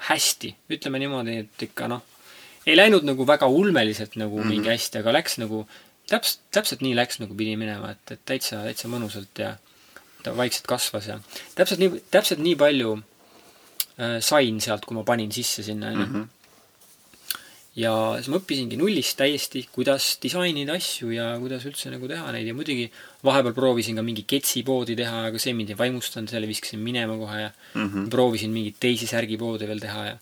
hästi, 0.09 0.55
ütleme 0.73 1.01
niimoodi, 1.03 1.39
et 1.45 1.67
ikka 1.69 1.89
noh, 1.93 2.05
ei 2.65 2.77
läinud 2.77 3.05
nagu 3.05 3.27
väga 3.29 3.49
ulmeliselt 3.49 4.17
nagu 4.17 4.39
mm 4.39 4.43
-hmm. 4.43 4.55
mingi 4.55 4.73
hästi, 4.73 5.03
aga 5.03 5.13
läks 5.13 5.39
nagu 5.39 5.67
täpselt, 6.09 6.41
täpselt 6.51 6.85
nii 6.85 6.95
läks, 6.97 7.21
nagu 7.21 7.35
pidi 7.37 7.57
minema, 7.57 7.91
et, 7.93 8.11
et 8.11 8.25
täitsa, 8.25 8.63
täitsa 8.65 8.89
mõnusalt 8.89 9.41
ja 9.41 9.57
ta 10.25 10.37
vaikselt 10.37 10.67
kasvas 10.67 11.09
ja 11.09 11.19
täpselt 11.55 11.81
nii, 11.81 12.03
täpselt 12.11 12.41
nii 12.41 12.57
palju 12.57 12.97
äh, 12.97 14.21
sain 14.21 14.61
sealt, 14.61 14.85
kui 14.85 14.97
ma 14.97 15.05
panin 15.05 15.33
sisse 15.33 15.63
sinna, 15.63 15.93
onju. 15.93 16.27
Ja 17.75 17.91
siis 18.21 18.29
ma 18.31 18.39
õppisingi 18.39 18.77
nullist 18.79 19.17
täiesti, 19.19 19.65
kuidas 19.75 20.13
disainida 20.23 20.77
asju 20.79 21.09
ja 21.11 21.33
kuidas 21.43 21.65
üldse 21.67 21.91
nagu 21.91 22.07
teha 22.07 22.29
neid 22.31 22.47
ja 22.47 22.55
muidugi 22.55 22.85
vahepeal 23.27 23.57
proovisin 23.57 23.99
ka 23.99 24.05
mingi 24.07 24.23
ketsipoodi 24.31 24.95
teha, 25.01 25.25
aga 25.31 25.41
see 25.43 25.57
mind 25.59 25.73
ei 25.73 25.79
vaimustanud, 25.81 26.31
selle 26.31 26.47
viskasin 26.47 26.79
minema 26.79 27.17
kohe 27.19 27.41
ja 27.41 27.51
mm 27.51 27.89
-hmm. 27.89 28.11
proovisin 28.15 28.55
mingeid 28.55 28.79
teisi 28.79 29.09
särgipoode 29.11 29.67
veel 29.67 29.83
teha 29.83 30.05
ja 30.07 30.17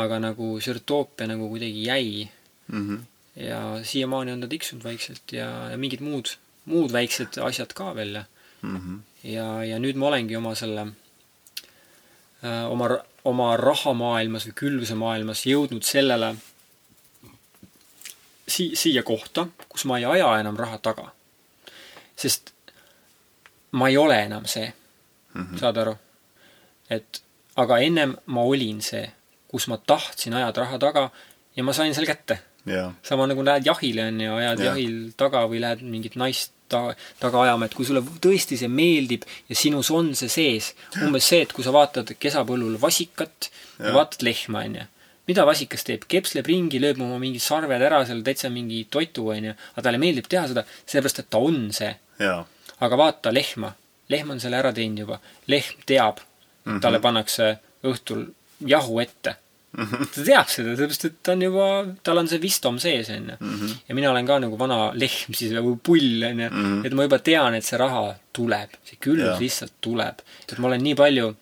aga 0.00 0.18
nagu 0.18 0.60
Sirtoopia 0.60 1.28
nagu 1.28 1.48
kuidagi 1.48 1.84
jäi 1.84 2.28
mm. 2.72 2.88
-hmm. 2.88 3.00
ja 3.36 3.60
siiamaani 3.82 4.32
on 4.32 4.40
ta 4.40 4.48
tiksunud 4.48 4.84
vaikselt 4.84 5.32
ja, 5.32 5.70
ja 5.70 5.76
mingid 5.76 6.00
muud, 6.00 6.26
muud 6.64 6.92
väiksed 6.92 7.38
asjad 7.38 7.72
ka 7.74 7.94
veel 7.94 8.14
ja 8.14 8.24
mm, 8.62 8.76
-hmm. 8.76 8.98
ja, 9.28 9.64
ja 9.64 9.78
nüüd 9.78 9.96
ma 9.96 10.06
olengi 10.06 10.36
oma 10.36 10.54
selle 10.54 10.86
äh, 12.44 12.64
oma, 12.70 12.98
oma 13.24 13.56
rahamaailmas 13.56 14.48
või 14.48 14.58
külvuse 14.64 14.94
maailmas 14.94 15.46
jõudnud 15.46 15.82
sellele 15.84 16.34
sii-, 18.48 18.76
siia 18.76 19.02
kohta, 19.02 19.46
kus 19.68 19.84
ma 19.84 19.98
ei 19.98 20.04
aja 20.04 20.38
enam 20.40 20.56
raha 20.56 20.78
taga. 20.78 21.10
sest 22.16 22.52
ma 23.72 23.88
ei 23.88 23.96
ole 23.96 24.22
enam 24.22 24.46
see 24.46 24.66
mm, 25.34 25.42
-hmm. 25.42 25.58
saad 25.60 25.76
aru? 25.76 25.96
et 26.90 27.22
aga 27.56 27.78
ennem 27.78 28.16
ma 28.26 28.42
olin 28.42 28.82
see, 28.82 29.06
kus 29.48 29.68
ma 29.68 29.78
tahtsin 29.78 30.34
ajada 30.34 30.60
raha 30.60 30.78
taga 30.78 31.10
ja 31.56 31.64
ma 31.64 31.72
sain 31.72 31.94
selle 31.94 32.06
kätte. 32.06 32.38
jaa, 32.66 32.94
sama 33.02 33.26
nagu 33.26 33.44
lähed 33.44 33.66
jahile 33.66 34.08
on 34.08 34.20
ju, 34.20 34.34
ajad 34.34 34.58
Jah. 34.58 34.66
jahil 34.66 35.12
taga 35.16 35.44
või 35.50 35.60
lähed 35.60 35.82
mingit 35.82 36.16
naist 36.16 36.54
ta, 36.68 36.94
taga 37.20 37.42
ajama, 37.44 37.68
et 37.68 37.74
kui 37.76 37.86
sulle 37.86 38.00
tõesti 38.24 38.58
see 38.60 38.70
meeldib 38.72 39.26
ja 39.50 39.58
sinus 39.58 39.90
on 39.94 40.14
see 40.18 40.32
sees, 40.32 40.72
umbes 41.02 41.28
see, 41.28 41.42
et 41.44 41.52
kui 41.52 41.66
sa 41.66 41.74
vaatad 41.74 42.14
kesapõllul 42.20 42.78
vasikat 42.80 43.50
ja 43.78 43.92
vaatad 43.96 44.24
lehma, 44.26 44.64
on 44.64 44.78
ju. 44.80 44.86
Mida 45.28 45.46
vasikas 45.48 45.86
teeb, 45.86 46.08
kepsleb 46.10 46.48
ringi, 46.50 46.80
lööb 46.82 47.00
oma 47.04 47.18
mingid 47.22 47.42
sarved 47.44 47.82
ära 47.82 48.02
seal 48.08 48.22
täitsa 48.26 48.50
mingi 48.52 48.84
toitu, 48.90 49.28
on 49.32 49.50
ju, 49.50 49.54
aga 49.74 49.86
talle 49.86 50.02
meeldib 50.02 50.28
teha 50.30 50.46
seda 50.50 50.66
sellepärast, 50.84 51.22
et 51.24 51.30
ta 51.32 51.40
on 51.42 51.70
see. 51.72 51.92
aga 52.84 52.98
vaata 53.00 53.32
lehma, 53.32 53.72
lehm 54.12 54.34
on 54.34 54.42
selle 54.42 54.60
ära 54.60 54.72
teinud 54.76 55.04
juba, 55.04 55.20
lehm 55.48 55.86
teab 55.86 56.20
mm, 56.20 56.72
-hmm. 56.72 56.82
talle 56.84 57.00
pannakse 57.00 57.56
õhtul 57.84 58.28
jahu 58.64 59.00
ette 59.00 59.36
ta 59.74 60.22
teab 60.22 60.50
seda, 60.50 60.74
sellepärast 60.74 61.06
et 61.08 61.16
ta 61.24 61.34
on 61.34 61.42
juba, 61.42 61.66
tal 62.06 62.20
on 62.20 62.28
see 62.30 62.40
vistom 62.42 62.78
sees, 62.82 63.10
on 63.14 63.32
ju. 63.32 63.70
ja 63.88 63.96
mina 63.96 64.10
olen 64.10 64.26
ka 64.26 64.38
nagu 64.44 64.58
vana 64.58 64.92
lehm 64.94 65.34
siis 65.34 65.54
või 65.56 65.78
pull, 65.82 66.22
on 66.28 66.44
ju. 66.44 66.50
et 66.86 66.94
ma 66.94 67.06
juba 67.08 67.18
tean, 67.18 67.56
et 67.58 67.66
see 67.66 67.80
raha 67.80 68.04
tuleb, 68.34 68.78
see 68.86 68.98
Jaa. 69.00 69.38
lihtsalt 69.40 69.74
tuleb. 69.84 70.22
et 70.46 70.58
ma 70.58 70.70
olen 70.70 70.84
nii 70.84 70.94
palju, 70.98 71.32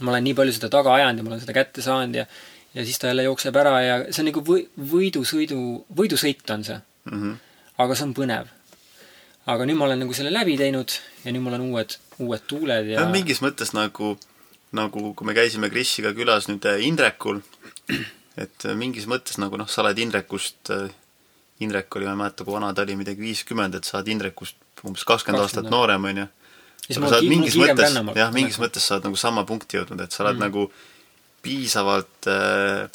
ma 0.00 0.14
olen 0.14 0.26
nii 0.28 0.36
palju 0.40 0.56
seda 0.56 0.72
taga 0.72 0.96
ajanud 0.96 1.20
ja 1.20 1.26
ma 1.26 1.34
olen 1.34 1.44
seda 1.44 1.56
kätte 1.56 1.84
saanud 1.84 2.22
ja 2.22 2.26
ja 2.74 2.84
siis 2.84 2.98
ta 2.98 3.10
jälle 3.10 3.22
jookseb 3.28 3.56
ära 3.56 3.74
ja 3.82 3.96
see 4.10 4.24
on 4.24 4.30
nagu 4.30 4.42
või-, 4.46 4.66
võidusõidu, 4.92 5.58
võidusõit 5.94 6.50
on 6.54 6.64
see. 6.66 6.80
aga 7.78 7.94
see 7.94 8.08
on 8.08 8.14
põnev. 8.16 8.50
aga 9.46 9.66
nüüd 9.68 9.78
ma 9.78 9.86
olen 9.88 10.04
nagu 10.04 10.16
selle 10.16 10.32
läbi 10.32 10.56
teinud 10.58 10.96
ja 11.24 11.32
nüüd 11.32 11.44
mul 11.44 11.58
on 11.58 11.68
uued, 11.70 11.96
uued 12.18 12.46
tuuled 12.50 12.90
ja 12.90 13.00
ja 13.00 13.08
mingis 13.12 13.42
mõttes 13.44 13.74
nagu, 13.76 14.16
nagu 14.72 15.06
kui 15.14 15.26
me 15.26 15.36
käisime 15.36 15.70
Krisiga 15.70 16.14
külas 16.16 16.48
nüüd 16.50 16.66
äh, 16.66 16.82
Indrekul, 16.86 17.40
et 18.44 18.66
äh, 18.66 18.76
mingis 18.76 19.06
mõttes 19.10 19.38
nagu 19.38 19.60
noh, 19.60 19.70
sa 19.70 19.84
oled 19.84 19.98
Indrekust, 19.98 20.72
Indrek 21.62 21.96
oli, 21.96 22.08
ma 22.08 22.16
ei 22.16 22.22
mäleta, 22.24 22.44
kui 22.44 22.56
vana 22.56 22.72
ta 22.74 22.82
oli, 22.82 22.96
midagi 22.98 23.22
viiskümmend, 23.22 23.76
et 23.78 23.86
sa 23.86 24.00
oled 24.00 24.10
Indrekust 24.10 24.58
umbes 24.84 25.04
kakskümmend 25.06 25.44
20 25.44 25.46
aastat 25.46 25.70
noorem, 25.70 26.08
on 26.10 26.24
ju. 26.24 26.26
aga 26.88 27.06
sa 27.12 27.20
oled 27.20 27.30
mingis 27.30 27.54
mõttes, 27.60 27.94
jah, 28.18 28.32
mingis 28.34 28.58
mõttes 28.60 28.88
sa 28.88 28.96
oled 28.96 29.06
nagu 29.08 29.20
sama 29.20 29.44
punkti 29.48 29.78
jõudnud, 29.78 30.02
et 30.02 30.12
sa 30.12 30.24
oled 30.24 30.40
mm. 30.40 30.48
nagu 30.48 30.66
piisavalt 31.44 32.28
äh, 32.32 32.90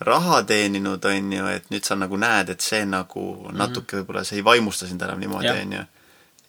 raha 0.00 0.42
teeninud, 0.42 1.04
on 1.04 1.32
ju, 1.32 1.46
et 1.50 1.70
nüüd 1.72 1.86
sa 1.86 1.96
nagu 1.98 2.18
näed, 2.20 2.52
et 2.54 2.62
see 2.62 2.84
nagu 2.86 3.24
natuke 3.54 4.00
võib-olla 4.00 4.24
see 4.26 4.38
ei 4.38 4.44
vaimusta 4.46 4.86
sind 4.86 5.02
enam 5.02 5.18
niimoodi, 5.22 5.50
on 5.50 5.74
ju. 5.78 5.84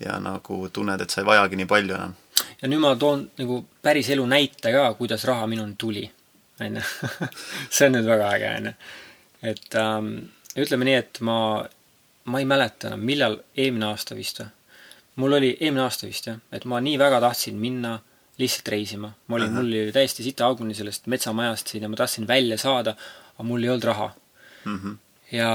ja 0.06 0.20
nagu 0.24 0.60
tunned, 0.74 1.02
et 1.02 1.11
sa 1.11 1.22
ei 1.22 1.28
vajagi 1.28 1.60
nii 1.60 1.70
palju 1.70 1.95
enam. 1.98 2.14
ja 2.61 2.70
nüüd 2.70 2.84
ma 2.84 2.94
toon 2.99 3.26
nagu 3.41 3.64
päris 3.82 4.10
elu 4.14 4.26
näite 4.30 4.74
ka, 4.76 4.86
kuidas 4.99 5.26
raha 5.26 5.48
minuni 5.48 5.76
tuli. 5.78 6.06
on 6.61 6.78
ju. 6.78 6.86
see 7.74 7.88
on 7.90 7.98
nüüd 7.98 8.11
väga 8.11 8.30
äge, 8.36 8.53
on 8.57 8.70
ju. 8.70 8.76
et 9.53 9.76
ähm, 9.82 10.14
ütleme 10.56 10.86
nii, 10.86 10.99
et 11.02 11.22
ma, 11.26 11.40
ma 12.26 12.40
ei 12.40 12.45
mäleta 12.45 12.91
enam, 12.91 13.06
millal, 13.06 13.40
eelmine 13.57 13.90
aasta 13.90 14.16
vist 14.16 14.44
või? 14.44 14.53
mul 15.20 15.40
oli 15.40 15.56
eelmine 15.60 15.84
aasta 15.88 16.07
vist 16.07 16.30
jah, 16.30 16.38
et 16.53 16.70
ma 16.70 16.80
nii 16.84 16.99
väga 17.02 17.20
tahtsin 17.26 17.57
minna 17.60 17.98
lihtsalt 18.40 18.68
reisima. 18.74 19.11
ma 19.28 19.36
olin, 19.36 19.53
mul 19.53 19.68
oli 19.68 19.91
täiesti 19.95 20.24
sita 20.24 20.48
auguni 20.48 20.74
sellest 20.78 21.07
metsamajast 21.11 21.74
siin 21.74 21.84
ja 21.84 21.90
ma 21.91 21.99
tahtsin 21.99 22.28
välja 22.28 22.57
saada, 22.57 22.95
aga 23.36 23.48
mul 23.48 23.64
ei 23.64 23.70
olnud 23.70 23.88
raha. 23.91 24.10
Mhm. 24.66 24.98
ja, 25.32 25.52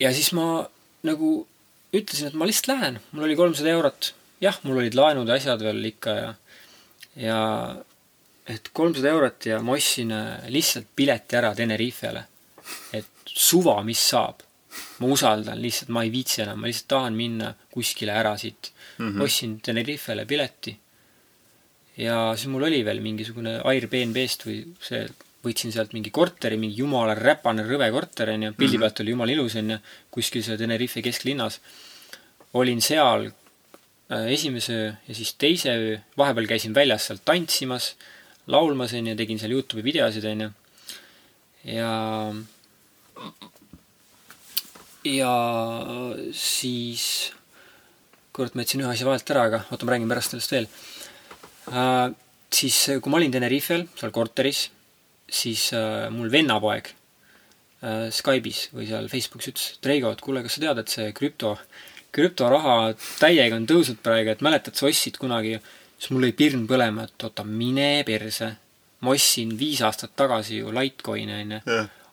ja 0.00 0.12
siis 0.14 0.32
ma 0.36 0.66
nagu 1.08 1.46
ütlesin, 1.94 2.28
et 2.28 2.36
ma 2.38 2.48
lihtsalt 2.48 2.72
lähen, 2.72 2.98
mul 3.12 3.28
oli 3.28 3.36
kolmsada 3.36 3.70
eurot. 3.72 4.14
jah, 4.40 4.58
mul 4.62 4.82
olid 4.82 4.94
laenud 4.94 5.28
ja 5.28 5.36
asjad 5.38 5.62
veel 5.64 5.84
ikka 5.90 6.14
ja, 6.14 6.34
ja 7.18 7.38
et 8.48 8.70
kolmsada 8.72 9.12
eurot 9.12 9.48
ja 9.50 9.60
ma 9.64 9.76
ostsin 9.76 10.12
äh, 10.14 10.48
lihtsalt 10.52 10.88
pileti 10.96 11.36
ära 11.36 11.54
Tenerifele. 11.54 12.24
et 12.92 13.06
suva, 13.24 13.80
mis 13.84 14.02
saab. 14.10 14.44
ma 15.00 15.08
usaldan 15.10 15.60
lihtsalt, 15.62 15.88
ma 15.94 16.04
ei 16.04 16.12
viitsi 16.12 16.42
enam, 16.44 16.60
ma 16.60 16.68
lihtsalt 16.68 16.88
tahan 16.92 17.16
minna 17.16 17.54
kuskile 17.72 18.12
ära 18.12 18.36
siit 18.36 18.72
mm. 18.98 19.08
-hmm. 19.08 19.22
ostsin 19.24 19.60
Tenerifele 19.60 20.26
pileti. 20.26 20.76
Ja 21.98 22.18
siis 22.36 22.50
mul 22.52 22.66
oli 22.68 22.84
veel 22.86 23.00
mingisugune 23.02 23.58
Airbnb-st 23.66 24.46
või 24.46 24.60
see, 24.82 25.06
võtsin 25.44 25.72
sealt 25.74 25.94
mingi 25.94 26.12
korteri, 26.14 26.58
mingi 26.60 26.80
jumala 26.82 27.14
räpane 27.18 27.64
rõve 27.66 27.88
korter 27.94 28.32
onju, 28.34 28.54
pildi 28.58 28.80
pealt 28.80 29.02
oli 29.02 29.14
jumala 29.14 29.34
ilus 29.34 29.56
onju, 29.58 29.78
kuskil 30.14 30.44
seal 30.46 30.58
Tenerife 30.60 31.02
kesklinnas. 31.04 31.60
olin 32.58 32.80
seal 32.80 33.28
äh, 33.28 34.28
esimese 34.34 34.72
öö 34.74 34.92
ja 35.08 35.14
siis 35.14 35.34
teise 35.34 35.74
öö, 35.74 35.98
vahepeal 36.16 36.46
käisin 36.46 36.74
väljas 36.74 37.06
seal 37.06 37.18
tantsimas, 37.24 37.94
laulmas 38.46 38.94
onju, 38.94 39.16
tegin 39.16 39.38
seal 39.38 39.52
Youtube'i 39.52 39.84
videosid 39.84 40.24
onju. 40.24 40.50
ja, 41.64 42.34
ja 45.04 45.34
siis, 46.32 47.32
kurat, 48.32 48.54
ma 48.54 48.62
jätsin 48.62 48.82
ühe 48.82 48.90
asja 48.90 49.06
vahelt 49.06 49.34
ära, 49.34 49.48
aga 49.50 49.64
oota, 49.70 49.84
ma 49.84 49.94
räägin 49.94 50.08
pärast 50.10 50.34
sellest 50.34 50.54
veel 50.56 50.70
äh,. 51.72 52.14
siis, 52.48 52.76
kui 53.02 53.12
ma 53.12 53.18
olin 53.18 53.32
Tenerifel, 53.32 53.84
seal 53.98 54.12
korteris, 54.14 54.68
siis 55.28 55.68
äh, 55.76 56.08
mul 56.12 56.30
vennapoeg 56.32 56.88
äh, 56.88 58.08
Skype'is 58.14 58.68
või 58.72 58.88
seal 58.88 59.08
Facebookis 59.12 59.52
ütles, 59.52 59.66
et 59.76 59.90
Reigo, 59.90 60.12
et 60.12 60.24
kuule, 60.24 60.42
kas 60.44 60.56
sa 60.56 60.64
tead, 60.64 60.80
et 60.82 60.94
see 60.94 61.10
krüpto, 61.16 61.54
krüptoraha 62.14 62.78
täiega 63.20 63.58
on 63.58 63.68
tõusnud 63.68 64.00
praegu, 64.04 64.32
et 64.32 64.44
mäletad, 64.44 64.78
sa 64.78 64.88
ostsid 64.88 65.20
kunagi, 65.20 65.58
siis 65.98 66.14
mul 66.14 66.24
lõi 66.24 66.32
pirn 66.38 66.64
põlema, 66.70 67.04
et 67.08 67.28
oota, 67.28 67.44
mine 67.44 67.90
perse. 68.08 68.54
ma 68.98 69.12
ostsin 69.14 69.52
viis 69.54 69.78
aastat 69.86 70.16
tagasi 70.18 70.56
ju 70.58 70.72
Litecoin'e 70.74 71.36
onju, 71.44 71.58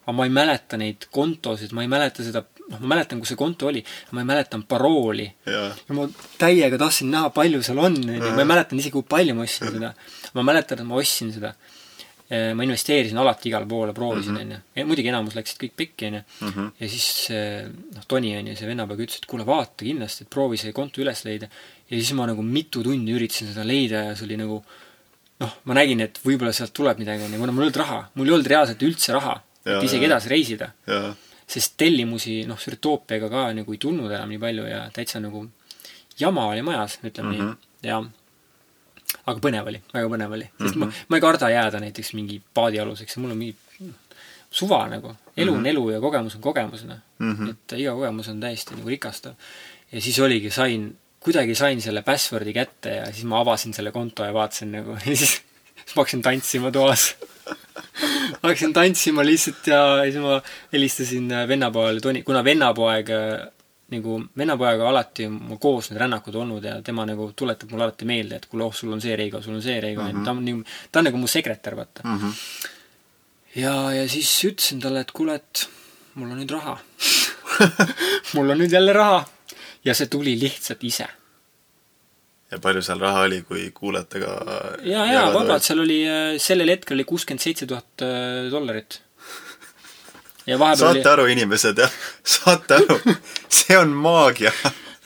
aga 0.04 0.12
ma 0.14 0.26
ei 0.28 0.30
mäleta 0.30 0.78
neid 0.78 1.08
kontosid, 1.10 1.72
ma 1.74 1.82
ei 1.82 1.90
mäleta 1.90 2.22
seda, 2.22 2.44
noh, 2.70 2.82
ma 2.82 2.92
mäletan, 2.94 3.20
kus 3.22 3.32
see 3.32 3.38
konto 3.38 3.68
oli, 3.70 3.82
ma 4.16 4.22
ei 4.22 4.28
mäleta 4.28 4.58
parooli 4.68 5.26
ja 5.46 5.96
ma 5.96 6.06
täiega 6.40 6.78
tahtsin 6.80 7.10
näha, 7.12 7.30
palju 7.34 7.62
seal 7.66 7.80
on, 7.82 7.96
onju, 8.02 8.30
ma 8.34 8.42
ei 8.42 8.50
mäletanud 8.52 8.82
isegi, 8.82 8.94
kui 8.96 9.06
palju 9.08 9.36
ma 9.36 9.46
ostsin 9.46 9.72
seda. 9.74 9.92
ma 10.34 10.46
mäletan, 10.46 10.82
et 10.82 10.88
ma 10.88 10.98
ostsin 11.00 11.32
seda. 11.34 11.52
ma 12.26 12.64
investeerisin 12.66 13.18
alati 13.22 13.46
igale 13.52 13.68
poole, 13.70 13.92
proovisin, 13.94 14.38
onju. 14.40 14.56
muidugi 14.88 15.12
enamus 15.12 15.36
läksid 15.38 15.60
kõik 15.62 15.76
pekki, 15.78 16.08
onju. 16.10 16.22
Mhm. 16.48 16.72
ja 16.80 16.88
siis 16.90 17.04
see, 17.28 17.44
noh, 17.94 18.08
Toni 18.08 18.34
onju, 18.40 18.56
see 18.58 18.66
vennapoeg 18.66 19.04
ütles, 19.06 19.20
et 19.22 19.28
kuule, 19.30 19.46
vaata 19.46 19.86
kindlasti, 19.86 20.26
et 20.26 20.32
proovi 20.34 20.58
see 20.58 20.74
konto 20.74 21.04
üles 21.04 21.22
leida. 21.28 21.46
ja 21.86 21.94
siis 22.00 22.12
ma 22.18 22.26
nagu 22.26 22.42
mitu 22.42 22.82
tundi 22.82 23.14
üritasin 23.14 23.52
seda 23.52 23.62
leida 23.66 24.08
ja 24.08 24.16
see 24.18 24.26
oli 24.26 24.40
nagu 24.42 24.58
noh, 25.40 25.52
ma 25.68 25.76
nägin, 25.76 26.00
et 26.02 26.18
võib-olla 26.24 26.50
sealt 26.56 26.72
tuleb 26.74 26.98
midagi, 26.98 27.28
onju, 27.28 27.38
kuna 27.38 27.52
mul 27.52 27.66
ei 27.66 27.68
olnud 27.68 27.80
raha, 27.82 28.00
mul 28.16 28.26
ei 28.26 28.34
olnud 28.38 28.50
reaalselt 28.50 28.82
üldse 28.82 29.14
raha, 29.14 29.36
et 29.66 29.84
isegi 29.84 30.08
edasi 30.08 30.30
reisida 30.32 30.72
jaa, 30.88 31.12
sest 31.46 31.74
tellimusi, 31.78 32.40
noh, 32.46 32.58
Sürtoopiaga 32.58 33.28
ka 33.30 33.52
nagu 33.54 33.72
ei 33.72 33.78
tulnud 33.78 34.10
enam 34.10 34.28
nii 34.28 34.38
palju 34.42 34.64
ja 34.66 34.90
täitsa 34.92 35.20
nagu 35.20 35.44
jama 36.18 36.46
oli 36.48 36.62
majas, 36.62 36.98
ütleme 37.04 37.28
mm 37.32 37.36
Mhm. 37.36 37.48
-hmm. 37.48 37.56
nii, 37.82 37.88
ja 37.90 38.02
aga 39.26 39.38
põnev 39.42 39.66
oli, 39.70 39.80
väga 39.94 40.08
põnev 40.08 40.32
oli, 40.32 40.48
sest 40.58 40.74
mm 40.74 40.82
-hmm. 40.82 40.86
ma, 40.86 41.06
ma 41.08 41.16
ei 41.16 41.20
karda 41.20 41.50
jääda 41.50 41.80
näiteks 41.80 42.12
mingi 42.14 42.42
paadialuseks 42.54 43.16
ja 43.16 43.20
mul 43.22 43.30
on 43.30 43.38
mingi 43.38 43.56
suva 44.50 44.86
nagu, 44.88 45.14
elu 45.36 45.54
on 45.54 45.66
elu 45.66 45.90
ja 45.90 46.00
kogemus 46.00 46.34
on 46.34 46.40
kogemus, 46.42 46.84
noh 46.84 46.98
Mhm. 47.18 47.48
et 47.50 47.72
iga 47.78 47.92
kogemus 47.94 48.28
on 48.28 48.40
täiesti 48.40 48.74
nagu 48.74 48.88
rikastav. 48.88 49.34
ja 49.92 50.00
siis 50.00 50.18
oligi, 50.18 50.50
sain, 50.50 50.96
kuidagi 51.20 51.54
sain 51.54 51.80
selle 51.82 52.02
password'i 52.02 52.52
kätte 52.52 52.90
ja 52.96 53.06
siis 53.12 53.24
ma 53.24 53.40
avasin 53.40 53.74
selle 53.74 53.92
konto 53.92 54.24
ja 54.24 54.32
vaatasin 54.34 54.72
nagu 54.72 54.90
ja 55.06 55.16
siis, 55.16 55.42
siis 55.86 55.96
ma 55.96 56.02
hakkasin 56.02 56.22
tantsima 56.22 56.72
toas 56.74 57.14
hakkasin 58.42 58.72
tantsima 58.76 59.24
lihtsalt 59.24 59.70
ja 59.70 59.82
siis 60.04 60.18
ma 60.22 60.40
helistasin 60.72 61.30
äh, 61.32 61.46
vennapoele 61.48 62.00
Toni, 62.00 62.22
kuna 62.26 62.42
vennapoeg 62.44 63.12
äh, 63.14 63.46
nagu, 63.94 64.18
vennapoega 64.38 64.88
alati 64.90 65.28
mul 65.30 65.60
koos 65.62 65.90
need 65.90 66.00
rännakud 66.02 66.34
olnud 66.42 66.64
ja 66.66 66.80
tema 66.82 67.06
nagu 67.06 67.30
tuletab 67.36 67.70
mulle 67.70 67.86
alati 67.86 68.08
meelde, 68.08 68.40
et 68.40 68.48
kuule, 68.50 68.66
oh, 68.66 68.74
sul 68.74 68.92
on 68.92 69.02
see 69.02 69.14
Reigo, 69.16 69.42
sul 69.42 69.54
on 69.54 69.62
see 69.62 69.78
Reigo 69.80 70.02
mm, 70.02 70.10
-hmm. 70.10 70.24
ta 70.24 70.30
on 70.34 70.44
nagu, 70.44 70.64
ta 70.92 71.00
on 71.00 71.08
nagu 71.10 71.22
mu 71.22 71.30
sekretär, 71.30 71.76
vaata 71.76 72.02
mm. 72.04 72.12
Mhm. 72.14 72.32
ja, 73.62 73.74
ja 73.92 74.08
siis 74.08 74.32
ütlesin 74.44 74.82
talle, 74.82 75.00
et 75.00 75.12
kuule, 75.12 75.34
et 75.34 75.68
mul 76.14 76.30
on 76.30 76.42
nüüd 76.42 76.50
raha 76.50 76.78
mul 78.34 78.50
on 78.50 78.58
nüüd 78.58 78.72
jälle 78.72 78.92
raha. 78.92 79.24
ja 79.84 79.94
see 79.94 80.06
tuli 80.10 80.34
lihtsalt 80.40 80.82
ise. 80.84 81.06
Ja 82.50 82.60
palju 82.62 82.82
seal 82.84 83.00
raha 83.02 83.24
oli, 83.26 83.40
kui 83.46 83.70
kuulajatega 83.74 84.32
ja, 84.86 85.06
ja 85.10 85.24
vabalt, 85.34 85.64
seal 85.66 85.82
oli, 85.82 86.00
sellel 86.42 86.70
hetkel 86.76 86.96
oli 86.98 87.06
kuuskümmend 87.08 87.42
seitse 87.42 87.66
tuhat 87.66 88.04
äh, 88.06 88.46
dollarit. 88.52 89.00
ja 90.46 90.58
vahepeal 90.58 90.90
oli 90.92 91.02
saate, 91.02 91.12
aru, 91.14 91.26
inimesed, 91.34 91.82
jah? 91.82 91.96
saate 92.36 92.78
aru? 92.78 93.16
see 93.58 93.78
on 93.78 93.94
maagia. 93.94 94.52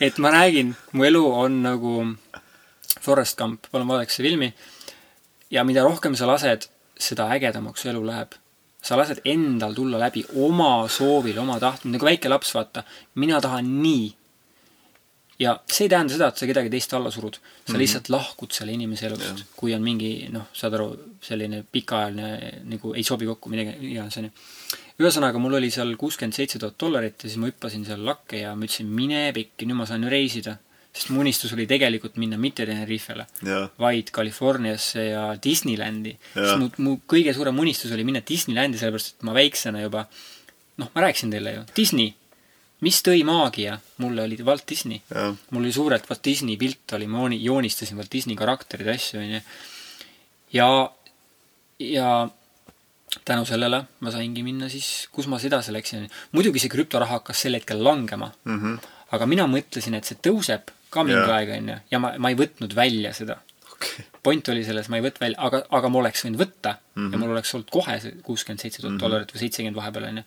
et 0.01 0.21
ma 0.21 0.33
räägin, 0.35 0.75
mu 0.93 1.07
elu 1.09 1.23
on 1.45 1.63
nagu 1.65 1.95
Forest 3.01 3.37
Gump, 3.37 3.65
palun 3.71 3.89
vaadake 3.89 4.13
seda 4.13 4.29
filmi. 4.29 4.53
ja 5.51 5.65
mida 5.65 5.83
rohkem 5.83 6.15
sa 6.15 6.29
lased, 6.29 6.69
seda 6.99 7.29
ägedamaks 7.33 7.81
su 7.81 7.89
elu 7.89 8.05
läheb. 8.05 8.37
sa 8.81 8.97
lased 8.97 9.21
endal 9.25 9.73
tulla 9.73 9.97
läbi 10.01 10.25
oma 10.45 10.87
soovil, 10.89 11.39
oma 11.41 11.59
tahtmine, 11.59 11.97
nagu 11.97 12.05
väike 12.05 12.29
laps, 12.29 12.53
vaata. 12.53 12.83
mina 13.15 13.41
tahan 13.41 13.81
nii. 13.81 14.11
Ja 15.41 15.55
see 15.65 15.87
ei 15.87 15.91
tähenda 15.91 16.13
seda, 16.13 16.29
et 16.29 16.41
sa 16.41 16.47
kedagi 16.49 16.71
teist 16.71 16.93
alla 16.93 17.11
surud. 17.11 17.35
sa 17.35 17.41
mm. 17.41 17.73
-hmm. 17.73 17.79
lihtsalt 17.81 18.09
lahkud 18.09 18.51
selle 18.53 18.71
inimese 18.77 19.07
elust 19.07 19.45
kui 19.55 19.73
on 19.73 19.83
mingi 19.83 20.11
noh, 20.31 20.47
saad 20.53 20.73
aru, 20.77 20.87
selline 21.21 21.63
pikaajaline 21.71 22.63
nagu 22.73 22.93
ei 22.93 23.03
sobi 23.03 23.29
kokku 23.29 23.49
midagi 23.49 23.91
iganes, 23.91 24.17
onju. 24.17 24.31
ühesõnaga, 25.01 25.39
mul 25.41 25.57
oli 25.59 25.71
seal 25.71 25.95
kuuskümmend 26.01 26.37
seitse 26.37 26.59
tuhat 26.59 26.77
dollarit 26.79 27.23
ja 27.23 27.29
siis 27.29 27.39
ma 27.41 27.49
hüppasin 27.49 27.85
seal 27.85 28.03
lakke 28.05 28.43
ja 28.43 28.55
ma 28.55 28.67
ütlesin, 28.67 28.91
mine 29.01 29.23
pekki, 29.33 29.65
nüüd 29.65 29.79
ma 29.81 29.85
saan 29.89 30.03
ju 30.05 30.09
reisida. 30.09 30.57
sest 30.91 31.09
mu 31.09 31.21
unistus 31.23 31.53
oli 31.55 31.63
tegelikult 31.67 32.17
minna 32.19 32.37
mitte 32.37 32.65
Tenerifele, 32.67 33.25
vaid 33.79 34.09
Californiasse 34.11 35.05
ja 35.05 35.21
Disneylandi. 35.43 36.17
Sest 36.33 36.57
mu, 36.59 36.67
mu 36.77 36.97
kõige 37.13 37.33
suurem 37.33 37.59
unistus 37.63 37.93
oli 37.95 38.03
minna 38.03 38.19
Disneylandi, 38.29 38.77
sellepärast 38.77 39.13
et 39.15 39.23
ma 39.23 39.33
väiksena 39.33 39.81
juba 39.85 40.03
noh, 40.81 40.89
ma 40.93 41.01
rääkisin 41.05 41.31
teile 41.31 41.53
ju, 41.55 41.63
Disney, 41.77 42.11
mis 42.81 43.01
tõi 43.05 43.23
maagia, 43.27 43.75
mulle 44.01 44.23
oli 44.23 44.37
Walt 44.43 44.63
Disney. 44.69 45.01
mul 45.51 45.61
oli 45.63 45.71
suurelt 45.73 46.09
Walt 46.09 46.23
Disney 46.25 46.57
pilt 46.57 46.93
oli, 46.97 47.07
ma 47.07 47.19
jooni- 47.21 47.41
joonistasin 47.43 47.97
Walt 47.97 48.11
Disney 48.11 48.35
karakterid 48.35 48.87
ja 48.87 48.93
asju, 48.97 49.19
onju. 49.19 49.41
ja, 50.53 50.67
ja 51.79 52.29
tänu 53.25 53.45
sellele 53.45 53.83
ma 53.99 54.11
saingi 54.13 54.43
minna 54.43 54.69
siis, 54.69 55.07
kus 55.11 55.27
ma 55.27 55.39
edasi 55.39 55.73
läksin. 55.73 56.09
muidugi 56.31 56.59
see 56.63 56.69
krüptoraha 56.73 57.19
hakkas 57.19 57.41
sel 57.45 57.53
hetkel 57.59 57.83
langema, 57.83 58.31
mhmh, 58.45 58.79
aga 59.11 59.25
mina 59.27 59.47
mõtlesin, 59.51 59.95
et 59.97 60.05
see 60.07 60.17
tõuseb 60.23 60.71
ka 60.91 61.03
mingi 61.03 61.19
Jaa. 61.19 61.37
aeg, 61.37 61.49
onju, 61.57 61.77
ja 61.91 61.99
ma, 61.99 62.13
ma 62.17 62.29
ei 62.31 62.35
võtnud 62.39 62.73
välja 62.75 63.13
seda 63.13 63.37
okei, 63.71 64.05
point 64.23 64.49
oli 64.53 64.63
selles, 64.67 64.89
ma 64.89 64.97
ei 64.99 65.03
võtnud 65.05 65.21
välja, 65.25 65.39
aga, 65.39 65.61
aga 65.69 65.89
ma 65.91 65.99
oleks 66.03 66.25
võinud 66.25 66.39
võtta 66.41 66.73
mm 66.77 66.79
Mhm. 66.91 67.05
-hmm. 67.07 67.11
ja 67.13 67.17
mul 67.19 67.31
oleks 67.37 67.53
olnud 67.55 67.69
kohe 67.71 67.99
see 68.03 68.11
kuuskümmend 68.23 68.59
seitse 68.59 68.81
tuhat 68.81 68.99
dollarit 68.99 69.31
või 69.33 69.39
seitsekümmend 69.45 69.75
vahepeal 69.75 70.03
onju. 70.09 70.23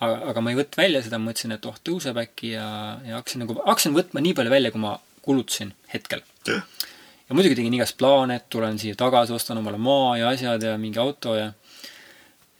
aga, 0.00 0.16
aga 0.32 0.42
ma 0.42 0.52
ei 0.52 0.58
võtnud 0.58 0.80
välja 0.80 1.02
seda, 1.04 1.20
ma 1.20 1.30
mõtlesin, 1.30 1.54
et 1.56 1.68
oh, 1.68 1.78
tõuseb 1.86 2.18
äkki 2.22 2.54
ja, 2.54 2.66
ja 3.06 3.20
hakkasin 3.20 3.44
nagu, 3.44 3.56
hakkasin 3.66 3.96
võtma 3.96 4.22
nii 4.24 4.36
palju 4.38 4.52
välja, 4.52 4.72
kui 4.74 4.82
ma 4.82 4.96
kulutasin 5.24 5.72
hetkel. 5.92 6.24
ja 6.48 7.36
muidugi 7.36 7.58
tegin 7.58 7.76
igast 7.76 7.98
plaane, 8.00 8.40
et 8.40 8.48
tulen 8.52 8.78
siia 8.80 8.98
tagasi, 8.98 9.36
ostan 9.36 9.60
omale 9.60 9.78
maa 9.78 10.16
ja 10.18 10.32
asjad 10.32 10.64
ja 10.66 10.76
mingi 10.80 11.00
auto 11.02 11.36
ja 11.36 11.52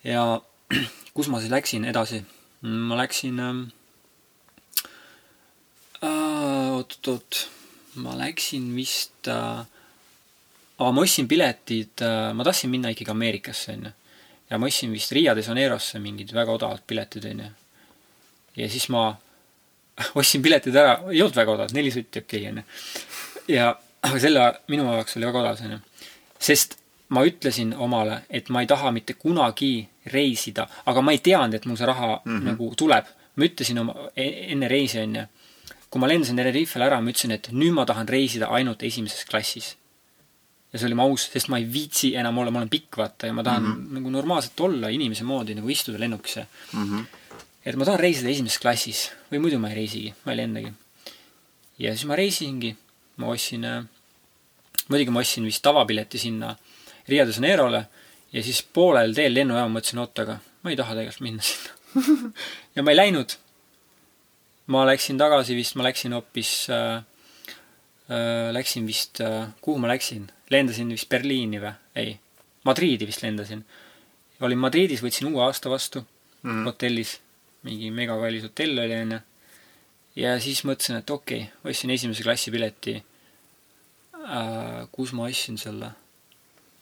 ja 0.05 0.25
kus 1.17 1.29
ma 1.29 1.41
siis 1.41 1.53
läksin 1.53 1.85
edasi? 1.89 2.23
ma 2.63 2.97
läksin 3.01 3.41
ähm, 3.41 3.61
äh, 6.05 6.77
oot-oot, 6.77 7.47
ma 8.05 8.17
läksin 8.21 8.69
vist 8.77 9.29
äh, 9.33 9.65
aga 10.81 10.93
ma 10.93 11.05
ostsin 11.05 11.29
piletid 11.29 12.05
äh,, 12.05 12.33
ma 12.37 12.45
tahtsin 12.45 12.73
minna 12.73 12.93
ikkagi 12.93 13.13
Ameerikasse, 13.13 13.77
onju. 13.77 13.93
Ja 14.51 14.59
ma 14.59 14.67
ostsin 14.67 14.93
vist 14.93 15.13
Rio 15.13 15.35
de 15.35 15.45
Janeirosse 15.47 16.01
mingid 16.03 16.33
väga 16.35 16.53
odavad 16.53 16.83
piletid, 16.87 17.27
onju. 17.31 17.51
ja 18.57 18.69
siis 18.71 18.89
ma 18.91 19.05
ostsin 20.21 20.43
piletid 20.43 20.77
ära, 20.77 20.99
ei 21.13 21.23
olnud 21.23 21.37
väga 21.37 21.55
odavad, 21.55 21.75
neli 21.77 21.93
sotti 21.95 22.25
okei 22.25 22.43
okay,, 22.49 22.53
onju. 22.53 22.63
ja, 23.57 23.71
aga 24.09 24.21
selle 24.23 24.51
minu 24.73 24.89
jaoks 24.91 25.17
oli 25.19 25.31
väga 25.31 25.43
odav, 25.45 25.65
onju. 25.69 25.81
sest 26.39 26.79
ma 27.11 27.25
ütlesin 27.27 27.75
omale, 27.75 28.23
et 28.31 28.49
ma 28.55 28.63
ei 28.63 28.69
taha 28.71 28.93
mitte 28.95 29.17
kunagi 29.19 29.89
reisida, 30.13 30.67
aga 30.87 31.03
ma 31.03 31.15
ei 31.15 31.23
teadnud, 31.23 31.59
et 31.59 31.67
mul 31.67 31.79
see 31.79 31.87
raha 31.87 32.13
mm 32.17 32.37
-hmm. 32.37 32.45
nagu 32.53 32.75
tuleb. 32.77 33.05
ma 33.37 33.45
ütlesin 33.47 33.79
oma, 33.79 33.95
enne 34.17 34.69
reisi, 34.69 34.99
onju, 34.99 35.23
kui 35.91 36.01
ma 36.01 36.09
lendasin 36.09 36.37
Tenerifele 36.37 36.85
ära, 36.85 37.01
ma 37.01 37.11
ütlesin, 37.11 37.33
et 37.33 37.49
nüüd 37.53 37.73
ma 37.73 37.87
tahan 37.87 38.09
reisida 38.09 38.47
ainult 38.47 38.83
esimeses 38.83 39.25
klassis 39.25 39.77
ja 40.73 40.79
see 40.79 40.87
oli 40.87 40.99
mu 40.99 41.07
aus, 41.09 41.27
sest 41.33 41.51
ma 41.51 41.59
ei 41.59 41.67
viitsi 41.67 42.13
enam 42.19 42.39
olla, 42.39 42.53
ma 42.55 42.61
olen 42.63 42.71
pikk, 42.71 43.01
vaata, 43.01 43.31
ja 43.31 43.35
ma 43.35 43.43
tahan 43.47 43.63
mm 43.63 43.73
-hmm. 43.73 43.95
nagu 43.99 44.11
normaalselt 44.11 44.61
olla 44.61 44.89
inimese 44.89 45.25
moodi 45.25 45.55
nagu 45.55 45.69
istuda 45.69 45.99
lennukisse. 45.99 46.47
mhmh, 46.73 47.05
et 47.65 47.77
ma 47.77 47.85
tahan 47.85 48.01
reisida 48.01 48.29
esimeses 48.29 48.59
klassis 48.59 49.11
või 49.33 49.39
muidu 49.45 49.59
ma 49.59 49.69
ei 49.71 49.75
reisigi, 49.75 50.15
ma 50.25 50.33
ei 50.33 50.37
lendagi. 50.37 50.73
ja 51.79 51.95
siis 51.95 52.07
ma 52.07 52.17
reisisingi, 52.17 52.77
ma 53.17 53.27
ostsin 53.27 53.65
äh,, 53.65 53.85
muidugi 54.89 55.11
ma 55.11 55.21
ostsin 55.21 55.45
vist 55.45 55.63
tavapileti 55.63 56.19
sinna 56.19 56.57
Rio 57.09 57.27
de 57.27 57.33
Janeirole 57.33 57.87
ja 58.33 58.43
siis 58.43 58.63
poolel 58.63 59.15
teel 59.15 59.35
lennujaama 59.35 59.79
mõtlesin, 59.79 59.99
oot, 59.99 60.19
aga 60.19 60.39
ma 60.63 60.71
ei 60.71 60.77
taha 60.77 60.95
tegelikult 60.95 61.21
minna 61.27 61.43
sinna. 61.43 61.71
ja 62.77 62.83
ma 62.83 62.93
ei 62.93 62.97
läinud. 62.97 63.37
ma 64.71 64.85
läksin 64.87 65.19
tagasi 65.19 65.57
vist, 65.59 65.75
ma 65.75 65.83
läksin 65.83 66.13
hoopis 66.15 66.69
äh, 66.71 67.03
läksin 68.53 68.87
vist 68.87 69.21
äh,, 69.21 69.49
kuhu 69.63 69.79
ma 69.79 69.89
läksin, 69.91 70.27
lendasin 70.51 70.89
vist 70.91 71.09
Berliini 71.09 71.61
või, 71.63 71.73
ei, 71.97 72.17
Madriidi 72.67 73.07
vist 73.07 73.23
lendasin. 73.23 73.65
olin 74.41 74.59
Madridis, 74.59 75.03
võtsin 75.05 75.31
uue 75.31 75.45
aasta 75.45 75.71
vastu 75.71 76.01
mm. 76.01 76.51
Mhm. 76.51 76.65
hotellis, 76.67 77.21
mingi 77.63 77.91
megakallis 77.95 78.49
hotell 78.49 78.83
oli 78.83 78.97
onju. 78.97 79.21
ja 80.17 80.35
siis 80.41 80.65
mõtlesin, 80.65 80.99
et 80.99 81.11
okei 81.11 81.43
okay,, 81.47 81.71
ostsin 81.71 81.91
esimese 81.91 82.27
klassi 82.27 82.51
pileti 82.51 82.97
äh,. 82.99 84.87
kus 84.93 85.13
ma 85.13 85.29
ostsin 85.31 85.59
selle? 85.59 85.93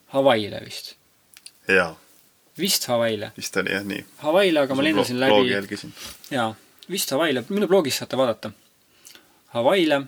Hawaii'le 0.09 0.65
vist, 0.65 0.95
jaa, 1.69 1.93
vist 2.57 2.89
Hawaii'le, 2.89 3.35
vist 3.37 3.57
oli 3.61 3.75
jah 3.75 3.85
nii. 3.85 4.05
Hawaii'le, 4.25 4.65
aga 4.65 4.75
ma 4.75 4.87
lendasin 4.87 5.21
läbi 5.21 5.53
jaa, 6.33 6.55
vist 6.89 7.13
Hawaii'le, 7.13 7.45
minu 7.51 7.69
blogis 7.69 8.01
saate 8.01 8.17
vaadata. 8.17 8.51
Hawaii'le 9.53 10.07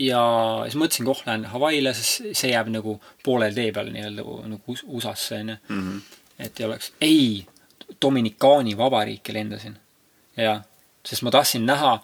ja 0.00 0.22
siis 0.64 0.78
mõtlesin, 0.80 1.08
oh, 1.12 1.22
lähen 1.26 1.44
Hawaii'le, 1.52 1.92
sest 1.96 2.24
see 2.38 2.52
jääb 2.54 2.70
nagu 2.72 2.96
poolel 3.24 3.54
tee 3.56 3.68
peal 3.76 3.90
nii-öelda 3.92 4.24
nagu 4.54 4.72
US- 4.72 4.86
USA-sse 4.88 5.40
onju. 5.42 5.56
mhmh, 5.68 6.18
et 6.38 6.60
ei 6.60 6.66
oleks, 6.66 6.92
ei, 7.00 7.46
Dominikaani 8.02 8.76
vabariiki 8.78 9.32
lendasin. 9.34 9.76
jaa, 10.36 10.62
sest 11.04 11.22
ma 11.26 11.30
tahtsin 11.34 11.66
näha 11.66 11.98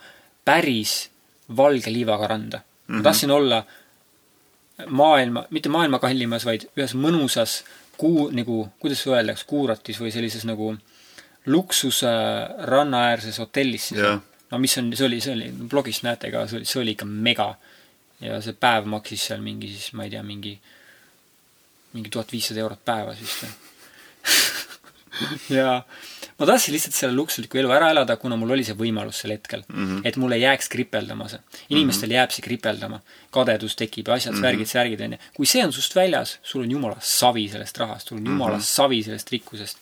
päris 0.44 1.10
valge 1.56 1.93
liivaga 1.93 2.27
randa 2.27 2.59
mm. 2.59 2.62
-hmm. 2.62 2.89
Mhm. 2.89 2.97
ma 2.97 3.02
tahtsin 3.02 3.31
olla 3.31 3.64
maailma, 4.86 5.44
mitte 5.51 5.68
maailma 5.68 5.98
kallimas, 5.98 6.44
vaid 6.44 6.68
ühes 6.77 6.94
mõnusas 6.94 7.62
kuu, 7.97 8.28
nagu, 8.31 8.68
kuidas 8.78 9.06
öeldakse, 9.06 9.47
kuuratis 9.48 10.01
või 10.01 10.12
sellises 10.12 10.44
nagu 10.44 10.74
luksuse 11.47 12.12
rannaäärses 12.68 13.39
hotellis 13.39 13.89
siis 13.89 14.01
Jah.. 14.01 14.20
no 14.51 14.59
mis 14.59 14.78
on, 14.78 14.90
see 14.97 15.06
oli, 15.06 15.20
see 15.20 15.32
oli, 15.32 15.52
blogist 15.70 16.02
näete 16.02 16.31
ka, 16.35 16.47
see 16.51 16.60
oli, 16.60 16.68
see 16.68 16.82
oli 16.82 16.97
ikka 16.97 17.06
mega. 17.06 17.55
Ja 18.21 18.41
see 18.41 18.57
päev 18.57 18.89
maksis 18.89 19.29
seal 19.29 19.43
mingi 19.45 19.69
siis, 19.73 19.93
ma 19.93 20.07
ei 20.07 20.11
tea, 20.11 20.23
mingi, 20.23 20.55
mingi 21.93 22.13
tuhat 22.13 22.33
viissada 22.33 22.63
eurot 22.65 22.85
päevas 22.85 23.21
vist 23.21 23.45
või 23.45 23.55
ja 25.59 25.83
ma 26.39 26.47
tahtsin 26.49 26.75
lihtsalt 26.75 26.97
selle 26.97 27.17
luksusliku 27.17 27.61
elu 27.61 27.71
ära 27.73 27.91
elada, 27.95 28.17
kuna 28.21 28.37
mul 28.41 28.55
oli 28.57 28.65
see 28.67 28.77
võimalus 28.79 29.23
sel 29.23 29.33
hetkel 29.35 29.63
mm. 29.67 29.85
-hmm. 29.85 30.01
et 30.09 30.17
mul 30.21 30.37
ei 30.37 30.43
jääks 30.43 30.69
kripeldama 30.73 31.29
see. 31.33 31.41
inimestel 31.69 32.09
mm 32.09 32.13
-hmm. 32.13 32.17
jääb 32.19 32.35
see 32.37 32.47
kripeldama. 32.49 33.01
kadedus 33.31 33.77
tekib 33.77 34.09
ja 34.09 34.15
asjad 34.15 34.35
mm, 34.35 34.39
-hmm. 34.39 34.47
värgid, 34.47 34.67
särgid 34.73 35.01
onju. 35.01 35.19
kui 35.37 35.47
see 35.47 35.65
on 35.65 35.73
sust 35.73 35.97
väljas, 35.97 36.39
sul 36.43 36.63
on 36.63 36.71
jumala 36.71 36.97
savi 37.01 37.49
sellest 37.49 37.79
rahast, 37.79 38.09
sul 38.09 38.19
on 38.19 38.27
jumala 38.27 38.57
mm 38.57 38.61
-hmm. 38.61 38.65
savi 38.65 39.03
sellest 39.03 39.31
rikkusest. 39.31 39.79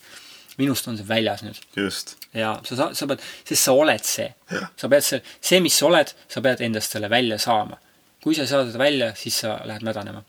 minust 0.57 0.87
on 0.87 0.97
see 0.97 1.07
väljas 1.07 1.43
nüüd. 1.43 1.57
just, 1.75 2.17
ja 2.33 2.59
sa, 2.63 2.75
sa, 2.75 2.93
sa 2.93 3.07
pead, 3.07 3.19
sest 3.43 3.63
sa 3.63 3.71
oled 3.71 4.03
see 4.03 4.33
sa 4.77 4.87
pead 4.89 5.03
see, 5.03 5.21
see, 5.41 5.59
mis 5.59 5.77
sa 5.77 5.85
oled, 5.85 6.13
sa 6.27 6.41
pead 6.41 6.61
endast 6.61 6.91
selle 6.91 7.09
välja 7.09 7.37
saama. 7.37 7.77
Kui 8.25 8.33
sa 8.33 8.41
ei 8.41 8.49
saa 8.49 8.65
seda 8.65 8.81
välja, 8.81 9.11
siis 9.13 9.35
sa 9.43 9.59
lähed 9.69 9.83
mädanema. 9.85 10.23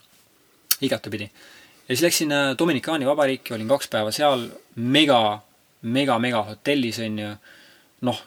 igatepidi. 0.84 1.30
ja 1.88 1.94
siis 1.94 2.02
läksin 2.02 2.32
äh, 2.32 2.56
Dominikaani 2.58 3.06
vabariiki, 3.06 3.54
olin 3.54 3.68
kaks 3.68 3.88
päeva 3.88 4.10
seal, 4.12 4.50
mega, 4.76 5.40
mega, 5.82 6.18
mega 6.18 6.42
hotellis 6.44 6.98
onju. 7.00 7.30
noh, 8.00 8.20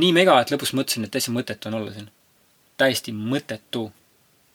nii 0.00 0.12
mega, 0.16 0.38
et 0.40 0.54
lõpus 0.54 0.72
mõtlesin, 0.72 1.04
et 1.04 1.12
täitsa 1.12 1.34
mõttetu 1.34 1.68
on 1.68 1.76
olla 1.80 1.92
siin. 1.92 2.08
täiesti 2.80 3.12
mõttetu. 3.12 3.90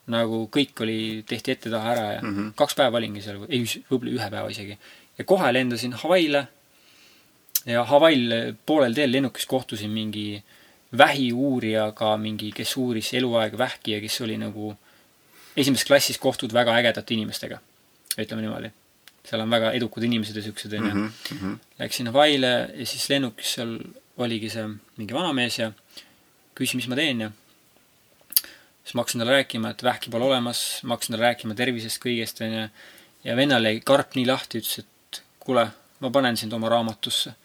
nagu 0.10 0.48
kõik 0.50 0.82
oli, 0.82 1.24
tehti 1.30 1.52
ette-taha 1.52 1.92
ära 1.92 2.06
ja 2.14 2.22
mm. 2.22 2.36
-hmm. 2.36 2.54
kaks 2.58 2.76
päeva 2.76 2.98
olingi 2.98 3.22
seal, 3.22 3.46
ei, 3.50 3.62
võib-olla 3.92 4.16
ühe 4.16 4.30
päeva 4.30 4.50
isegi. 4.50 4.78
ja 5.18 5.24
kohe 5.24 5.54
lendasin 5.54 5.94
Hawaii'le 5.94 6.48
ja 7.66 7.84
Hawaii'l 7.84 8.56
poolel 8.66 8.94
teel 8.94 9.12
lennukis 9.12 9.46
kohtusin 9.46 9.92
mingi 9.92 10.44
vähiuurijaga, 10.98 12.18
mingi, 12.18 12.52
kes 12.56 12.78
uuris 12.78 13.14
eluaeg 13.14 13.58
vähki 13.58 13.92
ja 13.92 14.02
kes 14.02 14.22
oli 14.26 14.38
nagu 14.42 14.74
esimeses 15.58 15.86
klassis 15.86 16.18
kohtud 16.18 16.54
väga 16.54 16.76
ägedate 16.80 17.14
inimestega, 17.14 17.60
ütleme 18.18 18.46
niimoodi. 18.46 18.72
seal 19.30 19.42
on 19.44 19.52
väga 19.52 19.72
edukad 19.78 20.04
inimesed 20.04 20.36
ja 20.36 20.42
siuksed 20.42 20.74
onju 20.74 20.94
mm. 20.94 21.10
mhmh, 21.34 21.58
Läksin 21.80 22.08
Hawaii'le 22.08 22.54
ja 22.80 22.86
siis 22.86 23.10
lennukis 23.10 23.54
seal 23.54 23.76
oligi 24.18 24.50
see 24.50 24.66
mingi 24.98 25.14
vanamees 25.14 25.60
ja 25.60 25.72
küsis, 26.58 26.76
mis 26.80 26.88
ma 26.90 26.98
teen 26.98 27.22
ja 27.28 27.30
siis 28.90 28.96
ma 28.96 29.04
hakkasin 29.04 29.22
talle 29.22 29.36
rääkima, 29.38 29.70
et 29.70 29.84
vähki 29.84 30.10
pole 30.10 30.26
olemas, 30.26 30.82
ma 30.84 30.96
hakkasin 30.96 31.14
talle 31.14 31.28
rääkima 31.28 31.56
tervisest 31.56 32.02
kõigest 32.02 32.42
onju. 32.42 32.66
ja 33.24 33.36
vennal 33.36 33.66
jäi 33.70 33.82
karp 33.86 34.16
nii 34.18 34.26
lahti, 34.26 34.64
ütles, 34.64 34.80
et 34.82 35.22
kuule, 35.40 35.68
ma 36.00 36.10
panen 36.10 36.38
sind 36.38 36.54
oma 36.54 36.72
raamatusse. 36.74 37.36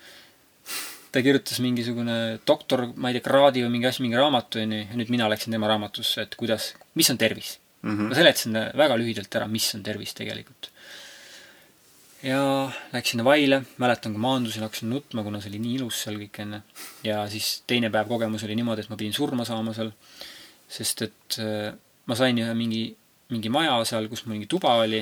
Ta 1.15 1.23
kirjutas 1.23 1.61
mingisugune 1.63 2.17
doktor, 2.47 2.89
ma 2.99 3.11
ei 3.11 3.19
tea, 3.19 3.25
kraadi 3.29 3.63
või 3.65 3.77
mingi 3.77 3.91
asi, 3.91 4.03
mingi 4.03 4.19
raamatu 4.19 4.63
onju 4.63 4.81
ja 4.81 4.99
nüüd 4.99 5.13
mina 5.15 5.29
läksin 5.31 5.55
tema 5.55 5.71
raamatusse, 5.71 6.27
et 6.27 6.35
kuidas, 6.41 6.73
mis 6.99 7.11
on 7.13 7.21
tervis. 7.21 7.59
mhmh, 7.85 8.11
ma 8.11 8.19
seletasin 8.19 8.59
väga 8.81 8.97
lühidalt 8.99 9.37
ära, 9.39 9.47
mis 9.51 9.69
on 9.77 9.85
tervis 9.87 10.15
tegelikult. 10.19 10.71
ja 12.25 12.41
läksin 12.93 13.21
Hawaii'le, 13.21 13.61
mäletan, 13.79 14.17
kui 14.17 14.23
maandusin, 14.27 14.65
hakkasin 14.67 14.91
nutma, 14.91 15.23
kuna 15.23 15.41
see 15.41 15.53
oli 15.53 15.61
nii 15.63 15.75
ilus 15.79 16.03
seal 16.03 16.19
kõik 16.19 16.41
enne. 16.43 16.63
ja 17.07 17.23
siis 17.31 17.63
teine 17.67 17.93
päev 17.95 18.11
kogemus 18.11 18.47
oli 18.49 18.59
niimoodi, 18.59 18.87
et 18.87 18.91
ma 18.91 18.99
pidin 18.99 19.15
surma 19.15 19.47
saama 19.47 19.77
seal, 19.77 19.93
sest 20.79 21.07
et 21.07 21.39
äh, 21.45 21.71
ma 22.11 22.19
sain 22.19 22.39
ühe 22.43 22.59
mingi, 22.59 22.89
mingi 23.33 23.49
maja 23.49 23.77
seal, 23.89 24.09
kus 24.09 24.25
mingi 24.27 24.47
tuba 24.47 24.75
oli. 24.83 25.01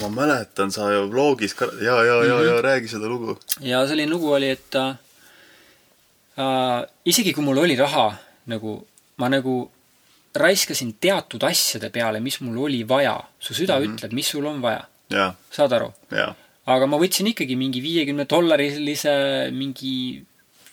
ma 0.00 0.08
mäletan, 0.08 0.72
sa 0.74 0.90
ju 0.92 1.06
vlogis 1.10 1.54
ka, 1.54 1.68
ja, 1.80 1.96
ja, 2.04 2.16
ja 2.24 2.34
mm, 2.34 2.40
-hmm. 2.40 2.46
ja 2.46 2.54
mhm. 2.54 2.64
räägi 2.64 2.88
seda 2.88 3.06
lugu. 3.08 3.38
ja 3.60 3.86
selline 3.86 4.10
lugu 4.10 4.32
oli, 4.32 4.50
et 4.50 4.74
äh, 4.74 4.96
äh, 6.38 6.82
isegi 7.04 7.32
kui 7.32 7.44
mul 7.44 7.58
oli 7.58 7.76
raha, 7.76 8.14
nagu 8.46 8.86
ma 9.16 9.28
nagu 9.28 9.70
raiskasin 10.34 10.94
teatud 11.00 11.42
asjade 11.44 11.90
peale, 11.90 12.20
mis 12.20 12.40
mul 12.40 12.64
oli 12.64 12.88
vaja. 12.88 13.20
su 13.40 13.54
süda 13.54 13.78
mm 13.78 13.84
-hmm. 13.84 13.94
ütleb, 13.94 14.12
mis 14.12 14.28
sul 14.28 14.46
on 14.46 14.62
vaja 14.62 14.84
saad 15.50 15.72
aru? 15.72 15.92
aga 16.66 16.86
ma 16.86 16.98
võtsin 17.02 17.26
ikkagi 17.32 17.56
mingi 17.58 17.82
viiekümne 17.82 18.26
dollarilise 18.30 19.14
mingi 19.50 20.22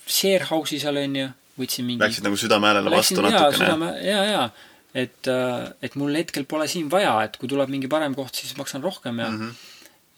sharehouse'i 0.07 0.79
seal 0.79 0.97
onju, 1.01 1.29
võtsin 1.59 1.85
mingi 1.85 2.03
Läksid 2.03 2.23
nagu 2.27 2.37
südamehäälele 2.37 2.95
vastu 2.95 3.21
natukene? 3.25 3.89
jaa, 4.05 4.25
jaa, 4.25 4.49
et, 4.93 5.27
äh, 5.27 5.69
et 5.85 5.95
mul 5.99 6.15
hetkel 6.17 6.47
pole 6.49 6.67
siin 6.67 6.89
vaja, 6.91 7.13
et 7.25 7.37
kui 7.37 7.49
tuleb 7.49 7.69
mingi 7.69 7.89
parem 7.91 8.15
koht, 8.17 8.35
siis 8.35 8.55
maksan 8.57 8.83
rohkem 8.85 9.19
ja 9.19 9.29
mm 9.29 9.39
-hmm. 9.39 9.53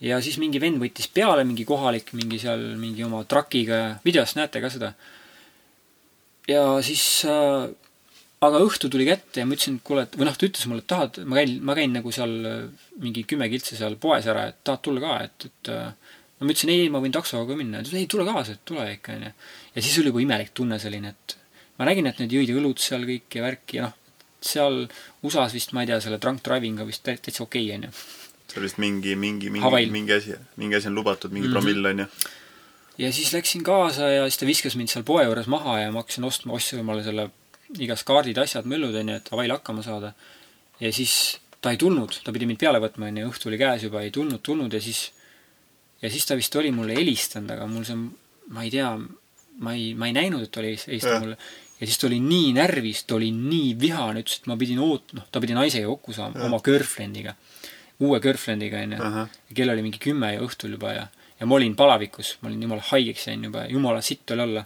ja 0.08 0.22
siis 0.22 0.38
mingi 0.38 0.62
vend 0.62 0.80
võttis 0.82 1.10
peale, 1.14 1.44
mingi 1.44 1.66
kohalik, 1.66 2.14
mingi 2.14 2.40
seal 2.40 2.76
mingi 2.78 3.04
oma 3.04 3.24
truckiga 3.24 3.76
ja 3.76 3.96
videost 4.06 4.36
näete 4.36 4.62
ka 4.62 4.70
seda. 4.70 4.94
ja 6.48 6.82
siis 6.82 7.26
äh, 7.26 7.70
aga 8.42 8.62
õhtu 8.66 8.90
tuli 8.90 9.06
kätte 9.06 9.44
ja 9.44 9.46
ma 9.46 9.54
ütlesin, 9.54 9.78
et 9.78 9.84
kuule, 9.86 10.04
et 10.08 10.16
või 10.18 10.26
noh, 10.26 10.38
ta 10.38 10.48
ütles 10.48 10.66
mulle, 10.70 10.82
et 10.82 10.90
tahad, 10.90 11.20
ma 11.30 11.38
käin, 11.38 11.60
ma 11.62 11.76
käin 11.78 11.94
nagu 11.94 12.12
seal 12.16 12.34
äh, 12.46 12.64
mingi 13.04 13.24
kümme 13.30 13.50
kiltsi 13.52 13.78
seal 13.78 13.98
poes 14.02 14.26
ära, 14.32 14.48
et 14.50 14.64
tahad 14.64 14.82
tulla 14.82 15.04
ka, 15.04 15.20
et, 15.28 15.46
et 15.52 15.72
äh, 15.76 15.92
no 16.40 16.48
ma 16.48 16.56
ütlesin 16.56 16.74
ei, 16.74 16.90
ma 16.90 17.04
võin 17.04 17.14
taksoga 17.14 17.58
minna. 17.60 17.84
ta 17.84 17.90
ütles 17.92 18.02
ei, 18.02 18.10
tule 18.10 18.26
kaasa, 18.26 18.58
et 18.58 18.66
tule 18.66 18.88
ikka, 18.96 19.20
onju. 19.20 19.32
ja 19.76 19.84
siis 19.84 20.00
oli 20.02 20.14
juba 20.14 20.24
imelik 20.26 20.56
tunne 20.58 20.80
selline, 20.82 21.14
et 21.14 21.38
ma 21.78 21.90
nägin, 21.92 22.10
et 22.10 22.24
need 22.24 22.34
jõid 22.40 22.56
õlut 22.56 22.82
seal 22.82 23.06
kõik 23.06 23.38
ja 23.38 23.46
värki 23.46 23.78
ja 23.78 23.90
noh, 23.90 24.01
seal 24.42 24.84
USA-s 25.24 25.54
vist, 25.54 25.74
ma 25.78 25.86
ei 25.86 25.92
tea, 25.92 26.02
selle 26.02 26.20
drunk 26.22 26.44
driving 26.46 26.82
on 26.82 26.90
vist 26.90 27.04
täitsa 27.06 27.44
okei 27.44 27.68
okay,, 27.68 27.78
onju. 27.78 27.92
see 28.52 28.60
on 28.60 28.68
vist 28.68 28.80
mingi, 28.82 29.16
mingi, 29.16 29.50
mingi, 29.54 29.90
mingi 29.94 30.14
asi, 30.14 30.38
mingi 30.58 30.80
asi 30.80 30.90
on 30.92 30.96
lubatud, 30.96 31.32
mingi 31.32 31.48
mm 31.48 31.54
-hmm. 31.54 31.60
promill, 31.62 31.86
onju 31.94 32.08
ja 32.98 33.12
siis 33.14 33.34
läksin 33.34 33.64
kaasa 33.64 34.10
ja 34.10 34.26
siis 34.30 34.38
ta 34.38 34.46
viskas 34.46 34.76
mind 34.76 34.92
seal 34.92 35.06
poe 35.08 35.24
juures 35.24 35.48
maha 35.48 35.80
ja 35.80 35.92
ma 35.92 36.04
hakkasin 36.04 36.28
ostma, 36.28 36.54
ostsin 36.54 36.82
omale 36.84 37.04
selle 37.04 37.30
igast 37.80 38.06
kaardid, 38.08 38.38
asjad, 38.38 38.68
möllud, 38.68 38.96
onju, 39.00 39.16
et 39.16 39.32
Hawaii'l 39.32 39.56
hakkama 39.56 39.84
saada. 39.86 40.14
ja 40.80 40.92
siis 40.94 41.40
ta 41.62 41.72
ei 41.72 41.78
tulnud, 41.78 42.18
ta 42.26 42.34
pidi 42.34 42.48
mind 42.50 42.60
peale 42.60 42.82
võtma, 42.84 43.08
onju, 43.12 43.28
õhtu 43.30 43.50
oli 43.52 43.60
käes 43.62 43.86
juba, 43.86 44.02
ei 44.02 44.12
tulnud, 44.12 44.42
tulnud 44.44 44.74
ja 44.74 44.82
siis, 44.82 45.12
ja 46.02 46.10
siis 46.10 46.26
ta 46.26 46.36
vist 46.36 46.56
oli 46.56 46.72
mulle 46.76 46.98
helistanud, 46.98 47.52
aga 47.54 47.68
mul 47.70 47.86
see, 47.88 48.00
ma 48.50 48.66
ei 48.66 48.74
tea, 48.74 48.90
ma 49.62 49.76
ei, 49.78 49.92
ma 49.96 50.10
ei 50.10 50.16
näinud, 50.18 50.48
et 50.48 50.52
ta 50.52 50.64
oli 50.64 50.74
helistanud 50.74 51.28
mulle. 51.28 51.38
Ja 51.82 51.88
siis 51.90 51.98
ta 52.02 52.08
oli 52.08 52.20
nii 52.24 52.52
närvis, 52.58 53.04
ta 53.10 53.18
oli 53.18 53.32
nii 53.36 53.74
vihane, 53.82 54.22
ütles, 54.24 54.42
et 54.42 54.52
ma 54.52 54.58
pidin 54.60 54.82
oot-, 54.86 55.16
noh, 55.18 55.26
ta 55.32 55.42
pidi 55.44 55.58
naisega 55.58 55.90
kokku 55.90 56.14
saama, 56.16 56.46
oma 56.48 56.62
girlfriend'iga, 56.64 57.34
uue 58.06 58.22
girlfriend'iga, 58.24 58.86
onju. 58.86 59.26
kell 59.58 59.74
oli 59.74 59.86
mingi 59.86 60.02
kümme 60.02 60.36
ja 60.36 60.44
õhtul 60.46 60.78
juba 60.78 60.94
ja, 60.94 61.08
ja 61.40 61.50
ma 61.50 61.58
olin 61.58 61.76
palavikus, 61.80 62.36
ma 62.42 62.52
olin 62.52 62.62
jumala 62.68 62.86
haigeks 62.92 63.28
jäänud 63.28 63.50
juba, 63.50 63.66
jumala 63.74 64.06
sitt 64.06 64.38
oli 64.38 64.46
olla 64.46 64.66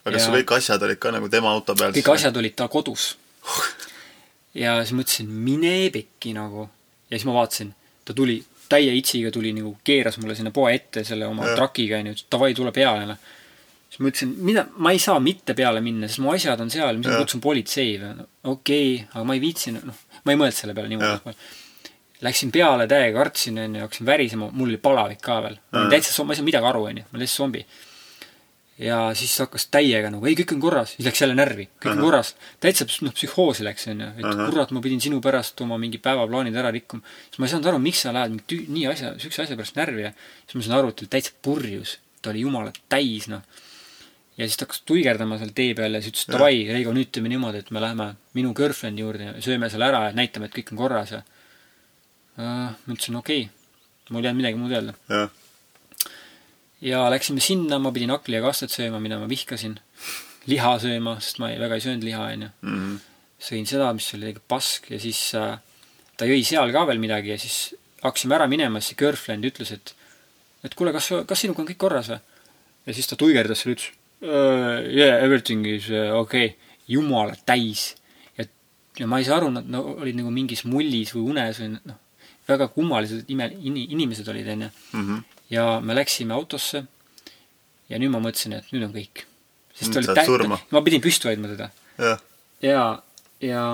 aga 0.00 0.14
kas 0.14 0.22
ja... 0.22 0.26
su 0.26 0.36
kõik 0.38 0.54
asjad 0.56 0.84
olid 0.86 1.00
ka 1.00 1.12
nagu 1.12 1.28
tema 1.32 1.52
auto 1.52 1.74
peal? 1.76 1.92
kõik 1.96 2.12
asjad 2.14 2.36
olid 2.40 2.56
tal 2.56 2.70
kodus 2.72 3.10
ja 4.56 4.78
siis 4.82 4.94
mõtlesin, 4.96 5.28
mine 5.30 5.74
pekki 5.94 6.34
nagu. 6.36 6.68
ja 7.10 7.18
siis 7.18 7.26
ma 7.28 7.36
vaatasin, 7.36 7.72
ta 8.06 8.16
tuli, 8.16 8.40
täie 8.70 8.94
itsiga 8.96 9.32
tuli 9.34 9.52
nagu, 9.56 9.76
keeras 9.84 10.18
mulle 10.22 10.36
sinna 10.38 10.52
poe 10.54 10.72
ette 10.74 11.04
selle 11.06 11.28
oma 11.28 11.52
trakiga, 11.54 12.00
onju, 12.00 12.16
davai, 12.32 12.54
tule 12.56 12.72
peale. 12.74 13.18
Siis 13.90 14.00
ma 14.00 14.10
ütlesin, 14.12 14.34
mida, 14.46 14.66
ma 14.78 14.92
ei 14.94 15.00
saa 15.02 15.18
mitte 15.22 15.56
peale 15.58 15.82
minna, 15.84 16.08
sest 16.08 16.22
mu 16.22 16.30
asjad 16.34 16.62
on 16.62 16.70
seal, 16.70 17.00
mis 17.00 17.10
ma 17.10 17.18
kutsun 17.18 17.42
politsei 17.42 17.96
või 17.98 18.14
no,. 18.20 18.28
okei 18.54 18.94
okay,, 18.94 19.08
aga 19.10 19.26
ma 19.26 19.36
ei 19.36 19.42
viitsinud, 19.42 19.88
noh, 19.90 19.98
ma 20.24 20.34
ei 20.34 20.40
mõelnud 20.40 20.60
selle 20.60 20.76
peale 20.78 20.92
niimoodi. 20.92 21.36
Läksin 22.20 22.50
peale 22.52 22.84
täiega, 22.84 23.16
kartsin, 23.16 23.58
onju, 23.62 23.80
hakkasin 23.80 24.06
värisema, 24.06 24.50
mul 24.52 24.68
oli 24.68 24.80
palavik 24.80 25.22
ka 25.24 25.38
veel. 25.46 25.56
ma 25.72 25.84
olin 25.86 25.94
täitsa, 25.94 26.24
ma 26.24 26.34
ei 26.34 26.38
saanud 26.38 26.50
midagi 26.52 26.68
aru, 26.68 26.82
onju, 26.90 27.06
ma 27.06 27.16
olin 27.16 27.26
täitsa 27.26 27.42
zombi 27.42 27.64
ja 28.80 28.98
siis 29.16 29.32
hakkas 29.42 29.66
täiega 29.72 30.08
nagu, 30.12 30.24
ei, 30.28 30.34
kõik 30.38 30.54
on 30.54 30.60
korras, 30.62 30.94
siis 30.94 31.04
läks 31.04 31.20
jälle 31.20 31.36
närvi, 31.36 31.66
kõik 31.68 31.90
uh 31.90 31.92
-huh. 31.92 31.98
on 31.98 32.04
korras. 32.06 32.34
täitsa 32.64 32.86
noh, 33.04 33.12
psühhoosi 33.12 33.64
läks, 33.64 33.86
onju, 33.92 34.06
et 34.16 34.24
uh 34.24 34.30
-huh. 34.30 34.50
kurat, 34.50 34.70
ma 34.70 34.80
pidin 34.80 35.00
sinu 35.00 35.20
pärast 35.20 35.60
oma 35.60 35.78
mingi 35.78 35.98
päevaplaanid 35.98 36.56
ära 36.56 36.70
rikkuma. 36.70 37.02
siis 37.28 37.38
ma 37.38 37.46
ei 37.46 37.50
saanud 37.50 37.66
aru, 37.66 37.78
miks 37.78 38.00
sa 38.00 38.12
lähed 38.12 38.30
mingi 38.30 38.64
nii 38.68 38.86
asja, 38.86 39.18
siukse 39.18 39.42
asja 39.42 39.56
pärast 39.56 39.76
närvi 39.76 40.02
ja 40.02 40.12
siis 40.46 40.54
ma 40.54 40.62
sain 40.62 40.78
aru, 40.78 40.88
et 40.88 40.96
ta 40.96 41.02
oli 41.02 41.08
täitsa 41.08 41.32
purjus. 41.42 41.98
ta 42.22 42.30
oli 42.30 42.40
jumala 42.40 42.72
täis, 42.88 43.28
noh. 43.28 43.42
Ja 44.40 44.48
siis 44.48 44.56
ta 44.56 44.64
hakkas 44.64 44.80
tuigerdama 44.88 45.36
seal 45.40 45.52
tee 45.56 45.74
peal 45.76 45.96
ja 45.96 46.00
siis 46.00 46.14
ütles, 46.14 46.28
davai, 46.32 46.62
Reigo, 46.70 46.94
nüüd 46.96 47.10
teeme 47.12 47.28
niimoodi, 47.32 47.60
et 47.60 47.70
me 47.74 47.82
läheme 47.82 48.06
minu 48.38 48.54
girlfriend'i 48.56 49.04
juurde 49.04 49.26
ja 49.28 49.34
sööme 49.44 49.68
seal 49.72 49.84
ära 49.84 50.06
ja 50.08 50.16
näitame, 50.16 50.48
et 50.48 50.56
kõik 50.56 50.72
on 50.72 50.80
korras 50.80 51.12
ja 51.12 51.20
uh, 51.20 52.70
ma 52.72 52.94
ütlesin, 52.94 53.18
okei 53.20 53.44
okay., 53.44 54.10
mul 54.10 54.24
ei 54.24 54.30
jäänud 54.30 54.40
midagi 54.40 54.58
muud 54.58 54.72
öelda 54.74 55.28
ja 56.80 57.04
läksime 57.12 57.44
sinna, 57.44 57.78
ma 57.78 57.92
pidin 57.92 58.14
hakli 58.14 58.38
ja 58.38 58.42
kastet 58.44 58.72
sööma, 58.72 59.02
mida 59.02 59.20
ma 59.20 59.28
vihkasin. 59.28 59.76
liha 60.48 60.72
sööma, 60.80 61.18
sest 61.20 61.38
ma 61.38 61.50
ei, 61.52 61.60
väga 61.60 61.76
ei 61.76 61.84
söönud 61.84 62.04
liha, 62.08 62.24
onju. 62.32 62.50
Mhm. 62.64 62.98
sõin 63.40 63.68
seda, 63.68 63.92
mis 63.96 64.08
oli 64.12 64.26
täiega 64.26 64.40
pask 64.48 64.90
ja 64.92 64.98
siis 65.00 65.20
äh, 65.36 65.54
ta 66.16 66.26
jõi 66.28 66.42
seal 66.44 66.72
ka 66.72 66.82
veel 66.88 66.98
midagi 67.00 67.30
ja 67.32 67.38
siis 67.40 67.74
hakkasime 68.02 68.36
ära 68.36 68.48
minema, 68.48 68.80
siis 68.80 68.92
see 68.92 69.00
girlfriend 69.00 69.46
ütles, 69.48 69.72
et 69.72 69.94
et 70.64 70.74
kuule, 70.76 70.92
kas, 70.92 71.08
kas 71.28 71.40
sinuga 71.40 71.62
on 71.62 71.68
kõik 71.70 71.80
korras 71.80 72.10
või? 72.12 72.20
ja 72.88 72.96
siis 72.96 73.08
ta 73.08 73.16
tuigerdas 73.16 73.62
seal, 73.62 73.76
ütles 73.76 73.99
uh, 74.22 74.78
yeah, 74.84 75.18
everything 75.22 75.66
is 75.66 75.90
uh, 75.90 76.18
okay.. 76.20 76.54
jumala 76.88 77.36
täis. 77.46 77.94
ja, 78.38 78.46
ja 78.98 79.06
ma 79.06 79.18
ei 79.20 79.28
saa 79.28 79.40
aru, 79.40 79.50
nad 79.54 79.68
no, 79.68 79.84
olid 80.00 80.18
nagu 80.18 80.32
mingis 80.34 80.64
mullis 80.66 81.14
või 81.16 81.34
unes 81.34 81.60
või 81.62 81.74
noh, 81.76 82.00
väga 82.50 82.70
kummalised 82.74 83.28
ime-, 83.30 83.52
inimesed 83.62 84.28
olid, 84.32 84.48
onju. 84.56 84.72
Mhm 84.96 85.20
ja 85.50 85.80
me 85.82 85.94
läksime 85.94 86.34
autosse 86.34 86.84
ja 87.90 87.98
nüüd 87.98 88.12
ma 88.14 88.22
mõtlesin, 88.22 88.54
et 88.58 88.70
nüüd 88.74 88.86
on 88.86 88.92
kõik. 88.94 89.24
sest 89.74 89.94
ta 89.94 90.00
oli 90.00 90.14
täit-, 90.14 90.66
ma 90.70 90.82
pidin 90.86 91.02
püsti 91.02 91.30
hoidma 91.30 91.50
teda. 91.50 91.70
ja, 91.98 92.16
ja, 92.62 92.84
ja, 93.42 93.64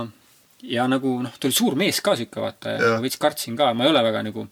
ja 0.63 0.87
nagu 0.89 1.19
noh, 1.25 1.37
ta 1.37 1.49
oli 1.49 1.57
suur 1.57 1.77
mees 1.79 2.01
ka 2.01 2.17
sihuke, 2.17 2.41
vaata, 2.41 2.77
ja 2.77 2.95
ma 2.97 3.05
veits 3.05 3.21
kartsin 3.21 3.59
ka, 3.59 3.73
ma 3.77 3.85
ei 3.85 3.93
ole 3.93 4.05
väga 4.07 4.25
nagu, 4.31 4.47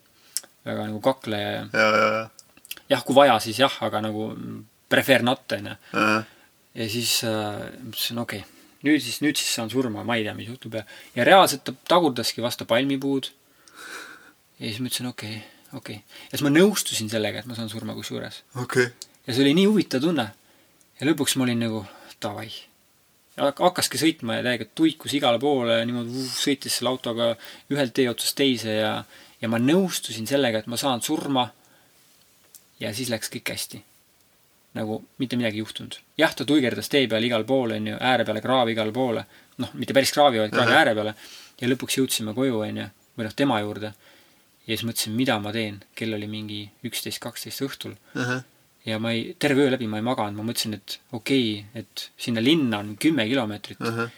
väga 0.69 0.89
nagu 0.91 1.01
kakleja 1.05 1.51
ja, 1.57 1.65
ja, 1.73 1.89
ja, 1.89 2.13
ja. 2.19 2.79
jah, 2.97 3.05
kui 3.07 3.17
vaja, 3.17 3.39
siis 3.45 3.63
jah, 3.65 3.81
aga 3.89 4.05
nagu 4.05 4.29
prefer 4.95 5.27
not, 5.27 5.45
onju. 5.59 5.77
ja 6.81 6.91
siis 6.91 7.17
äh, 7.29 7.65
mõtlesin, 7.85 8.21
okei 8.23 8.45
okay, 8.45 8.69
nüüd 8.87 9.03
siis, 9.03 9.23
nüüd 9.25 9.41
siis 9.41 9.55
saan 9.59 9.73
surma, 9.73 10.05
ma 10.07 10.19
ei 10.19 10.27
tea, 10.27 10.37
mis 10.39 10.51
juhtub 10.51 10.79
ja, 10.79 10.87
ja 11.17 11.27
reaalselt 11.27 11.67
ta 11.67 11.75
tagurdaski 11.95 12.45
vastu 12.45 12.67
palmipuud. 12.69 13.33
ja 14.61 14.71
siis 14.71 14.81
mõtlesin, 14.81 15.11
okei 15.11 15.37
okay 15.41 15.51
okei 15.75 15.97
okay.. 15.97 16.25
ja 16.31 16.39
siis 16.39 16.45
ma 16.47 16.53
nõustusin 16.53 17.11
sellega, 17.13 17.43
et 17.43 17.51
ma 17.51 17.57
saan 17.59 17.71
surma 17.73 17.95
kusjuures. 17.97 18.43
okay.. 18.61 18.91
ja 19.27 19.35
see 19.35 19.45
oli 19.45 19.55
nii 19.59 19.67
huvitav 19.71 20.05
tunne. 20.05 20.29
ja 21.01 21.09
lõpuks 21.09 21.37
ma 21.39 21.47
olin 21.47 21.65
nagu 21.67 21.83
davai. 22.23 22.49
hakkaski 23.39 24.01
sõitma 24.01 24.39
ja 24.39 24.47
täiega 24.47 24.69
tuikus 24.75 25.17
igale 25.19 25.41
poole 25.43 25.81
ja 25.81 25.87
niimoodi 25.89 26.15
uh, 26.23 26.31
sõitis 26.39 26.79
selle 26.79 26.93
autoga 26.95 27.35
ühelt 27.73 27.95
tee 27.97 28.09
otsast 28.11 28.39
teise 28.39 28.79
ja, 28.79 28.95
ja 29.41 29.51
ma 29.51 29.61
nõustusin 29.63 30.29
sellega, 30.31 30.63
et 30.63 30.71
ma 30.71 30.79
saan 30.81 31.03
surma. 31.03 31.51
ja 32.81 32.95
siis 32.95 33.11
läks 33.11 33.33
kõik 33.33 33.55
hästi. 33.55 33.83
Nagu 34.75 35.01
mitte 35.19 35.37
midagi 35.37 35.63
juhtunud. 35.63 35.99
jah, 36.19 36.35
ta 36.35 36.45
tuigerdas 36.45 36.89
tee 36.89 37.07
peal 37.09 37.25
igal 37.25 37.45
pool, 37.45 37.77
onju, 37.77 37.99
ääre 38.01 38.25
peale 38.25 38.41
kraavi 38.41 38.73
igale 38.73 38.93
poole. 38.93 39.27
noh, 39.59 39.71
mitte 39.75 39.95
päris 39.95 40.13
kraavi, 40.13 40.39
vaid 40.39 40.53
kraavi 40.53 40.73
ääre 40.81 40.95
peale. 40.95 41.15
ja 41.61 41.69
lõpuks 41.69 42.01
jõudsime 42.01 42.35
koju, 42.35 42.61
onju, 42.69 42.89
või 43.17 43.29
noh, 43.29 43.35
tema 43.37 43.61
juurde 43.61 43.95
ja 44.65 44.73
siis 44.73 44.85
mõtlesin, 44.89 45.15
mida 45.17 45.37
ma 45.43 45.53
teen, 45.55 45.79
kell 45.97 46.17
oli 46.17 46.29
mingi 46.31 46.65
üksteist, 46.89 47.21
kaksteist 47.23 47.65
õhtul 47.67 47.95
uh. 47.95 48.21
-huh. 48.21 48.43
ja 48.89 48.99
ma 49.03 49.13
ei, 49.13 49.35
terve 49.39 49.67
öö 49.67 49.73
läbi 49.75 49.89
ma 49.91 50.01
ei 50.01 50.07
maganud, 50.07 50.39
ma 50.41 50.47
mõtlesin, 50.51 50.77
et 50.79 50.99
okei 51.13 51.49
okay,, 51.61 51.85
et 51.85 52.11
sinna 52.17 52.43
linna 52.45 52.81
on 52.85 52.95
kümme 53.01 53.27
kilomeetrit 53.29 53.81
uh. 53.81 53.99
-huh. 53.99 54.11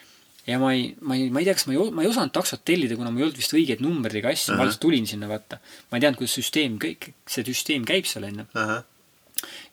ja 0.46 0.58
ma 0.62 0.72
ei, 0.72 0.94
ma 1.00 1.16
ei, 1.18 1.30
ma 1.30 1.42
ei 1.42 1.48
tea, 1.48 1.54
kas 1.58 1.66
ma 1.66 1.74
ei, 1.74 1.90
ma 1.90 2.02
ei 2.02 2.10
osanud 2.12 2.34
taksot 2.34 2.64
tellida, 2.64 2.96
kuna 2.96 3.10
mul 3.10 3.24
ei 3.24 3.28
olnud 3.28 3.40
vist 3.42 3.56
õigeid 3.58 3.82
numbreid 3.82 4.22
ega 4.22 4.34
asju 4.34 4.52
uh, 4.52 4.54
-huh. 4.54 4.58
ma 4.58 4.68
alles 4.68 4.78
tulin 4.82 5.06
sinna, 5.06 5.28
vaata. 5.28 5.58
ma 5.90 5.98
ei 5.98 6.06
teadnud, 6.06 6.22
kuidas 6.22 6.38
süsteem, 6.38 6.78
kõik, 6.82 7.10
see 7.26 7.46
süsteem 7.50 7.88
käib 7.88 8.06
seal, 8.06 8.30
onju. 8.30 8.46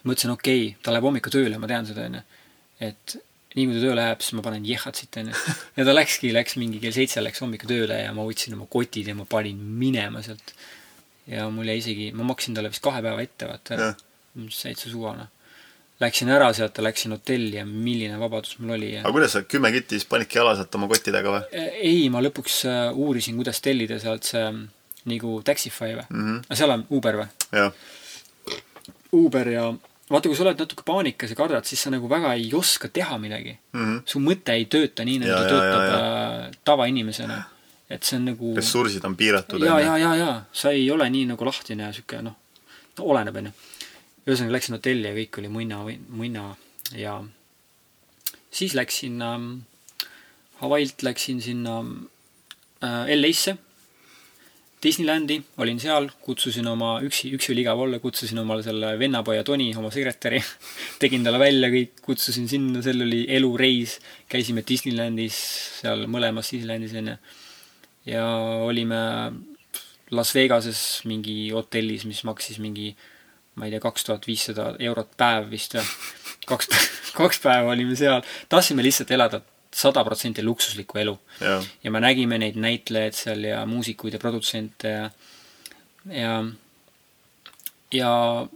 Mõtlesin, 0.04 0.34
okei 0.34 0.66
okay,, 0.68 0.80
ta 0.84 0.94
läheb 0.94 1.08
hommikul 1.08 1.34
tööle, 1.34 1.60
ma 1.62 1.70
tean 1.72 1.88
seda, 1.88 2.08
onju. 2.10 2.24
et 2.84 3.16
nii 3.54 3.68
kui 3.70 3.76
ta 3.78 3.84
tööle 3.84 4.00
läheb, 4.00 4.24
siis 4.26 4.36
ma 4.38 4.44
panen 4.46 4.64
jehhatsit, 4.66 5.20
onju. 5.22 5.42
ja 5.78 5.86
ta 5.88 5.94
läkski, 5.94 6.32
läks 6.36 6.58
mingi 6.62 6.82
kell 6.84 6.96
seitse 6.96 7.22
läks 7.24 7.44
hommikul 7.44 7.70
tööle 7.70 8.00
ja 8.02 8.16
ma 8.16 8.26
võtsin 8.28 8.56
oma 8.58 8.66
kotid 8.72 9.12
ja 9.12 9.16
ma 9.18 9.28
panin 9.30 9.60
minema 9.80 10.24
sealt. 10.26 10.56
ja 11.30 11.46
mul 11.54 11.70
jäi 11.72 11.78
isegi, 11.80 12.10
ma 12.18 12.26
maksin 12.34 12.58
talle 12.58 12.74
vist 12.74 12.84
kahe 12.84 13.00
päeva 13.06 13.22
ette, 13.24 13.48
vaata. 13.48 13.94
täitsa 14.34 14.90
suva, 14.90 15.16
noh. 15.22 15.32
Läksin 16.02 16.28
ära 16.34 16.48
sealt 16.58 16.76
ja 16.76 16.84
läksin 16.84 17.14
hotelli 17.14 17.60
ja 17.60 17.64
milline 17.70 18.18
vabadus 18.20 18.58
mul 18.60 18.74
oli 18.76 18.90
ja.... 18.96 19.04
aga 19.06 19.14
kuidas 19.14 19.36
sa 19.38 19.44
kümme 19.48 19.70
kitti 19.72 19.96
siis 19.96 20.08
panidki 20.10 20.40
jala 20.40 20.56
sealt 20.58 20.74
oma 20.76 20.90
kottidega 20.92 21.32
või? 21.32 21.62
ei, 21.86 22.08
ma 22.12 22.20
lõpuks 22.26 22.56
äh, 22.68 22.80
uurisin, 22.98 23.38
kuidas 23.40 23.62
tellida 23.64 24.00
sealt 24.02 24.26
see 24.28 24.42
nagu 25.14 25.36
Taxify 25.46 25.94
või 25.94 26.08
Mhm. 26.10 26.42
aga 26.50 26.58
seal 26.60 26.74
on 26.76 26.84
Uber 26.98 27.20
või 27.22 27.30
jah, 27.54 27.72
Uber 29.14 29.50
ja 29.54 29.66
vaata, 30.10 30.30
kui 30.30 30.38
sa 30.38 30.46
oled 30.46 30.62
natuke 30.62 30.86
paanikas 30.88 31.34
ja 31.34 31.38
kardad, 31.38 31.68
siis 31.68 31.82
sa 31.86 31.92
nagu 31.94 32.10
väga 32.12 32.34
ei 32.38 32.50
oska 32.58 32.90
teha 32.94 33.18
midagi. 33.22 33.58
Mhm. 33.74 34.04
su 34.06 34.22
mõte 34.24 34.56
ei 34.58 34.66
tööta 34.66 35.06
nii, 35.08 35.20
nagu 35.24 35.34
ta 35.34 35.50
töötab 35.50 35.84
äh, 35.90 36.56
tavainimesena. 36.66 37.44
et 37.90 38.04
see 38.04 38.18
on 38.18 38.26
nagu 38.32 38.56
ressursid 38.58 39.04
on 39.06 39.16
piiratud. 39.16 39.62
ja, 39.62 39.80
ja, 39.80 39.98
ja, 39.98 40.16
ja 40.16 40.32
sa 40.52 40.72
ei 40.72 40.90
ole 40.92 41.10
nii 41.10 41.28
nagu 41.34 41.46
lahtine 41.46 41.84
ja 41.84 41.94
sihuke 41.94 42.22
noh, 42.26 42.36
no 42.98 43.06
oleneb, 43.12 43.36
onju. 43.42 43.52
ühesõnaga 44.26 44.56
läksin 44.56 44.78
hotelli 44.78 45.10
ja 45.10 45.14
kõik 45.18 45.40
oli 45.42 45.52
munna, 45.52 45.84
munna 46.10 46.46
ja 46.96 47.20
siis 48.52 48.74
läksin 48.74 49.22
ähm, 49.22 49.52
Hawaiilt 50.62 51.04
läksin 51.04 51.42
sinna 51.42 51.80
äh, 52.84 53.12
LA-sse, 53.18 53.58
Disneylandi, 54.84 55.38
olin 55.64 55.78
seal, 55.80 56.10
kutsusin 56.26 56.68
oma, 56.68 56.98
üksi, 57.08 57.30
üksi 57.38 57.54
oli 57.54 57.62
igav 57.64 57.80
olla, 57.86 58.02
kutsusin 58.04 58.42
omale 58.42 58.66
selle 58.66 58.90
vennapoja 59.00 59.46
Toni, 59.48 59.70
oma 59.80 59.88
sekretäri, 59.94 60.42
tegin 61.02 61.24
talle 61.24 61.40
välja 61.40 61.70
kõik, 61.72 61.94
kutsusin 62.04 62.50
sinna, 62.52 62.82
seal 62.84 63.06
oli 63.06 63.22
elureis, 63.32 63.96
käisime 64.32 64.66
Disneylandis, 64.68 65.40
seal 65.80 66.04
mõlemas 66.12 66.52
Disneylandis 66.52 66.98
onju. 67.00 67.16
ja 68.12 68.28
olime 68.68 69.00
Las 70.12 70.36
Vegases 70.36 70.84
mingi 71.08 71.38
hotellis, 71.56 72.04
mis 72.06 72.26
maksis 72.28 72.60
mingi 72.60 72.92
ma 73.56 73.70
ei 73.70 73.72
tea, 73.72 73.80
kaks 73.82 74.10
tuhat 74.10 74.28
viissada 74.28 74.74
eurot 74.84 75.16
päev 75.18 75.48
vist 75.54 75.78
või. 75.78 75.88
kaks, 76.52 76.70
kaks 77.16 77.40
päeva 77.40 77.72
olime 77.72 77.96
seal, 77.96 78.20
tahtsime 78.52 78.84
lihtsalt 78.84 79.16
elada 79.16 79.40
sada 79.74 80.04
protsenti 80.06 80.44
luksuslikku 80.44 81.00
elu 81.02 81.14
ja 81.84 81.92
me 81.92 82.02
nägime 82.04 82.38
neid 82.38 82.58
näitlejaid 82.62 83.18
seal 83.18 83.44
ja 83.48 83.66
muusikuid 83.66 84.14
ja 84.14 84.20
produtsente 84.20 84.90
ja 84.90 85.10
ja 86.06 86.44
ja 87.94 88.12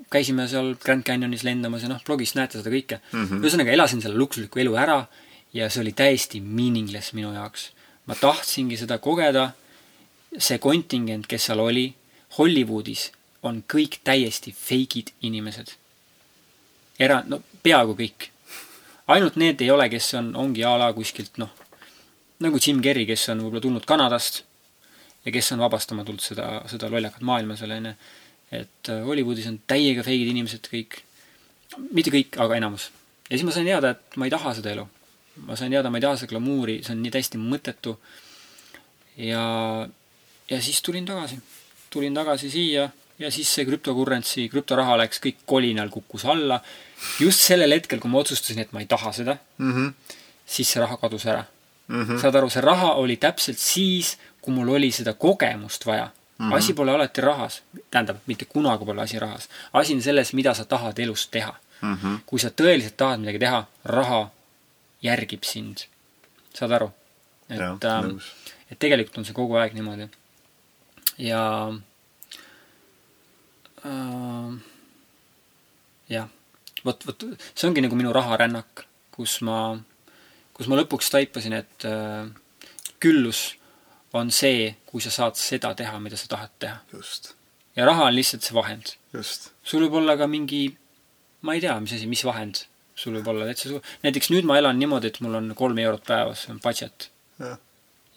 käisime 0.09 0.47
seal 0.47 0.75
Grand 0.83 1.03
Canyonis 1.03 1.43
lendamas 1.43 1.83
ja 1.85 1.89
noh, 1.91 2.01
blogist 2.05 2.35
näete 2.35 2.59
seda 2.59 2.73
kõike 2.73 2.99
mm. 2.99 3.25
-hmm. 3.25 3.41
ühesõnaga 3.43 3.73
elasin 3.73 4.01
selle 4.01 4.17
luksusliku 4.17 4.59
elu 4.59 4.75
ära 4.75 4.99
ja 5.53 5.69
see 5.69 5.81
oli 5.81 5.93
täiesti 5.93 6.41
meaningless 6.41 7.13
minu 7.13 7.33
jaoks. 7.33 7.71
ma 8.07 8.15
tahtsingi 8.15 8.77
seda 8.79 8.97
kogeda, 9.03 9.49
see 10.39 10.57
kontingent, 10.63 11.27
kes 11.27 11.49
seal 11.49 11.59
oli, 11.59 11.89
Hollywoodis 12.37 13.11
on 13.43 13.63
kõik 13.73 13.99
täiesti 14.03 14.53
fake'id 14.55 15.11
inimesed. 15.21 15.73
era-, 16.99 17.23
no 17.27 17.41
peaaegu 17.63 17.95
kõik 17.99 18.29
ainult 19.13 19.37
need 19.39 19.61
ei 19.63 19.71
ole, 19.71 19.87
kes 19.91 20.13
on, 20.19 20.33
ongi 20.35 20.65
a 20.67 20.75
la 20.79 20.91
kuskilt 20.95 21.39
noh, 21.41 21.51
nagu 22.43 22.59
Jim 22.61 22.81
Carrey, 22.83 23.07
kes 23.09 23.29
on 23.33 23.41
võib-olla 23.45 23.63
tulnud 23.63 23.87
Kanadast 23.87 24.43
ja 25.25 25.33
kes 25.33 25.51
on 25.55 25.63
vabastama 25.63 26.05
tulnud 26.07 26.23
seda, 26.23 26.47
seda 26.71 26.89
lollakat 26.91 27.23
maailma 27.25 27.57
seal 27.59 27.73
onju. 27.77 27.93
et 28.51 28.89
äh, 28.89 29.03
Hollywoodis 29.03 29.47
on 29.49 29.59
täiega 29.67 30.03
feigid 30.07 30.29
inimesed 30.31 30.69
kõik, 30.71 31.01
mitte 31.91 32.13
kõik, 32.13 32.37
aga 32.39 32.59
enamus. 32.59 32.91
ja 33.27 33.35
siis 33.35 33.47
ma 33.47 33.55
sain 33.55 33.67
teada, 33.67 33.95
et 33.95 34.19
ma 34.19 34.27
ei 34.27 34.33
taha 34.33 34.53
seda 34.59 34.71
elu. 34.75 34.87
ma 35.47 35.55
sain 35.59 35.71
teada, 35.71 35.91
ma 35.91 35.99
ei 35.99 36.05
taha 36.05 36.21
seda 36.21 36.31
glamuuri, 36.35 36.79
see 36.83 36.95
on 36.95 37.03
nii 37.03 37.15
täiesti 37.15 37.41
mõttetu. 37.41 37.97
ja, 39.17 39.43
ja 40.51 40.61
siis 40.61 40.81
tulin 40.81 41.05
tagasi, 41.05 41.39
tulin 41.89 42.15
tagasi 42.15 42.51
siia 42.51 42.89
ja 43.19 43.31
siis 43.31 43.49
see 43.55 43.65
cryptocurrency, 43.65 44.47
krüptoraha 44.51 44.97
läks 44.97 45.21
kõik 45.23 45.43
kolinal, 45.45 45.89
kukkus 45.89 46.25
alla. 46.25 46.61
just 47.19 47.39
sellel 47.39 47.71
hetkel, 47.71 47.99
kui 47.99 48.09
ma 48.09 48.19
otsustasin, 48.19 48.59
et 48.59 48.71
ma 48.73 48.79
ei 48.79 48.85
taha 48.85 49.11
seda, 49.11 49.37
Mhm. 49.57 49.87
siis 50.45 50.69
see 50.73 50.81
raha 50.81 50.97
kadus 50.97 51.25
ära. 51.25 51.45
saad 52.21 52.35
aru, 52.35 52.49
see 52.49 52.61
raha 52.61 52.93
oli 52.93 53.15
täpselt 53.17 53.57
siis, 53.57 54.17
kui 54.41 54.53
mul 54.53 54.69
oli 54.75 54.91
seda 54.91 55.13
kogemust 55.13 55.85
vaja 55.85 56.09
mm. 56.37 56.49
-hmm. 56.49 56.55
asi 56.55 56.73
pole 56.73 56.91
alati 56.91 57.21
rahas, 57.21 57.61
tähendab, 57.91 58.17
mitte 58.25 58.45
kunagi 58.45 58.85
pole 58.85 59.01
asi 59.01 59.19
rahas. 59.19 59.49
asi 59.73 59.93
on 59.93 60.01
selles, 60.01 60.33
mida 60.33 60.53
sa 60.53 60.65
tahad 60.65 60.99
elus 60.99 61.27
teha 61.27 61.55
mm. 61.81 61.95
-hmm. 61.95 62.19
kui 62.25 62.39
sa 62.39 62.47
tõeliselt 62.49 62.97
tahad 62.97 63.19
midagi 63.19 63.39
teha, 63.39 63.65
raha 63.85 64.29
järgib 65.01 65.43
sind. 65.43 65.77
saad 66.53 66.71
aru? 66.71 66.91
et 67.49 67.59
ähm, 67.59 68.17
et 68.71 68.79
tegelikult 68.79 69.17
on 69.17 69.25
see 69.25 69.33
kogu 69.33 69.55
aeg 69.55 69.73
niimoodi. 69.73 70.09
ja 71.17 71.73
jah, 76.11 76.27
vot, 76.85 77.07
vot 77.09 77.27
see 77.53 77.69
ongi 77.69 77.83
nagu 77.85 77.99
minu 77.99 78.13
raharännak, 78.15 78.85
kus 79.15 79.39
ma, 79.47 79.77
kus 80.57 80.69
ma 80.69 80.79
lõpuks 80.79 81.11
taipasin, 81.13 81.57
et 81.57 81.87
äh, 81.87 82.29
küllus 83.03 83.49
on 84.17 84.31
see, 84.33 84.71
kui 84.87 85.03
sa 85.03 85.11
saad 85.13 85.37
seda 85.39 85.73
teha, 85.77 85.99
mida 86.03 86.19
sa 86.19 86.29
tahad 86.31 86.53
teha. 86.63 86.79
just, 86.93 87.33
ja 87.77 87.85
raha 87.89 88.07
on 88.09 88.15
lihtsalt 88.15 88.45
see 88.45 88.55
vahend. 88.57 88.95
sul 89.63 89.85
võib 89.85 90.01
olla 90.01 90.17
ka 90.19 90.29
mingi, 90.31 90.65
ma 91.45 91.57
ei 91.57 91.63
tea, 91.63 91.77
mis 91.83 91.93
asi, 91.97 92.09
mis 92.09 92.25
vahend 92.27 92.65
sul 92.97 93.17
võib 93.19 93.31
olla 93.31 93.47
täitsa 93.49 93.71
suur. 93.71 93.85
näiteks 94.05 94.31
nüüd 94.33 94.47
ma 94.49 94.57
elan 94.59 94.79
niimoodi, 94.81 95.11
et 95.11 95.21
mul 95.23 95.37
on 95.39 95.53
kolm 95.57 95.77
eurot 95.83 96.05
päevas, 96.07 96.45
see 96.45 96.53
on 96.55 96.61
budget. 96.63 97.09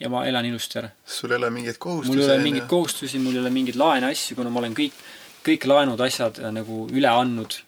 ja 0.01 0.09
ma 0.09 0.23
elan 0.29 0.47
ilusti 0.49 0.79
ära. 0.81 0.91
sul 1.05 1.31
ei 1.31 1.41
ole 1.41 1.51
mingeid 1.53 1.77
kohustusi. 1.77 2.11
mul 2.15 2.23
ei 2.23 2.29
ole 2.29 2.43
mingeid 2.45 2.69
kohustusi, 2.71 3.21
mul 3.21 3.37
ei 3.37 3.43
ole 3.43 3.53
mingeid 3.53 3.77
laene 3.81 4.09
asju, 4.11 4.37
kuna 4.39 4.53
ma 4.53 4.63
olen 4.63 4.77
kõik, 4.77 4.97
kõik 5.45 5.67
laenud, 5.69 6.01
asjad 6.01 6.39
äh, 6.41 6.51
nagu 6.53 6.85
üle 6.91 7.09
andnud 7.09 7.59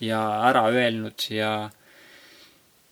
ja 0.00 0.20
ära 0.48 0.66
öelnud 0.70 1.28
ja 1.32 1.70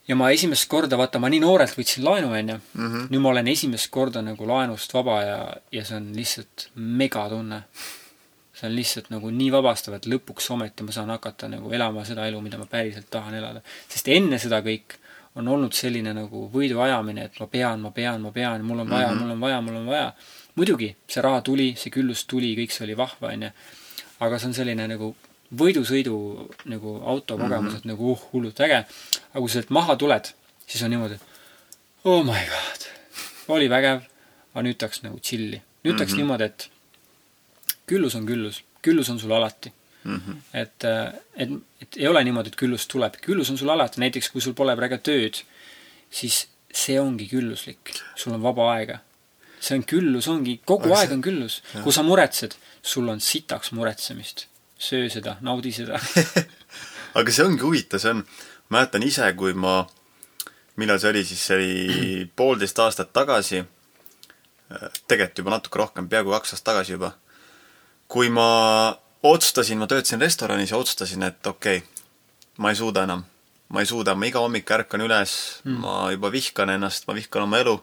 ja 0.09 0.17
ma 0.17 0.31
esimest 0.35 0.69
korda, 0.69 0.99
vaata, 1.01 1.21
ma 1.21 1.31
nii 1.33 1.41
noorelt 1.41 1.77
võtsin 1.79 2.05
laenu, 2.05 2.33
onju. 2.37 2.59
Mhm. 2.75 3.07
nüüd 3.13 3.23
ma 3.25 3.31
olen 3.33 3.49
esimest 3.49 3.91
korda 3.91 4.23
nagu 4.23 4.49
laenust 4.49 4.93
vaba 4.95 5.21
ja, 5.25 5.39
ja 5.73 5.85
see 5.85 5.97
on 6.01 6.11
lihtsalt 6.17 6.69
megatunne. 6.75 7.65
see 8.55 8.69
on 8.69 8.77
lihtsalt 8.77 9.09
nagu 9.11 9.31
nii 9.35 9.51
vabastav, 9.51 9.97
et 9.97 10.07
lõpuks 10.07 10.51
ometi 10.55 10.85
ma 10.87 10.93
saan 10.95 11.11
hakata 11.11 11.49
nagu 11.51 11.73
elama 11.75 12.05
seda 12.07 12.27
elu, 12.29 12.41
mida 12.41 12.59
ma 12.59 12.67
päriselt 12.71 13.11
tahan 13.11 13.35
elada. 13.35 13.63
sest 13.89 14.09
enne 14.09 14.39
seda 14.39 14.61
kõik 14.63 15.01
on 15.35 15.49
olnud 15.49 15.75
selline 15.75 16.13
nagu 16.15 16.45
võiduajamine, 16.53 17.25
et 17.27 17.41
ma 17.41 17.47
pean, 17.51 17.81
ma 17.83 17.91
pean, 17.91 18.21
ma 18.23 18.31
pean, 18.31 18.63
mul 18.63 18.85
on 18.85 18.91
vaja 18.91 19.09
mm, 19.09 19.15
-hmm. 19.15 19.23
mul 19.23 19.31
on 19.31 19.41
vaja, 19.41 19.61
mul 19.61 19.77
on 19.77 19.87
vaja. 19.87 20.13
muidugi, 20.55 20.97
see 21.09 21.23
raha 21.23 21.41
tuli, 21.41 21.75
see 21.77 21.91
küllus 21.91 22.25
tuli, 22.31 22.55
kõik 22.57 22.71
see 22.71 22.85
oli 22.85 22.97
vahva, 22.97 23.33
onju. 23.33 23.51
Aga 24.21 24.39
see 24.39 24.49
on 24.51 24.55
selline 24.55 24.87
nagu 24.89 25.15
võidusõidu 25.55 26.17
nagu 26.71 26.97
autokogemus 27.03 27.61
mm, 27.61 27.69
-hmm. 27.69 27.77
et 27.79 27.85
nagu 27.85 28.13
uh, 28.13 28.25
hullult 28.33 28.61
äge. 28.61 28.85
aga 29.33 29.41
kui 29.41 29.49
sa 29.49 29.61
sealt 29.61 29.71
maha 29.71 29.97
tuled, 29.97 30.31
siis 30.67 30.83
on 30.83 30.91
niimoodi, 30.91 31.19
oh 32.05 32.25
my 32.25 32.43
god, 32.51 32.89
oli 33.49 33.69
vägev, 33.71 34.03
aga 34.55 34.63
nüüd 34.67 34.79
tahaks 34.79 35.03
nagu 35.03 35.19
chill'i. 35.21 35.63
nüüd 35.85 35.97
tahaks 35.97 36.13
mm 36.13 36.15
-hmm. 36.15 36.17
niimoodi, 36.17 36.45
et 36.45 36.71
küllus 37.87 38.15
on 38.15 38.27
küllus, 38.27 38.63
küllus 38.83 39.11
on 39.11 39.19
sul 39.19 39.33
alati 39.33 39.73
mm. 40.05 40.17
-hmm. 40.17 40.37
et, 40.55 40.85
et, 41.37 41.51
et 41.83 41.97
ei 41.97 42.09
ole 42.09 42.25
niimoodi, 42.25 42.49
et 42.49 42.57
küllus 42.57 42.87
tuleb, 42.87 43.15
küllus 43.21 43.51
on 43.51 43.59
sul 43.59 43.69
alati, 43.69 44.01
näiteks 44.01 44.31
kui 44.31 44.41
sul 44.41 44.55
pole 44.55 44.77
praegu 44.77 44.99
tööd, 44.99 45.43
siis 46.11 46.49
see 46.73 47.01
ongi 47.01 47.29
külluslik, 47.31 47.95
sul 48.17 48.35
on 48.35 48.43
vaba 48.43 48.73
aega. 48.75 48.99
see 49.61 49.79
on 49.79 49.85
küllus, 49.85 50.29
ongi, 50.29 50.61
kogu 50.65 50.91
Aga 50.91 50.99
aeg 50.99 51.09
see- 51.09 51.15
on 51.15 51.23
küllus. 51.23 51.63
kui 51.83 51.93
sa 51.93 52.03
muretsed, 52.03 52.55
sul 52.85 53.09
on 53.09 53.21
sitaks 53.21 53.73
muretsemist. 53.73 54.47
söö 54.79 55.09
seda, 55.09 55.37
naudi 55.41 55.73
seda. 55.73 55.99
aga 57.19 57.33
see 57.33 57.45
ongi 57.47 57.63
huvitav, 57.65 58.03
see 58.03 58.11
on, 58.13 58.25
mäletan 58.75 59.07
ise, 59.07 59.31
kui 59.39 59.55
ma, 59.57 59.79
millal 60.77 60.99
see 61.01 61.13
oli 61.15 61.23
siis, 61.25 61.45
see 61.47 61.57
oli 61.57 62.27
poolteist 62.39 62.79
aastat 62.85 63.13
tagasi, 63.17 63.63
tegelikult 65.09 65.41
juba 65.41 65.55
natuke 65.55 65.81
rohkem, 65.81 66.09
peaaegu 66.11 66.35
kaks 66.35 66.57
aastat 66.57 66.73
tagasi 66.73 66.97
juba, 66.97 67.15
kui 68.11 68.29
ma 68.35 68.49
otsustasin, 69.25 69.81
ma 69.81 69.89
töötasin 69.89 70.21
restoranis 70.21 70.75
ja 70.75 70.81
otsustasin, 70.81 71.23
et 71.31 71.47
okei 71.47 71.79
okay,, 71.81 72.05
ma 72.59 72.75
ei 72.75 72.77
suuda 72.77 73.07
enam. 73.09 73.25
ma 73.69 73.81
ei 73.81 73.87
suuda, 73.89 74.13
ma 74.15 74.27
iga 74.29 74.43
hommik 74.45 74.69
ärkan 74.71 75.03
üles 75.03 75.33
mm., 75.65 75.79
ma 75.83 76.11
juba 76.13 76.29
vihkan 76.31 76.71
ennast, 76.71 77.09
ma 77.09 77.15
vihkan 77.17 77.47
oma 77.47 77.59
elu. 77.59 77.79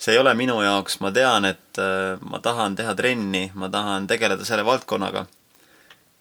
See 0.00 0.14
ei 0.14 0.18
ole 0.18 0.32
minu 0.34 0.56
jaoks, 0.64 1.00
ma 1.04 1.12
tean, 1.12 1.44
et 1.44 1.78
äh, 1.78 2.16
ma 2.24 2.40
tahan 2.40 2.76
teha 2.76 2.94
trenni, 2.96 3.50
ma 3.54 3.68
tahan 3.68 4.06
tegeleda 4.08 4.46
selle 4.48 4.64
valdkonnaga 4.64 5.26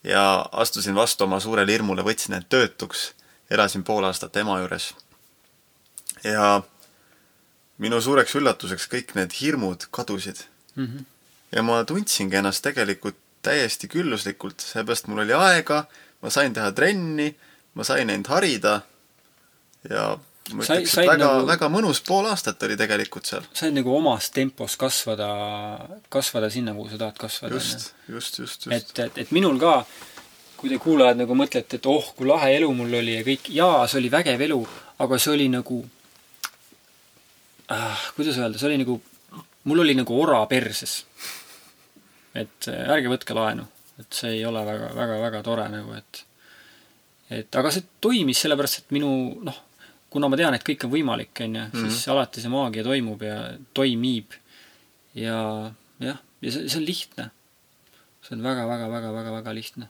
ja 0.03 0.45
astusin 0.51 0.95
vastu 0.95 1.23
oma 1.23 1.39
suurele 1.39 1.71
hirmule, 1.71 2.03
võtsin 2.03 2.35
end 2.37 2.47
töötuks, 2.49 3.13
elasin 3.51 3.83
pool 3.83 4.07
aastat 4.07 4.35
ema 4.37 4.59
juures. 4.59 4.93
ja 6.23 6.61
minu 7.77 8.01
suureks 8.01 8.35
üllatuseks 8.35 8.87
kõik 8.91 9.15
need 9.15 9.35
hirmud 9.39 9.87
kadusid. 9.91 10.45
Mhm. 10.75 11.05
ja 11.51 11.63
ma 11.63 11.83
tundsingi 11.83 12.35
ennast 12.35 12.63
tegelikult 12.63 13.17
täiesti 13.41 13.87
külluslikult, 13.87 14.59
seepärast 14.59 15.07
mul 15.07 15.23
oli 15.23 15.33
aega, 15.33 15.85
ma 16.21 16.29
sain 16.29 16.53
teha 16.53 16.71
trenni, 16.71 17.35
ma 17.73 17.83
sain 17.83 18.09
end 18.09 18.27
harida 18.27 18.81
ja 19.89 20.17
ma 20.53 20.65
Sai- 20.65 20.79
ütleks, 20.81 20.97
et 20.97 21.09
väga 21.09 21.17
nagu- 21.25 21.47
väga 21.49 21.69
mõnus 21.73 21.99
pool 22.05 22.25
aastat 22.29 22.63
oli 22.67 22.77
tegelikult 22.79 23.25
seal. 23.29 23.43
said 23.53 23.73
nagu 23.73 23.91
omas 23.95 24.29
tempos 24.35 24.75
kasvada, 24.79 25.29
kasvada 26.09 26.49
sinna, 26.53 26.73
kuhu 26.77 26.89
sa 26.89 26.97
tahad 26.97 27.17
kasvada. 27.17 27.55
just, 27.55 27.93
just, 28.07 28.39
just, 28.39 28.65
just. 28.65 28.71
et, 28.71 28.99
et, 29.05 29.17
et 29.25 29.31
minul 29.35 29.59
ka, 29.59 29.85
kui 30.57 30.69
te 30.69 30.77
kuulajad 30.81 31.17
nagu 31.21 31.35
mõtlete, 31.35 31.79
et 31.79 31.85
oh, 31.87 32.13
kui 32.17 32.27
lahe 32.27 32.51
elu 32.57 32.71
mul 32.75 32.93
oli 33.01 33.15
ja 33.17 33.23
kõik, 33.27 33.49
jaa, 33.55 33.87
see 33.87 33.99
oli 34.01 34.09
vägev 34.11 34.41
elu, 34.49 34.59
aga 34.99 35.19
see 35.19 35.33
oli 35.35 35.49
nagu 35.53 35.83
ah,, 37.69 37.99
kuidas 38.15 38.37
öelda, 38.41 38.59
see 38.59 38.69
oli 38.71 38.79
nagu, 38.81 38.97
mul 39.69 39.83
oli 39.85 39.95
nagu 39.97 40.17
ora 40.21 40.41
perses. 40.49 41.03
et 42.37 42.67
äh, 42.69 42.89
ärge 42.93 43.09
võtke 43.11 43.35
laenu, 43.35 43.65
et 43.99 44.13
see 44.13 44.35
ei 44.37 44.43
ole 44.45 44.61
väga, 44.65 44.91
väga, 44.95 45.21
väga 45.27 45.43
tore 45.45 45.69
nagu, 45.71 45.95
et 45.97 46.25
et 47.29 47.55
aga 47.61 47.71
see 47.73 47.83
toimis 48.01 48.39
sellepärast, 48.41 48.79
et 48.81 48.93
minu 48.95 49.09
noh, 49.45 49.57
kuna 50.09 50.29
ma 50.29 50.37
tean, 50.39 50.55
et 50.57 50.65
kõik 50.65 50.85
on 50.87 50.93
võimalik, 50.93 51.33
on 51.45 51.55
ju, 51.55 51.65
siis 51.73 51.99
-hmm. 52.05 52.11
alati 52.11 52.41
see 52.41 52.49
maagia 52.49 52.83
toimub 52.83 53.21
ja 53.21 53.37
toimib. 53.73 54.33
ja 55.13 55.71
jah, 55.99 56.17
ja 56.41 56.51
see, 56.51 56.69
see 56.69 56.79
on 56.79 56.85
lihtne. 56.85 57.29
see 58.21 58.35
on 58.35 58.43
väga-väga-väga-väga-väga 58.43 59.53
lihtne. 59.53 59.89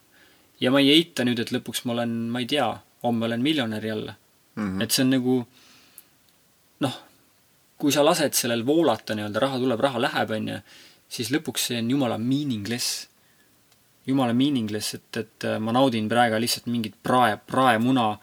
ja 0.60 0.72
ma 0.72 0.80
ei 0.80 0.92
eita 0.92 1.24
nüüd, 1.24 1.40
et 1.40 1.52
lõpuks 1.52 1.86
ma 1.86 1.94
olen, 1.94 2.16
ma 2.30 2.40
ei 2.40 2.46
tea, 2.46 2.70
homme 3.04 3.26
olen 3.26 3.42
miljonär 3.42 3.86
jälle 3.86 4.16
mm. 4.56 4.78
-hmm. 4.78 4.84
et 4.84 4.92
see 4.92 5.04
on 5.04 5.10
nagu 5.10 5.48
noh, 6.80 6.96
kui 7.78 7.92
sa 7.92 8.04
lased 8.06 8.36
sellel 8.36 8.66
voolata 8.66 9.16
nii-öelda, 9.16 9.40
raha 9.40 9.60
tuleb, 9.60 9.80
raha 9.80 10.02
läheb, 10.02 10.34
on 10.36 10.48
ju, 10.48 10.58
siis 11.10 11.32
lõpuks 11.32 11.70
see 11.70 11.80
on 11.80 11.92
jumala 11.92 12.18
meaningless. 12.18 13.08
jumala 14.08 14.34
meaningless, 14.34 14.96
et, 14.96 15.18
et 15.18 15.46
äh, 15.46 15.60
ma 15.62 15.72
naudin 15.76 16.10
praegu 16.10 16.40
lihtsalt 16.42 16.66
mingit 16.66 16.96
prae, 17.04 17.38
praemuna, 17.38 18.18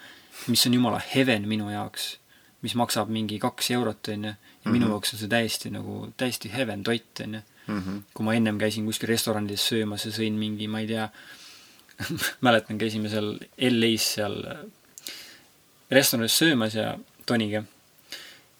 mis 0.47 0.67
on 0.67 0.75
jumala 0.75 1.01
heaven 1.15 1.49
minu 1.49 1.71
jaoks, 1.71 2.17
mis 2.63 2.75
maksab 2.79 3.11
mingi 3.13 3.39
kaks 3.43 3.71
eurot, 3.77 4.09
on 4.09 4.25
ju, 4.25 4.31
ja 4.31 4.35
mm 4.35 4.37
-hmm. 4.65 4.73
minu 4.79 4.89
jaoks 4.89 5.15
on 5.15 5.19
see 5.19 5.29
täiesti 5.29 5.71
nagu, 5.71 6.13
täiesti 6.17 6.53
heaven 6.53 6.83
toit, 6.83 7.21
on 7.25 7.35
ju. 7.35 7.41
Mhm. 7.67 7.99
kui 8.15 8.25
ma 8.25 8.35
ennem 8.35 8.59
käisin 8.59 8.85
kuskil 8.87 9.09
restoranides 9.09 9.69
söömas 9.69 10.05
ja 10.07 10.13
sõin 10.13 10.37
mingi, 10.39 10.69
ma 10.69 10.81
ei 10.81 10.87
tea 10.87 11.09
mäletan, 12.47 12.79
käisime 12.79 13.09
seal 13.09 13.33
LA-s 13.59 14.13
seal 14.15 14.37
äh, 14.47 14.61
restoranis 15.91 16.39
söömas 16.39 16.75
ja 16.75 16.99
Toniga 17.27 17.65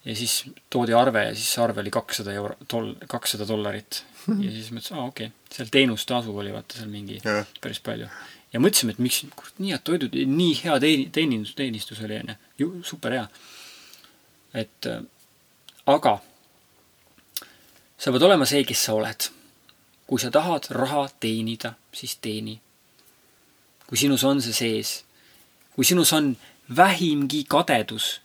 ja 0.07 0.15
siis 0.15 0.45
toodi 0.71 0.95
arve 0.95 1.25
ja 1.29 1.35
siis 1.35 1.49
see 1.55 1.63
arve 1.65 1.83
oli 1.83 1.91
kakssada 1.95 2.35
euro, 2.35 2.55
doll-, 2.73 2.95
kakssada 3.11 3.47
dollarit. 3.49 4.03
ja 4.45 4.51
siis 4.51 4.71
mõtlesin, 4.71 5.01
aa 5.01 5.11
okei 5.11 5.31
okay., 5.31 5.57
seal 5.57 5.71
teenustasu 5.73 6.35
oli 6.39 6.55
vaata 6.55 6.79
seal 6.79 6.91
mingi 6.93 7.19
ja. 7.25 7.43
päris 7.63 7.83
palju. 7.85 8.09
Ja 8.57 8.63
mõtlesime, 8.63 8.95
et 8.97 9.03
miks, 9.05 9.21
kurat, 9.37 9.59
nii 9.61 9.75
head 9.75 9.85
toidud, 9.85 10.17
nii 10.33 10.55
hea 10.63 10.79
teeni-, 10.81 11.11
teenindus, 11.13 11.53
teenistus 11.59 12.01
oli, 12.05 12.21
onju. 12.23 12.37
ju, 12.63 12.71
super 12.89 13.13
hea. 13.13 13.27
et 14.57 14.89
äh, 14.89 15.03
aga 15.93 16.17
sa 17.99 18.13
pead 18.13 18.25
olema 18.25 18.49
see, 18.49 18.65
kes 18.65 18.87
sa 18.89 18.95
oled. 18.97 19.29
kui 20.07 20.23
sa 20.23 20.31
tahad 20.31 20.69
raha 20.71 21.09
teenida, 21.21 21.75
siis 21.93 22.17
teeni. 22.23 22.61
kui 23.87 23.99
sinus 23.99 24.25
on 24.25 24.41
see 24.43 24.57
sees, 24.57 25.03
kui 25.75 25.85
sinus 25.85 26.13
on 26.17 26.33
vähimgi 26.77 27.45
kadedus 27.45 28.21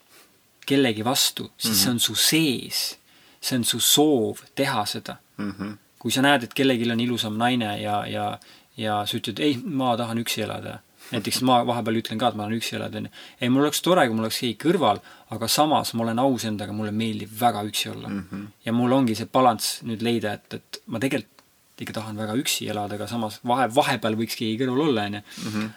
kellegi 0.66 1.04
vastu, 1.04 1.52
siis 1.58 1.74
mm 1.74 1.78
-hmm. 1.78 1.84
see 1.84 1.92
on 1.92 2.00
su 2.00 2.16
sees. 2.16 2.98
see 3.42 3.58
on 3.58 3.66
su 3.66 3.80
soov 3.80 4.38
teha 4.56 4.86
seda 4.86 5.16
mm. 5.38 5.52
-hmm. 5.52 5.78
kui 6.00 6.12
sa 6.12 6.22
näed, 6.22 6.44
et 6.44 6.54
kellelgi 6.54 6.92
on 6.92 7.00
ilusam 7.00 7.38
naine 7.38 7.82
ja, 7.82 8.06
ja, 8.08 8.40
ja 8.78 9.02
sa 9.06 9.18
ütled, 9.18 9.42
ei, 9.44 9.58
ma 9.64 9.96
tahan 10.00 10.22
üksi 10.24 10.46
elada. 10.46 10.80
näiteks 11.12 11.42
ma 11.44 11.58
vahepeal 11.68 11.98
ütlen 12.00 12.20
ka, 12.22 12.30
et 12.30 12.38
ma 12.40 12.46
tahan 12.46 12.56
üksi 12.60 12.78
elada, 12.78 13.02
onju. 13.02 13.12
ei, 13.42 13.50
mul 13.50 13.66
oleks 13.66 13.82
tore, 13.82 14.06
kui 14.08 14.16
mul 14.16 14.30
oleks 14.30 14.40
keegi 14.44 14.58
kõrval, 14.62 15.02
aga 15.36 15.48
samas 15.48 15.94
ma 15.94 16.06
olen 16.06 16.24
aus 16.24 16.46
endaga, 16.48 16.76
mulle 16.76 16.94
meeldib 16.96 17.34
väga 17.40 17.66
üksi 17.68 17.92
olla 17.92 18.08
mm. 18.08 18.24
-hmm. 18.32 18.48
ja 18.66 18.74
mul 18.74 18.98
ongi 19.00 19.16
see 19.16 19.28
balanss 19.28 19.82
nüüd 19.84 20.02
leida, 20.02 20.34
et, 20.34 20.54
et 20.54 20.82
ma 20.88 21.00
tegelikult 21.00 21.38
ikka 21.82 21.94
tahan 21.94 22.18
väga 22.18 22.34
üksi 22.38 22.68
elada, 22.70 22.96
aga 22.96 23.08
samas 23.08 23.40
vahe, 23.44 23.68
vahepeal 23.76 24.16
võiks 24.16 24.38
keegi 24.38 24.60
kõrval 24.62 24.88
olla, 24.88 25.08
onju 25.10 25.22
mhm 25.46 25.70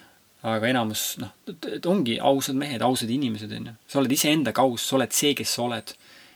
aga 0.45 0.69
enamus 0.69 1.03
noh, 1.21 1.31
ongi 1.89 2.17
ausad 2.21 2.57
mehed, 2.59 2.83
ausad 2.85 3.09
inimesed, 3.09 3.51
on 3.57 3.69
ju. 3.71 3.75
sa 3.89 3.99
oled 4.01 4.13
iseendaga 4.13 4.65
aus, 4.65 4.85
sa 4.85 4.97
oled 4.99 5.13
see, 5.15 5.33
kes 5.37 5.55
sa 5.57 5.63
oled. 5.65 5.93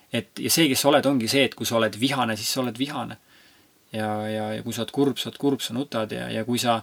et 0.10 0.42
ja 0.42 0.50
see, 0.50 0.70
kes 0.72 0.82
sa 0.82 0.90
oled, 0.90 1.06
ongi 1.06 1.30
see, 1.30 1.46
et 1.46 1.56
kui 1.58 1.68
sa 1.70 1.78
oled 1.78 1.98
vihane, 2.02 2.38
siis 2.40 2.50
sa 2.50 2.64
oled 2.64 2.80
vihane. 2.80 3.20
Ja, 3.94 4.10
ja, 4.30 4.50
ja 4.58 4.64
kui 4.64 4.74
sa 4.76 4.84
oled 4.84 4.94
kurb, 4.96 5.18
sa 5.18 5.30
oled 5.30 5.40
kurb, 5.42 5.64
sa 5.64 5.76
nutad 5.78 6.12
ja, 6.14 6.28
ja 6.34 6.44
kui 6.48 6.62
sa 6.62 6.80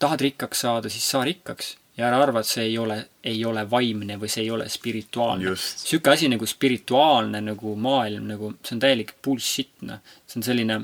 tahad 0.00 0.24
rikkaks 0.24 0.64
saada, 0.66 0.90
siis 0.92 1.06
saa 1.10 1.24
rikkaks. 1.28 1.76
ja 1.98 2.06
ära 2.08 2.20
arva, 2.22 2.40
et 2.40 2.48
see 2.48 2.64
ei 2.64 2.78
ole, 2.80 2.96
ei 3.26 3.42
ole 3.44 3.66
vaimne 3.70 4.16
või 4.16 4.30
see 4.32 4.44
ei 4.46 4.50
ole 4.54 4.68
spirituaalne. 4.72 5.50
niisugune 5.52 6.14
asi 6.14 6.30
nagu 6.32 6.46
spirituaalne 6.46 7.42
nagu 7.44 7.74
maailm 7.76 8.30
nagu, 8.30 8.54
see 8.64 8.76
on 8.76 8.80
täielik 8.86 9.14
bullshit, 9.24 9.74
noh. 9.84 10.00
see 10.26 10.40
on 10.40 10.46
selline, 10.46 10.78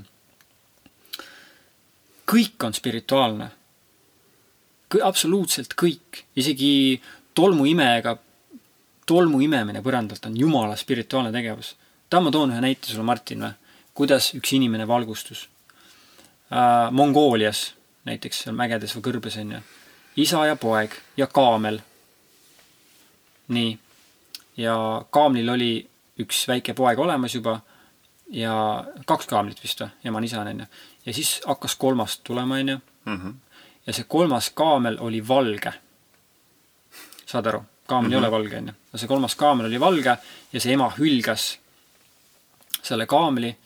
kõik 2.28 2.66
on 2.66 2.76
spirituaalne 2.76 3.50
absoluutselt 5.02 5.74
kõik, 5.74 6.22
isegi 6.38 7.00
tolmuimejaga, 7.34 8.16
tolmu 9.06 9.40
imemine 9.42 9.82
põrandalt 9.82 10.28
on 10.28 10.36
jumala 10.38 10.76
spirituaalne 10.78 11.32
tegevus. 11.34 11.74
tahan 12.10 12.24
ma 12.24 12.30
toon 12.30 12.52
ühe 12.54 12.60
näite 12.62 12.90
sulle, 12.90 13.06
Martin, 13.06 13.42
või? 13.42 13.52
kuidas 13.94 14.34
üks 14.36 14.52
inimene 14.52 14.86
valgustus 14.86 15.48
äh,. 16.52 16.90
Mongoolias 16.90 17.74
näiteks, 18.04 18.44
seal 18.44 18.54
mägedes 18.56 18.94
või 18.96 19.06
kõrbes 19.08 19.40
on 19.40 19.52
ju. 19.52 19.60
isa 20.16 20.46
ja 20.46 20.56
poeg 20.56 20.94
ja 21.16 21.26
kaamel. 21.26 21.80
nii. 23.48 23.78
ja 24.56 24.76
kaamlil 25.10 25.48
oli 25.48 25.88
üks 26.18 26.48
väike 26.48 26.74
poeg 26.74 26.98
olemas 26.98 27.34
juba 27.34 27.60
ja 28.30 28.84
kaks 29.06 29.26
kaamlit 29.26 29.62
vist 29.62 29.80
või, 29.80 29.90
ema 30.04 30.18
on 30.18 30.24
isa 30.24 30.40
on 30.40 30.60
ju. 30.60 30.66
ja 31.06 31.12
siis 31.12 31.40
hakkas 31.46 31.74
kolmas 31.74 32.18
tulema, 32.18 32.54
on 32.54 32.68
ju. 32.68 32.78
Mhm 33.04 33.46
ja 33.86 33.94
see 33.94 34.06
kolmas 34.08 34.50
kaamel 34.50 34.98
oli 35.00 35.28
valge. 35.28 35.72
saad 37.26 37.46
aru? 37.46 37.64
kaamel 37.86 38.08
mm 38.08 38.12
-hmm. 38.12 38.14
ei 38.14 38.18
ole 38.18 38.26
mhm. 38.26 38.34
valge, 38.34 38.56
onju. 38.56 38.72
no 38.92 38.98
see 38.98 39.08
kolmas 39.08 39.34
kaamel 39.34 39.66
oli 39.66 39.80
valge 39.80 40.18
ja 40.52 40.60
see 40.60 40.72
ema 40.72 40.92
hülgas 40.98 41.58
selle 42.82 43.06
kaamli. 43.06 43.56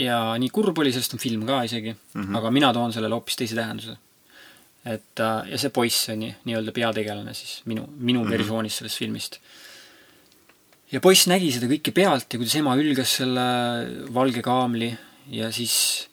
Ja 0.00 0.20
nii 0.40 0.50
kurb 0.54 0.78
oli, 0.80 0.92
sellest 0.94 1.16
on 1.16 1.22
film 1.22 1.46
ka 1.48 1.62
isegi 1.68 1.92
mm, 1.92 2.22
-hmm. 2.22 2.38
aga 2.38 2.50
mina 2.50 2.72
toon 2.72 2.92
sellele 2.92 3.14
hoopis 3.14 3.36
teise 3.36 3.58
tähenduse. 3.58 3.96
et 4.84 5.20
äh, 5.20 5.50
ja 5.50 5.58
see 5.58 5.70
poiss 5.70 6.08
on 6.08 6.24
nii-öelda 6.24 6.72
peategelane 6.72 7.34
siis 7.34 7.60
minu, 7.64 7.88
minu 7.96 8.20
mm 8.20 8.26
-hmm. 8.26 8.30
versioonis 8.30 8.76
sellest 8.76 8.98
filmist 8.98 9.40
ja 10.92 11.00
poiss 11.00 11.26
nägi 11.30 11.52
seda 11.52 11.68
kõike 11.70 11.92
pealt 11.94 12.32
ja 12.32 12.38
kuidas 12.38 12.56
ema 12.56 12.76
hülgas 12.78 13.16
selle 13.20 13.46
valge 14.14 14.42
kaamli 14.42 14.90
ja 15.30 15.52
siis 15.52 16.08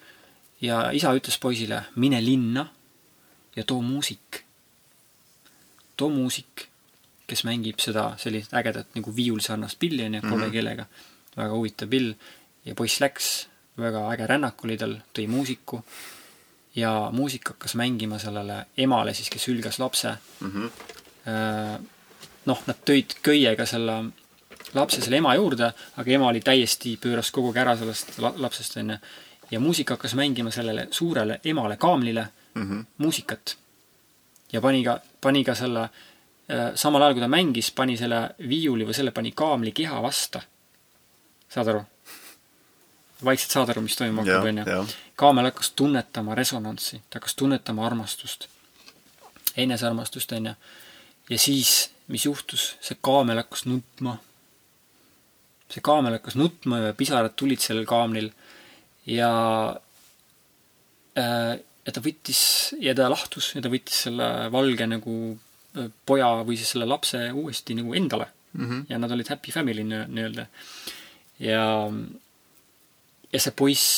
ja 0.61 0.89
isa 0.93 1.13
ütles 1.17 1.37
poisile, 1.41 1.83
mine 1.95 2.19
linna 2.21 2.67
ja 3.55 3.63
too 3.63 3.81
muusik. 3.81 4.43
too 5.97 6.09
muusik, 6.13 6.67
kes 7.27 7.41
mängib 7.43 7.81
seda 7.81 8.11
sellist 8.21 8.53
ägedat 8.53 8.93
nagu 8.95 9.13
viiulsarnast 9.15 9.79
pilli, 9.79 10.03
onju, 10.05 10.21
kolme 10.21 10.37
mm 10.37 10.43
-hmm. 10.43 10.51
keelega. 10.51 10.85
väga 11.37 11.53
huvitav 11.53 11.89
pill. 11.89 12.13
ja 12.65 12.75
poiss 12.75 12.99
läks, 12.99 13.47
väga 13.77 14.13
äge 14.13 14.27
rännak 14.27 14.63
oli 14.65 14.77
tal, 14.77 14.95
tõi 15.13 15.27
muusiku. 15.27 15.83
ja 16.75 17.09
muusik 17.11 17.49
hakkas 17.49 17.73
mängima 17.75 18.19
sellele 18.19 18.65
emale 18.77 19.13
siis, 19.13 19.29
kes 19.29 19.47
hülgas 19.47 19.79
lapse 19.79 20.11
mm. 20.39 20.51
-hmm. 20.51 21.85
noh, 22.45 22.61
nad 22.67 22.81
tõid 22.85 23.15
köiega 23.21 23.65
selle 23.65 24.03
lapse 24.73 25.01
selle 25.01 25.17
ema 25.17 25.35
juurde, 25.35 25.71
aga 25.97 26.11
ema 26.11 26.27
oli 26.27 26.41
täiesti, 26.43 26.97
pööras 27.01 27.31
kogu 27.31 27.51
aeg 27.51 27.61
ära 27.63 27.75
sellest 27.77 28.19
lapsest, 28.19 28.77
onju. 28.77 28.97
ja 29.51 29.59
muusik 29.59 29.89
hakkas 29.89 30.15
mängima 30.15 30.51
sellele 30.51 30.87
suurele 30.91 31.39
emale 31.43 31.77
kaamlile 31.77 32.27
mm 32.53 32.69
-hmm. 32.69 32.85
muusikat. 32.97 33.57
ja 34.51 34.61
pani 34.61 34.83
ka, 34.83 34.99
pani 35.21 35.43
ka 35.43 35.55
selle 35.55 35.81
äh,, 35.81 36.71
samal 36.75 37.01
ajal 37.01 37.13
kui 37.13 37.21
ta 37.21 37.27
mängis, 37.27 37.71
pani 37.71 37.97
selle 37.97 38.29
viiuli 38.49 38.85
või 38.85 38.93
selle 38.93 39.11
pani 39.11 39.31
kaamli 39.31 39.71
keha 39.71 40.01
vasta. 40.01 40.41
saad 41.49 41.67
aru? 41.67 41.85
Vaikselt 43.25 43.51
saad 43.51 43.73
aru, 43.73 43.83
mis 43.85 43.97
toimuma 43.97 44.25
hakkab, 44.25 44.47
onju. 44.51 44.85
kaamel 45.19 45.49
hakkas 45.49 45.71
tunnetama 45.79 46.35
resonantsi, 46.37 47.01
ta 47.09 47.19
hakkas 47.19 47.35
tunnetama 47.39 47.85
armastust, 47.85 48.47
enesearmastust, 49.57 50.31
onju. 50.37 50.53
ja 51.29 51.39
siis, 51.41 51.89
mis 52.07 52.25
juhtus, 52.25 52.75
see 52.81 52.97
kaamel 53.01 53.41
hakkas 53.41 53.65
nutma. 53.65 54.17
see 55.71 55.83
kaamel 55.83 56.19
hakkas 56.19 56.37
nutma 56.39 56.79
ja 56.85 56.93
pisarad 56.93 57.35
tulid 57.35 57.59
sellel 57.59 57.85
kaamlil 57.85 58.29
ja 59.05 59.31
äh, 61.17 61.57
ja 61.87 61.93
ta 61.95 62.03
võttis 62.03 62.41
ja 62.83 62.93
ta 62.95 63.07
lahtus 63.11 63.53
ja 63.55 63.63
ta 63.63 63.71
võttis 63.71 64.05
selle 64.07 64.27
valge 64.53 64.87
nagu 64.87 65.17
äh, 65.33 65.89
poja 66.05 66.29
või 66.47 66.59
siis 66.59 66.73
selle 66.75 66.87
lapse 66.87 67.29
uuesti 67.31 67.77
nagu 67.79 67.95
endale 67.95 68.29
mm. 68.53 68.65
-hmm. 68.65 68.85
ja 68.89 68.99
nad 68.99 69.11
olid 69.11 69.31
happy 69.31 69.51
family 69.51 69.83
nii-öelda. 69.87 70.47
ja, 71.39 71.63
ja 73.37 73.43
see 73.43 73.53
poiss, 73.53 73.93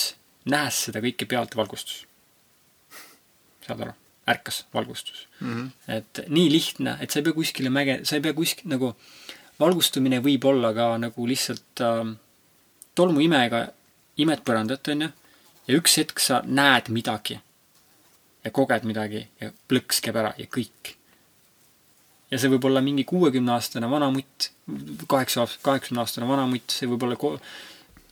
nähes 0.51 0.83
seda 0.89 0.99
kõike 1.03 1.27
pealt, 1.29 1.55
valgustus. 1.55 2.03
saad 3.63 3.87
aru? 3.87 3.95
ärkas 4.29 4.65
valgustus 4.73 5.27
mm. 5.39 5.53
-hmm. 5.53 5.95
et 5.95 6.19
nii 6.27 6.51
lihtne, 6.51 6.97
et 7.01 7.11
sa 7.11 7.19
ei 7.19 7.23
pea 7.23 7.33
kuskile 7.33 7.69
mäge, 7.73 7.99
sa 8.03 8.15
ei 8.15 8.21
pea 8.21 8.33
kuskil 8.33 8.69
nagu, 8.69 8.91
valgustumine 9.59 10.19
võib 10.25 10.45
olla 10.45 10.73
ka 10.73 10.91
nagu 11.01 11.27
lihtsalt 11.27 11.81
äh, 11.81 12.11
tolmuimega 12.95 13.67
imed 14.17 14.43
põrandat, 14.45 14.91
onju, 14.93 15.09
ja 15.67 15.79
üks 15.81 15.97
hetk 16.01 16.19
sa 16.19 16.41
näed 16.45 16.91
midagi 16.93 17.39
ja 18.43 18.51
koged 18.51 18.85
midagi 18.87 19.25
ja 19.41 19.51
plõks 19.71 20.01
käib 20.03 20.19
ära 20.21 20.33
ja 20.37 20.45
kõik. 20.45 20.95
ja 22.31 22.37
see 22.37 22.51
võib 22.53 22.65
olla 22.69 22.81
mingi 22.81 23.03
kuuekümne-aastane 23.09 23.89
vanamutt, 23.89 24.51
kaheksa, 25.07 25.47
kaheksakümne-aastane 25.65 26.27
vanamutt, 26.29 26.71
see 26.71 26.89
võib 26.89 27.03
olla 27.07 27.17
ko-, 27.17 27.39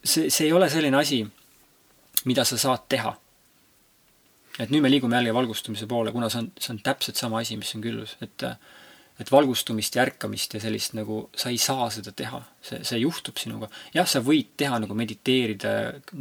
see, 0.07 0.31
see 0.33 0.47
ei 0.47 0.55
ole 0.55 0.69
selline 0.71 0.97
asi, 0.99 1.21
mida 2.25 2.45
sa 2.47 2.57
saad 2.57 2.87
teha. 2.89 3.13
et 4.57 4.71
nüüd 4.73 4.81
me 4.81 4.89
liigume 4.89 5.15
jälle 5.19 5.33
valgustumise 5.33 5.85
poole, 5.85 6.11
kuna 6.11 6.31
see 6.33 6.41
on, 6.41 6.51
see 6.57 6.73
on 6.73 6.81
täpselt 6.83 7.19
sama 7.19 7.43
asi, 7.43 7.57
mis 7.57 7.75
on 7.75 7.83
küllus, 7.83 8.17
et 8.25 8.49
et 9.17 9.31
valgustumist 9.33 9.95
ja 9.97 10.03
ärkamist 10.05 10.53
ja 10.53 10.59
sellist 10.61 10.93
nagu, 10.93 11.23
sa 11.33 11.49
ei 11.49 11.57
saa 11.57 11.87
seda 11.93 12.11
teha, 12.13 12.37
see, 12.61 12.83
see 12.85 12.99
juhtub 13.01 13.39
sinuga. 13.41 13.69
jah, 13.93 14.05
sa 14.09 14.21
võid 14.21 14.53
teha 14.57 14.77
nagu 14.83 14.97
mediteerida, 14.97 15.71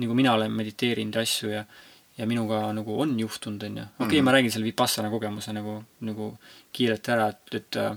nagu 0.01 0.17
mina 0.17 0.33
olen 0.37 0.53
mediteerinud 0.53 1.21
asju 1.25 1.53
ja 1.53 1.67
ja 2.17 2.25
minuga 2.25 2.63
nagu 2.73 2.95
on 3.01 3.13
juhtunud, 3.21 3.63
on 3.63 3.77
ju. 3.77 3.83
okei 3.83 4.07
okay, 4.07 4.07
mm, 4.07 4.21
-hmm. 4.21 4.25
ma 4.25 4.33
räägin 4.33 4.53
selle 4.53 4.65
Vipassana 4.65 5.11
kogemuse 5.11 5.53
nagu, 5.53 5.85
nagu 6.01 6.39
kiirelt 6.73 7.09
ära, 7.09 7.29
et, 7.29 7.55
et 7.55 7.77
äh, 7.77 7.97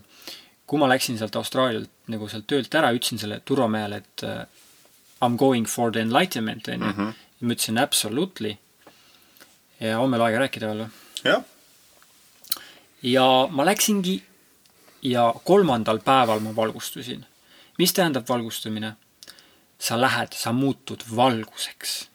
kui 0.68 0.80
ma 0.80 0.90
läksin 0.90 1.18
sealt 1.18 1.36
Austraalialt 1.36 1.90
nagu 2.08 2.28
sealt 2.28 2.48
töölt 2.48 2.76
ära, 2.76 2.92
ütlesin 2.92 3.20
selle 3.22 3.40
turvamehele, 3.46 3.98
et 4.04 4.24
uh, 4.28 4.44
I 5.22 5.26
m 5.26 5.38
going 5.38 5.68
for 5.68 5.92
the 5.92 6.02
enlightenment, 6.02 6.68
on 6.68 6.74
ju. 6.74 6.80
Mhm. 6.80 7.14
ja 7.42 7.48
ma 7.48 7.54
ütlesin 7.54 7.80
absolutely. 7.80 8.58
ja 9.80 10.00
on 10.00 10.10
meil 10.10 10.22
aega 10.22 10.40
rääkida 10.40 10.68
veel 10.68 10.86
või? 10.86 10.90
jah. 11.24 11.44
ja 13.04 13.48
ma 13.52 13.66
läksingi 13.66 14.22
ja 15.02 15.34
kolmandal 15.44 16.00
päeval 16.00 16.40
ma 16.40 16.56
valgustusin. 16.56 17.26
mis 17.78 17.94
tähendab 17.94 18.28
valgustumine? 18.30 18.96
sa 19.80 20.02
lähed, 20.02 20.34
sa 20.36 20.52
muutud 20.52 21.04
valguseks. 21.16 22.10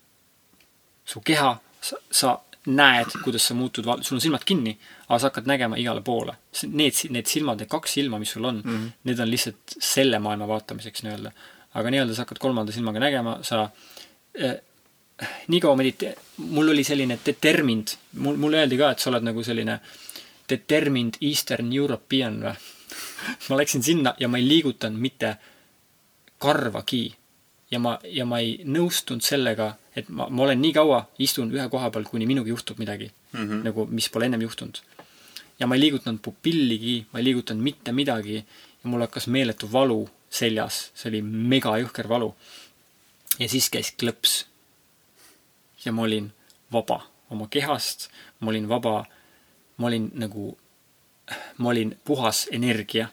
su 1.04 1.20
keha, 1.20 1.56
sa, 1.80 1.96
sa 2.10 2.38
näed, 2.66 3.12
kuidas 3.24 3.46
sa 3.48 3.54
muutud, 3.54 3.84
sul 4.02 4.16
on 4.16 4.20
silmad 4.20 4.44
kinni, 4.44 4.72
aga 5.08 5.18
sa 5.18 5.28
hakkad 5.28 5.48
nägema 5.48 5.76
igale 5.80 6.00
poole. 6.04 6.36
Need, 6.64 7.00
need 7.12 7.28
silmad, 7.28 7.60
need 7.60 7.68
kaks 7.72 7.96
silma, 7.98 8.18
mis 8.18 8.32
sul 8.32 8.44
on 8.44 8.62
mm, 8.64 8.76
-hmm. 8.76 8.90
need 9.04 9.20
on 9.20 9.30
lihtsalt 9.30 9.76
selle 9.80 10.18
maailma 10.18 10.48
vaatamiseks 10.48 11.02
nii-öelda. 11.02 11.32
Aga 11.74 11.90
nii-öelda 11.90 12.14
sa 12.14 12.24
hakkad 12.24 12.38
kolmanda 12.42 12.72
silmaga 12.72 13.02
nägema, 13.02 13.38
sa 13.42 13.66
eh, 14.34 14.56
nii 15.48 15.60
kaua 15.60 15.76
medite-, 15.78 16.14
mul 16.36 16.70
oli 16.74 16.84
selline 16.84 17.18
determined, 17.26 17.96
mul, 18.22 18.38
mulle 18.40 18.62
öeldi 18.62 18.78
ka, 18.78 18.92
et 18.94 19.02
sa 19.02 19.10
oled 19.10 19.26
nagu 19.26 19.42
selline 19.46 19.78
determined 20.50 21.18
Eastern 21.24 21.72
European 21.72 22.40
või 22.42 22.54
ma 23.48 23.58
läksin 23.58 23.82
sinna 23.82 24.14
ja 24.20 24.28
ma 24.28 24.38
ei 24.38 24.48
liigutanud 24.48 25.00
mitte 25.00 25.36
karvagi. 26.38 27.14
ja 27.70 27.78
ma, 27.80 27.96
ja 28.04 28.26
ma 28.28 28.38
ei 28.38 28.60
nõustunud 28.64 29.24
sellega, 29.24 29.72
et 29.96 30.08
ma, 30.08 30.28
ma 30.30 30.44
olen 30.44 30.60
nii 30.62 30.72
kaua, 30.76 31.00
istun 31.18 31.50
ühe 31.54 31.64
koha 31.72 31.88
peal, 31.90 32.04
kuni 32.06 32.26
minuga 32.26 32.48
juhtub 32.48 32.78
midagi 32.78 33.08
mm. 33.08 33.40
-hmm. 33.40 33.62
nagu, 33.64 33.86
mis 33.86 34.08
pole 34.10 34.26
ennem 34.26 34.42
juhtunud. 34.42 34.78
ja 35.58 35.66
ma 35.66 35.74
ei 35.74 35.80
liigutanud 35.80 36.20
pupilligi, 36.22 37.06
ma 37.12 37.18
ei 37.18 37.24
liigutanud 37.24 37.62
mitte 37.62 37.92
midagi 37.92 38.36
ja 38.36 38.90
mul 38.90 39.00
hakkas 39.00 39.26
meeletu 39.26 39.72
valu 39.72 40.08
seljas, 40.34 40.88
see 40.98 41.12
oli 41.12 41.22
mega 41.22 41.76
jõhker 41.78 42.08
valu. 42.10 42.34
ja 43.38 43.48
siis 43.48 43.70
käis 43.70 43.92
klõps. 44.00 44.44
ja 45.84 45.92
ma 45.92 46.02
olin 46.02 46.32
vaba 46.72 47.04
oma 47.30 47.48
kehast, 47.50 48.08
ma 48.40 48.50
olin 48.50 48.68
vaba, 48.68 49.04
ma 49.76 49.86
olin 49.86 50.10
nagu 50.14 50.52
ma 51.58 51.68
olin 51.68 51.98
puhas 52.04 52.48
energia. 52.52 53.08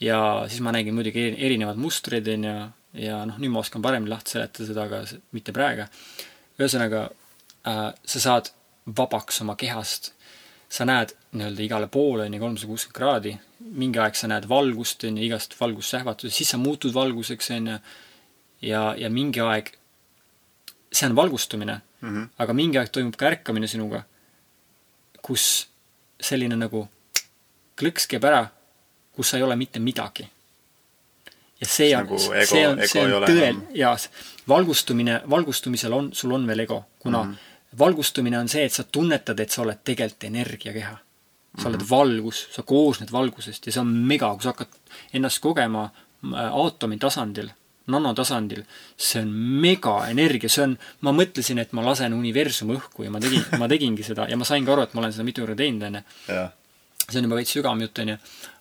ja 0.00 0.44
siis 0.48 0.60
ma 0.60 0.72
nägin 0.72 0.94
muidugi 0.94 1.34
erinevad 1.38 1.76
mustreid, 1.76 2.28
on 2.28 2.44
ju, 2.44 2.58
ja 3.02 3.22
noh, 3.26 3.38
nüüd 3.38 3.50
ma 3.50 3.62
oskan 3.64 3.82
paremini 3.82 4.12
lahti 4.12 4.36
seletada 4.36 4.66
seda, 4.68 4.84
aga 4.84 5.02
mitte 5.32 5.52
praegu. 5.52 5.88
ühesõnaga 6.58 7.08
äh,, 7.66 7.88
sa 8.04 8.20
saad 8.20 8.52
vabaks 8.96 9.42
oma 9.42 9.56
kehast. 9.56 10.12
Sa 10.68 10.84
näed 10.84 11.14
nii-öelda 11.32 11.64
igale 11.64 11.88
poole, 11.88 12.26
on 12.26 12.34
ju, 12.34 12.40
kolmsada 12.40 12.68
kuuskümmend 12.68 12.96
kraadi. 12.96 13.38
mingi 13.58 13.98
aeg 13.98 14.14
sa 14.16 14.28
näed 14.28 14.48
valgust, 14.48 15.04
on 15.04 15.18
ju, 15.18 15.24
igast 15.24 15.56
valgussähvatusi, 15.60 16.36
siis 16.36 16.50
sa 16.50 16.58
muutud 16.58 16.94
valguseks, 16.94 17.50
on 17.56 17.66
ju. 17.66 17.78
ja, 18.68 18.82
ja 18.98 19.10
mingi 19.10 19.40
aeg, 19.40 19.72
see 20.92 21.08
on 21.08 21.16
valgustumine 21.16 21.80
mm, 22.00 22.14
-hmm. 22.14 22.28
aga 22.38 22.52
mingi 22.52 22.78
aeg 22.78 22.92
toimub 22.92 23.16
ka 23.16 23.26
ärkamine 23.26 23.66
sinuga, 23.66 24.02
kus 25.22 25.68
selline 26.20 26.56
nagu 26.56 26.88
klõks 27.78 28.08
käib 28.10 28.24
ära, 28.24 28.48
kus 29.12 29.30
sa 29.30 29.36
ei 29.36 29.42
ole 29.42 29.56
mitte 29.56 29.78
midagi. 29.78 30.28
ja 31.60 31.66
see 31.66 31.96
on 31.96 32.04
nagu, 32.04 32.18
see 32.18 32.68
on, 32.68 32.80
see 32.86 33.02
on 33.02 33.22
tõel-, 33.24 33.62
jaa, 33.74 33.96
valgustumine, 34.48 35.22
valgustumisel 35.30 35.92
on, 35.92 36.10
sul 36.14 36.32
on 36.32 36.46
veel 36.46 36.60
ego, 36.60 36.84
kuna 36.98 37.22
mm 37.24 37.32
-hmm. 37.32 37.36
Valgustumine 37.78 38.38
on 38.38 38.48
see, 38.48 38.64
et 38.64 38.72
sa 38.72 38.84
tunnetad, 38.84 39.40
et 39.40 39.50
sa 39.50 39.62
oled 39.62 39.84
tegelikult 39.84 40.24
energiakeha. 40.30 40.96
sa 41.58 41.68
oled 41.68 41.80
mhm. 41.80 41.90
valgus, 41.90 42.46
sa 42.54 42.62
koosned 42.62 43.10
valgusest 43.12 43.66
ja 43.66 43.72
see 43.72 43.80
on 43.80 43.88
mega, 44.06 44.28
kui 44.36 44.44
sa 44.44 44.52
hakkad 44.52 44.76
ennast 45.16 45.40
kogema 45.42 45.88
äh, 45.88 46.44
aatomi 46.62 46.98
tasandil, 47.02 47.48
nanotasandil, 47.90 48.62
see 48.96 49.22
on 49.24 49.32
mega 49.64 49.96
energia, 50.12 50.52
see 50.52 50.66
on, 50.66 50.76
ma 51.02 51.14
mõtlesin, 51.16 51.58
et 51.58 51.72
ma 51.74 51.82
lasen 51.82 52.14
universumi 52.14 52.76
õhku 52.76 53.08
ja 53.08 53.10
ma 53.10 53.20
tegin, 53.24 53.42
ma 53.58 53.66
tegingi 53.68 54.06
seda 54.06 54.28
ja 54.30 54.36
ma 54.38 54.46
sain 54.46 54.68
ka 54.68 54.76
aru, 54.76 54.86
et 54.86 54.94
ma 54.94 55.02
olen 55.02 55.16
seda 55.16 55.26
mitu 55.26 55.42
korda 55.42 55.58
teinud, 55.58 55.88
onju 55.88 56.04
see 57.08 57.22
on 57.22 57.24
juba 57.24 57.38
veits 57.40 57.54
sügavam 57.56 57.80
jutt, 57.82 57.98
onju. 58.04 58.18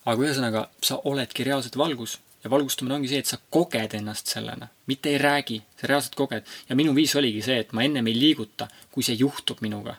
aga 0.08 0.24
ühesõnaga, 0.24 0.64
sa 0.82 1.02
oledki 1.12 1.46
reaalselt 1.48 1.76
valgus 1.78 2.18
ja 2.48 2.52
valgustumine 2.54 2.96
ongi 2.96 3.12
see, 3.12 3.20
et 3.24 3.30
sa 3.30 3.40
koged 3.52 3.94
ennast 4.00 4.32
sellena, 4.32 4.70
mitte 4.88 5.12
ei 5.12 5.20
räägi, 5.22 5.60
sa 5.80 5.92
reaalselt 5.92 6.16
koged. 6.16 6.48
ja 6.70 6.80
minu 6.80 6.96
viis 6.96 7.16
oligi 7.20 7.44
see, 7.44 7.60
et 7.66 7.74
ma 7.76 7.84
ennem 7.84 8.08
ei 8.08 8.16
liiguta, 8.16 8.70
kui 8.92 9.04
see 9.04 9.18
juhtub 9.20 9.62
minuga. 9.66 9.98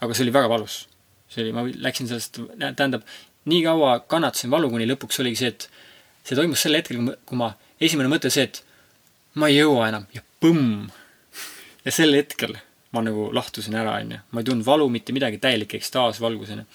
aga 0.00 0.14
see 0.14 0.26
oli 0.26 0.34
väga 0.34 0.50
valus. 0.50 0.78
see 1.30 1.44
oli, 1.44 1.54
ma 1.54 1.66
läksin 1.88 2.10
sellest, 2.10 2.40
tähendab, 2.58 3.06
nii 3.48 3.62
kaua 3.64 3.98
kannatasin 4.10 4.50
valu, 4.50 4.70
kuni 4.74 4.88
lõpuks 4.90 5.22
oligi 5.22 5.42
see, 5.42 5.54
et 5.54 5.68
see 6.24 6.38
toimus 6.38 6.66
sel 6.66 6.76
hetkel, 6.76 7.14
kui 7.24 7.38
ma, 7.38 7.52
esimene 7.80 8.10
mõte 8.10 8.32
see, 8.34 8.48
et 8.50 8.64
ma 9.38 9.50
ei 9.52 9.60
jõua 9.60 9.92
enam 9.92 10.08
ja 10.14 10.24
põmm. 10.42 10.88
ja 11.84 11.94
sel 11.94 12.16
hetkel 12.18 12.58
ma 12.92 13.04
nagu 13.04 13.28
lahtusin 13.36 13.76
ära, 13.76 13.98
onju. 14.00 14.18
ma 14.32 14.40
ei 14.40 14.48
tundnud 14.48 14.66
valu, 14.66 14.88
mitte 14.92 15.14
midagi, 15.16 15.40
täielik 15.42 15.78
ekstaas, 15.78 16.20
valgus, 16.24 16.50
onju. 16.54 16.66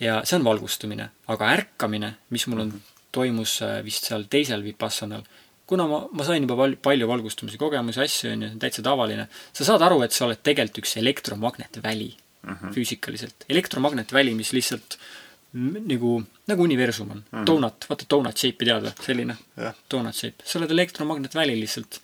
ja 0.00 0.20
see 0.24 0.38
on 0.40 0.46
valgustumine, 0.46 1.10
aga 1.32 1.50
ärkamine, 1.54 2.14
mis 2.34 2.46
mul 2.50 2.66
on, 2.66 2.72
toimus 3.16 3.58
äh, 3.64 3.80
vist 3.86 4.08
seal 4.08 4.26
teisel 4.32 4.62
Vipassanal, 4.66 5.24
kuna 5.66 5.88
ma, 5.90 6.02
ma 6.12 6.26
sain 6.26 6.46
juba 6.46 6.68
palju, 6.82 7.08
valgustumise 7.10 7.58
kogemusi, 7.60 8.02
asju, 8.04 8.32
onju, 8.36 8.52
täitsa 8.62 8.84
tavaline, 8.86 9.28
sa 9.56 9.66
saad 9.66 9.84
aru, 9.88 10.02
et 10.06 10.14
sa 10.14 10.28
oled 10.28 10.42
tegelikult 10.46 10.84
üks 10.84 10.96
elektromagnetväli 11.02 12.10
mm 12.12 12.52
-hmm. 12.52 12.74
füüsikaliselt. 12.76 13.48
elektromagnetväli, 13.48 14.34
mis 14.34 14.52
lihtsalt 14.52 14.98
nagu, 15.56 16.22
nagu 16.46 16.62
universum 16.62 17.10
on 17.10 17.16
mm. 17.16 17.38
-hmm. 17.38 17.46
Donut, 17.46 17.86
vaata 17.88 18.04
donut 18.10 18.36
shape'i 18.36 18.66
tead 18.68 18.82
või? 18.86 18.94
selline 19.02 19.36
yeah.. 19.58 19.74
Donut 19.90 20.14
shape. 20.14 20.44
sa 20.44 20.58
oled 20.58 20.70
elektromagnetväli 20.70 21.60
lihtsalt. 21.60 22.00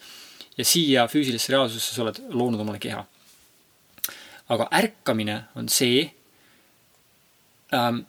ja 0.57 0.65
siia 0.65 1.07
füüsilisse 1.09 1.53
reaalsusse 1.53 1.95
sa 1.95 2.03
oled 2.03 2.21
loonud 2.31 2.61
omale 2.61 2.79
keha 2.79 3.05
aga 4.49 4.69
ärkamine 4.73 5.43
on 5.55 5.69
see 5.69 6.13
ähm,, 7.75 8.05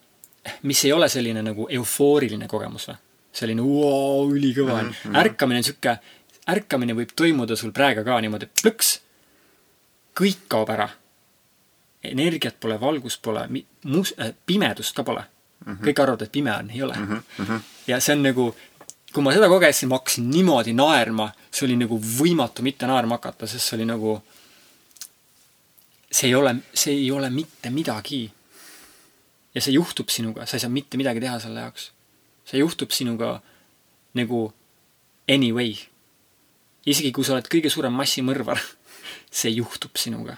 mis 0.63 0.85
ei 0.85 0.91
ole 0.93 1.09
selline 1.09 1.41
nagu 1.41 1.67
eufooriline 1.69 2.47
kogemus 2.47 2.89
või? 2.89 2.97
selline 3.33 3.63
vau, 3.65 4.27
ülikõva 4.29 4.73
on 4.79 4.85
mm 4.85 4.91
-hmm.. 5.03 5.15
ärkamine 5.23 5.61
on 5.61 5.63
sihuke, 5.63 5.97
ärkamine 6.49 6.93
võib 6.93 7.15
toimuda 7.15 7.55
sul 7.55 7.71
praegu 7.71 8.03
ka 8.05 8.19
niimoodi, 8.21 8.49
plõks, 8.61 8.99
kõik 10.19 10.43
kaob 10.47 10.69
ära. 10.69 10.89
energiat 12.03 12.59
pole, 12.59 12.79
valgust 12.79 13.21
pole, 13.21 13.47
mus- 13.83 14.13
äh,, 14.19 14.33
pimedust 14.45 14.95
ka 14.95 15.03
pole 15.03 15.23
mm. 15.23 15.73
-hmm. 15.73 15.85
kõik 15.87 16.01
arvavad, 16.01 16.21
et 16.21 16.31
pime 16.31 16.51
on, 16.51 16.69
ei 16.69 16.81
ole 16.81 16.93
mm. 16.97 17.23
-hmm. 17.39 17.59
ja 17.87 17.99
see 17.99 18.15
on 18.15 18.23
nagu, 18.23 18.55
kui 19.13 19.23
ma 19.23 19.33
seda 19.33 19.47
kogesin, 19.47 19.89
ma 19.89 19.95
hakkasin 19.95 20.29
niimoodi 20.29 20.73
naerma, 20.73 21.31
see 21.51 21.65
oli 21.65 21.75
nagu 21.75 21.99
võimatu 21.99 22.61
mitte 22.61 22.85
naerma 22.85 23.15
hakata, 23.15 23.47
sest 23.47 23.69
see 23.69 23.77
oli 23.77 23.85
nagu 23.85 24.21
see 26.13 26.27
ei 26.27 26.35
ole, 26.35 26.55
see 26.73 26.93
ei 26.93 27.11
ole 27.11 27.29
mitte 27.29 27.69
midagi. 27.69 28.31
Ja 29.53 29.61
see 29.61 29.75
juhtub 29.75 30.09
sinuga, 30.09 30.47
sa 30.47 30.57
ei 30.57 30.63
saa 30.63 30.73
mitte 30.73 30.99
midagi 30.99 31.21
teha 31.23 31.39
selle 31.41 31.65
jaoks. 31.65 31.91
see 32.45 32.59
juhtub 32.59 32.91
sinuga 32.91 33.37
nagu 34.17 34.45
anyway. 35.29 35.75
isegi 36.85 37.11
kui 37.15 37.25
sa 37.25 37.37
oled 37.37 37.47
kõige 37.51 37.71
suurem 37.71 37.93
massimõrvar, 37.95 38.59
see 39.41 39.53
juhtub 39.53 39.95
sinuga. 39.99 40.37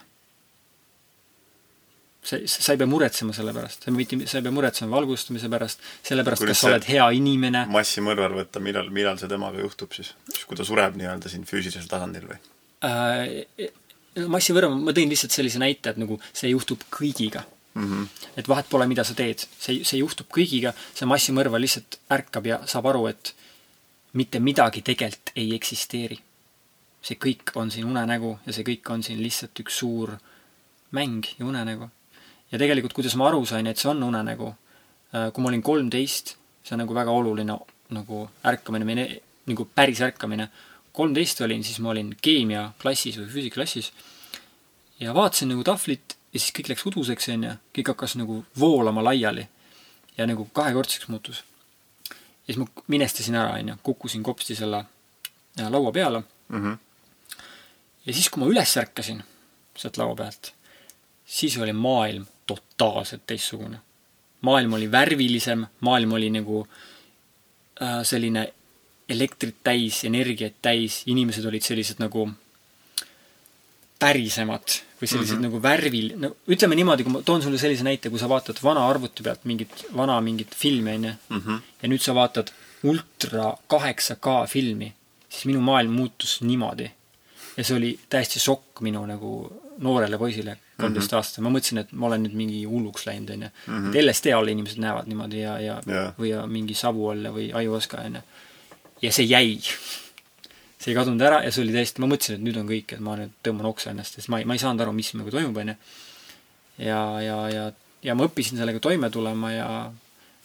sa, 2.25 2.39
sa 2.43 2.73
ei 2.73 2.81
pea 2.81 2.89
muretsema 2.89 3.33
selle 3.37 3.53
pärast, 3.55 3.85
sa 3.85 3.93
mitte, 3.95 4.19
sa 4.27 4.39
ei 4.39 4.45
pea 4.45 4.53
muretsema 4.53 4.91
valgustumise 4.97 5.49
pärast, 5.51 5.81
selle 6.03 6.25
pärast, 6.27 6.45
kas 6.49 6.65
sa 6.65 6.73
oled 6.73 6.89
hea 6.89 7.07
inimene. 7.21 7.65
massimõrvar 7.71 8.35
võtta, 8.41 8.63
millal, 8.63 8.91
millal 8.93 9.21
see 9.21 9.31
temaga 9.31 9.63
juhtub 9.63 9.95
siis? 9.95 10.13
kui 10.45 10.59
ta 10.59 10.67
sureb 10.67 10.99
nii-öelda 10.99 11.31
siin 11.31 11.47
füüsilisel 11.47 11.89
tasandil 11.89 12.27
või 12.33 12.39
äh,? 12.85 13.71
massivõrra, 14.31 14.69
ma 14.71 14.93
tõin 14.95 15.09
lihtsalt 15.11 15.33
sellise 15.35 15.59
näite, 15.59 15.91
et 15.91 15.97
nagu 15.99 16.15
see 16.31 16.47
juhtub 16.53 16.83
kõigiga 16.93 17.43
mm. 17.75 17.83
-hmm. 17.83 18.07
et 18.37 18.47
vahet 18.47 18.69
pole, 18.69 18.87
mida 18.87 19.03
sa 19.03 19.13
teed, 19.13 19.45
see, 19.59 19.83
see 19.83 19.99
juhtub 19.99 20.27
kõigiga, 20.37 20.73
see 20.93 21.07
massimõrva 21.07 21.61
lihtsalt 21.61 21.99
ärkab 22.11 22.47
ja 22.47 22.61
saab 22.67 22.89
aru, 22.91 23.07
et 23.07 23.35
mitte 24.13 24.39
midagi 24.39 24.81
tegelikult 24.81 25.31
ei 25.35 25.55
eksisteeri. 25.55 26.19
see 27.05 27.17
kõik 27.21 27.51
on 27.55 27.69
siin 27.71 27.85
unenägu 27.85 28.39
ja 28.45 28.53
see 28.53 28.63
kõik 28.65 28.89
on 28.89 29.03
siin 29.03 29.19
lihtsalt 29.21 29.59
üks 29.61 29.77
suur 29.77 30.15
mäng 30.91 31.25
ja 31.39 31.45
unenägu. 31.45 31.89
ja 32.51 32.57
tegelikult, 32.57 32.93
kuidas 32.93 33.15
ma 33.15 33.27
aru 33.27 33.45
sain, 33.45 33.67
et 33.67 33.77
see 33.77 33.89
on 33.89 34.03
unenägu, 34.03 34.55
äh, 35.13 35.31
kui 35.33 35.43
ma 35.43 35.49
olin 35.49 35.61
kolmteist, 35.61 36.35
see 36.63 36.73
on 36.73 36.79
nagu 36.79 36.93
väga 36.93 37.11
oluline 37.11 37.59
nagu 37.89 38.29
ärkamine, 38.43 39.21
nagu 39.45 39.65
päris 39.75 40.01
ärkamine 40.01 40.49
kolmteist 40.95 41.41
olin, 41.41 41.63
siis 41.63 41.79
ma 41.79 41.91
olin 41.91 42.15
keemiaklassis 42.21 43.19
või 43.19 43.29
füüsikaklassis 43.33 43.91
ja 44.99 45.13
vaatasin 45.13 45.51
nagu 45.51 45.63
tahvlit 45.67 46.14
ja 46.35 46.39
siis 46.39 46.51
kõik 46.51 46.73
läks 46.73 46.83
uduseks, 46.89 47.29
onju. 47.31 47.53
kõik 47.75 47.93
hakkas 47.93 48.17
nagu 48.19 48.41
voolama 48.59 49.03
laiali. 49.03 49.47
ja 50.17 50.27
nagu 50.27 50.45
kahekordseks 50.45 51.07
muutus. 51.07 51.43
ja 52.09 52.53
siis 52.53 52.57
ma 52.57 52.67
minestasin 52.87 53.35
ära, 53.35 53.55
onju, 53.59 53.77
kukkusin 53.83 54.23
kopsti 54.23 54.55
selle 54.55 54.85
ja, 55.57 55.71
laua 55.71 55.91
peale 55.91 56.23
mm. 56.49 56.61
-hmm. 56.63 56.77
ja 58.05 58.13
siis, 58.13 58.29
kui 58.29 58.43
ma 58.43 58.51
üles 58.51 58.77
ärkasin 58.77 59.23
sealt 59.77 59.97
laua 59.97 60.15
pealt, 60.15 60.53
siis 61.25 61.57
oli 61.57 61.73
maailm 61.73 62.25
totaalselt 62.47 63.27
teistsugune. 63.27 63.79
maailm 64.41 64.73
oli 64.73 64.91
värvilisem, 64.91 65.65
maailm 65.79 66.11
oli 66.11 66.29
nagu 66.29 66.67
äh, 67.81 68.03
selline 68.03 68.53
elektrit 69.09 69.55
täis, 69.63 70.03
energiat 70.03 70.53
täis, 70.61 71.03
inimesed 71.05 71.45
olid 71.45 71.61
sellised 71.61 71.99
nagu 71.99 72.29
pärisemad 74.05 74.75
või 74.99 75.07
sellised 75.09 75.35
mm 75.35 75.39
-hmm. 75.39 75.47
nagu 75.47 75.61
värvil, 75.61 76.11
no 76.21 76.29
ütleme 76.51 76.77
niimoodi, 76.79 77.03
kui 77.03 77.13
ma 77.13 77.21
toon 77.25 77.41
sulle 77.43 77.57
sellise 77.61 77.83
näite, 77.87 78.09
kui 78.13 78.19
sa 78.21 78.29
vaatad 78.31 78.61
vana 78.63 78.85
arvuti 78.89 79.23
pealt 79.25 79.45
mingit, 79.49 79.85
vana 79.95 80.19
mingit 80.21 80.55
filmi, 80.55 80.93
onju, 80.97 81.13
Mhm. 81.29 81.57
ja 81.81 81.89
nüüd 81.89 82.01
sa 82.03 82.13
vaatad 82.15 82.51
ultra 82.83 83.55
8K 83.69 84.45
filmi, 84.47 84.93
siis 85.29 85.45
minu 85.45 85.61
maailm 85.61 85.91
muutus 85.91 86.41
niimoodi. 86.41 86.91
ja 87.57 87.63
see 87.63 87.77
oli 87.77 87.99
täiesti 88.09 88.39
šokk 88.39 88.81
minu 88.83 89.05
nagu 89.07 89.29
noorele 89.79 90.17
poisile, 90.17 90.57
kolmteist 90.79 91.11
mm 91.11 91.15
-hmm. 91.15 91.17
aastat, 91.17 91.43
ma 91.43 91.49
mõtlesin, 91.49 91.79
et 91.79 91.91
ma 91.91 92.07
olen 92.07 92.23
nüüd 92.23 92.33
mingi 92.35 92.63
hulluks 92.65 93.05
läinud, 93.07 93.29
onju. 93.29 93.49
et 93.93 94.03
LSD 94.05 94.33
all 94.35 94.47
inimesed 94.47 94.79
näevad 94.79 95.07
niimoodi 95.07 95.39
ja, 95.41 95.59
ja 95.59 95.81
Jaa. 95.87 96.13
või 96.19 96.29
ja 96.33 96.47
mingi 96.47 96.73
savu 96.73 97.09
all 97.09 97.23
või 97.37 97.51
ajuoska, 97.53 97.97
onju. 98.05 98.21
ja 99.01 99.11
see 99.11 99.25
jäi 99.25 99.59
see 100.85 100.93
ei 100.93 100.97
kadunud 100.99 101.21
ära 101.25 101.41
ja 101.41 101.51
see 101.53 101.63
oli 101.65 101.73
täiesti, 101.73 102.01
ma 102.03 102.09
mõtlesin, 102.11 102.37
et 102.37 102.45
nüüd 102.45 102.57
on 102.61 102.67
kõik, 102.69 102.93
et 102.93 103.01
ma 103.01 103.15
nüüd 103.17 103.33
tõmban 103.45 103.71
oksa 103.71 103.89
ennast, 103.91 104.19
sest 104.19 104.29
ma 104.29 104.37
ei, 104.41 104.45
ma 104.45 104.53
ei 104.53 104.61
saanud 104.61 104.83
aru, 104.85 104.93
mis 104.93 105.09
nagu 105.17 105.33
toimub, 105.33 105.57
onju. 105.63 105.75
ja, 106.85 106.99
ja, 107.25 107.37
ja, 107.49 107.63
ja 108.05 108.15
ma 108.17 108.27
õppisin 108.29 108.61
sellega 108.61 108.81
toime 108.83 109.09
tulema 109.09 109.51
ja 109.53 109.69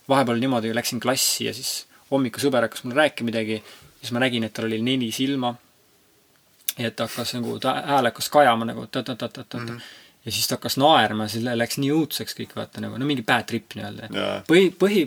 vahepeal 0.09 0.41
niimoodi 0.41 0.73
läksin 0.75 1.03
klassi 1.03 1.51
ja 1.51 1.55
siis 1.57 1.85
hommikul 2.11 2.43
sõber 2.47 2.65
hakkas 2.67 2.87
mulle 2.87 3.03
rääkima 3.03 3.29
midagi, 3.29 3.61
siis 4.01 4.15
ma 4.17 4.25
nägin, 4.25 4.47
et 4.49 4.57
tal 4.57 4.71
oli 4.71 4.81
neli 4.85 5.11
silma. 5.13 5.53
ja 6.79 6.89
et 6.89 6.97
ta 6.97 7.05
hakkas 7.05 7.35
nagu, 7.37 7.59
ta 7.61 7.77
hääl 7.85 8.09
hakkas 8.09 8.33
kajama 8.33 8.71
nagu 8.73 8.87
ta-ta-ta-ta-ta 8.87 9.59
mm. 9.59 9.69
-hmm. 9.69 9.81
ja 10.25 10.33
siis 10.33 10.49
ta 10.49 10.57
hakkas 10.57 10.81
naerma, 10.81 11.29
siis 11.29 11.45
läks 11.45 11.79
nii 11.83 11.93
õudseks 11.93 12.39
kõik, 12.39 12.57
vaata 12.57 12.81
nagu, 12.81 12.97
no 12.97 13.05
mingi 13.05 13.27
bad 13.27 13.45
trip 13.47 13.77
nii-öelda 13.77 14.09
põhi, 14.49 14.73
põhi, 14.73 15.05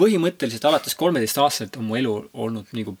põhimõtteliselt 0.00 0.64
alates 0.64 0.94
kolmeteist-aastaselt 0.94 1.76
on 1.76 1.84
mu 1.90 2.00
elu 2.00 2.16
olnud 2.32 2.72
nagu 2.72 2.96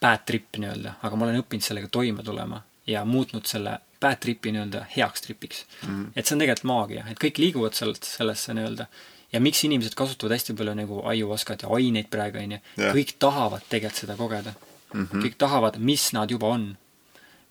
bad 0.00 0.24
trip 0.26 0.56
nii-öelda, 0.56 0.98
aga 1.02 1.16
ma 1.16 1.26
olen 1.26 1.42
õppinud 1.42 1.64
sellega 1.64 1.90
toime 1.92 2.22
tulema 2.22 2.62
ja 2.88 3.04
muutnud 3.04 3.46
selle 3.48 3.78
bad 4.00 4.20
tripi 4.22 4.52
nii-öelda 4.54 4.84
heaks 4.94 5.24
tripiks 5.26 5.64
mm. 5.86 6.10
et 6.14 6.26
see 6.26 6.36
on 6.36 6.42
tegelikult 6.42 6.70
maagia, 6.70 7.04
et 7.10 7.20
kõik 7.20 7.40
liiguvad 7.42 7.76
sealt, 7.78 8.04
sellesse 8.06 8.54
nii-öelda. 8.56 8.86
ja 9.32 9.40
miks 9.44 9.62
inimesed 9.66 9.96
kasutavad 9.98 10.36
hästi 10.36 10.56
palju 10.58 10.74
nagu 10.78 11.02
aiuvaskat 11.12 11.66
ja 11.66 11.72
aineid 11.74 12.08
praegu, 12.12 12.40
onju. 12.42 12.60
Jah. 12.78 12.94
kõik 12.96 13.16
tahavad 13.18 13.66
tegelikult 13.68 14.02
seda 14.04 14.16
kogeda 14.16 14.54
mm. 14.54 15.04
-hmm. 15.04 15.24
kõik 15.24 15.38
tahavad, 15.38 15.78
mis 15.78 16.12
nad 16.12 16.30
juba 16.30 16.52
on. 16.56 16.76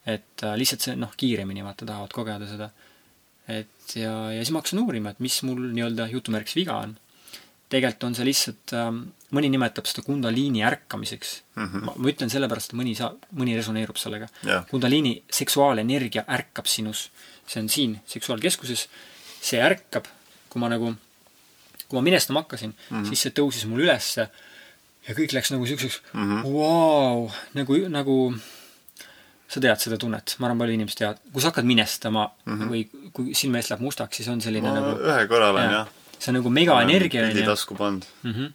et 0.06 0.44
äh, 0.44 0.56
lihtsalt 0.56 0.82
see, 0.82 0.96
noh, 0.96 1.12
kiiremini 1.18 1.64
vaata 1.64 1.86
tahavad 1.86 2.14
kogeda 2.16 2.48
seda. 2.48 2.70
et 3.48 3.96
ja, 3.96 4.32
ja 4.32 4.40
siis 4.40 4.52
ma 4.52 4.62
hakkasin 4.62 4.80
uurima, 4.80 5.10
et 5.10 5.20
mis 5.20 5.42
mul 5.44 5.60
nii-öelda 5.74 6.08
jutumärkis 6.12 6.56
viga 6.56 6.78
on. 6.78 6.98
Tegelikult 7.70 8.08
on 8.08 8.16
see 8.16 8.28
lihtsalt 8.28 8.74
ähm, 8.78 9.00
mõni 9.36 9.50
nimetab 9.52 9.88
seda 9.90 10.04
kundaliini 10.06 10.64
ärkamiseks 10.68 11.34
mm. 11.56 11.66
-hmm. 11.66 11.88
ma, 11.88 11.96
ma 11.98 12.12
ütlen 12.12 12.32
sellepärast, 12.32 12.72
et 12.72 12.80
mõni 12.80 12.96
saa-, 12.96 13.14
mõni 13.36 13.58
resoneerub 13.58 14.00
sellega 14.00 14.30
Jah. 14.48 14.66
kundaliini 14.72 15.18
seksuaalenergia 15.40 16.24
ärkab 16.38 16.70
sinus. 16.72 17.10
see 17.48 17.62
on 17.62 17.70
siin 17.70 18.00
seksuaalkeskuses. 18.06 18.88
see 19.42 19.60
ärkab, 19.64 20.06
kui 20.50 20.60
ma 20.60 20.70
nagu, 20.70 20.94
kui 21.88 22.00
ma 22.00 22.02
minestama 22.02 22.44
hakkasin 22.44 22.74
mm, 22.74 22.98
-hmm. 22.98 23.08
siis 23.08 23.22
see 23.22 23.32
tõusis 23.32 23.68
mul 23.68 23.84
ülesse 23.84 24.30
ja 25.08 25.16
kõik 25.16 25.34
läks 25.34 25.52
nagu 25.52 25.66
siukseks 25.66 26.02
mm 26.14 26.24
-hmm. 26.24 26.54
vau, 26.54 27.32
nagu, 27.54 27.78
nagu 27.88 28.18
sa 29.48 29.62
tead 29.64 29.80
seda 29.80 29.98
tunnet, 29.98 30.36
ma 30.40 30.48
arvan, 30.48 30.60
paljud 30.60 30.76
inimesed 30.76 31.00
teavad, 31.00 31.20
kui 31.32 31.42
sa 31.42 31.52
hakkad 31.52 31.68
minestama 31.68 32.32
mm 32.46 32.58
-hmm. 32.58 32.70
või 32.72 33.12
kui 33.14 33.36
silme 33.36 33.60
eest 33.60 33.72
läheb 33.72 33.84
mustaks, 33.84 34.18
siis 34.18 34.28
on 34.28 34.42
selline 34.42 34.68
ma 34.68 34.80
nagu 34.80 35.00
ühe 35.00 35.28
korra 35.28 35.50
olen 35.50 35.72
jah. 35.72 35.88
See 36.20 36.32
on 36.32 36.40
nagu 36.40 36.54
megaenergia 36.54 37.28
pildi 37.28 37.46
tasku 37.46 37.76
pannud. 37.76 38.06
mm. 38.24 38.34
-hmm. 38.34 38.54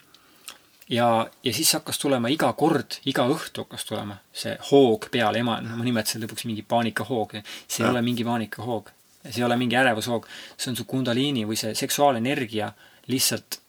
ja, 0.88 1.08
ja 1.44 1.52
siis 1.52 1.72
hakkas 1.78 1.98
tulema 1.98 2.28
iga 2.28 2.52
kord, 2.52 2.98
iga 3.06 3.26
õhtu 3.28 3.66
hakkas 3.66 3.84
tulema 3.88 4.18
see 4.32 4.56
hoog 4.70 5.08
peale, 5.10 5.38
ema, 5.38 5.60
ma 5.60 5.84
nimetasin 5.84 6.24
lõpuks 6.24 6.46
mingi 6.50 6.62
paanikahoog. 6.62 7.32
see 7.68 7.82
ei 7.82 7.86
Jah. 7.86 7.90
ole 7.90 8.02
mingi 8.02 8.24
paanikahoog, 8.24 8.90
see 9.28 9.40
ei 9.40 9.48
ole 9.48 9.56
mingi 9.56 9.76
ärevushoog, 9.76 10.26
see 10.56 10.70
on 10.72 10.76
su 10.76 10.84
kundaliini 10.84 11.46
või 11.46 11.56
see 11.56 11.74
seksuaalenergia 11.74 12.72
lihtsalt 13.06 13.60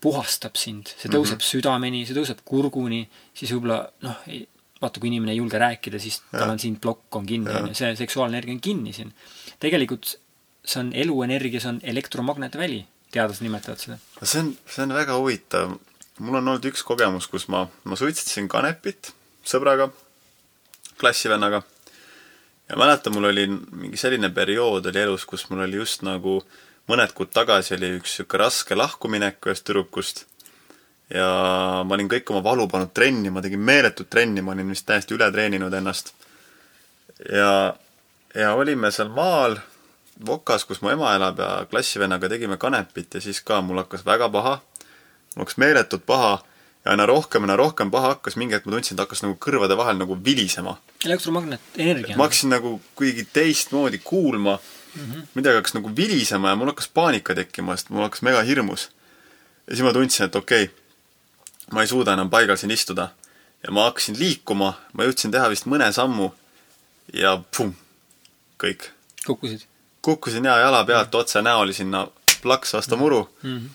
puhastab 0.00 0.58
sind, 0.60 0.92
see 0.92 1.08
tõuseb 1.08 1.38
mm 1.38 1.40
-hmm. 1.40 1.50
südameni, 1.52 2.04
see 2.06 2.14
tõuseb 2.14 2.44
kurguni, 2.44 3.08
siis 3.34 3.50
võib-olla 3.52 3.80
noh, 4.04 4.20
vaata, 4.80 5.00
kui 5.00 5.08
inimene 5.08 5.32
ei 5.32 5.40
julge 5.40 5.58
rääkida, 5.58 5.98
siis 5.98 6.20
tal 6.30 6.44
Jah. 6.44 6.52
on 6.52 6.58
siin 6.58 6.76
plokk 6.80 7.16
on 7.16 7.26
kinni, 7.26 7.50
Jah. 7.50 7.62
onju, 7.62 7.74
see 7.74 7.96
seksuaalenergia 7.96 8.54
on 8.54 8.60
kinni 8.60 8.92
siin. 8.92 9.14
tegelikult 9.58 10.18
see 10.66 10.80
on 10.82 10.92
eluenergia, 10.92 11.60
see 11.62 11.70
on 11.70 11.80
elektromagnetväli, 11.82 12.80
teadlased 13.14 13.44
nimetavad 13.44 13.80
seda. 13.80 13.98
see 14.22 14.40
on, 14.42 14.50
see 14.66 14.82
on 14.86 14.94
väga 14.96 15.16
huvitav. 15.18 15.76
mul 16.18 16.40
on 16.40 16.48
olnud 16.48 16.68
üks 16.70 16.84
kogemus, 16.86 17.28
kus 17.28 17.48
ma, 17.52 17.66
ma 17.84 17.96
suitsetasin 17.96 18.48
kanepit 18.48 19.12
sõbraga, 19.46 19.90
klassivennaga. 21.00 21.62
ja 22.68 22.76
mäletan, 22.76 23.14
mul 23.14 23.30
oli 23.30 23.46
mingi 23.50 24.00
selline 24.00 24.30
periood 24.34 24.86
oli 24.90 25.02
elus, 25.02 25.24
kus 25.24 25.48
mul 25.50 25.64
oli 25.66 25.82
just 25.82 26.02
nagu 26.06 26.40
mõned 26.90 27.12
kuud 27.14 27.32
tagasi 27.34 27.76
oli 27.76 27.96
üks 27.98 28.16
sihuke 28.16 28.38
raske 28.40 28.78
lahkuminek 28.78 29.38
ühest 29.46 29.66
tüdrukust. 29.66 30.24
ja 31.10 31.26
ma 31.86 31.94
olin 31.94 32.08
kõik 32.10 32.30
oma 32.30 32.42
valu 32.42 32.66
pannud 32.68 32.92
trenni, 32.94 33.30
ma 33.30 33.42
tegin 33.42 33.62
meeletut 33.62 34.10
trenni, 34.10 34.42
ma 34.42 34.52
olin 34.52 34.70
vist 34.74 34.86
täiesti 34.86 35.14
üle 35.14 35.30
treeninud 35.32 35.74
ennast. 35.74 36.14
ja, 37.32 37.76
ja 38.34 38.54
olime 38.54 38.90
seal 38.90 39.08
maal 39.14 39.58
Vokas, 40.26 40.64
kus 40.64 40.80
mu 40.80 40.90
ema 40.90 41.14
elab 41.14 41.38
ja 41.38 41.66
klassivennaga 41.70 42.28
tegime 42.28 42.56
kanepit 42.56 43.14
ja 43.14 43.20
siis 43.20 43.40
ka 43.44 43.60
mul 43.60 43.82
hakkas 43.82 44.04
väga 44.06 44.30
paha 44.32 44.60
mul 45.36 45.44
hakkas 45.44 45.58
meeletult 45.60 46.06
paha 46.06 46.38
ja 46.84 46.90
aina 46.90 47.06
rohkem, 47.06 47.44
aina 47.44 47.56
rohkem 47.56 47.90
paha 47.90 48.14
hakkas, 48.14 48.36
mingi 48.40 48.56
hetk 48.56 48.66
ma 48.66 48.76
tundsin, 48.76 48.96
et 48.96 49.02
hakkas 49.04 49.22
nagu 49.24 49.36
kõrvade 49.42 49.76
vahel 49.76 49.98
nagu 50.00 50.16
vilisema. 50.24 50.76
elektromagnetenergia. 51.04 52.16
ma 52.16 52.24
hakkasin 52.24 52.54
nagu 52.56 52.80
kuidagi 52.94 53.26
teistmoodi 53.32 53.98
kuulma 53.98 54.58
mm, 54.58 55.02
-hmm. 55.02 55.26
midagi 55.34 55.60
hakkas 55.60 55.74
nagu 55.74 55.92
vilisema 55.96 56.48
ja 56.48 56.56
mul 56.56 56.72
hakkas 56.72 56.88
paanika 56.88 57.34
tekkima, 57.34 57.76
sest 57.76 57.90
mul 57.90 58.02
hakkas 58.02 58.22
mega 58.22 58.42
hirmus. 58.42 58.90
ja 59.66 59.76
siis 59.76 59.84
ma 59.84 59.92
tundsin, 59.92 60.26
et 60.26 60.36
okei 60.36 60.64
okay,, 60.64 60.74
ma 61.72 61.82
ei 61.82 61.86
suuda 61.86 62.12
enam 62.12 62.30
paigal 62.30 62.56
siin 62.56 62.70
istuda. 62.70 63.08
ja 63.62 63.72
ma 63.72 63.84
hakkasin 63.84 64.18
liikuma, 64.18 64.74
ma 64.92 65.04
jõudsin 65.04 65.30
teha 65.30 65.50
vist 65.50 65.66
mõne 65.66 65.92
sammu 65.92 66.32
ja 67.12 67.42
pum, 67.56 67.74
kõik. 68.58 68.88
kukkusid 69.26 69.66
kukkusin 70.06 70.44
ja 70.44 70.58
jala 70.62 70.84
pealt 70.84 71.14
otse 71.14 71.42
näoli 71.42 71.74
sinna 71.74 72.06
plaks 72.42 72.74
vastu 72.74 72.96
muru 72.96 73.20
mm. 73.42 73.58
-hmm. 73.58 73.68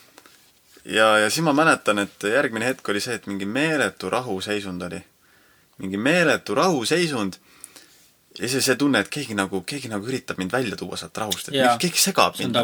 ja, 0.85 1.17
ja 1.19 1.29
siis 1.29 1.43
ma 1.43 1.53
mäletan, 1.53 1.99
et 1.99 2.23
järgmine 2.23 2.65
hetk 2.65 2.89
oli 2.89 3.01
see, 3.03 3.15
et 3.19 3.27
mingi 3.27 3.45
meeletu 3.45 4.09
rahuseisund 4.09 4.81
oli. 4.87 5.01
mingi 5.77 5.97
meeletu 5.97 6.55
rahuseisund. 6.55 7.33
ja 8.39 8.49
siis 8.49 8.65
see 8.65 8.75
tunne, 8.75 8.99
et 8.99 9.09
keegi 9.09 9.35
nagu, 9.35 9.61
keegi 9.61 9.89
nagu 9.91 10.07
üritab 10.07 10.37
mind 10.37 10.51
välja 10.51 10.75
tuua 10.75 10.97
sealt 10.97 11.17
rahust, 11.17 11.49
et 11.49 11.55
mingi- 11.55 11.77
keegi 11.87 11.99
segab 12.05 12.39
mind. 12.39 12.55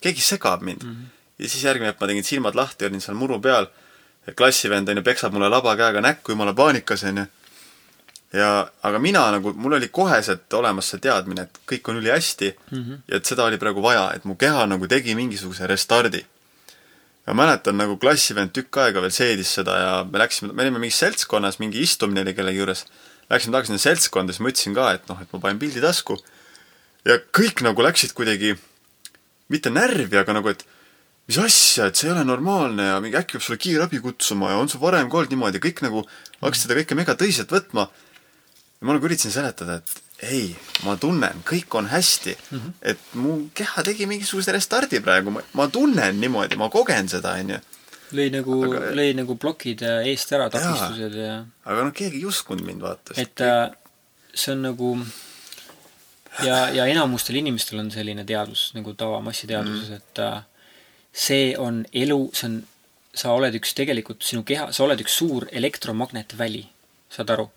keegi 0.00 0.20
segab 0.20 0.60
mind 0.62 0.84
mm. 0.84 0.90
-hmm. 0.90 1.06
ja 1.38 1.48
siis 1.48 1.64
järgmine 1.64 1.92
hetk 1.92 2.00
ma 2.00 2.06
tegin 2.06 2.24
silmad 2.24 2.54
lahti, 2.54 2.86
olin 2.86 3.00
seal 3.00 3.16
muru 3.16 3.40
peal. 3.40 3.66
klassivend 4.36 4.88
onju 4.88 5.02
peksab 5.02 5.32
mulle 5.32 5.48
laba 5.48 5.76
käega 5.76 6.00
näkku, 6.00 6.32
jumala 6.32 6.54
paanikas 6.54 7.04
onju. 7.04 7.24
ja, 8.34 8.50
aga 8.82 8.98
mina 8.98 9.24
nagu, 9.36 9.52
mul 9.54 9.78
oli 9.78 9.88
koheselt 9.94 10.52
olemas 10.58 10.90
see 10.90 11.02
teadmine, 11.02 11.46
et 11.46 11.60
kõik 11.70 11.90
on 11.90 12.00
ülihästi 12.02 12.50
mm 12.50 12.78
-hmm. 12.78 13.02
ja 13.08 13.16
et 13.16 13.26
seda 13.26 13.44
oli 13.44 13.58
praegu 13.62 13.82
vaja, 13.82 14.10
et 14.14 14.24
mu 14.24 14.34
keha 14.36 14.66
nagu 14.66 14.86
tegi 14.90 15.14
mingisuguse 15.14 15.66
restardi 15.70 16.24
ja 17.26 17.34
mäletan 17.34 17.78
nagu 17.80 17.96
klassivend 17.96 18.52
tükk 18.52 18.78
aega 18.82 19.00
veel 19.04 19.14
seedis 19.14 19.54
seda 19.58 19.78
ja 19.80 19.92
me 20.04 20.20
läksime, 20.20 20.52
me 20.52 20.66
olime 20.66 20.82
mingis 20.82 21.00
seltskonnas, 21.00 21.58
mingi 21.58 21.80
istumine 21.84 22.24
oli 22.24 22.34
kellegi 22.36 22.60
juures. 22.60 22.84
Läksime 23.30 23.56
tagasi 23.56 23.72
sinna 23.72 23.80
seltskonda, 23.80 24.32
siis 24.32 24.44
ma 24.44 24.52
ütlesin 24.52 24.76
ka, 24.76 24.90
et 24.92 25.08
noh, 25.08 25.20
et 25.22 25.30
ma 25.32 25.40
panen 25.40 25.58
pildi 25.58 25.80
tasku. 25.80 26.18
ja 27.04 27.18
kõik 27.36 27.60
nagu 27.64 27.82
läksid 27.84 28.12
kuidagi, 28.16 28.54
mitte 29.52 29.70
närvi, 29.70 30.16
aga 30.16 30.32
nagu, 30.32 30.48
et 30.48 30.64
mis 31.28 31.38
asja, 31.40 31.88
et 31.88 31.96
see 31.96 32.08
ei 32.08 32.14
ole 32.14 32.24
normaalne 32.24 32.86
ja 32.86 33.00
mingi 33.00 33.16
äkki 33.16 33.36
peab 33.36 33.44
sulle 33.44 33.60
kiirabi 33.60 34.00
kutsuma 34.04 34.52
ja 34.52 34.60
on 34.60 34.68
sul 34.68 34.80
varem 34.80 35.10
ka 35.12 35.20
olnud 35.20 35.32
niimoodi, 35.32 35.60
kõik 35.60 35.82
nagu 35.84 36.04
hakkasid 36.40 36.66
seda 36.66 36.78
kõike 36.80 36.96
mega 36.96 37.16
tõsiselt 37.16 37.52
võtma. 37.52 37.88
Ja 38.80 38.86
ma 38.86 38.96
nagu 38.96 39.08
üritasin 39.08 39.34
seletada, 39.34 39.78
et 39.80 40.04
ei, 40.24 40.54
ma 40.86 40.94
tunnen, 41.00 41.42
kõik 41.46 41.74
on 41.78 41.88
hästi 41.90 42.34
mm. 42.34 42.58
-hmm. 42.58 42.72
et 42.92 43.14
mu 43.18 43.36
keha 43.54 43.82
tegi 43.82 44.06
mingisuguse 44.06 44.52
restardi 44.54 45.00
praegu, 45.00 45.34
ma 45.52 45.68
tunnen 45.68 46.20
niimoodi, 46.20 46.56
ma 46.56 46.70
kogen 46.70 47.08
seda, 47.08 47.34
onju. 47.40 47.60
lõi 48.14 48.30
nagu 48.30 48.58
Aga-, 48.68 48.90
lõi 48.94 49.12
nagu 49.18 49.36
plokid 49.36 49.82
äh, 49.82 50.06
eest 50.12 50.32
ära, 50.32 50.50
takistused 50.50 51.14
ja 51.18 51.44
aga 51.64 51.86
noh, 51.88 51.92
keegi 51.92 52.22
ei 52.22 52.26
uskunud 52.30 52.64
mind, 52.66 52.82
vaata. 52.84 53.16
et 53.20 53.40
äh, 53.40 53.70
see 54.34 54.52
on 54.54 54.62
nagu 54.70 54.96
ja, 56.42 56.68
ja 56.74 56.86
enamustel 56.86 57.40
inimestel 57.40 57.80
on 57.82 57.90
selline 57.94 58.24
teadvus 58.24 58.70
nagu 58.74 58.94
tavamassiteadvuses 58.94 59.90
mm., 59.90 59.96
et 60.02 60.22
äh, 60.22 60.38
see 61.14 61.50
on 61.58 61.84
elu, 61.92 62.20
see 62.34 62.48
on, 62.50 62.62
sa 63.14 63.34
oled 63.34 63.54
üks 63.54 63.74
tegelikult, 63.78 64.22
sinu 64.26 64.42
keha, 64.46 64.70
sa 64.74 64.84
oled 64.86 65.02
üks 65.04 65.18
suur 65.20 65.46
elektromagnetväli, 65.52 66.64
saad 67.14 67.30
aru? 67.36 67.50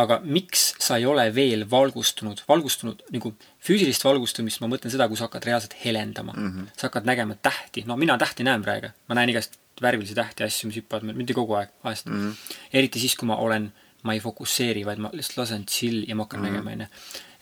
Aga 0.00 0.18
miks 0.24 0.70
sa 0.80 0.96
ei 0.96 1.04
ole 1.08 1.26
veel 1.34 1.64
valgustunud, 1.70 2.40
valgustunud 2.48 3.02
nagu 3.12 3.34
füüsilist 3.64 4.04
valgustumist, 4.06 4.62
ma 4.62 4.70
mõtlen 4.72 4.92
seda, 4.92 5.08
kui 5.08 5.20
sa 5.20 5.26
hakkad 5.26 5.44
reaalselt 5.48 5.76
helendama 5.82 6.32
mm. 6.32 6.48
-hmm. 6.48 6.70
sa 6.76 6.88
hakkad 6.88 7.08
nägema 7.08 7.36
tähti, 7.42 7.84
no 7.86 7.96
mina 8.00 8.16
tähti 8.18 8.46
näen 8.46 8.64
praegu, 8.64 8.88
ma 9.08 9.18
näen 9.18 9.34
igast 9.34 9.58
värvilisi 9.82 10.14
tähti, 10.14 10.44
asju, 10.44 10.70
mis 10.70 10.80
hüppavad 10.80 11.04
meil, 11.04 11.16
mitte 11.16 11.36
kogu 11.36 11.58
aeg, 11.60 11.68
vahest 11.84 12.06
mm. 12.06 12.20
-hmm. 12.20 12.56
eriti 12.72 13.00
siis, 13.00 13.16
kui 13.16 13.28
ma 13.28 13.36
olen, 13.36 13.72
ma 14.02 14.14
ei 14.14 14.20
fokusseeri, 14.20 14.86
vaid 14.86 14.98
ma 14.98 15.10
lihtsalt 15.12 15.42
lasen 15.42 15.66
chill 15.66 16.08
ja 16.08 16.16
ma 16.16 16.24
hakkan 16.24 16.40
mm 16.40 16.46
-hmm. 16.46 16.52
nägema, 16.52 16.70
onju. 16.70 16.86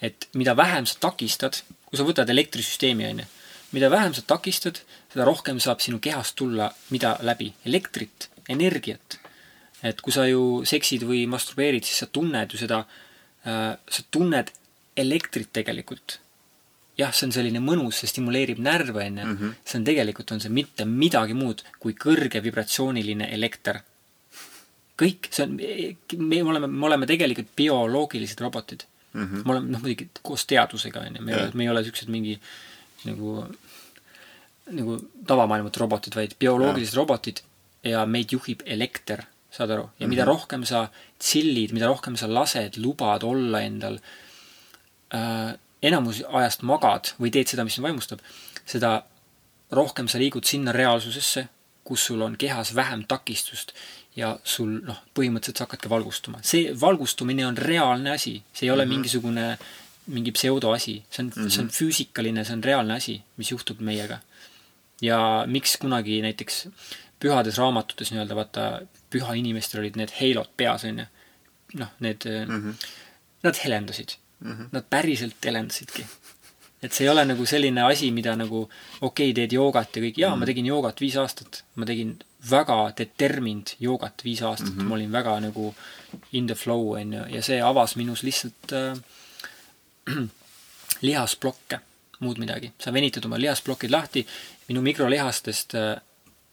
et 0.03 0.29
mida 0.35 0.57
vähem 0.57 0.87
sa 0.87 0.97
takistad, 1.01 1.63
kui 1.87 1.99
sa 1.99 2.05
võtad 2.05 2.31
elektrisüsteemi, 2.31 3.07
onju, 3.07 3.25
mida 3.73 3.91
vähem 3.91 4.15
sa 4.15 4.23
takistad, 4.23 4.83
seda 5.13 5.25
rohkem 5.25 5.61
saab 5.61 5.81
sinu 5.81 5.99
kehast 5.99 6.35
tulla, 6.37 6.75
mida 6.91 7.17
läbi? 7.23 7.55
elektrit, 7.67 8.31
energiat 8.49 9.20
et 9.83 10.01
kui 10.05 10.13
sa 10.13 10.27
ju 10.29 10.63
seksid 10.69 11.05
või 11.09 11.25
masturbeerid, 11.31 11.87
siis 11.87 12.03
sa 12.03 12.09
tunned 12.13 12.53
ju 12.53 12.61
seda 12.61 12.83
äh,, 12.85 13.77
sa 13.77 14.03
tunned 14.13 14.53
elektrit 15.01 15.53
tegelikult. 15.53 16.19
jah, 17.01 17.13
see 17.17 17.31
on 17.31 17.33
selline 17.33 17.63
mõnus, 17.65 18.03
see 18.03 18.11
stimuleerib 18.11 18.59
närve, 18.61 19.07
onju. 19.07 19.25
Mhm. 19.25 19.53
see 19.65 19.79
on 19.79 19.87
tegelikult, 19.87 20.33
on 20.35 20.43
see 20.43 20.53
mitte 20.53 20.85
midagi 20.85 21.37
muud 21.37 21.63
kui 21.81 21.95
kõrge 21.95 22.43
vibratsiooniline 22.45 23.31
elekter. 23.33 23.81
kõik, 25.01 25.31
see 25.33 25.47
on, 25.47 25.57
me 26.29 26.43
oleme, 26.43 26.67
me 26.69 26.87
oleme 26.87 27.07
tegelikult 27.09 27.55
bioloogilised 27.57 28.41
robotid 28.41 28.85
mm. 29.13 29.25
-hmm. 29.25 29.45
me 29.45 29.53
oleme, 29.53 29.71
noh 29.73 29.81
muidugi 29.81 30.11
koos 30.23 30.45
teadusega, 30.47 31.01
onju, 31.01 31.23
me 31.23 31.33
ei 31.33 31.39
ole, 31.39 31.51
me 31.55 31.65
ei 31.65 31.71
ole 31.73 31.85
siuksed 31.85 32.09
mingi 32.13 32.37
nagu, 33.09 33.47
nagu 34.77 34.99
tavamaailmad 35.27 35.77
robotid, 35.77 36.15
vaid 36.15 36.37
bioloogilised 36.39 36.99
robotid 37.01 37.41
ja 37.85 38.05
meid 38.07 38.37
juhib 38.37 38.61
elekter 38.67 39.25
saad 39.51 39.71
aru, 39.71 39.83
ja 39.83 39.89
mm 39.89 40.05
-hmm. 40.05 40.09
mida 40.09 40.25
rohkem 40.25 40.65
sa 40.65 40.89
chill'id, 41.19 41.73
mida 41.73 41.87
rohkem 41.87 42.17
sa 42.17 42.35
lased, 42.35 42.77
lubad 42.77 43.23
olla 43.23 43.61
endal 43.61 43.99
äh,, 45.15 45.55
enamus 45.83 46.23
ajast 46.29 46.63
magad 46.63 47.15
või 47.21 47.31
teed 47.31 47.49
seda, 47.49 47.65
mis 47.65 47.75
sind 47.75 47.87
vaimustab, 47.87 48.21
seda 48.67 49.03
rohkem 49.71 50.09
sa 50.09 50.19
liigud 50.19 50.45
sinna 50.45 50.73
reaalsusesse, 50.73 51.49
kus 51.85 52.05
sul 52.07 52.23
on 52.23 52.37
kehas 52.37 52.75
vähem 52.75 53.05
takistust 53.09 53.73
ja 54.17 54.33
sul 54.45 54.81
noh, 54.87 54.99
põhimõtteliselt 55.17 55.63
sa 55.63 55.67
hakkadki 55.67 55.91
valgustuma. 55.91 56.43
see 56.43 56.73
valgustumine 56.81 57.47
on 57.47 57.57
reaalne 57.57 58.11
asi, 58.11 58.43
see 58.53 58.67
ei 58.67 58.71
ole 58.71 58.85
mm 58.85 58.91
-hmm. 58.91 58.95
mingisugune, 58.95 59.59
mingi 60.07 60.33
pseudoasi, 60.33 61.03
see 61.11 61.23
on 61.25 61.33
mm, 61.37 61.43
-hmm. 61.43 61.51
see 61.51 61.61
on 61.63 61.67
mhm. 61.67 61.75
füüsikaline, 61.79 62.45
see 62.45 62.57
on 62.57 62.65
reaalne 62.65 62.95
asi, 62.95 63.23
mis 63.37 63.51
juhtub 63.51 63.81
meiega. 63.81 64.19
ja 65.03 65.45
miks 65.47 65.77
kunagi 65.77 66.21
näiteks 66.23 66.69
pühades 67.21 67.59
raamatutes 67.61 68.13
nii-öelda 68.13 68.37
vaata, 68.39 68.67
püha 69.13 69.37
inimestel 69.39 69.83
olid 69.83 69.99
need 70.01 70.15
heilod 70.21 70.51
peas, 70.57 70.87
onju. 70.89 71.07
noh, 71.81 71.91
need 72.01 72.27
mm, 72.27 72.63
-hmm. 72.63 72.87
nad 73.43 73.57
helendasid 73.65 74.17
mm. 74.41 74.53
-hmm. 74.53 74.69
Nad 74.73 74.85
päriselt 74.91 75.45
helendasidki. 75.45 76.07
et 76.83 76.93
see 76.93 77.05
ei 77.05 77.11
ole 77.13 77.25
nagu 77.25 77.47
selline 77.47 77.83
asi, 77.83 78.11
mida 78.11 78.37
nagu 78.37 78.63
okei 79.01 79.31
okay,, 79.31 79.35
teed 79.35 79.53
joogat 79.53 79.97
ja 79.97 80.03
kõik, 80.03 80.17
jaa 80.17 80.29
mm, 80.29 80.35
-hmm. 80.35 80.39
ma 80.39 80.45
mhm. 80.45 80.47
tegin 80.47 80.67
joogat 80.67 81.01
viis 81.01 81.17
aastat, 81.17 81.65
ma 81.75 81.87
tegin 81.87 82.19
väga 82.51 82.93
determined 82.99 83.75
joogat 83.81 84.25
viis 84.25 84.43
aastat 84.43 84.75
mm, 84.75 84.79
-hmm. 84.81 84.89
ma 84.89 84.95
olin 84.95 85.13
väga 85.13 85.41
nagu 85.41 85.75
in 86.33 86.47
the 86.47 86.55
flow, 86.55 86.93
onju, 86.93 87.25
ja 87.29 87.43
see 87.43 87.61
avas 87.63 87.97
minus 87.97 88.23
lihtsalt 88.23 88.73
äh, 88.73 88.99
lihasplokke, 91.09 91.81
muud 92.21 92.39
midagi. 92.39 92.73
sa 92.79 92.93
venitad 92.93 93.25
oma 93.25 93.41
lihasplokid 93.41 93.91
lahti, 93.91 94.27
minu 94.69 94.83
mikrolihastest 94.83 95.75
äh, 95.75 96.01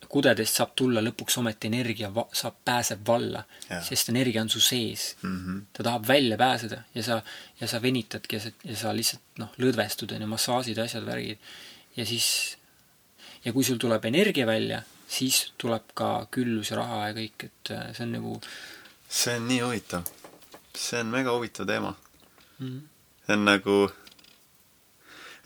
kudedest 0.09 0.59
saab 0.59 0.73
tulla 0.75 1.01
lõpuks 1.03 1.37
ometi 1.41 1.69
energia, 1.71 2.09
saab, 2.33 2.59
pääseb 2.65 3.01
valla, 3.07 3.43
sest 3.83 4.11
energia 4.13 4.41
on 4.41 4.49
su 4.49 4.61
sees 4.63 5.15
mm. 5.21 5.37
-hmm. 5.37 5.61
ta 5.73 5.83
tahab 5.83 6.07
välja 6.07 6.37
pääseda 6.37 6.81
ja 6.95 7.03
sa, 7.03 7.21
ja 7.61 7.67
sa 7.67 7.81
venitadki 7.81 8.35
ja 8.35 8.41
sa, 8.41 8.51
ja 8.63 8.75
sa 8.75 8.95
lihtsalt 8.95 9.41
noh, 9.43 9.51
lõdvestud, 9.57 10.15
on 10.15 10.21
ju, 10.21 10.27
massaažid, 10.27 10.77
asjad, 10.77 11.05
värgid. 11.05 11.37
ja 11.97 12.05
siis, 12.05 12.57
ja 13.45 13.53
kui 13.53 13.63
sul 13.63 13.77
tuleb 13.77 14.05
energia 14.05 14.47
välja, 14.47 14.81
siis 15.07 15.53
tuleb 15.57 15.93
ka 15.93 16.27
küllus 16.31 16.71
ja 16.71 16.77
raha 16.81 17.07
ja 17.07 17.13
kõik, 17.13 17.47
et 17.49 17.71
äh, 17.71 17.93
see 17.93 18.03
on 18.03 18.11
nagu 18.11 18.41
see 19.09 19.35
on 19.35 19.47
nii 19.47 19.61
huvitav. 19.61 20.03
see 20.75 20.99
on 20.99 21.07
mega 21.07 21.31
huvitav 21.31 21.67
teema 21.67 21.95
mm. 22.59 22.67
-hmm. 22.67 22.81
see 23.25 23.33
on 23.33 23.45
nagu 23.45 23.77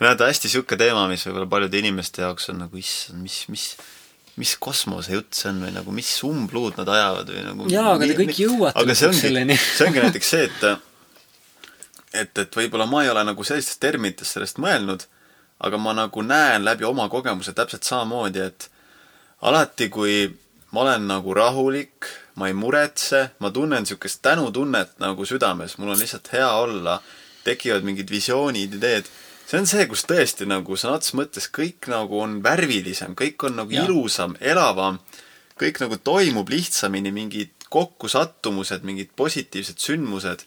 näed, 0.02 0.22
hästi 0.26 0.50
niisugune 0.50 0.78
teema, 0.78 1.08
mis 1.08 1.26
võib-olla 1.28 1.50
paljude 1.50 1.78
inimeste 1.78 2.24
jaoks 2.26 2.50
on 2.50 2.64
nagu 2.64 2.78
issand, 2.78 3.22
mis, 3.22 3.44
mis 3.54 3.66
mis 4.40 4.54
kosmosejutt 4.60 5.36
see 5.36 5.50
on 5.52 5.60
või 5.66 5.74
nagu 5.76 5.94
mis 5.96 6.12
umbluud 6.24 6.78
nad 6.80 6.90
ajavad 6.90 7.32
või 7.34 7.44
nagu 7.46 7.72
jaa, 7.72 7.96
aga 7.98 8.08
te 8.08 8.18
kõik 8.20 8.38
jõuate 8.40 8.86
lõpuks 8.86 9.24
selleni. 9.26 9.58
see 9.60 9.88
ongi 9.90 10.04
näiteks 10.06 10.32
see, 10.36 10.48
et 10.48 10.68
et, 12.14 12.38
et 12.44 12.58
võib-olla 12.58 12.88
ma 12.90 13.04
ei 13.04 13.12
ole 13.12 13.24
nagu 13.28 13.44
sellistes 13.48 13.80
terminites 13.82 14.32
sellest 14.36 14.60
mõelnud, 14.62 15.06
aga 15.64 15.80
ma 15.80 15.96
nagu 15.96 16.24
näen 16.26 16.66
läbi 16.66 16.88
oma 16.88 17.08
kogemuse 17.12 17.54
täpselt 17.56 17.88
samamoodi, 17.88 18.44
et 18.44 18.68
alati, 19.48 19.90
kui 19.90 20.26
ma 20.72 20.86
olen 20.86 21.08
nagu 21.08 21.36
rahulik, 21.36 22.08
ma 22.40 22.48
ei 22.48 22.56
muretse, 22.58 23.32
ma 23.40 23.52
tunnen 23.52 23.84
niisugust 23.84 24.22
tänutunnet 24.24 24.96
nagu 25.04 25.26
südames, 25.28 25.78
mul 25.78 25.94
on 25.94 26.00
lihtsalt 26.00 26.32
hea 26.34 26.50
olla, 26.64 27.00
tekivad 27.46 27.86
mingid 27.88 28.12
visioonid, 28.12 28.80
ideed 28.80 29.10
see 29.52 29.60
on 29.60 29.68
see, 29.68 29.84
kus 29.92 30.06
tõesti 30.08 30.46
nagu 30.48 30.78
sõna 30.80 30.96
otseses 30.96 31.18
mõttes 31.20 31.50
kõik 31.52 31.90
nagu 31.92 32.22
on 32.24 32.38
värvilisem, 32.44 33.16
kõik 33.20 33.50
on 33.50 33.58
nagu 33.60 33.76
ja. 33.76 33.84
ilusam, 33.84 34.38
elavam, 34.40 35.02
kõik 35.60 35.82
nagu 35.84 35.98
toimub 36.00 36.50
lihtsamini, 36.52 37.12
mingid 37.12 37.68
kokkusattumused, 37.72 38.86
mingid 38.88 39.12
positiivsed 39.20 39.80
sündmused. 39.84 40.46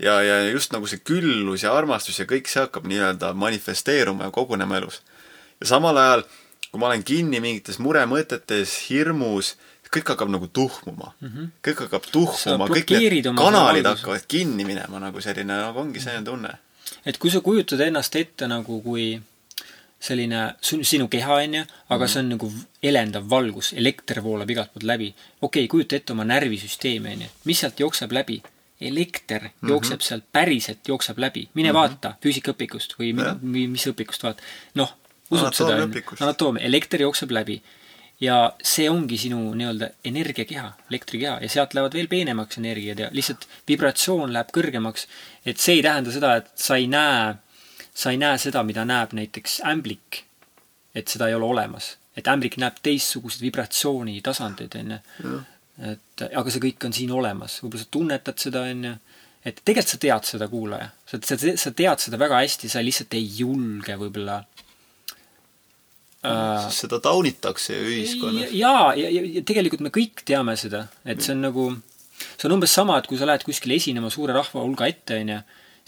ja, 0.00 0.16
ja 0.24 0.38
just 0.48 0.72
nagu 0.72 0.88
see 0.88 1.02
küllus 1.04 1.66
ja 1.66 1.74
armastus 1.76 2.18
ja 2.18 2.26
kõik 2.28 2.48
see 2.48 2.64
hakkab 2.64 2.88
nii-öelda 2.88 3.34
manifesteeruma 3.36 4.30
ja 4.30 4.34
kogunema 4.34 4.80
elus. 4.80 5.02
ja 5.60 5.68
samal 5.74 5.96
ajal, 5.96 6.24
kui 6.70 6.80
ma 6.80 6.88
olen 6.88 7.04
kinni 7.04 7.40
mingites 7.40 7.78
muremõtetes, 7.84 8.78
hirmus, 8.88 9.58
kõik 9.92 10.08
hakkab 10.08 10.32
nagu 10.32 10.48
tuhmuma 10.48 11.12
mm. 11.20 11.28
-hmm. 11.28 11.54
kõik 11.68 11.84
hakkab 11.84 12.08
tuhmuma, 12.08 12.72
kõik 12.72 12.96
need 12.96 13.32
kanalid 13.36 13.84
hakkavad 13.92 14.24
kinni 14.24 14.64
minema, 14.64 15.04
nagu 15.04 15.20
selline, 15.20 15.52
nagu 15.52 15.84
ongi 15.84 16.00
selline 16.00 16.24
tunne 16.24 16.58
et 17.06 17.18
kui 17.18 17.30
sa 17.30 17.40
kujutad 17.40 17.80
ennast 17.80 18.16
ette 18.16 18.46
nagu 18.46 18.80
kui 18.82 19.20
selline 20.02 20.40
sinu 20.62 21.06
keha, 21.08 21.34
on 21.44 21.54
ju, 21.54 21.62
aga 21.62 21.96
mm 21.96 22.06
-hmm. 22.06 22.12
see 22.12 22.20
on 22.22 22.28
nagu 22.28 22.52
elendav 22.82 23.28
valgus, 23.30 23.72
elekter 23.72 24.22
voolab 24.22 24.50
igalt 24.50 24.72
poolt 24.72 24.86
läbi. 24.92 25.14
okei 25.40 25.64
okay,, 25.64 25.68
kujuta 25.68 25.96
ette 25.96 26.12
oma 26.12 26.24
närvisüsteemi, 26.24 27.12
on 27.12 27.22
ju, 27.22 27.28
mis 27.44 27.60
sealt 27.60 27.80
jookseb 27.80 28.12
läbi? 28.12 28.42
elekter 28.80 29.42
mm 29.42 29.48
-hmm. 29.48 29.68
jookseb 29.68 30.00
sealt, 30.00 30.24
päriselt 30.32 30.88
jookseb 30.88 31.18
läbi. 31.18 31.48
mine 31.54 31.68
mm 31.68 31.72
-hmm. 31.72 31.78
vaata 31.78 32.14
füüsikaõpikust 32.22 32.94
või, 32.98 33.14
või 33.52 33.68
mis 33.68 33.86
õpikust 33.86 34.22
vaata. 34.22 34.42
noh, 34.74 34.96
usud 35.30 35.54
seda, 35.54 35.88
anatoomia, 36.20 36.64
elekter 36.64 37.00
jookseb 37.00 37.30
läbi 37.30 37.62
ja 38.22 38.36
see 38.62 38.86
ongi 38.90 39.18
sinu 39.18 39.40
nii-öelda 39.58 39.88
energiakeha, 40.06 40.68
elektrikeha 40.90 41.38
ja 41.42 41.48
sealt 41.50 41.74
lähevad 41.74 41.96
veel 41.96 42.10
peenemaks 42.10 42.58
energiad 42.60 43.00
ja 43.02 43.08
lihtsalt 43.14 43.48
vibratsioon 43.68 44.32
läheb 44.34 44.52
kõrgemaks. 44.54 45.08
et 45.46 45.58
see 45.58 45.80
ei 45.80 45.82
tähenda 45.82 46.14
seda, 46.14 46.36
et 46.38 46.52
sa 46.54 46.78
ei 46.78 46.86
näe, 46.90 47.34
sa 47.94 48.12
ei 48.14 48.20
näe 48.22 48.38
seda, 48.38 48.62
mida 48.62 48.84
näeb 48.86 49.16
näiteks 49.18 49.60
ämblik. 49.66 50.22
et 50.94 51.08
seda 51.08 51.28
ei 51.28 51.34
ole 51.34 51.48
olemas, 51.48 51.96
et 52.16 52.28
ämblik 52.28 52.58
näeb 52.62 52.78
teistsuguseid 52.82 53.42
vibratsioonitasandeid, 53.48 54.78
onju. 54.82 55.40
et 55.92 56.26
aga 56.30 56.50
see 56.50 56.62
kõik 56.68 56.86
on 56.86 56.92
siin 56.92 57.10
olemas, 57.10 57.58
võib-olla 57.62 57.82
sa 57.82 57.90
tunnetad 57.98 58.38
seda, 58.38 58.62
onju 58.70 58.94
et 59.42 59.58
tegelikult 59.64 59.90
sa 59.90 59.98
tead 59.98 60.26
seda, 60.28 60.46
kuulaja. 60.48 60.88
sa, 61.06 61.18
sa, 61.18 61.36
sa 61.58 61.70
tead 61.74 62.02
seda 62.04 62.18
väga 62.20 62.38
hästi, 62.44 62.70
sa 62.70 62.82
lihtsalt 62.84 63.14
ei 63.18 63.26
julge 63.40 63.96
võib-olla 63.98 64.44
äh,. 66.24 66.68
seda 66.74 67.00
taunitakse 67.02 67.76
ju 67.76 67.88
ühiskonnas. 67.94 68.52
jaa, 68.56 68.92
ja, 68.98 69.08
ja, 69.10 69.24
ja 69.38 69.42
tegelikult 69.46 69.84
me 69.86 69.92
kõik 69.94 70.24
teame 70.28 70.56
seda, 70.60 70.86
et 71.04 71.22
see 71.24 71.34
on 71.36 71.44
nagu, 71.48 71.66
see 72.36 72.48
on 72.48 72.56
umbes 72.58 72.74
sama, 72.78 72.98
et 73.00 73.08
kui 73.10 73.20
sa 73.20 73.28
lähed 73.28 73.44
kuskile 73.46 73.78
esinema 73.80 74.10
suure 74.12 74.36
rahva 74.36 74.64
hulga 74.64 74.88
ette, 74.90 75.18
onju, 75.22 75.38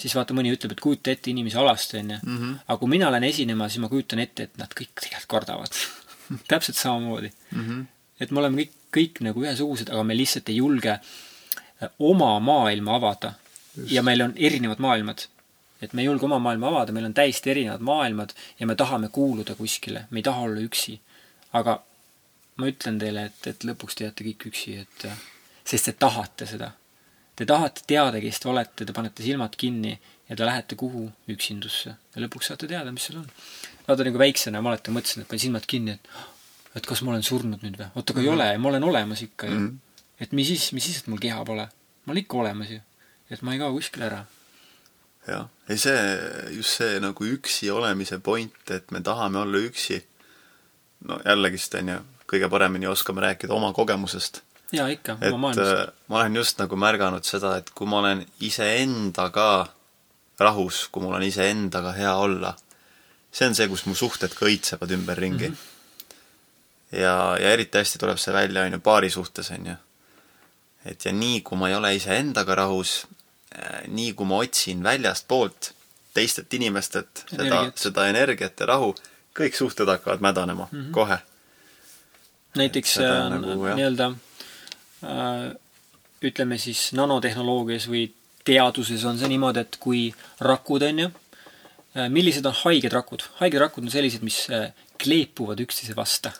siis 0.00 0.14
vaata, 0.18 0.36
mõni 0.36 0.54
ütleb, 0.54 0.74
et 0.74 0.82
kujuta 0.82 1.12
ette 1.14 1.30
inimese 1.30 1.60
alast, 1.62 1.94
onju. 1.98 2.20
Mhm. 2.22 2.54
aga 2.66 2.78
kui 2.80 2.94
mina 2.96 3.10
lähen 3.14 3.28
esinema, 3.30 3.68
siis 3.70 3.84
ma 3.84 3.92
kujutan 3.92 4.22
ette, 4.24 4.48
et 4.48 4.58
nad 4.60 4.72
kõik 4.74 4.94
tegelikult 5.02 5.30
kardavad 5.36 5.82
täpselt 6.50 6.80
samamoodi 6.80 7.30
mm. 7.30 7.60
-hmm. 7.60 7.84
et 8.20 8.30
me 8.30 8.42
oleme 8.42 8.62
kõik, 8.62 8.74
kõik 8.94 9.22
nagu 9.26 9.42
ühesugused, 9.44 9.90
aga 9.90 10.02
me 10.06 10.16
lihtsalt 10.16 10.48
ei 10.48 10.56
julge 10.62 10.98
äh, 10.98 11.88
oma 11.98 12.38
maailma 12.40 12.96
avada. 12.96 13.34
ja 13.90 14.02
meil 14.02 14.22
on 14.22 14.32
erinevad 14.36 14.78
maailmad 14.78 15.26
et 15.82 15.92
me 15.92 16.02
ei 16.02 16.06
julge 16.06 16.24
oma 16.24 16.38
maailma 16.38 16.68
avada, 16.70 16.92
meil 16.92 17.08
on 17.08 17.14
täiesti 17.14 17.50
erinevad 17.50 17.82
maailmad 17.84 18.32
ja 18.58 18.66
me 18.66 18.74
tahame 18.74 19.08
kuuluda 19.08 19.54
kuskile, 19.58 20.06
me 20.10 20.22
ei 20.22 20.22
taha 20.22 20.46
olla 20.48 20.60
üksi. 20.60 21.00
aga 21.52 21.82
ma 22.56 22.70
ütlen 22.70 22.98
teile, 22.98 23.28
et, 23.30 23.46
et 23.46 23.64
lõpuks 23.64 23.98
te 23.98 24.04
jääte 24.06 24.24
kõik 24.24 24.48
üksi, 24.50 24.78
et 24.84 25.06
sest 25.64 25.90
te 25.90 25.92
tahate 25.92 26.46
seda. 26.46 26.72
Te 27.34 27.46
tahate 27.46 27.82
teada, 27.86 28.20
kes 28.22 28.38
te 28.40 28.48
olete, 28.48 28.86
te 28.86 28.94
panete 28.94 29.24
silmad 29.26 29.56
kinni 29.58 29.96
ja 30.28 30.36
te 30.36 30.46
lähete 30.46 30.76
kuhu? 30.78 31.08
üksindusse. 31.28 31.96
ja 32.14 32.22
lõpuks 32.22 32.50
saate 32.50 32.68
teada, 32.70 32.92
mis 32.92 33.08
seal 33.08 33.18
on. 33.22 33.26
vaata 33.88 34.06
nagu 34.06 34.18
väiksena 34.18 34.62
ma 34.62 34.70
alati 34.70 34.94
mõtlesin, 34.94 35.24
et 35.24 35.28
panin 35.28 35.42
silmad 35.46 35.66
kinni, 35.66 35.98
et 35.98 36.08
et 36.74 36.86
kas 36.86 37.02
ma 37.06 37.12
olen 37.14 37.24
surnud 37.26 37.62
nüüd 37.62 37.78
või? 37.78 37.88
oota, 37.94 38.12
aga 38.12 38.20
mm 38.20 38.26
-hmm. 38.26 38.30
ei 38.30 38.34
ole, 38.34 38.58
ma 38.58 38.68
olen 38.68 38.84
olemas 38.84 39.22
ikka 39.22 39.46
ju 39.46 39.58
mm. 39.58 39.66
-hmm. 39.66 40.22
et 40.22 40.32
mis 40.32 40.46
siis, 40.46 40.72
mis 40.72 40.84
siis, 40.84 40.98
et 40.98 41.06
mul 41.06 41.18
keha 41.18 41.44
pole? 41.44 41.66
ma 42.04 42.12
olen 42.12 42.22
ikka 42.22 42.36
olemas 42.36 42.70
ju. 42.70 42.80
et 43.30 43.42
ma 43.42 43.52
ei 43.52 43.58
kao 43.58 43.72
kuskile 43.72 44.06
ära. 44.06 44.24
Jah, 45.28 45.46
ei 45.68 45.78
see, 45.80 46.00
just 46.56 46.80
see 46.80 46.98
nagu 47.00 47.28
üksi 47.36 47.70
olemise 47.72 48.18
point, 48.18 48.56
et 48.70 48.90
me 48.90 49.00
tahame 49.00 49.38
olla 49.40 49.62
üksi, 49.68 50.00
no 51.08 51.20
jällegist, 51.24 51.74
on 51.80 51.94
ju, 51.94 52.00
kõige 52.30 52.50
paremini 52.50 52.88
oskame 52.90 53.24
rääkida 53.24 53.54
oma 53.54 53.72
kogemusest 53.76 54.42
jaa, 54.74 54.88
ikka, 54.92 55.16
oma 55.28 55.38
maailmast. 55.48 55.78
Äh, 55.78 55.94
ma 56.08 56.20
olen 56.20 56.36
just 56.36 56.60
nagu 56.60 56.78
märganud 56.80 57.26
seda, 57.26 57.56
et 57.60 57.70
kui 57.74 57.88
ma 57.90 58.00
olen 58.02 58.24
iseendaga 58.44 59.48
rahus, 60.40 60.86
kui 60.92 61.04
mul 61.04 61.16
on 61.18 61.26
iseendaga 61.26 61.94
hea 61.96 62.14
olla, 62.18 62.54
see 63.34 63.48
on 63.48 63.56
see, 63.56 63.68
kus 63.70 63.86
mu 63.88 63.96
suhted 63.98 64.34
ka 64.34 64.48
õitsevad 64.48 64.94
ümberringi 64.96 65.48
mm. 65.48 65.56
-hmm. 65.56 67.00
ja, 67.00 67.14
ja 67.40 67.52
eriti 67.54 67.78
hästi 67.78 67.98
tuleb 68.02 68.18
see 68.18 68.34
välja, 68.34 68.64
on 68.64 68.78
ju, 68.78 68.80
paari 68.80 69.10
suhtes, 69.10 69.50
on 69.50 69.66
ju. 69.66 69.76
et 70.84 71.04
ja 71.04 71.12
nii, 71.12 71.40
kui 71.40 71.58
ma 71.58 71.68
ei 71.68 71.74
ole 71.74 71.94
iseendaga 71.94 72.54
rahus, 72.54 73.06
nii 73.88 74.12
kui 74.12 74.26
ma 74.26 74.42
otsin 74.42 74.82
väljastpoolt 74.82 75.72
teistelt 76.14 76.54
inimestelt 76.54 77.24
seda, 77.30 77.72
seda 77.76 78.08
energiat 78.08 78.60
ja 78.60 78.66
rahu, 78.66 78.94
kõik 79.34 79.56
suhted 79.58 79.88
hakkavad 79.88 80.20
mädanema 80.20 80.68
mm 80.70 80.80
-hmm. 80.80 80.92
kohe. 80.92 81.18
näiteks 82.54 82.98
äh, 82.98 83.30
nagu, 83.30 83.66
nii-öelda 83.74 84.14
Äh, 85.04 85.52
ütleme 86.24 86.56
siis 86.56 86.92
nanotehnoloogias 86.96 87.84
või 87.90 88.06
teaduses 88.46 89.02
on 89.04 89.18
see 89.20 89.28
niimoodi, 89.28 89.60
et 89.60 89.76
kui 89.80 90.06
rakud, 90.44 90.84
on 90.86 91.02
ju, 91.02 91.10
äh, 91.98 92.08
millised 92.12 92.46
on 92.48 92.56
haiged 92.62 92.94
rakud? 92.94 93.26
haiged 93.42 93.60
rakud 93.60 93.84
on 93.84 93.92
sellised, 93.92 94.24
mis 94.24 94.46
äh, 94.48 94.70
kleepuvad 95.02 95.60
üksteise 95.60 95.96
vasta. 95.96 96.32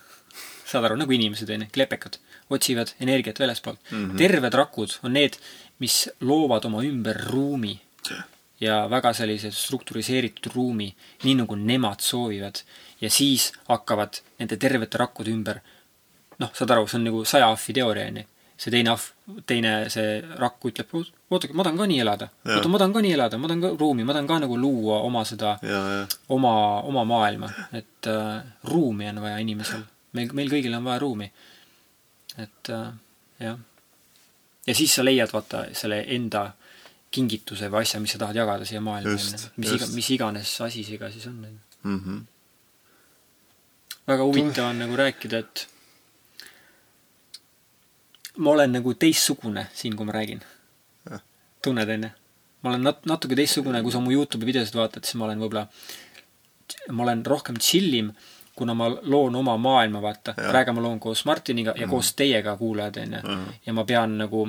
saad 0.65 0.87
aru, 0.89 0.97
nagu 0.97 1.13
inimesed, 1.13 1.51
on 1.51 1.67
ju, 1.67 1.73
klepekad. 1.73 2.17
otsivad 2.51 2.95
energiat 3.01 3.41
väljaspoolt 3.41 3.79
mm. 3.91 4.11
-hmm. 4.11 4.19
terved 4.19 4.55
rakud 4.55 4.97
on 5.03 5.13
need, 5.13 5.37
mis 5.83 6.09
loovad 6.21 6.65
oma 6.65 6.83
ümber 6.87 7.19
ruumi 7.31 7.75
ja 8.61 8.85
väga 8.91 9.13
sellise 9.13 9.51
strukturiseeritud 9.51 10.53
ruumi, 10.55 10.89
nii 11.25 11.35
nagu 11.43 11.57
nemad 11.57 12.01
soovivad. 12.01 12.63
ja 13.01 13.11
siis 13.11 13.53
hakkavad 13.69 14.21
nende 14.39 14.57
tervete 14.57 14.99
rakkude 14.99 15.31
ümber 15.31 15.59
noh, 16.39 16.51
saad 16.55 16.71
aru, 16.71 16.87
see 16.87 16.99
on 16.99 17.05
nagu 17.11 17.25
saja 17.29 17.51
ahvi 17.51 17.75
teooria, 17.77 18.07
on 18.11 18.23
ju 18.23 18.31
see 18.65 18.71
teine 18.71 18.93
ahv, 18.93 19.07
teine 19.51 19.73
see 19.93 20.21
rakk 20.39 20.69
ütleb, 20.71 20.93
oodake, 21.33 21.55
ma 21.59 21.67
tahan 21.67 21.79
ka 21.81 21.89
nii 21.91 22.01
elada. 22.05 22.29
oota, 22.47 22.71
ma 22.71 22.81
tahan 22.81 22.95
ka 22.95 23.03
nii 23.03 23.15
elada, 23.17 23.39
ma 23.41 23.51
tahan 23.51 23.65
ka 23.65 23.71
ruumi, 23.81 24.07
ma 24.07 24.15
tahan 24.15 24.29
ka 24.31 24.39
nagu 24.45 24.59
luua 24.61 25.01
oma 25.09 25.25
seda, 25.27 25.57
oma, 26.37 26.55
oma 26.87 27.05
maailma. 27.09 27.51
et 27.73 28.11
äh, 28.11 28.43
ruumi 28.71 29.09
on 29.11 29.21
vaja 29.25 29.43
inimesel. 29.43 29.83
meil, 30.15 30.31
meil 30.39 30.53
kõigil 30.53 30.77
on 30.79 30.87
vaja 30.87 31.03
ruumi. 31.03 31.31
et 32.39 32.71
äh, 32.71 32.93
jah. 33.43 33.59
Ja 34.67 34.75
siis 34.75 34.95
sa 34.95 35.05
leiad, 35.05 35.33
vaata, 35.33 35.67
selle 35.77 36.01
enda 36.17 36.47
kingituse 37.15 37.69
või 37.71 37.85
asja, 37.85 38.01
mis 38.03 38.15
sa 38.15 38.23
tahad 38.25 38.39
jagada 38.41 38.67
siia 38.69 38.81
maailma. 38.83 39.15
mis 39.57 39.75
iga, 39.77 39.91
mis 39.95 40.11
iganes 40.17 40.55
asi 40.67 40.85
see 40.87 40.99
ka 40.99 41.11
siis 41.15 41.27
on 41.31 41.37
mm. 41.45 42.01
-hmm. 42.01 42.25
väga 44.11 44.25
huvitav 44.25 44.71
on 44.71 44.83
nagu 44.83 44.97
rääkida, 44.97 45.39
et 45.39 45.69
ma 48.37 48.51
olen 48.51 48.73
nagu 48.73 48.95
teistsugune 48.95 49.69
siin, 49.75 49.97
kui 49.97 50.07
ma 50.07 50.13
räägin. 50.13 50.43
tunned, 51.63 51.89
onju? 51.89 52.11
ma 52.63 52.71
olen 52.71 52.83
nat-, 52.83 53.07
natuke 53.07 53.37
teistsugune, 53.37 53.83
kui 53.83 53.93
sa 53.93 54.01
mu 54.01 54.13
Youtube'i 54.13 54.47
videosid 54.53 54.75
vaatad, 54.75 55.05
siis 55.05 55.15
ma 55.21 55.29
olen 55.29 55.39
võib-olla, 55.45 55.69
ma 56.91 57.03
olen 57.07 57.25
rohkem 57.25 57.57
chill 57.61 57.95
im, 57.95 58.13
kuna 58.55 58.75
ma 58.75 58.89
loon 59.03 59.37
oma 59.37 59.57
maailma, 59.57 60.03
vaata. 60.03 60.35
praegu 60.35 60.73
ma 60.73 60.83
loon 60.83 61.01
koos 61.01 61.25
Martiniga 61.25 61.71
ja 61.71 61.75
mm 61.75 61.87
-hmm. 61.87 61.91
koos 61.91 62.15
teiega, 62.15 62.57
kuulajad, 62.57 62.97
onju. 62.97 63.19
Mhm. 63.25 63.51
ja 63.67 63.73
ma 63.73 63.85
pean 63.85 64.19
nagu 64.19 64.49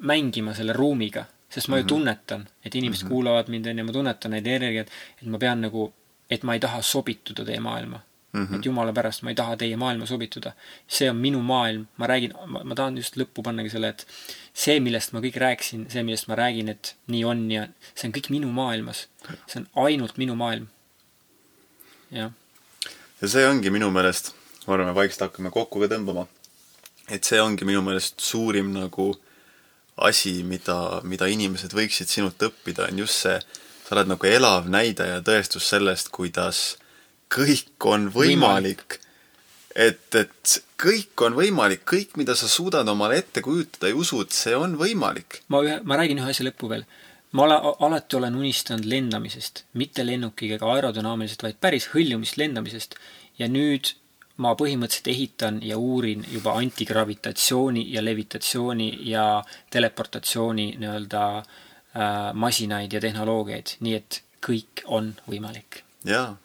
mängima 0.00 0.54
selle 0.54 0.72
ruumiga, 0.72 1.24
sest 1.50 1.68
ma 1.68 1.76
ju 1.76 1.82
mm 1.82 1.84
-hmm. 1.84 1.88
tunnetan, 1.88 2.48
et 2.64 2.74
inimesed 2.74 3.04
mm 3.04 3.06
-hmm. 3.06 3.12
kuulavad 3.12 3.48
mind, 3.48 3.66
onju, 3.66 3.84
ma 3.84 3.92
tunnetan 3.92 4.30
neid 4.30 4.46
energiat, 4.46 4.88
et 5.22 5.28
ma 5.28 5.38
pean 5.38 5.60
nagu, 5.60 5.92
et 6.30 6.42
ma 6.42 6.54
ei 6.54 6.60
taha 6.60 6.82
sobituda 6.82 7.44
teie 7.44 7.60
maailma 7.60 8.00
Mm 8.32 8.46
-hmm. 8.46 8.56
et 8.56 8.64
jumala 8.64 8.92
pärast, 8.92 9.22
ma 9.22 9.30
ei 9.30 9.34
taha 9.34 9.56
teie 9.56 9.76
maailma 9.76 10.06
sobituda. 10.06 10.52
see 10.88 11.10
on 11.10 11.16
minu 11.16 11.42
maailm, 11.42 11.86
ma 11.96 12.06
räägin, 12.06 12.32
ma 12.64 12.74
tahan 12.74 12.96
just 12.96 13.16
lõppu 13.16 13.42
pannagi 13.42 13.70
selle, 13.70 13.88
et 13.88 14.06
see, 14.54 14.80
millest 14.80 15.12
ma 15.12 15.20
kõik 15.20 15.36
rääkisin, 15.36 15.90
see, 15.90 16.02
millest 16.02 16.28
ma 16.28 16.34
räägin, 16.34 16.68
et 16.68 16.96
nii 17.06 17.24
on 17.24 17.50
ja 17.50 17.68
see 17.94 18.08
on 18.08 18.12
kõik 18.12 18.28
minu 18.30 18.52
maailmas. 18.52 19.08
see 19.46 19.60
on 19.60 19.66
ainult 19.84 20.16
minu 20.16 20.34
maailm. 20.34 20.66
jah. 22.10 22.30
Ja 23.20 23.30
see 23.30 23.46
ongi 23.48 23.72
minu 23.74 23.90
meelest, 23.94 24.32
ma 24.66 24.76
arvan, 24.76 24.90
me 24.90 24.98
vaikselt 24.98 25.28
hakkame 25.28 25.52
kokku 25.54 25.82
ka 25.82 25.90
tõmbama. 25.94 26.26
et 27.08 27.24
see 27.24 27.40
ongi 27.40 27.64
minu 27.64 27.82
meelest 27.82 28.20
suurim 28.20 28.72
nagu 28.74 29.14
asi, 29.96 30.42
mida, 30.46 31.00
mida 31.02 31.26
inimesed 31.26 31.72
võiksid 31.74 32.10
sinult 32.10 32.42
õppida, 32.42 32.86
on 32.92 33.02
just 33.02 33.24
see, 33.24 33.38
sa 33.86 33.96
oled 33.96 34.12
nagu 34.12 34.28
elav 34.28 34.68
näide 34.70 35.06
ja 35.08 35.20
tõestus 35.24 35.66
sellest, 35.72 36.12
kuidas 36.14 36.76
kõik 37.32 37.88
on 37.88 38.08
võimalik. 38.12 39.00
et, 39.74 40.14
et 40.14 40.58
kõik 40.80 41.22
on 41.26 41.36
võimalik, 41.38 41.84
kõik, 41.88 42.16
mida 42.20 42.34
sa 42.38 42.48
suudad 42.50 42.88
omale 42.88 43.18
ette 43.22 43.42
kujutada 43.44 43.90
ja 43.90 43.96
usud, 43.96 44.30
see 44.34 44.56
on 44.56 44.76
võimalik. 44.78 45.42
ma 45.48 45.62
ühe, 45.64 45.80
ma 45.84 45.98
räägin 46.00 46.22
ühe 46.22 46.30
asja 46.30 46.46
lõppu 46.46 46.70
veel. 46.70 46.86
Ma 47.32 47.42
ole, 47.42 47.56
alati 47.86 48.16
olen 48.16 48.36
unistanud 48.36 48.86
lendamisest, 48.88 49.64
mitte 49.72 50.06
lennukiga 50.06 50.58
ega 50.58 50.72
aerodünaamilisest, 50.74 51.42
vaid 51.42 51.58
päris 51.60 51.90
hõljumist 51.94 52.38
lendamisest. 52.40 52.94
ja 53.38 53.46
nüüd 53.48 53.92
ma 54.42 54.54
põhimõtteliselt 54.58 55.10
ehitan 55.12 55.60
ja 55.62 55.76
uurin 55.78 56.24
juba 56.32 56.56
antigravitatsiooni 56.58 57.84
ja 57.92 58.02
levitatsiooni 58.04 58.88
ja 59.10 59.44
teleportatsiooni 59.70 60.76
nii-öelda 60.78 61.22
äh, 61.38 62.34
masinaid 62.34 62.92
ja 62.92 63.00
tehnoloogiaid, 63.00 63.78
nii 63.80 63.94
et 63.94 64.22
kõik 64.46 64.84
on 64.86 65.14
võimalik. 65.30 65.82
jaa 66.04 66.36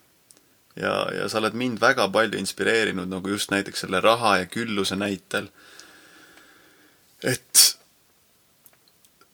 ja, 0.75 0.93
ja 1.13 1.29
sa 1.29 1.37
oled 1.41 1.53
mind 1.57 1.81
väga 1.81 2.07
palju 2.09 2.39
inspireerinud 2.39 3.09
nagu 3.09 3.29
just 3.29 3.51
näiteks 3.53 3.85
selle 3.85 4.01
raha 4.01 4.37
ja 4.41 4.45
külluse 4.49 4.97
näitel. 4.97 5.47
et 7.23 7.77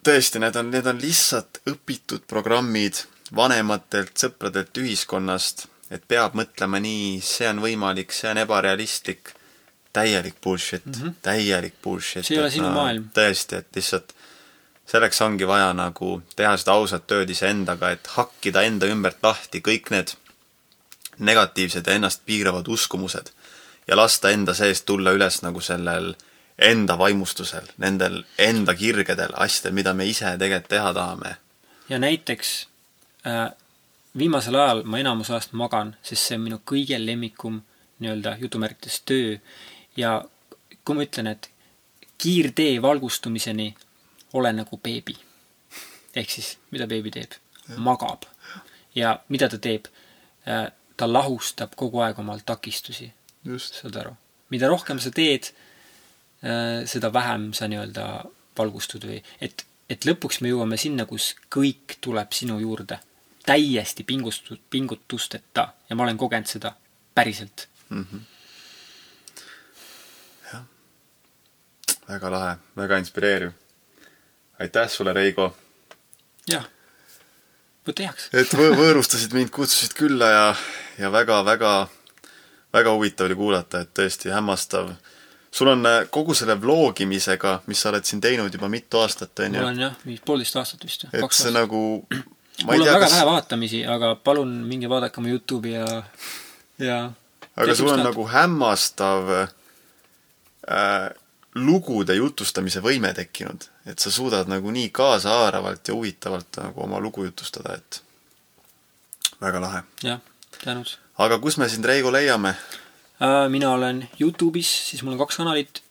tõesti, 0.10 0.42
need 0.42 0.58
on, 0.58 0.70
need 0.74 0.88
on 0.90 1.02
lihtsalt 1.02 1.62
õpitud 1.70 2.26
programmid 2.30 3.04
vanematelt, 3.36 4.16
sõpradelt, 4.18 4.74
ühiskonnast, 4.82 5.68
et 5.94 6.06
peab 6.10 6.38
mõtlema 6.38 6.82
nii, 6.82 7.20
see 7.26 7.50
on 7.50 7.62
võimalik, 7.64 8.14
see 8.16 8.32
on 8.32 8.42
ebarealistlik, 8.42 9.34
täielik 9.94 10.38
bullshit 10.44 10.86
mm, 10.86 10.94
-hmm. 10.94 11.14
täielik 11.26 11.76
bullshit. 11.84 12.26
see 12.26 12.36
ei 12.38 12.42
ole 12.42 12.52
sinu 12.52 12.68
no, 12.68 12.76
maailm. 12.76 13.10
tõesti, 13.14 13.62
et 13.62 13.76
lihtsalt 13.76 14.14
selleks 14.90 15.22
ongi 15.22 15.48
vaja 15.48 15.74
nagu 15.74 16.22
teha 16.36 16.56
seda 16.58 16.78
ausat 16.78 17.08
tööd 17.08 17.30
iseendaga, 17.30 17.92
et 17.92 18.08
hakkida 18.16 18.62
enda 18.66 18.90
ümbert 18.90 19.18
lahti 19.24 19.62
kõik 19.66 19.92
need 19.94 20.14
negatiivsed 21.18 21.88
ja 21.88 21.98
ennast 21.98 22.22
piiravad 22.26 22.68
uskumused 22.68 23.32
ja 23.88 23.98
lasta 23.98 24.30
enda 24.30 24.54
seest 24.54 24.86
tulla 24.86 25.12
üles 25.12 25.42
nagu 25.42 25.62
sellel 25.62 26.14
enda 26.62 26.98
vaimustusel, 26.98 27.68
nendel 27.78 28.24
enda 28.38 28.76
kirgedel 28.76 29.34
asjadel, 29.36 29.76
mida 29.76 29.94
me 29.94 30.06
ise 30.10 30.36
tegelikult 30.38 30.70
teha 30.70 30.94
tahame. 30.94 31.36
ja 31.90 32.00
näiteks 32.00 32.68
äh, 33.28 33.52
viimasel 34.18 34.56
ajal 34.56 34.84
ma 34.84 35.00
enamus 35.00 35.32
ajast 35.32 35.54
magan, 35.54 35.96
sest 36.04 36.28
see 36.28 36.38
on 36.38 36.44
minu 36.48 36.62
kõige 36.72 37.00
lemmikum 37.06 37.62
nii-öelda 38.00 38.36
jutumärkides 38.40 39.02
töö 39.06 39.38
ja 39.98 40.22
kui 40.86 40.96
ma 40.96 41.06
ütlen, 41.06 41.28
et 41.28 41.50
kiirtee 42.18 42.82
valgustumiseni 42.82 43.76
ole 44.34 44.54
nagu 44.54 44.78
beebi. 44.78 45.16
ehk 46.16 46.30
siis, 46.30 46.58
mida 46.72 46.88
beebi 46.88 47.12
teeb? 47.12 47.40
magab. 47.78 48.28
ja 48.96 49.20
mida 49.30 49.50
ta 49.50 49.58
teeb? 49.58 49.88
Äh, 50.48 50.68
ta 50.98 51.14
lahustab 51.14 51.76
kogu 51.76 52.02
aeg 52.04 52.20
omal 52.20 52.44
takistusi. 52.46 53.14
saad 53.58 53.96
aru? 53.96 54.14
mida 54.50 54.68
rohkem 54.68 55.00
sa 55.00 55.12
teed, 55.12 55.44
äh, 55.44 55.69
seda 56.86 57.14
vähem 57.14 57.50
sa 57.54 57.68
nii-öelda 57.68 58.06
valgustud 58.58 59.04
või 59.04 59.18
et, 59.44 59.66
et 59.92 60.06
lõpuks 60.08 60.40
me 60.42 60.54
jõuame 60.54 60.78
sinna, 60.80 61.06
kus 61.06 61.34
kõik 61.52 61.98
tuleb 62.02 62.32
sinu 62.36 62.60
juurde 62.62 63.00
täiesti 63.46 64.06
pingustud, 64.08 64.60
pingutusteta 64.70 65.68
ja 65.90 65.96
ma 65.96 66.06
olen 66.06 66.18
kogenud 66.18 66.48
seda 66.48 66.74
päriselt 67.16 67.68
mm. 67.90 68.06
-hmm. 68.06 68.22
jah, 70.54 70.66
väga 72.08 72.32
lahe, 72.32 72.58
väga 72.78 72.98
inspireeriv. 73.04 73.52
aitäh 74.60 74.90
sulle, 74.90 75.14
Reigo! 75.14 75.56
jah 76.48 76.70
võta 77.90 78.06
heaks. 78.08 78.30
et 78.34 78.54
võ 78.54 78.70
võõrustasid 78.78 79.34
mind, 79.34 79.52
kutsusid 79.54 79.96
külla 79.98 80.30
ja, 80.32 80.48
ja 81.00 81.12
väga-väga, 81.12 81.74
väga 82.74 82.94
huvitav 82.96 83.30
oli 83.30 83.38
kuulata, 83.40 83.84
et 83.84 83.94
tõesti 83.98 84.34
hämmastav, 84.34 84.94
sul 85.52 85.68
on 85.68 85.86
äh, 85.86 86.02
kogu 86.10 86.34
selle 86.38 86.56
vlogimisega, 86.62 87.62
mis 87.68 87.82
sa 87.82 87.90
oled 87.94 88.06
siin 88.06 88.22
teinud 88.22 88.54
juba 88.54 88.70
mitu 88.70 89.00
aastat, 89.02 89.40
on 89.46 89.56
mul 89.56 89.62
ju, 89.62 89.70
on 89.72 89.80
jah, 89.86 89.96
mingi 90.06 90.22
poolteist 90.26 90.60
aastat 90.62 90.84
vist. 90.86 91.08
et 91.12 91.38
see 91.38 91.54
nagu 91.56 91.82
ma 92.10 92.74
mul 92.74 92.76
ei 92.76 92.80
on 92.80 92.86
tea, 92.86 92.94
väga 92.94 93.06
kas 93.06 93.16
vähe 93.16 93.30
vaatamisi, 93.32 93.86
aga 93.98 94.14
palun 94.24 94.52
minge 94.68 94.90
vaadake 94.92 95.22
oma 95.22 95.32
Youtube'i 95.34 95.74
ja, 95.74 96.04
ja 96.80 97.00
aga 97.56 97.76
sul 97.76 97.92
on 97.94 98.04
nagu 98.06 98.28
hämmastav 98.30 99.34
äh, 99.40 101.10
lugude 101.56 102.16
jutustamise 102.16 102.82
võime 102.86 103.12
tekkinud, 103.18 103.66
et 103.90 104.00
sa 104.00 104.12
suudad 104.14 104.50
nagu 104.52 104.72
nii 104.72 104.90
kaasahaaravalt 104.96 105.88
ja 105.88 105.98
huvitavalt 105.98 106.62
nagu 106.62 106.84
oma 106.86 107.02
lugu 107.02 107.26
jutustada, 107.26 107.80
et 107.80 108.04
väga 109.42 109.62
lahe. 109.62 109.82
jah, 110.04 110.22
tänud. 110.64 110.94
aga 111.18 111.40
kus 111.40 111.58
me 111.58 111.70
sind, 111.70 111.86
Reigo, 111.86 112.12
leiame? 112.14 112.56
Äh, 113.20 113.50
mina 113.52 113.74
olen 113.76 114.06
Youtube'is, 114.20 114.70
siis 114.90 115.04
mul 115.04 115.18
on 115.18 115.24
kaks 115.26 115.42
kanalit. 115.42 115.82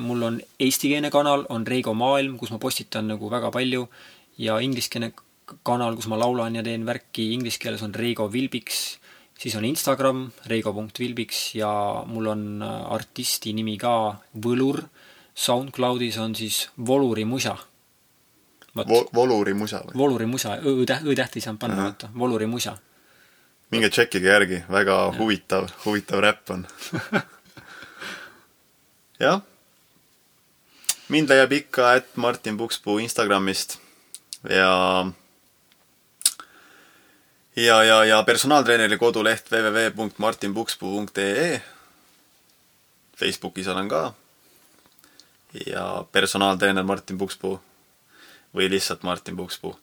mul 0.00 0.22
on 0.22 0.40
eestikeelne 0.60 1.10
kanal, 1.10 1.44
on 1.48 1.66
Reigo 1.66 1.94
Maailm, 1.94 2.38
kus 2.38 2.50
ma 2.50 2.58
postitan 2.58 3.08
nagu 3.08 3.30
väga 3.30 3.50
palju 3.52 3.88
ja 4.38 4.58
ingliskeelne 4.58 5.12
kanal, 5.62 5.96
kus 5.96 6.08
ma 6.08 6.18
laulan 6.18 6.56
ja 6.56 6.62
teen 6.64 6.86
värki 6.86 7.32
inglise 7.34 7.60
keeles 7.60 7.82
on 7.82 7.94
Reigo 7.94 8.28
Vilbiks, 8.32 9.00
siis 9.40 9.56
on 9.56 9.64
Instagram 9.64 10.26
reigo.vilbiks 10.50 11.54
ja 11.56 11.70
mul 12.06 12.28
on 12.32 12.44
äh, 12.62 12.92
artisti 12.94 13.54
nimi 13.56 13.78
ka 13.80 13.94
Võlur. 14.44 14.84
SoundCloudis 15.40 16.18
on 16.20 16.34
siis 16.36 16.66
Voluri 16.86 17.24
musa. 17.24 17.56
vot, 18.76 19.08
Voluri 19.14 19.54
musa 19.54 19.80
või? 19.86 19.96
Voluri 19.96 20.26
musa, 20.28 20.58
õ-täht, 20.60 21.38
ei 21.38 21.44
saanud 21.44 21.60
panna, 21.62 21.86
vaata, 21.86 22.10
Voluri 22.18 22.48
musa. 22.50 22.76
Minge 23.70 23.90
tšekkige 23.90 24.28
järgi, 24.28 24.62
väga 24.70 24.96
huvitav, 25.18 25.68
huvitav 25.84 26.20
räpp 26.24 26.50
on. 26.50 26.66
jah. 29.24 29.40
mind 31.08 31.30
leiab 31.30 31.52
ikka 31.52 31.94
et 31.98 32.16
Martin 32.16 32.58
Pukspuu 32.58 32.98
Instagramist. 32.98 33.78
Ja 34.48 35.06
ja, 37.56 37.84
ja, 37.84 38.04
ja 38.04 38.22
personaaltreeneri 38.22 38.98
koduleht 38.98 39.52
www.martinpukspuu.ee 39.52 41.62
Facebookis 43.16 43.68
olen 43.68 43.88
ka. 43.88 44.12
Ja 45.66 46.04
personaaltreener 46.12 46.84
Martin 46.84 47.18
Pukspuu 47.18 47.60
või 48.54 48.70
lihtsalt 48.70 49.02
Martin 49.02 49.36
Pukspuu 49.36 49.76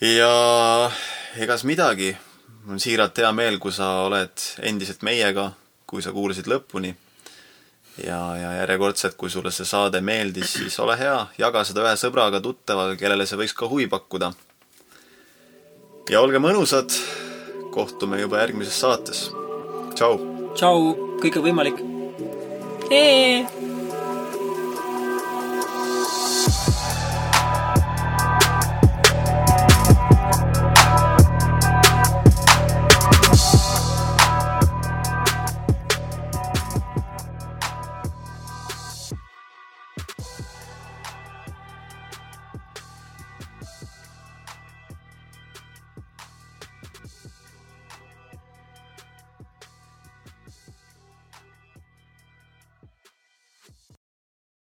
ja 0.00 0.90
egas 1.40 1.64
midagi, 1.64 2.12
mul 2.64 2.76
on 2.76 2.82
siiralt 2.82 3.18
hea 3.18 3.32
meel, 3.32 3.58
kui 3.62 3.72
sa 3.72 4.06
oled 4.06 4.46
endiselt 4.66 5.02
meiega, 5.06 5.50
kui 5.86 6.02
sa 6.02 6.12
kuulasid 6.12 6.48
lõpuni. 6.50 6.94
ja, 8.04 8.20
ja 8.36 8.52
järjekordselt, 8.60 9.16
kui 9.16 9.30
sulle 9.30 9.50
see 9.50 9.64
saade 9.64 10.00
meeldis, 10.00 10.52
siis 10.58 10.78
ole 10.80 10.98
hea, 11.00 11.26
jaga 11.38 11.64
seda 11.64 11.86
ühe 11.86 11.96
sõbraga, 11.96 12.42
tuttavaga, 12.44 12.96
kellele 13.00 13.26
see 13.26 13.40
võiks 13.40 13.56
ka 13.56 13.68
huvi 13.68 13.86
pakkuda. 13.86 14.32
ja 16.10 16.20
olge 16.20 16.38
mõnusad, 16.38 16.92
kohtume 17.72 18.20
juba 18.20 18.44
järgmises 18.44 18.80
saates. 18.80 19.30
tšau 19.94 20.36
tšau, 20.56 20.96
kõik 21.20 21.38
on 21.38 21.46
võimalik. 21.46 21.80